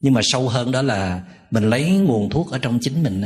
Nhưng 0.00 0.14
mà 0.14 0.20
sâu 0.24 0.48
hơn 0.48 0.72
đó 0.72 0.82
là 0.82 1.22
mình 1.50 1.70
lấy 1.70 1.90
nguồn 1.90 2.30
thuốc 2.30 2.50
ở 2.50 2.58
trong 2.58 2.78
chính 2.82 3.02
mình 3.02 3.24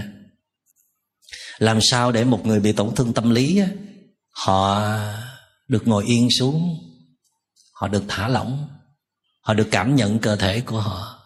làm 1.59 1.79
sao 1.83 2.13
để 2.13 2.25
một 2.25 2.47
người 2.47 2.61
bị 2.61 2.73
tổn 2.73 2.95
thương 2.95 3.13
tâm 3.13 3.31
lý 3.31 3.63
họ 4.31 4.89
được 5.69 5.89
ngồi 5.89 6.05
yên 6.05 6.29
xuống, 6.39 6.79
họ 7.75 7.89
được 7.89 8.05
thả 8.09 8.29
lỏng, 8.29 8.69
họ 9.41 9.55
được 9.55 9.69
cảm 9.71 9.97
nhận 9.97 10.19
cơ 10.19 10.37
thể 10.37 10.61
của 10.61 10.81
họ 10.81 11.19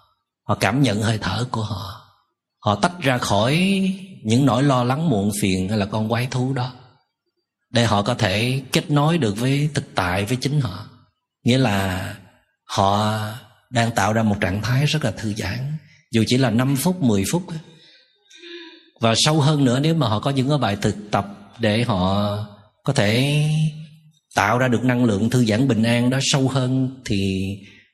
họ 0.43 0.55
cảm 0.55 0.82
nhận 0.82 1.02
hơi 1.02 1.18
thở 1.18 1.47
của 1.51 1.62
họ 1.62 2.06
họ 2.66 2.74
tách 2.74 2.93
ra 3.01 3.18
khỏi 3.18 3.55
những 4.24 4.47
nỗi 4.47 4.62
lo 4.62 4.85
lắng 4.85 5.09
muộn 5.09 5.31
phiền 5.40 5.68
hay 5.68 5.78
là 5.78 5.86
con 5.86 6.09
quái 6.09 6.27
thú 6.27 6.52
đó, 6.52 6.73
để 7.70 7.85
họ 7.85 8.02
có 8.02 8.14
thể 8.14 8.62
kết 8.73 8.90
nối 8.90 9.18
được 9.18 9.36
với 9.36 9.70
thực 9.74 9.94
tại 9.94 10.24
với 10.24 10.36
chính 10.40 10.60
họ. 10.60 10.86
Nghĩa 11.44 11.59
là 11.59 12.14
họ 12.64 13.18
đang 13.70 13.90
tạo 13.94 14.12
ra 14.12 14.23
một 14.23 14.36
trạng 14.40 14.62
thái 14.62 14.86
rất 14.86 15.05
là 15.05 15.10
thư 15.10 15.35
giãn 15.35 15.76
dù 16.12 16.24
chỉ 16.26 16.36
là 16.36 16.50
5 16.50 16.76
phút 16.76 17.02
10 17.02 17.24
phút 17.30 17.42
và 19.00 19.14
sâu 19.16 19.40
hơn 19.40 19.64
nữa, 19.64 19.80
nếu 19.80 19.94
mà 19.94 20.08
họ 20.08 20.20
có 20.20 20.30
những 20.30 20.48
cái 20.48 20.58
bài 20.58 20.76
thực 20.82 20.96
tập 21.10 21.26
để 21.58 21.82
họ 21.82 22.36
có 22.84 22.92
thể 22.92 23.42
tạo 24.34 24.58
ra 24.58 24.68
được 24.68 24.84
năng 24.84 25.04
lượng, 25.04 25.30
thư 25.30 25.44
giãn 25.44 25.68
bình 25.68 25.82
an 25.82 26.10
đó 26.10 26.18
sâu 26.22 26.48
hơn, 26.48 27.00
thì 27.04 27.48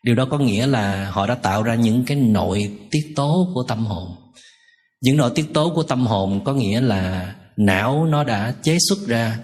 điều 0.04 0.14
đó 0.14 0.26
có 0.30 0.38
nghĩa 0.38 0.66
là 0.66 1.10
họ 1.10 1.26
đã 1.26 1.34
tạo 1.34 1.62
ra 1.62 1.74
những 1.74 2.04
cái 2.04 2.16
nội 2.16 2.70
tiết 2.90 3.12
tố 3.16 3.50
của 3.54 3.64
tâm 3.68 3.86
hồn. 3.86 4.08
Những 5.00 5.16
nội 5.16 5.30
tiết 5.34 5.46
tố 5.54 5.72
của 5.74 5.82
tâm 5.82 6.06
hồn 6.06 6.44
có 6.44 6.54
nghĩa 6.54 6.80
là 6.80 7.34
não 7.56 8.06
nó 8.06 8.24
đã 8.24 8.54
chế 8.62 8.76
xuất 8.88 8.98
ra, 9.06 9.38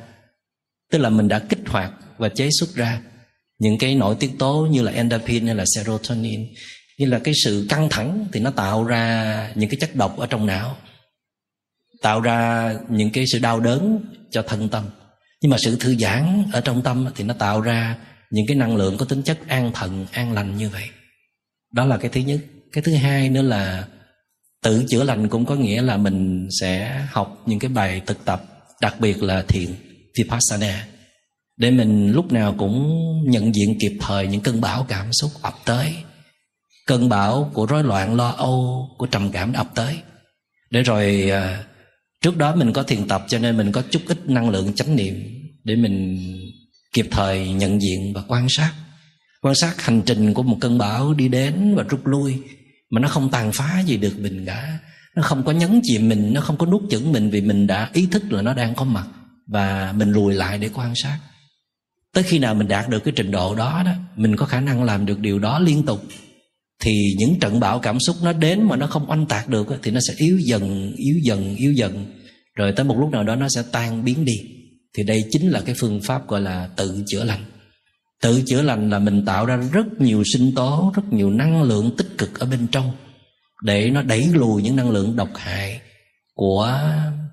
tức 0.92 0.98
là 0.98 1.10
mình 1.10 1.28
đã 1.28 1.38
kích 1.38 1.60
hoạt 1.66 1.92
và 2.18 2.28
chế 2.28 2.48
xuất 2.60 2.74
ra 2.74 3.00
những 3.58 3.78
cái 3.78 3.94
nội 3.94 4.16
tiết 4.20 4.30
tố 4.38 4.68
như 4.70 4.82
là 4.82 4.92
endorphin 4.92 5.46
hay 5.46 5.54
là 5.54 5.64
serotonin 5.74 6.46
như 6.98 7.06
là 7.06 7.18
cái 7.18 7.34
sự 7.44 7.66
căng 7.68 7.88
thẳng 7.88 8.26
thì 8.32 8.40
nó 8.40 8.50
tạo 8.50 8.84
ra 8.84 9.52
những 9.54 9.70
cái 9.70 9.76
chất 9.80 9.96
độc 9.96 10.18
ở 10.18 10.26
trong 10.26 10.46
não, 10.46 10.76
tạo 12.02 12.20
ra 12.20 12.74
những 12.88 13.10
cái 13.10 13.24
sự 13.32 13.38
đau 13.38 13.60
đớn 13.60 14.00
cho 14.30 14.42
thân 14.42 14.68
tâm. 14.68 14.84
Nhưng 15.40 15.50
mà 15.50 15.56
sự 15.58 15.76
thư 15.80 15.96
giãn 15.96 16.44
ở 16.52 16.60
trong 16.60 16.82
tâm 16.82 17.08
thì 17.16 17.24
nó 17.24 17.34
tạo 17.34 17.60
ra 17.60 17.96
những 18.30 18.46
cái 18.46 18.56
năng 18.56 18.76
lượng 18.76 18.96
có 18.96 19.04
tính 19.04 19.22
chất 19.22 19.38
an 19.48 19.70
thần, 19.74 20.06
an 20.12 20.32
lành 20.32 20.56
như 20.56 20.68
vậy. 20.68 20.88
Đó 21.72 21.84
là 21.84 21.96
cái 21.96 22.10
thứ 22.10 22.20
nhất. 22.20 22.40
Cái 22.72 22.82
thứ 22.82 22.94
hai 22.94 23.28
nữa 23.28 23.42
là 23.42 23.86
tự 24.62 24.84
chữa 24.88 25.04
lành 25.04 25.28
cũng 25.28 25.46
có 25.46 25.54
nghĩa 25.54 25.82
là 25.82 25.96
mình 25.96 26.48
sẽ 26.60 27.02
học 27.10 27.42
những 27.46 27.58
cái 27.58 27.68
bài 27.68 28.02
thực 28.06 28.24
tập, 28.24 28.42
đặc 28.80 29.00
biệt 29.00 29.22
là 29.22 29.42
thiền, 29.42 29.74
vipassana, 30.18 30.86
để 31.56 31.70
mình 31.70 32.12
lúc 32.12 32.32
nào 32.32 32.54
cũng 32.58 32.94
nhận 33.26 33.54
diện 33.54 33.76
kịp 33.80 33.98
thời 34.00 34.26
những 34.26 34.40
cơn 34.40 34.60
bão 34.60 34.86
cảm 34.88 35.12
xúc 35.12 35.30
ập 35.42 35.54
tới 35.64 35.94
cơn 36.89 37.09
bão 37.09 37.51
của 37.55 37.66
rối 37.66 37.85
loạn 37.85 38.15
lo 38.15 38.28
âu 38.28 38.89
của 38.98 39.06
trầm 39.06 39.31
cảm 39.31 39.52
ập 39.52 39.66
tới. 39.74 39.98
Để 40.70 40.82
rồi 40.82 41.31
à, 41.31 41.65
trước 42.20 42.36
đó 42.36 42.55
mình 42.55 42.73
có 42.73 42.82
thiền 42.82 43.09
tập 43.09 43.24
cho 43.28 43.39
nên 43.39 43.56
mình 43.56 43.73
có 43.73 43.82
chút 43.90 44.02
ít 44.06 44.28
năng 44.31 44.51
lượng 44.51 44.74
chánh 44.74 44.97
niệm 44.97 45.15
để 45.65 45.77
mình 45.77 46.19
kịp 46.93 47.06
thời 47.10 47.48
nhận 47.48 47.82
diện 47.82 48.12
và 48.15 48.23
quan 48.28 48.47
sát. 48.48 48.73
Quan 49.43 49.55
sát 49.55 49.82
hành 49.82 50.02
trình 50.06 50.35
của 50.35 50.43
một 50.43 50.56
cơn 50.60 50.78
bão 50.78 51.15
đi 51.15 51.28
đến 51.28 51.74
và 51.77 51.82
rút 51.82 52.06
lui 52.06 52.43
mà 52.90 53.01
nó 53.01 53.09
không 53.09 53.31
tàn 53.31 53.52
phá 53.52 53.82
gì 53.86 53.97
được 53.97 54.15
mình 54.19 54.47
cả. 54.47 54.78
Nó 55.16 55.23
không 55.23 55.43
có 55.44 55.52
nhấn 55.52 55.81
chìm 55.82 56.09
mình 56.09 56.32
nó 56.35 56.40
không 56.40 56.56
có 56.56 56.66
nuốt 56.66 56.82
chửng 56.90 57.12
mình 57.12 57.31
vì 57.31 57.40
mình 57.40 57.66
đã 57.66 57.90
ý 57.93 58.09
thức 58.10 58.32
là 58.32 58.43
nó 58.43 58.55
đang 58.55 58.74
có 58.74 58.85
mặt 58.85 59.06
và 59.47 59.93
mình 59.97 60.12
lùi 60.12 60.35
lại 60.35 60.59
để 60.59 60.70
quan 60.74 60.93
sát. 60.94 61.19
Tới 62.15 62.24
khi 62.24 62.39
nào 62.39 62.55
mình 62.55 62.69
đạt 62.69 62.89
được 62.89 63.05
cái 63.05 63.12
trình 63.16 63.31
độ 63.31 63.55
đó 63.55 63.82
đó 63.85 63.93
mình 64.16 64.36
có 64.36 64.47
khả 64.47 64.60
năng 64.60 64.85
làm 64.85 65.06
được 65.06 65.19
điều 65.19 65.39
đó 65.39 65.59
liên 65.59 65.82
tục 65.86 66.02
thì 66.80 67.14
những 67.18 67.40
trận 67.40 67.60
bão 67.60 67.78
cảm 67.78 68.00
xúc 68.00 68.16
nó 68.22 68.32
đến 68.32 68.62
mà 68.62 68.76
nó 68.76 68.86
không 68.86 69.10
oanh 69.10 69.26
tạc 69.26 69.48
được 69.48 69.66
thì 69.82 69.90
nó 69.90 70.00
sẽ 70.09 70.14
yếu 70.16 70.38
dần 70.38 70.92
yếu 70.96 71.16
dần 71.22 71.56
yếu 71.56 71.72
dần. 71.72 72.06
Rồi 72.55 72.72
tới 72.72 72.84
một 72.84 72.96
lúc 72.98 73.10
nào 73.10 73.24
đó 73.24 73.36
nó 73.36 73.48
sẽ 73.48 73.62
tan 73.72 74.05
biến 74.05 74.24
đi. 74.24 74.40
Thì 74.94 75.02
đây 75.02 75.24
chính 75.30 75.48
là 75.48 75.60
cái 75.60 75.74
phương 75.78 76.00
pháp 76.02 76.28
gọi 76.28 76.40
là 76.40 76.68
tự 76.76 77.02
chữa 77.06 77.24
lành. 77.24 77.44
Tự 78.22 78.42
chữa 78.46 78.62
lành 78.62 78.90
là 78.90 78.98
mình 78.98 79.24
tạo 79.24 79.46
ra 79.46 79.56
rất 79.56 79.86
nhiều 79.98 80.22
sinh 80.34 80.55
tố, 80.55 80.92
rất 80.96 81.12
nhiều 81.12 81.30
năng 81.30 81.62
lượng 81.62 81.96
tích 81.96 82.18
cực 82.18 82.38
ở 82.38 82.46
bên 82.46 82.66
trong 82.72 82.92
để 83.62 83.90
nó 83.90 84.02
đẩy 84.02 84.28
lùi 84.32 84.62
những 84.62 84.76
năng 84.76 84.90
lượng 84.90 85.16
độc 85.16 85.28
hại 85.36 85.80
của 86.34 86.80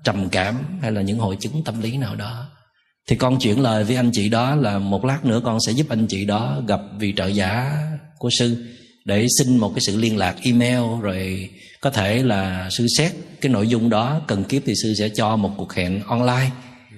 trầm 0.04 0.28
cảm 0.28 0.78
hay 0.82 0.92
là 0.92 1.02
những 1.02 1.18
hội 1.18 1.36
chứng 1.40 1.64
tâm 1.64 1.80
lý 1.80 1.96
nào 1.96 2.16
đó. 2.16 2.50
Thì 3.08 3.16
con 3.16 3.38
chuyển 3.38 3.60
lời 3.60 3.84
với 3.84 3.96
anh 3.96 4.10
chị 4.12 4.28
đó 4.28 4.54
là 4.54 4.78
một 4.78 5.04
lát 5.04 5.24
nữa 5.24 5.40
con 5.44 5.58
sẽ 5.66 5.72
giúp 5.72 5.86
anh 5.88 6.06
chị 6.06 6.24
đó 6.24 6.62
gặp 6.68 6.80
vị 6.98 7.14
trợ 7.16 7.26
giả 7.26 7.78
của 8.18 8.30
sư 8.38 8.66
để 9.06 9.26
xin 9.38 9.56
một 9.56 9.72
cái 9.74 9.80
sự 9.86 9.96
liên 9.96 10.16
lạc 10.16 10.36
email 10.42 11.00
rồi 11.02 11.50
có 11.80 11.90
thể 11.90 12.22
là 12.22 12.68
sư 12.70 12.86
xét 12.98 13.12
cái 13.40 13.52
nội 13.52 13.68
dung 13.68 13.90
đó 13.90 14.20
cần 14.26 14.44
kiếp 14.44 14.62
thì 14.66 14.74
sư 14.82 14.94
sẽ 14.98 15.08
cho 15.08 15.36
một 15.36 15.50
cuộc 15.56 15.72
hẹn 15.72 16.02
online. 16.06 16.50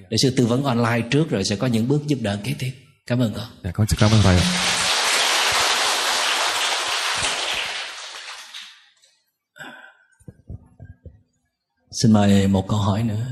Để 0.09 0.17
sư 0.17 0.33
tư 0.37 0.45
vấn 0.45 0.63
online 0.63 1.01
trước 1.11 1.29
rồi 1.29 1.43
sẽ 1.43 1.55
có 1.55 1.67
những 1.67 1.87
bước 1.87 2.07
giúp 2.07 2.19
đỡ 2.21 2.37
kế 2.43 2.53
tiếp. 2.59 2.71
Cảm 3.07 3.19
ơn 3.19 3.33
con 3.33 3.45
dạ 3.63 3.71
con 3.71 3.87
cảm 3.99 4.11
ơn 4.11 4.21
thầy 4.23 4.39
xin 11.91 12.13
mời 12.13 12.47
một 12.47 12.67
câu 12.67 12.79
hỏi 12.79 13.03
nữa. 13.03 13.25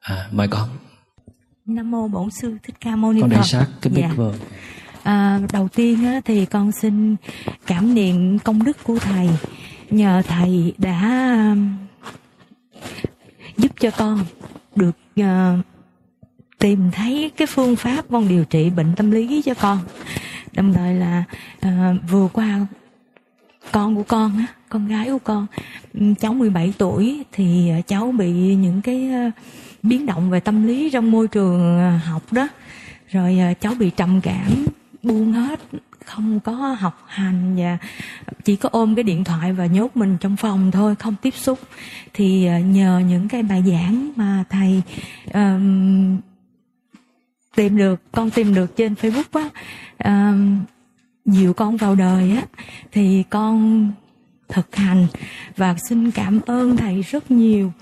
À 0.00 0.28
mời 0.32 0.48
con. 0.48 0.68
Nam 1.66 1.90
mô 1.90 2.08
Bổn 2.08 2.28
sư 2.30 2.56
Thích 2.62 2.74
Ca 2.80 2.96
Mâu 2.96 3.12
Ni 3.12 3.20
con 3.20 3.30
Phật. 3.30 3.36
để 3.36 3.42
sát 3.44 3.66
cái 3.82 3.92
mic 3.92 4.04
Dạ. 4.18 4.24
À, 5.02 5.40
đầu 5.52 5.68
tiên 5.68 6.04
á, 6.04 6.20
thì 6.24 6.46
con 6.46 6.72
xin 6.72 7.16
cảm 7.66 7.94
niệm 7.94 8.38
công 8.38 8.64
đức 8.64 8.84
của 8.84 8.98
thầy. 8.98 9.28
Nhờ 9.90 10.22
thầy 10.28 10.74
đã 10.78 11.26
um, 11.50 11.76
giúp 13.56 13.72
cho 13.80 13.90
con 13.90 14.24
được 14.76 14.96
uh, 15.20 15.26
tìm 16.58 16.90
thấy 16.90 17.30
cái 17.36 17.46
phương 17.46 17.76
pháp 17.76 18.04
con 18.10 18.28
điều 18.28 18.44
trị 18.44 18.70
bệnh 18.70 18.94
tâm 18.96 19.10
lý 19.10 19.42
cho 19.42 19.54
con. 19.54 19.78
Đồng 20.52 20.72
thời 20.72 20.94
là 20.94 21.24
uh, 21.66 21.70
vừa 22.10 22.28
qua 22.32 22.66
con 23.72 23.96
của 23.96 24.02
con 24.02 24.38
á 24.38 24.46
con 24.68 24.88
gái 24.88 25.08
của 25.10 25.18
con 25.18 25.46
ừ, 25.94 26.00
cháu 26.20 26.34
17 26.34 26.72
tuổi 26.78 27.24
thì 27.32 27.70
ờ, 27.70 27.80
cháu 27.86 28.12
bị 28.12 28.30
những 28.54 28.82
cái 28.82 29.10
biến 29.82 30.06
động 30.06 30.30
về 30.30 30.40
tâm 30.40 30.66
lý 30.66 30.90
trong 30.90 31.10
môi 31.10 31.28
trường 31.28 31.90
học 32.04 32.32
đó. 32.32 32.48
Rồi 33.08 33.38
cháu 33.60 33.74
bị 33.74 33.90
trầm 33.90 34.20
cảm 34.20 34.66
buông 35.02 35.32
hết 35.32 35.60
không 36.04 36.40
có 36.40 36.52
học 36.52 37.04
hành 37.06 37.56
và 37.56 37.78
chỉ 38.44 38.56
có 38.56 38.68
ôm 38.72 38.94
cái 38.94 39.02
điện 39.02 39.24
thoại 39.24 39.52
và 39.52 39.66
nhốt 39.66 39.96
mình 39.96 40.16
trong 40.20 40.36
phòng 40.36 40.70
thôi 40.70 40.94
không 40.94 41.14
tiếp 41.22 41.34
xúc. 41.34 41.58
Thì 42.14 42.46
ờ, 42.46 42.58
nhờ 42.58 43.02
những 43.08 43.28
cái 43.28 43.42
bài 43.42 43.62
giảng 43.66 44.10
mà 44.16 44.44
thầy 44.50 44.82
um, 45.34 46.18
tìm 47.56 47.76
được 47.76 48.00
con 48.12 48.30
tìm 48.30 48.54
được 48.54 48.76
trên 48.76 48.94
facebook 48.94 49.22
á 49.32 49.48
um, 50.04 50.58
dìu 51.24 51.52
con 51.52 51.76
vào 51.76 51.94
đời 51.94 52.32
á 52.36 52.42
thì 52.92 53.24
con 53.30 53.90
thực 54.48 54.76
hành 54.76 55.06
và 55.56 55.76
xin 55.88 56.10
cảm 56.10 56.40
ơn 56.46 56.76
thầy 56.76 57.02
rất 57.02 57.30
nhiều. 57.30 57.72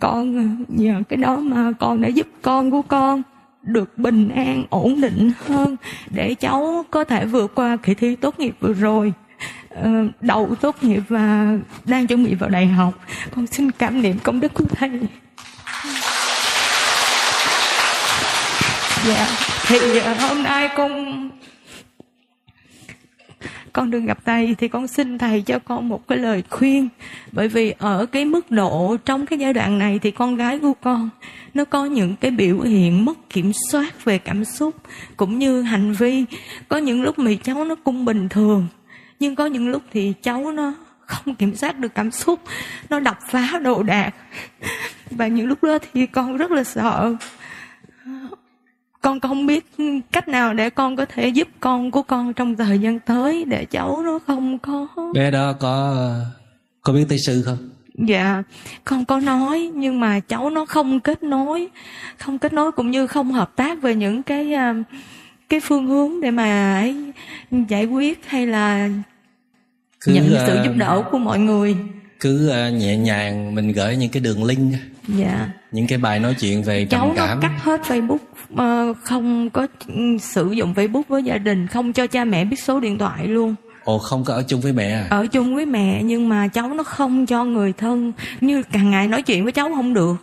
Con 0.00 0.36
ờ, 0.36 0.64
nhờ 0.68 1.02
cái 1.08 1.16
đó 1.16 1.36
mà 1.36 1.72
con 1.78 2.00
đã 2.00 2.08
giúp 2.08 2.26
con 2.42 2.70
của 2.70 2.82
con 2.82 3.22
được 3.66 3.98
bình 3.98 4.28
an, 4.28 4.64
ổn 4.70 5.00
định 5.00 5.32
hơn 5.46 5.76
để 6.10 6.34
cháu 6.34 6.84
có 6.90 7.04
thể 7.04 7.24
vượt 7.24 7.54
qua 7.54 7.76
kỳ 7.82 7.94
thi 7.94 8.16
tốt 8.16 8.40
nghiệp 8.40 8.54
vừa 8.60 8.72
rồi. 8.72 9.12
Ờ, 9.68 9.90
Đậu 10.20 10.54
tốt 10.60 10.76
nghiệp 10.82 11.02
và 11.08 11.56
đang 11.84 12.06
chuẩn 12.06 12.24
bị 12.24 12.34
vào 12.34 12.50
đại 12.50 12.66
học. 12.66 12.94
Con 13.34 13.46
xin 13.46 13.70
cảm 13.70 14.02
niệm 14.02 14.18
công 14.22 14.40
đức 14.40 14.54
của 14.54 14.64
thầy. 14.74 14.90
Dạ 19.06 19.26
thì 19.66 20.00
hôm 20.00 20.42
nay 20.42 20.68
con 20.76 21.30
con 23.76 23.90
được 23.90 24.00
gặp 24.00 24.18
thầy 24.24 24.54
thì 24.58 24.68
con 24.68 24.86
xin 24.86 25.18
thầy 25.18 25.42
cho 25.42 25.58
con 25.58 25.88
một 25.88 26.08
cái 26.08 26.18
lời 26.18 26.42
khuyên. 26.50 26.88
Bởi 27.32 27.48
vì 27.48 27.74
ở 27.78 28.06
cái 28.06 28.24
mức 28.24 28.50
độ 28.50 28.96
trong 29.04 29.26
cái 29.26 29.38
giai 29.38 29.52
đoạn 29.52 29.78
này 29.78 29.98
thì 29.98 30.10
con 30.10 30.36
gái 30.36 30.58
của 30.58 30.72
con, 30.80 31.08
nó 31.54 31.64
có 31.64 31.84
những 31.84 32.16
cái 32.16 32.30
biểu 32.30 32.60
hiện 32.60 33.04
mất 33.04 33.30
kiểm 33.30 33.52
soát 33.70 34.04
về 34.04 34.18
cảm 34.18 34.44
xúc 34.44 34.74
cũng 35.16 35.38
như 35.38 35.62
hành 35.62 35.92
vi. 35.92 36.24
Có 36.68 36.76
những 36.76 37.02
lúc 37.02 37.18
mì 37.18 37.36
cháu 37.36 37.64
nó 37.64 37.74
cũng 37.74 38.04
bình 38.04 38.28
thường, 38.28 38.66
nhưng 39.20 39.34
có 39.34 39.46
những 39.46 39.68
lúc 39.68 39.82
thì 39.92 40.12
cháu 40.22 40.52
nó 40.52 40.74
không 41.06 41.34
kiểm 41.34 41.56
soát 41.56 41.78
được 41.78 41.94
cảm 41.94 42.10
xúc, 42.10 42.40
nó 42.90 43.00
đập 43.00 43.18
phá 43.30 43.58
đồ 43.62 43.82
đạc. 43.82 44.14
Và 45.10 45.26
những 45.26 45.46
lúc 45.46 45.62
đó 45.62 45.78
thì 45.92 46.06
con 46.06 46.36
rất 46.36 46.50
là 46.50 46.64
sợ 46.64 47.16
con 49.06 49.20
không 49.20 49.46
biết 49.46 49.66
cách 50.12 50.28
nào 50.28 50.54
để 50.54 50.70
con 50.70 50.96
có 50.96 51.04
thể 51.04 51.28
giúp 51.28 51.48
con 51.60 51.90
của 51.90 52.02
con 52.02 52.32
trong 52.32 52.56
thời 52.56 52.78
gian 52.78 53.00
tới 53.00 53.44
để 53.44 53.64
cháu 53.64 54.02
nó 54.04 54.18
không 54.26 54.58
có. 54.58 54.88
Bé 55.14 55.30
đó 55.30 55.52
có 55.52 55.94
có 56.82 56.92
biết 56.92 57.04
tới 57.08 57.18
sư 57.26 57.42
không? 57.42 57.58
Dạ 57.94 58.42
con 58.84 59.04
có 59.04 59.20
nói 59.20 59.70
nhưng 59.74 60.00
mà 60.00 60.20
cháu 60.20 60.50
nó 60.50 60.66
không 60.66 61.00
kết 61.00 61.22
nối 61.22 61.68
không 62.18 62.38
kết 62.38 62.52
nối 62.52 62.72
cũng 62.72 62.90
như 62.90 63.06
không 63.06 63.32
hợp 63.32 63.56
tác 63.56 63.82
về 63.82 63.94
những 63.94 64.22
cái 64.22 64.52
à, 64.52 64.74
cái 65.48 65.60
phương 65.60 65.86
hướng 65.86 66.20
để 66.20 66.30
mà 66.30 66.74
ấy, 66.74 67.12
giải 67.68 67.84
quyết 67.84 68.20
hay 68.26 68.46
là 68.46 68.88
cứ, 70.00 70.12
nhận 70.12 70.34
sự 70.46 70.58
giúp 70.64 70.72
đỡ 70.76 71.02
của 71.10 71.18
mọi 71.18 71.38
người. 71.38 71.76
cứ 72.20 72.50
uh, 72.50 72.80
nhẹ 72.80 72.96
nhàng 72.96 73.54
mình 73.54 73.72
gửi 73.72 73.96
những 73.96 74.10
cái 74.10 74.20
đường 74.20 74.44
link 74.44 74.74
dạ 75.08 75.48
những 75.76 75.86
cái 75.86 75.98
bài 75.98 76.20
nói 76.20 76.34
chuyện 76.40 76.62
về 76.62 76.84
trầm 76.84 77.00
cháu 77.00 77.12
cảm 77.16 77.40
nó 77.40 77.48
cắt 77.48 77.52
hết 77.62 77.80
facebook 77.82 78.18
uh, 78.90 78.96
không 79.02 79.50
có 79.50 79.66
sử 80.20 80.52
dụng 80.52 80.74
facebook 80.74 81.02
với 81.08 81.22
gia 81.22 81.38
đình 81.38 81.66
không 81.66 81.92
cho 81.92 82.06
cha 82.06 82.24
mẹ 82.24 82.44
biết 82.44 82.60
số 82.60 82.80
điện 82.80 82.98
thoại 82.98 83.26
luôn. 83.26 83.54
Ồ 83.84 83.98
không 83.98 84.24
có 84.24 84.34
ở 84.34 84.42
chung 84.42 84.60
với 84.60 84.72
mẹ 84.72 84.92
à? 84.92 85.06
Ở 85.10 85.26
chung 85.26 85.54
với 85.54 85.66
mẹ 85.66 86.02
nhưng 86.02 86.28
mà 86.28 86.48
cháu 86.48 86.74
nó 86.74 86.82
không 86.82 87.26
cho 87.26 87.44
người 87.44 87.72
thân. 87.72 88.12
Như 88.40 88.62
càng 88.72 88.90
ngày 88.90 89.08
nói 89.08 89.22
chuyện 89.22 89.42
với 89.44 89.52
cháu 89.52 89.70
không 89.74 89.94
được. 89.94 90.16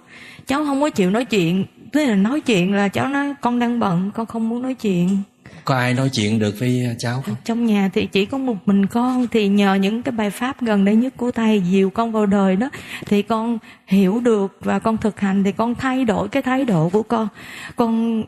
Cháu 0.47 0.65
không 0.65 0.81
có 0.81 0.89
chịu 0.89 1.11
nói 1.11 1.25
chuyện. 1.25 1.65
Tức 1.91 2.05
là 2.05 2.15
nói 2.15 2.41
chuyện 2.41 2.73
là 2.73 2.87
cháu 2.87 3.07
nói 3.07 3.33
con 3.41 3.59
đang 3.59 3.79
bận 3.79 4.11
con 4.13 4.25
không 4.25 4.49
muốn 4.49 4.61
nói 4.61 4.73
chuyện 4.73 5.17
có 5.65 5.75
ai 5.75 5.93
nói 5.93 6.09
chuyện 6.13 6.39
được 6.39 6.55
với 6.59 6.85
à, 6.85 6.93
cháu 6.99 7.21
không? 7.21 7.35
Trong 7.43 7.65
nhà 7.65 7.89
thì 7.93 8.05
chỉ 8.05 8.25
có 8.25 8.37
một 8.37 8.55
mình 8.65 8.85
con, 8.85 9.27
thì 9.27 9.47
nhờ 9.47 9.75
những 9.75 10.03
cái 10.03 10.11
bài 10.11 10.29
pháp 10.29 10.61
gần 10.61 10.85
đây 10.85 10.95
nhất 10.95 11.13
của 11.17 11.31
thầy, 11.31 11.61
dìu 11.71 11.89
con 11.89 12.11
vào 12.11 12.25
đời 12.25 12.55
đó, 12.55 12.69
thì 13.05 13.21
con 13.21 13.57
hiểu 13.87 14.19
được 14.19 14.57
và 14.59 14.79
con 14.79 14.97
thực 14.97 15.19
hành, 15.19 15.43
thì 15.43 15.51
con 15.51 15.75
thay 15.75 16.05
đổi 16.05 16.27
cái 16.29 16.43
thái 16.43 16.65
độ 16.65 16.89
của 16.89 17.03
con. 17.03 17.27
Con 17.75 18.23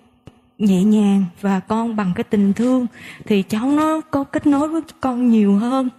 nhẹ 0.58 0.84
nhàng 0.84 1.26
và 1.42 1.60
con 1.60 1.96
bằng 1.96 2.12
cái 2.16 2.24
tình 2.24 2.54
thương 2.54 2.88
thì 3.26 3.44
cháu 3.50 3.72
nó 3.72 4.02
có 4.12 4.24
kết 4.24 4.48
nối 4.48 4.68
với 4.68 4.82
con 5.02 5.30
nhiều 5.30 5.56
hơn. 5.56 5.90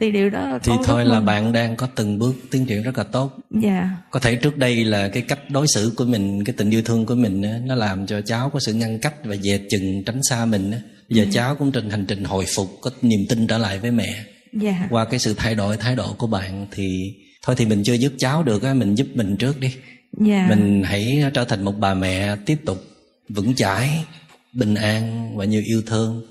Thì 0.00 0.10
điều 0.10 0.30
đó 0.30 0.58
thì 0.62 0.72
thôi 0.84 1.04
là 1.04 1.20
bạn 1.20 1.52
đang 1.52 1.76
có 1.76 1.88
từng 1.94 2.18
bước 2.18 2.34
tiến 2.50 2.66
triển 2.66 2.82
rất 2.82 2.98
là 2.98 3.04
tốt. 3.04 3.38
Dạ. 3.50 3.90
Có 4.10 4.20
thể 4.20 4.34
trước 4.34 4.56
đây 4.56 4.84
là 4.84 5.08
cái 5.08 5.22
cách 5.22 5.50
đối 5.50 5.66
xử 5.74 5.92
của 5.96 6.04
mình 6.04 6.44
cái 6.44 6.54
tình 6.56 6.70
yêu 6.70 6.82
thương 6.82 7.06
của 7.06 7.14
mình 7.14 7.42
nó 7.66 7.74
làm 7.74 8.06
cho 8.06 8.20
cháu 8.20 8.50
có 8.50 8.60
sự 8.60 8.72
ngăn 8.72 8.98
cách 8.98 9.14
và 9.24 9.36
dè 9.36 9.58
chừng 9.70 10.04
tránh 10.04 10.20
xa 10.22 10.44
mình 10.44 10.72
giờ 11.08 11.24
ừ. 11.24 11.30
cháu 11.32 11.54
cũng 11.54 11.72
trên 11.72 11.90
hành 11.90 12.04
trình 12.08 12.24
hồi 12.24 12.44
phục 12.56 12.68
có 12.80 12.90
niềm 13.02 13.20
tin 13.28 13.46
trở 13.46 13.58
lại 13.58 13.78
với 13.78 13.90
mẹ. 13.90 14.24
Dạ. 14.52 14.86
qua 14.90 15.04
cái 15.04 15.20
sự 15.20 15.34
thay 15.36 15.54
đổi 15.54 15.76
thái 15.76 15.96
độ 15.96 16.14
của 16.18 16.26
bạn 16.26 16.66
thì 16.70 17.14
thôi 17.42 17.56
thì 17.58 17.66
mình 17.66 17.82
chưa 17.84 17.94
giúp 17.94 18.12
cháu 18.18 18.42
được 18.42 18.62
á 18.62 18.74
mình 18.74 18.94
giúp 18.94 19.06
mình 19.14 19.36
trước 19.36 19.60
đi. 19.60 19.74
Dạ. 20.20 20.46
mình 20.48 20.82
hãy 20.86 21.24
trở 21.34 21.44
thành 21.44 21.64
một 21.64 21.74
bà 21.78 21.94
mẹ 21.94 22.36
tiếp 22.46 22.56
tục 22.64 22.84
vững 23.28 23.54
chãi 23.54 24.04
bình 24.52 24.74
an 24.74 25.32
và 25.36 25.44
nhiều 25.44 25.62
yêu 25.66 25.82
thương. 25.86 26.22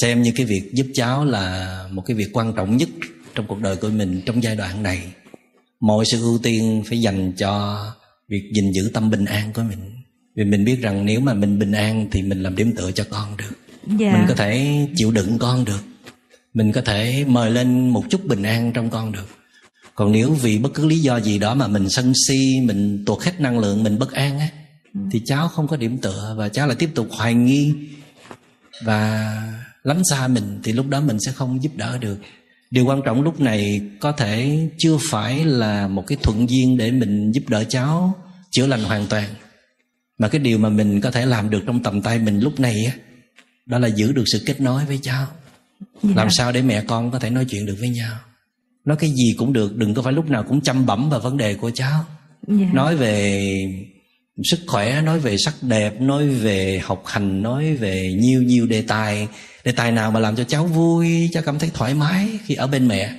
Xem 0.00 0.22
như 0.22 0.32
cái 0.36 0.46
việc 0.46 0.74
giúp 0.74 0.86
cháu 0.94 1.24
là 1.24 1.78
một 1.90 2.02
cái 2.06 2.16
việc 2.16 2.28
quan 2.32 2.52
trọng 2.56 2.76
nhất 2.76 2.88
trong 3.34 3.46
cuộc 3.46 3.60
đời 3.60 3.76
của 3.76 3.88
mình 3.88 4.22
trong 4.26 4.42
giai 4.42 4.56
đoạn 4.56 4.82
này. 4.82 5.02
Mọi 5.80 6.04
sự 6.04 6.20
ưu 6.20 6.38
tiên 6.38 6.82
phải 6.88 7.00
dành 7.00 7.32
cho 7.32 7.84
việc 8.28 8.50
gìn 8.54 8.72
giữ 8.72 8.90
tâm 8.94 9.10
bình 9.10 9.24
an 9.24 9.52
của 9.52 9.62
mình. 9.62 9.90
Vì 10.36 10.44
mình 10.44 10.64
biết 10.64 10.80
rằng 10.80 11.06
nếu 11.06 11.20
mà 11.20 11.34
mình 11.34 11.58
bình 11.58 11.72
an 11.72 12.08
thì 12.10 12.22
mình 12.22 12.42
làm 12.42 12.56
điểm 12.56 12.72
tựa 12.76 12.92
cho 12.92 13.04
con 13.10 13.36
được. 13.36 13.52
Dạ. 13.98 14.12
mình 14.12 14.24
có 14.28 14.34
thể 14.34 14.86
chịu 14.96 15.10
đựng 15.10 15.38
con 15.38 15.64
được. 15.64 15.80
Mình 16.54 16.72
có 16.72 16.80
thể 16.80 17.24
mời 17.28 17.50
lên 17.50 17.88
một 17.88 18.04
chút 18.10 18.24
bình 18.24 18.42
an 18.42 18.72
trong 18.72 18.90
con 18.90 19.12
được. 19.12 19.28
Còn 19.94 20.12
nếu 20.12 20.32
vì 20.32 20.58
bất 20.58 20.74
cứ 20.74 20.86
lý 20.86 20.98
do 20.98 21.20
gì 21.20 21.38
đó 21.38 21.54
mà 21.54 21.68
mình 21.68 21.90
sân 21.90 22.12
si 22.28 22.60
mình 22.62 23.04
tuột 23.06 23.22
hết 23.22 23.40
năng 23.40 23.58
lượng 23.58 23.82
mình 23.82 23.98
bất 23.98 24.12
an 24.12 24.38
á 24.38 24.48
thì 25.10 25.22
cháu 25.24 25.48
không 25.48 25.68
có 25.68 25.76
điểm 25.76 25.98
tựa 25.98 26.34
và 26.38 26.48
cháu 26.48 26.66
lại 26.66 26.76
tiếp 26.76 26.90
tục 26.94 27.08
hoài 27.10 27.34
nghi 27.34 27.74
và 28.84 29.34
lánh 29.82 30.02
xa 30.10 30.28
mình 30.28 30.60
thì 30.64 30.72
lúc 30.72 30.88
đó 30.88 31.00
mình 31.00 31.16
sẽ 31.26 31.32
không 31.32 31.62
giúp 31.62 31.72
đỡ 31.76 31.98
được. 31.98 32.18
Điều 32.70 32.86
quan 32.86 33.02
trọng 33.04 33.22
lúc 33.22 33.40
này 33.40 33.80
có 34.00 34.12
thể 34.12 34.58
chưa 34.78 34.96
phải 35.10 35.44
là 35.44 35.88
một 35.88 36.04
cái 36.06 36.18
thuận 36.22 36.50
duyên 36.50 36.76
để 36.76 36.90
mình 36.90 37.32
giúp 37.32 37.48
đỡ 37.48 37.64
cháu 37.64 38.14
chữa 38.50 38.66
lành 38.66 38.84
hoàn 38.84 39.06
toàn 39.06 39.28
mà 40.18 40.28
cái 40.28 40.38
điều 40.38 40.58
mà 40.58 40.68
mình 40.68 41.00
có 41.00 41.10
thể 41.10 41.26
làm 41.26 41.50
được 41.50 41.62
trong 41.66 41.82
tầm 41.82 42.02
tay 42.02 42.18
mình 42.18 42.40
lúc 42.40 42.60
này 42.60 42.84
á 42.84 42.92
đó 43.66 43.78
là 43.78 43.88
giữ 43.88 44.12
được 44.12 44.24
sự 44.32 44.42
kết 44.46 44.60
nối 44.60 44.84
với 44.84 44.98
cháu. 45.02 45.26
Dạ. 46.02 46.10
làm 46.16 46.30
sao 46.30 46.52
để 46.52 46.62
mẹ 46.62 46.82
con 46.88 47.10
có 47.10 47.18
thể 47.18 47.30
nói 47.30 47.44
chuyện 47.44 47.66
được 47.66 47.76
với 47.80 47.88
nhau? 47.88 48.16
Nói 48.84 48.96
cái 48.96 49.10
gì 49.10 49.34
cũng 49.38 49.52
được 49.52 49.76
đừng 49.76 49.94
có 49.94 50.02
phải 50.02 50.12
lúc 50.12 50.30
nào 50.30 50.42
cũng 50.48 50.60
chăm 50.60 50.86
bẩm 50.86 51.10
vào 51.10 51.20
vấn 51.20 51.36
đề 51.36 51.54
của 51.54 51.70
cháu. 51.70 52.04
Dạ. 52.48 52.66
nói 52.72 52.96
về 52.96 53.54
sức 54.42 54.60
khỏe, 54.66 55.02
nói 55.02 55.18
về 55.18 55.36
sắc 55.38 55.54
đẹp, 55.62 56.00
nói 56.00 56.28
về 56.28 56.80
học 56.84 57.02
hành, 57.06 57.42
nói 57.42 57.74
về 57.74 58.12
nhiều 58.18 58.42
nhiều 58.42 58.66
đề 58.66 58.82
tài. 58.82 59.28
Đề 59.64 59.72
tài 59.72 59.92
nào 59.92 60.10
mà 60.10 60.20
làm 60.20 60.36
cho 60.36 60.44
cháu 60.44 60.66
vui, 60.66 61.30
cháu 61.32 61.42
cảm 61.46 61.58
thấy 61.58 61.70
thoải 61.74 61.94
mái 61.94 62.28
khi 62.44 62.54
ở 62.54 62.66
bên 62.66 62.88
mẹ? 62.88 63.10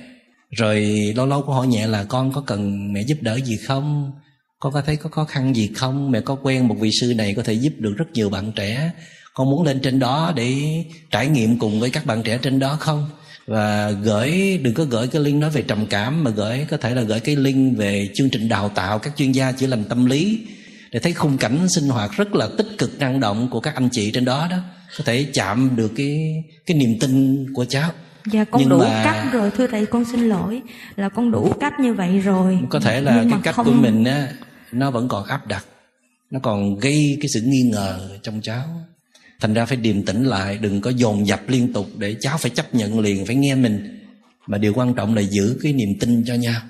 Rồi 0.50 0.80
lâu 1.16 1.26
lâu 1.26 1.42
có 1.42 1.52
hỏi 1.54 1.66
nhẹ 1.66 1.86
là, 1.86 2.04
con 2.04 2.32
có 2.32 2.40
cần 2.40 2.92
mẹ 2.92 3.02
giúp 3.02 3.18
đỡ 3.20 3.40
gì 3.44 3.56
không? 3.56 4.12
Con 4.58 4.72
có 4.72 4.82
thấy 4.82 4.96
có 4.96 5.10
khó 5.10 5.24
khăn 5.24 5.56
gì 5.56 5.70
không? 5.74 6.10
Mẹ 6.10 6.20
có 6.20 6.36
quen 6.42 6.68
một 6.68 6.76
vị 6.80 6.90
sư 7.00 7.14
này 7.16 7.34
có 7.34 7.42
thể 7.42 7.52
giúp 7.52 7.72
được 7.78 7.94
rất 7.96 8.06
nhiều 8.12 8.30
bạn 8.30 8.52
trẻ. 8.52 8.90
Con 9.34 9.50
muốn 9.50 9.62
lên 9.62 9.80
trên 9.80 9.98
đó 9.98 10.32
để 10.36 10.54
trải 11.10 11.28
nghiệm 11.28 11.58
cùng 11.58 11.80
với 11.80 11.90
các 11.90 12.06
bạn 12.06 12.22
trẻ 12.22 12.38
trên 12.42 12.58
đó 12.58 12.76
không? 12.80 13.10
Và 13.46 13.90
gửi, 13.90 14.58
đừng 14.62 14.74
có 14.74 14.84
gửi 14.84 15.06
cái 15.06 15.22
link 15.22 15.40
nói 15.40 15.50
về 15.50 15.62
trầm 15.62 15.86
cảm, 15.86 16.24
mà 16.24 16.30
gửi, 16.30 16.66
có 16.70 16.76
thể 16.76 16.94
là 16.94 17.02
gửi 17.02 17.20
cái 17.20 17.36
link 17.36 17.78
về 17.78 18.08
chương 18.14 18.30
trình 18.30 18.48
đào 18.48 18.68
tạo 18.68 18.98
các 18.98 19.16
chuyên 19.16 19.32
gia 19.32 19.52
chữa 19.52 19.66
lành 19.66 19.84
tâm 19.84 20.06
lý 20.06 20.46
để 20.90 21.00
thấy 21.00 21.12
khung 21.12 21.38
cảnh 21.38 21.68
sinh 21.68 21.88
hoạt 21.88 22.10
rất 22.12 22.34
là 22.34 22.48
tích 22.58 22.68
cực 22.78 22.98
năng 22.98 23.20
động 23.20 23.48
của 23.50 23.60
các 23.60 23.74
anh 23.74 23.88
chị 23.92 24.10
trên 24.10 24.24
đó 24.24 24.48
đó 24.50 24.56
có 24.98 25.04
thể 25.04 25.26
chạm 25.34 25.76
được 25.76 25.92
cái 25.96 26.44
cái 26.66 26.76
niềm 26.76 26.98
tin 27.00 27.46
của 27.54 27.64
cháu 27.64 27.90
Dạ 28.32 28.44
con 28.44 28.60
Nhưng 28.60 28.68
đủ 28.70 28.78
mà... 28.78 29.02
cách 29.04 29.32
rồi 29.32 29.50
thưa 29.50 29.66
thầy 29.66 29.86
con 29.86 30.04
xin 30.04 30.20
lỗi 30.20 30.62
là 30.96 31.08
con 31.08 31.30
đủ 31.30 31.52
cách 31.60 31.80
như 31.80 31.94
vậy 31.94 32.18
rồi. 32.18 32.58
Có 32.70 32.80
thể 32.80 33.00
là 33.00 33.20
Nhưng 33.20 33.30
cái 33.30 33.40
cách 33.42 33.54
không... 33.54 33.66
của 33.66 33.72
mình 33.72 34.04
á 34.04 34.28
nó 34.72 34.90
vẫn 34.90 35.08
còn 35.08 35.24
áp 35.24 35.46
đặt, 35.46 35.64
nó 36.30 36.40
còn 36.42 36.78
gây 36.78 37.18
cái 37.20 37.28
sự 37.34 37.40
nghi 37.44 37.62
ngờ 37.62 38.18
trong 38.22 38.40
cháu. 38.42 38.64
Thành 39.40 39.54
ra 39.54 39.66
phải 39.66 39.76
điềm 39.76 40.02
tĩnh 40.02 40.24
lại, 40.24 40.58
đừng 40.58 40.80
có 40.80 40.90
dồn 40.90 41.26
dập 41.26 41.40
liên 41.48 41.72
tục 41.72 41.86
để 41.98 42.16
cháu 42.20 42.38
phải 42.38 42.50
chấp 42.50 42.74
nhận 42.74 43.00
liền 43.00 43.26
phải 43.26 43.36
nghe 43.36 43.54
mình. 43.54 44.02
Mà 44.46 44.58
điều 44.58 44.74
quan 44.74 44.94
trọng 44.94 45.14
là 45.14 45.22
giữ 45.22 45.58
cái 45.62 45.72
niềm 45.72 45.88
tin 46.00 46.24
cho 46.26 46.34
nhau 46.34 46.60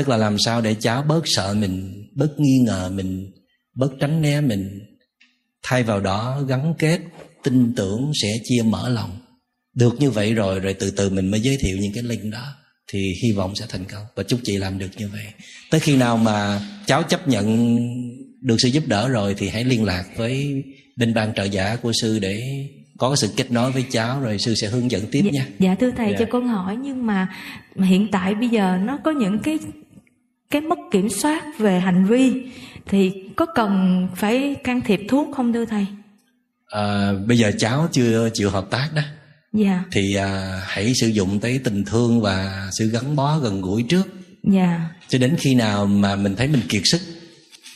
tức 0.00 0.08
là 0.08 0.16
làm 0.16 0.38
sao 0.38 0.60
để 0.60 0.74
cháu 0.74 1.02
bớt 1.02 1.22
sợ 1.24 1.54
mình 1.58 2.04
bớt 2.14 2.40
nghi 2.40 2.58
ngờ 2.58 2.90
mình 2.94 3.30
bớt 3.74 3.92
tránh 4.00 4.22
né 4.22 4.40
mình. 4.40 4.80
Thay 5.62 5.82
vào 5.82 6.00
đó 6.00 6.42
gắn 6.48 6.74
kết 6.78 7.00
tin 7.42 7.74
tưởng 7.74 8.12
sẽ 8.22 8.28
chia 8.44 8.62
mở 8.62 8.88
lòng. 8.88 9.10
Được 9.74 10.00
như 10.00 10.10
vậy 10.10 10.34
rồi 10.34 10.60
rồi 10.60 10.74
từ 10.74 10.90
từ 10.90 11.10
mình 11.10 11.30
mới 11.30 11.40
giới 11.40 11.56
thiệu 11.60 11.76
những 11.80 11.92
cái 11.94 12.02
link 12.02 12.32
đó 12.32 12.54
thì 12.92 13.14
hy 13.22 13.32
vọng 13.32 13.54
sẽ 13.56 13.66
thành 13.68 13.84
công. 13.84 14.04
Và 14.16 14.22
chúc 14.22 14.40
chị 14.44 14.56
làm 14.56 14.78
được 14.78 14.90
như 14.96 15.08
vậy. 15.08 15.24
Tới 15.70 15.80
khi 15.80 15.96
nào 15.96 16.16
mà 16.16 16.60
cháu 16.86 17.02
chấp 17.02 17.28
nhận 17.28 17.76
được 18.42 18.56
sự 18.58 18.68
giúp 18.68 18.84
đỡ 18.86 19.08
rồi 19.08 19.34
thì 19.38 19.48
hãy 19.48 19.64
liên 19.64 19.84
lạc 19.84 20.04
với 20.16 20.64
bên 20.96 21.14
ban 21.14 21.34
trợ 21.34 21.44
giả 21.44 21.76
của 21.76 21.92
sư 22.00 22.18
để 22.18 22.42
có 22.98 23.16
sự 23.16 23.28
kết 23.36 23.50
nối 23.50 23.72
với 23.72 23.84
cháu 23.90 24.20
rồi 24.20 24.38
sư 24.38 24.54
sẽ 24.54 24.68
hướng 24.68 24.90
dẫn 24.90 25.02
tiếp 25.12 25.22
dạ, 25.24 25.30
nha. 25.30 25.46
dạ 25.58 25.74
thưa 25.80 25.90
thầy 25.96 26.10
Dạ. 26.10 26.16
cho 26.18 26.26
con 26.30 26.48
hỏi 26.48 26.76
nhưng 26.76 27.06
mà 27.06 27.28
hiện 27.82 28.08
tại 28.12 28.34
bây 28.34 28.48
giờ 28.48 28.78
nó 28.80 28.98
có 29.04 29.10
những 29.10 29.38
cái 29.38 29.58
cái 30.50 30.60
mất 30.60 30.78
kiểm 30.90 31.08
soát 31.08 31.44
về 31.58 31.80
hành 31.80 32.04
vi 32.04 32.32
thì 32.86 33.12
có 33.36 33.46
cần 33.54 34.08
phải 34.16 34.56
can 34.64 34.80
thiệp 34.80 35.00
thuốc 35.08 35.28
không 35.36 35.52
thưa 35.52 35.64
thầy? 35.64 35.86
À, 36.66 37.12
bây 37.26 37.38
giờ 37.38 37.52
cháu 37.58 37.88
chưa 37.92 38.28
chịu 38.34 38.50
hợp 38.50 38.70
tác 38.70 38.88
đó. 38.94 39.02
Dạ. 39.52 39.84
Thì 39.92 40.14
à, 40.14 40.60
hãy 40.66 40.92
sử 41.00 41.08
dụng 41.08 41.40
tới 41.40 41.60
tình 41.64 41.84
thương 41.84 42.20
và 42.20 42.68
sự 42.78 42.90
gắn 42.90 43.16
bó 43.16 43.38
gần 43.38 43.60
gũi 43.60 43.82
trước. 43.82 44.08
Dạ. 44.42 44.90
Cho 45.08 45.18
đến 45.18 45.36
khi 45.38 45.54
nào 45.54 45.86
mà 45.86 46.16
mình 46.16 46.36
thấy 46.36 46.48
mình 46.48 46.62
kiệt 46.68 46.82
sức 46.84 47.00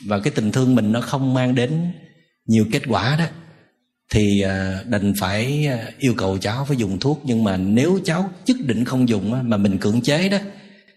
và 0.06 0.18
cái 0.18 0.32
tình 0.36 0.52
thương 0.52 0.74
mình 0.74 0.92
nó 0.92 1.00
không 1.00 1.34
mang 1.34 1.54
đến 1.54 1.92
nhiều 2.46 2.64
kết 2.72 2.82
quả 2.88 3.16
đó 3.18 3.24
thì 4.10 4.40
à, 4.40 4.80
đành 4.86 5.12
phải 5.20 5.66
à, 5.66 5.78
yêu 5.98 6.14
cầu 6.16 6.38
cháu 6.38 6.64
phải 6.64 6.76
dùng 6.76 6.98
thuốc. 6.98 7.22
Nhưng 7.24 7.44
mà 7.44 7.56
nếu 7.56 8.00
cháu 8.04 8.30
nhất 8.46 8.56
định 8.60 8.84
không 8.84 9.08
dùng 9.08 9.34
á, 9.34 9.42
mà 9.42 9.56
mình 9.56 9.78
cưỡng 9.78 10.00
chế 10.00 10.28
đó 10.28 10.38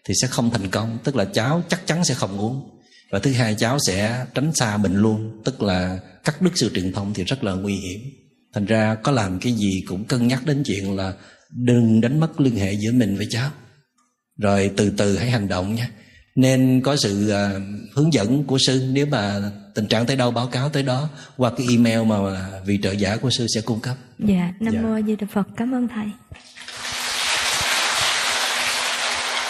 thì 0.07 0.13
sẽ 0.21 0.27
không 0.27 0.49
thành 0.49 0.69
công 0.69 0.97
tức 1.03 1.15
là 1.15 1.25
cháu 1.25 1.63
chắc 1.69 1.87
chắn 1.87 2.05
sẽ 2.05 2.13
không 2.13 2.39
uống. 2.39 2.69
Và 3.11 3.19
thứ 3.19 3.31
hai 3.31 3.55
cháu 3.55 3.77
sẽ 3.87 4.25
tránh 4.33 4.53
xa 4.55 4.77
mình 4.77 4.95
luôn 4.95 5.41
tức 5.45 5.61
là 5.61 5.99
cắt 6.23 6.41
đứt 6.41 6.51
sự 6.55 6.71
truyền 6.75 6.93
thông 6.93 7.13
thì 7.13 7.23
rất 7.23 7.43
là 7.43 7.53
nguy 7.53 7.75
hiểm. 7.75 7.99
Thành 8.53 8.65
ra 8.65 8.95
có 8.95 9.11
làm 9.11 9.39
cái 9.39 9.53
gì 9.53 9.83
cũng 9.87 10.03
cân 10.05 10.27
nhắc 10.27 10.45
đến 10.45 10.63
chuyện 10.65 10.95
là 10.95 11.13
đừng 11.51 12.01
đánh 12.01 12.19
mất 12.19 12.41
liên 12.41 12.55
hệ 12.55 12.73
giữa 12.73 12.91
mình 12.91 13.17
với 13.17 13.27
cháu. 13.29 13.49
Rồi 14.37 14.71
từ 14.77 14.89
từ 14.97 15.17
hãy 15.17 15.31
hành 15.31 15.47
động 15.47 15.75
nha. 15.75 15.89
Nên 16.35 16.81
có 16.83 16.95
sự 16.95 17.29
à, 17.29 17.51
hướng 17.95 18.13
dẫn 18.13 18.43
của 18.43 18.57
sư 18.67 18.89
nếu 18.91 19.05
mà 19.05 19.51
tình 19.75 19.87
trạng 19.87 20.05
tới 20.05 20.15
đâu 20.15 20.31
báo 20.31 20.47
cáo 20.47 20.69
tới 20.69 20.83
đó 20.83 21.09
qua 21.37 21.51
cái 21.57 21.67
email 21.69 22.03
mà 22.03 22.15
vị 22.65 22.79
trợ 22.83 22.91
giả 22.91 23.17
của 23.17 23.29
sư 23.29 23.47
sẽ 23.55 23.61
cung 23.61 23.79
cấp. 23.79 23.95
Dạ 24.19 24.53
nam 24.59 24.73
Dạ. 24.73 24.81
mô 24.81 24.93
a 24.93 25.01
di 25.01 25.15
đà 25.15 25.27
phật. 25.33 25.47
Cảm 25.57 25.75
ơn 25.75 25.87
thầy 25.87 26.05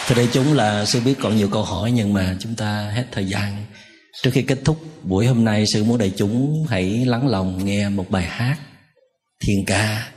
Thưa 0.08 0.16
đại 0.16 0.30
chúng 0.34 0.54
là 0.54 0.86
sư 0.86 1.02
biết 1.06 1.16
còn 1.22 1.38
nhiều 1.38 1.50
câu 1.52 1.64
hỏi 1.64 1.92
nhưng 1.92 2.14
mà 2.14 2.36
chúng 2.40 2.56
ta 2.56 2.92
hết 2.96 3.06
thời 3.12 3.26
gian. 3.26 3.66
Trước 4.24 4.32
khi 4.34 4.42
kết 4.42 4.60
thúc 4.66 4.78
buổi 5.04 5.28
hôm 5.28 5.46
nay, 5.46 5.66
sư 5.74 5.84
muốn 5.84 5.98
đại 5.98 6.14
chúng 6.18 6.66
hãy 6.70 7.06
lắng 7.06 7.28
lòng 7.28 7.66
nghe 7.66 7.90
một 7.90 8.10
bài 8.10 8.24
hát 8.24 8.58
thiền 9.40 9.66
ca. 9.68 10.12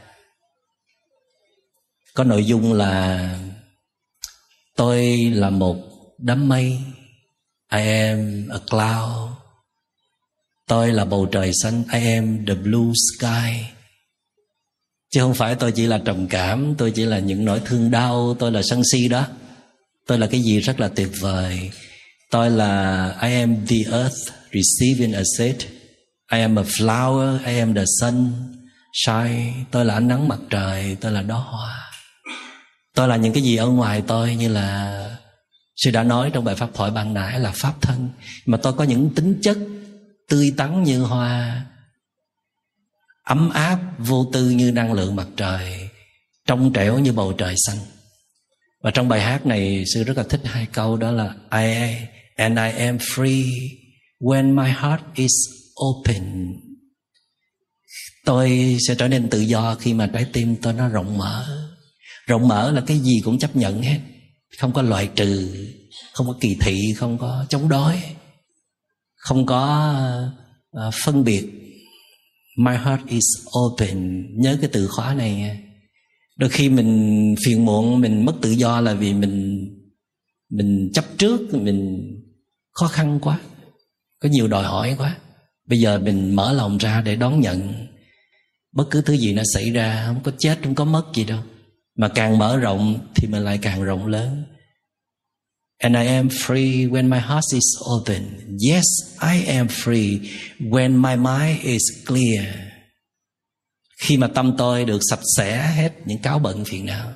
Có 2.14 2.24
nội 2.24 2.44
dung 2.44 2.72
là, 2.72 3.38
tôi 4.76 5.16
là 5.34 5.50
một 5.50 5.76
đám 6.18 6.48
mây, 6.48 6.78
I 7.72 7.80
am 7.80 8.48
a 8.50 8.58
cloud 8.70 9.30
Tôi 10.68 10.92
là 10.92 11.04
bầu 11.04 11.26
trời 11.26 11.50
xanh, 11.62 11.84
I 11.92 12.14
am 12.14 12.46
the 12.46 12.54
blue 12.54 12.92
sky 13.18 13.64
Chứ 15.10 15.20
không 15.20 15.34
phải 15.34 15.54
tôi 15.54 15.72
chỉ 15.72 15.86
là 15.86 16.00
trầm 16.04 16.28
cảm, 16.28 16.74
Tôi 16.78 16.90
chỉ 16.90 17.04
là 17.04 17.18
những 17.18 17.44
nỗi 17.44 17.60
thương 17.64 17.90
đau, 17.90 18.36
Tôi 18.38 18.52
là 18.52 18.62
sân 18.62 18.82
si 18.92 19.08
đó 19.08 19.26
Tôi 20.10 20.18
là 20.18 20.26
cái 20.26 20.40
gì 20.40 20.60
rất 20.60 20.80
là 20.80 20.88
tuyệt 20.88 21.08
vời. 21.20 21.70
Tôi 22.30 22.50
là, 22.50 23.04
I 23.22 23.34
am 23.34 23.66
the 23.66 23.76
earth 23.92 24.16
Receiving 24.52 25.12
a 25.12 25.22
seed 25.38 25.56
I 26.32 26.40
am 26.40 26.58
a 26.58 26.62
flower, 26.62 27.38
I 27.46 27.58
am 27.58 27.74
the 27.74 27.84
sun 28.00 28.32
Shine. 28.92 29.52
Tôi 29.70 29.84
là 29.84 29.94
ánh 29.94 30.08
nắng 30.08 30.28
mặt 30.28 30.38
trời, 30.50 30.96
Tôi 31.00 31.12
là 31.12 31.22
đóa 31.22 31.38
hoa. 31.38 31.90
Tôi 32.94 33.08
là 33.08 33.16
những 33.16 33.32
cái 33.32 33.42
gì 33.42 33.56
ở 33.56 33.66
ngoài 33.66 34.02
tôi 34.06 34.34
Như 34.34 34.48
là 34.48 35.16
Sư 35.76 35.90
đã 35.90 36.02
nói 36.02 36.30
trong 36.32 36.44
bài 36.44 36.54
pháp 36.54 36.70
thoại 36.74 36.90
ban 36.90 37.14
nãy 37.14 37.40
là 37.40 37.52
pháp 37.54 37.74
thân. 37.80 38.08
Mà 38.46 38.58
tôi 38.62 38.72
có 38.72 38.84
những 38.84 39.10
tính 39.14 39.38
chất 39.42 39.58
Tươi 40.28 40.54
tắn 40.56 40.82
như 40.82 41.02
hoa, 41.02 41.62
ấm 43.24 43.50
áp, 43.50 43.78
vô 43.98 44.30
tư 44.32 44.50
như 44.50 44.72
năng 44.72 44.92
lượng 44.92 45.16
mặt 45.16 45.26
trời, 45.36 45.88
trong 46.46 46.72
trẻo 46.72 46.98
như 46.98 47.12
bầu 47.12 47.32
trời 47.32 47.54
xanh 47.56 47.76
và 48.82 48.90
trong 48.90 49.08
bài 49.08 49.20
hát 49.20 49.46
này, 49.46 49.84
sư 49.94 50.04
rất 50.04 50.16
là 50.16 50.22
thích 50.22 50.40
hai 50.44 50.66
câu 50.72 50.96
đó 50.96 51.10
là, 51.10 51.34
I 51.52 51.96
and 52.36 52.58
I 52.58 52.84
am 52.84 52.96
free 52.96 53.44
when 54.20 54.54
my 54.54 54.70
heart 54.70 55.02
is 55.14 55.32
open. 55.84 56.52
Tôi 58.24 58.76
sẽ 58.88 58.94
trở 58.94 59.08
nên 59.08 59.30
tự 59.30 59.40
do 59.40 59.74
khi 59.74 59.94
mà 59.94 60.10
trái 60.12 60.26
tim 60.32 60.56
tôi 60.56 60.72
nó 60.72 60.88
rộng 60.88 61.18
mở. 61.18 61.66
Rộng 62.26 62.48
mở 62.48 62.70
là 62.70 62.80
cái 62.86 62.98
gì 62.98 63.20
cũng 63.24 63.38
chấp 63.38 63.56
nhận 63.56 63.82
hết. 63.82 63.98
Không 64.58 64.72
có 64.72 64.82
loại 64.82 65.10
trừ, 65.14 65.56
không 66.12 66.26
có 66.26 66.36
kỳ 66.40 66.56
thị, 66.60 66.94
không 66.96 67.18
có 67.18 67.46
chống 67.48 67.68
đối, 67.68 68.02
không 69.16 69.46
có 69.46 69.94
ờ, 70.70 70.90
phân 71.04 71.24
biệt. 71.24 71.46
My 72.56 72.72
heart 72.84 73.06
is 73.08 73.24
open. 73.58 74.26
Nhớ 74.40 74.58
cái 74.60 74.70
từ 74.72 74.88
khóa 74.88 75.14
này 75.14 75.34
nha. 75.34 75.58
Đôi 76.40 76.50
khi 76.50 76.68
mình 76.68 77.34
phiền 77.44 77.64
muộn 77.64 78.00
Mình 78.00 78.24
mất 78.24 78.32
tự 78.40 78.50
do 78.50 78.80
là 78.80 78.94
vì 78.94 79.14
mình 79.14 79.66
Mình 80.50 80.90
chấp 80.94 81.04
trước 81.18 81.54
Mình 81.54 82.10
khó 82.72 82.86
khăn 82.88 83.18
quá 83.22 83.40
Có 84.18 84.28
nhiều 84.28 84.48
đòi 84.48 84.64
hỏi 84.64 84.94
quá 84.98 85.16
Bây 85.68 85.78
giờ 85.78 85.98
mình 85.98 86.36
mở 86.36 86.52
lòng 86.52 86.78
ra 86.78 87.02
để 87.04 87.16
đón 87.16 87.40
nhận 87.40 87.86
Bất 88.72 88.84
cứ 88.90 89.02
thứ 89.02 89.16
gì 89.16 89.32
nó 89.32 89.42
xảy 89.54 89.70
ra 89.70 90.04
Không 90.06 90.22
có 90.22 90.32
chết, 90.38 90.58
không 90.64 90.74
có 90.74 90.84
mất 90.84 91.04
gì 91.14 91.24
đâu 91.24 91.40
Mà 91.96 92.08
càng 92.08 92.38
mở 92.38 92.56
rộng 92.56 93.08
Thì 93.14 93.28
mình 93.28 93.42
lại 93.42 93.58
càng 93.62 93.82
rộng 93.82 94.06
lớn 94.06 94.44
And 95.82 95.96
I 95.96 96.06
am 96.06 96.28
free 96.28 96.86
when 96.90 97.08
my 97.08 97.18
heart 97.18 97.54
is 97.54 97.64
open. 97.96 98.58
Yes, 98.70 98.84
I 99.22 99.36
am 99.48 99.68
free 99.68 100.28
when 100.60 101.00
my 101.00 101.16
mind 101.16 101.62
is 101.62 101.80
clear. 102.06 102.69
Khi 104.00 104.16
mà 104.16 104.26
tâm 104.26 104.54
tôi 104.58 104.84
được 104.84 105.00
sạch 105.10 105.20
sẽ 105.36 105.66
hết 105.66 105.92
những 106.04 106.22
cáo 106.22 106.38
bận 106.38 106.64
phiền 106.64 106.86
não. 106.86 107.12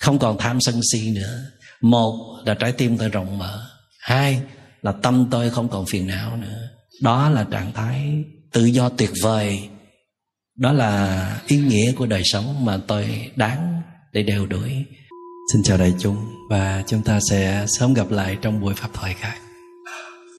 Không 0.00 0.18
còn 0.18 0.38
tham 0.38 0.60
sân 0.60 0.80
si 0.92 1.10
nữa. 1.10 1.44
Một 1.80 2.42
là 2.46 2.54
trái 2.54 2.72
tim 2.72 2.98
tôi 2.98 3.08
rộng 3.08 3.38
mở. 3.38 3.66
Hai 4.00 4.40
là 4.82 4.92
tâm 4.92 5.28
tôi 5.30 5.50
không 5.50 5.68
còn 5.68 5.86
phiền 5.86 6.06
não 6.06 6.36
nữa. 6.36 6.68
Đó 7.02 7.30
là 7.30 7.44
trạng 7.50 7.72
thái 7.72 8.24
tự 8.52 8.64
do 8.64 8.88
tuyệt 8.88 9.10
vời. 9.22 9.68
Đó 10.56 10.72
là 10.72 11.40
ý 11.46 11.56
nghĩa 11.56 11.92
của 11.92 12.06
đời 12.06 12.22
sống 12.24 12.64
mà 12.64 12.78
tôi 12.86 13.30
đáng 13.36 13.82
để 14.12 14.22
đeo 14.22 14.46
đuổi. 14.46 14.84
Xin 15.52 15.62
chào 15.62 15.78
đại 15.78 15.94
chúng 15.98 16.28
và 16.50 16.82
chúng 16.86 17.02
ta 17.02 17.18
sẽ 17.30 17.66
sớm 17.78 17.94
gặp 17.94 18.10
lại 18.10 18.38
trong 18.42 18.60
buổi 18.60 18.74
pháp 18.74 18.88
thoại 18.94 19.14
khác. 19.14 19.38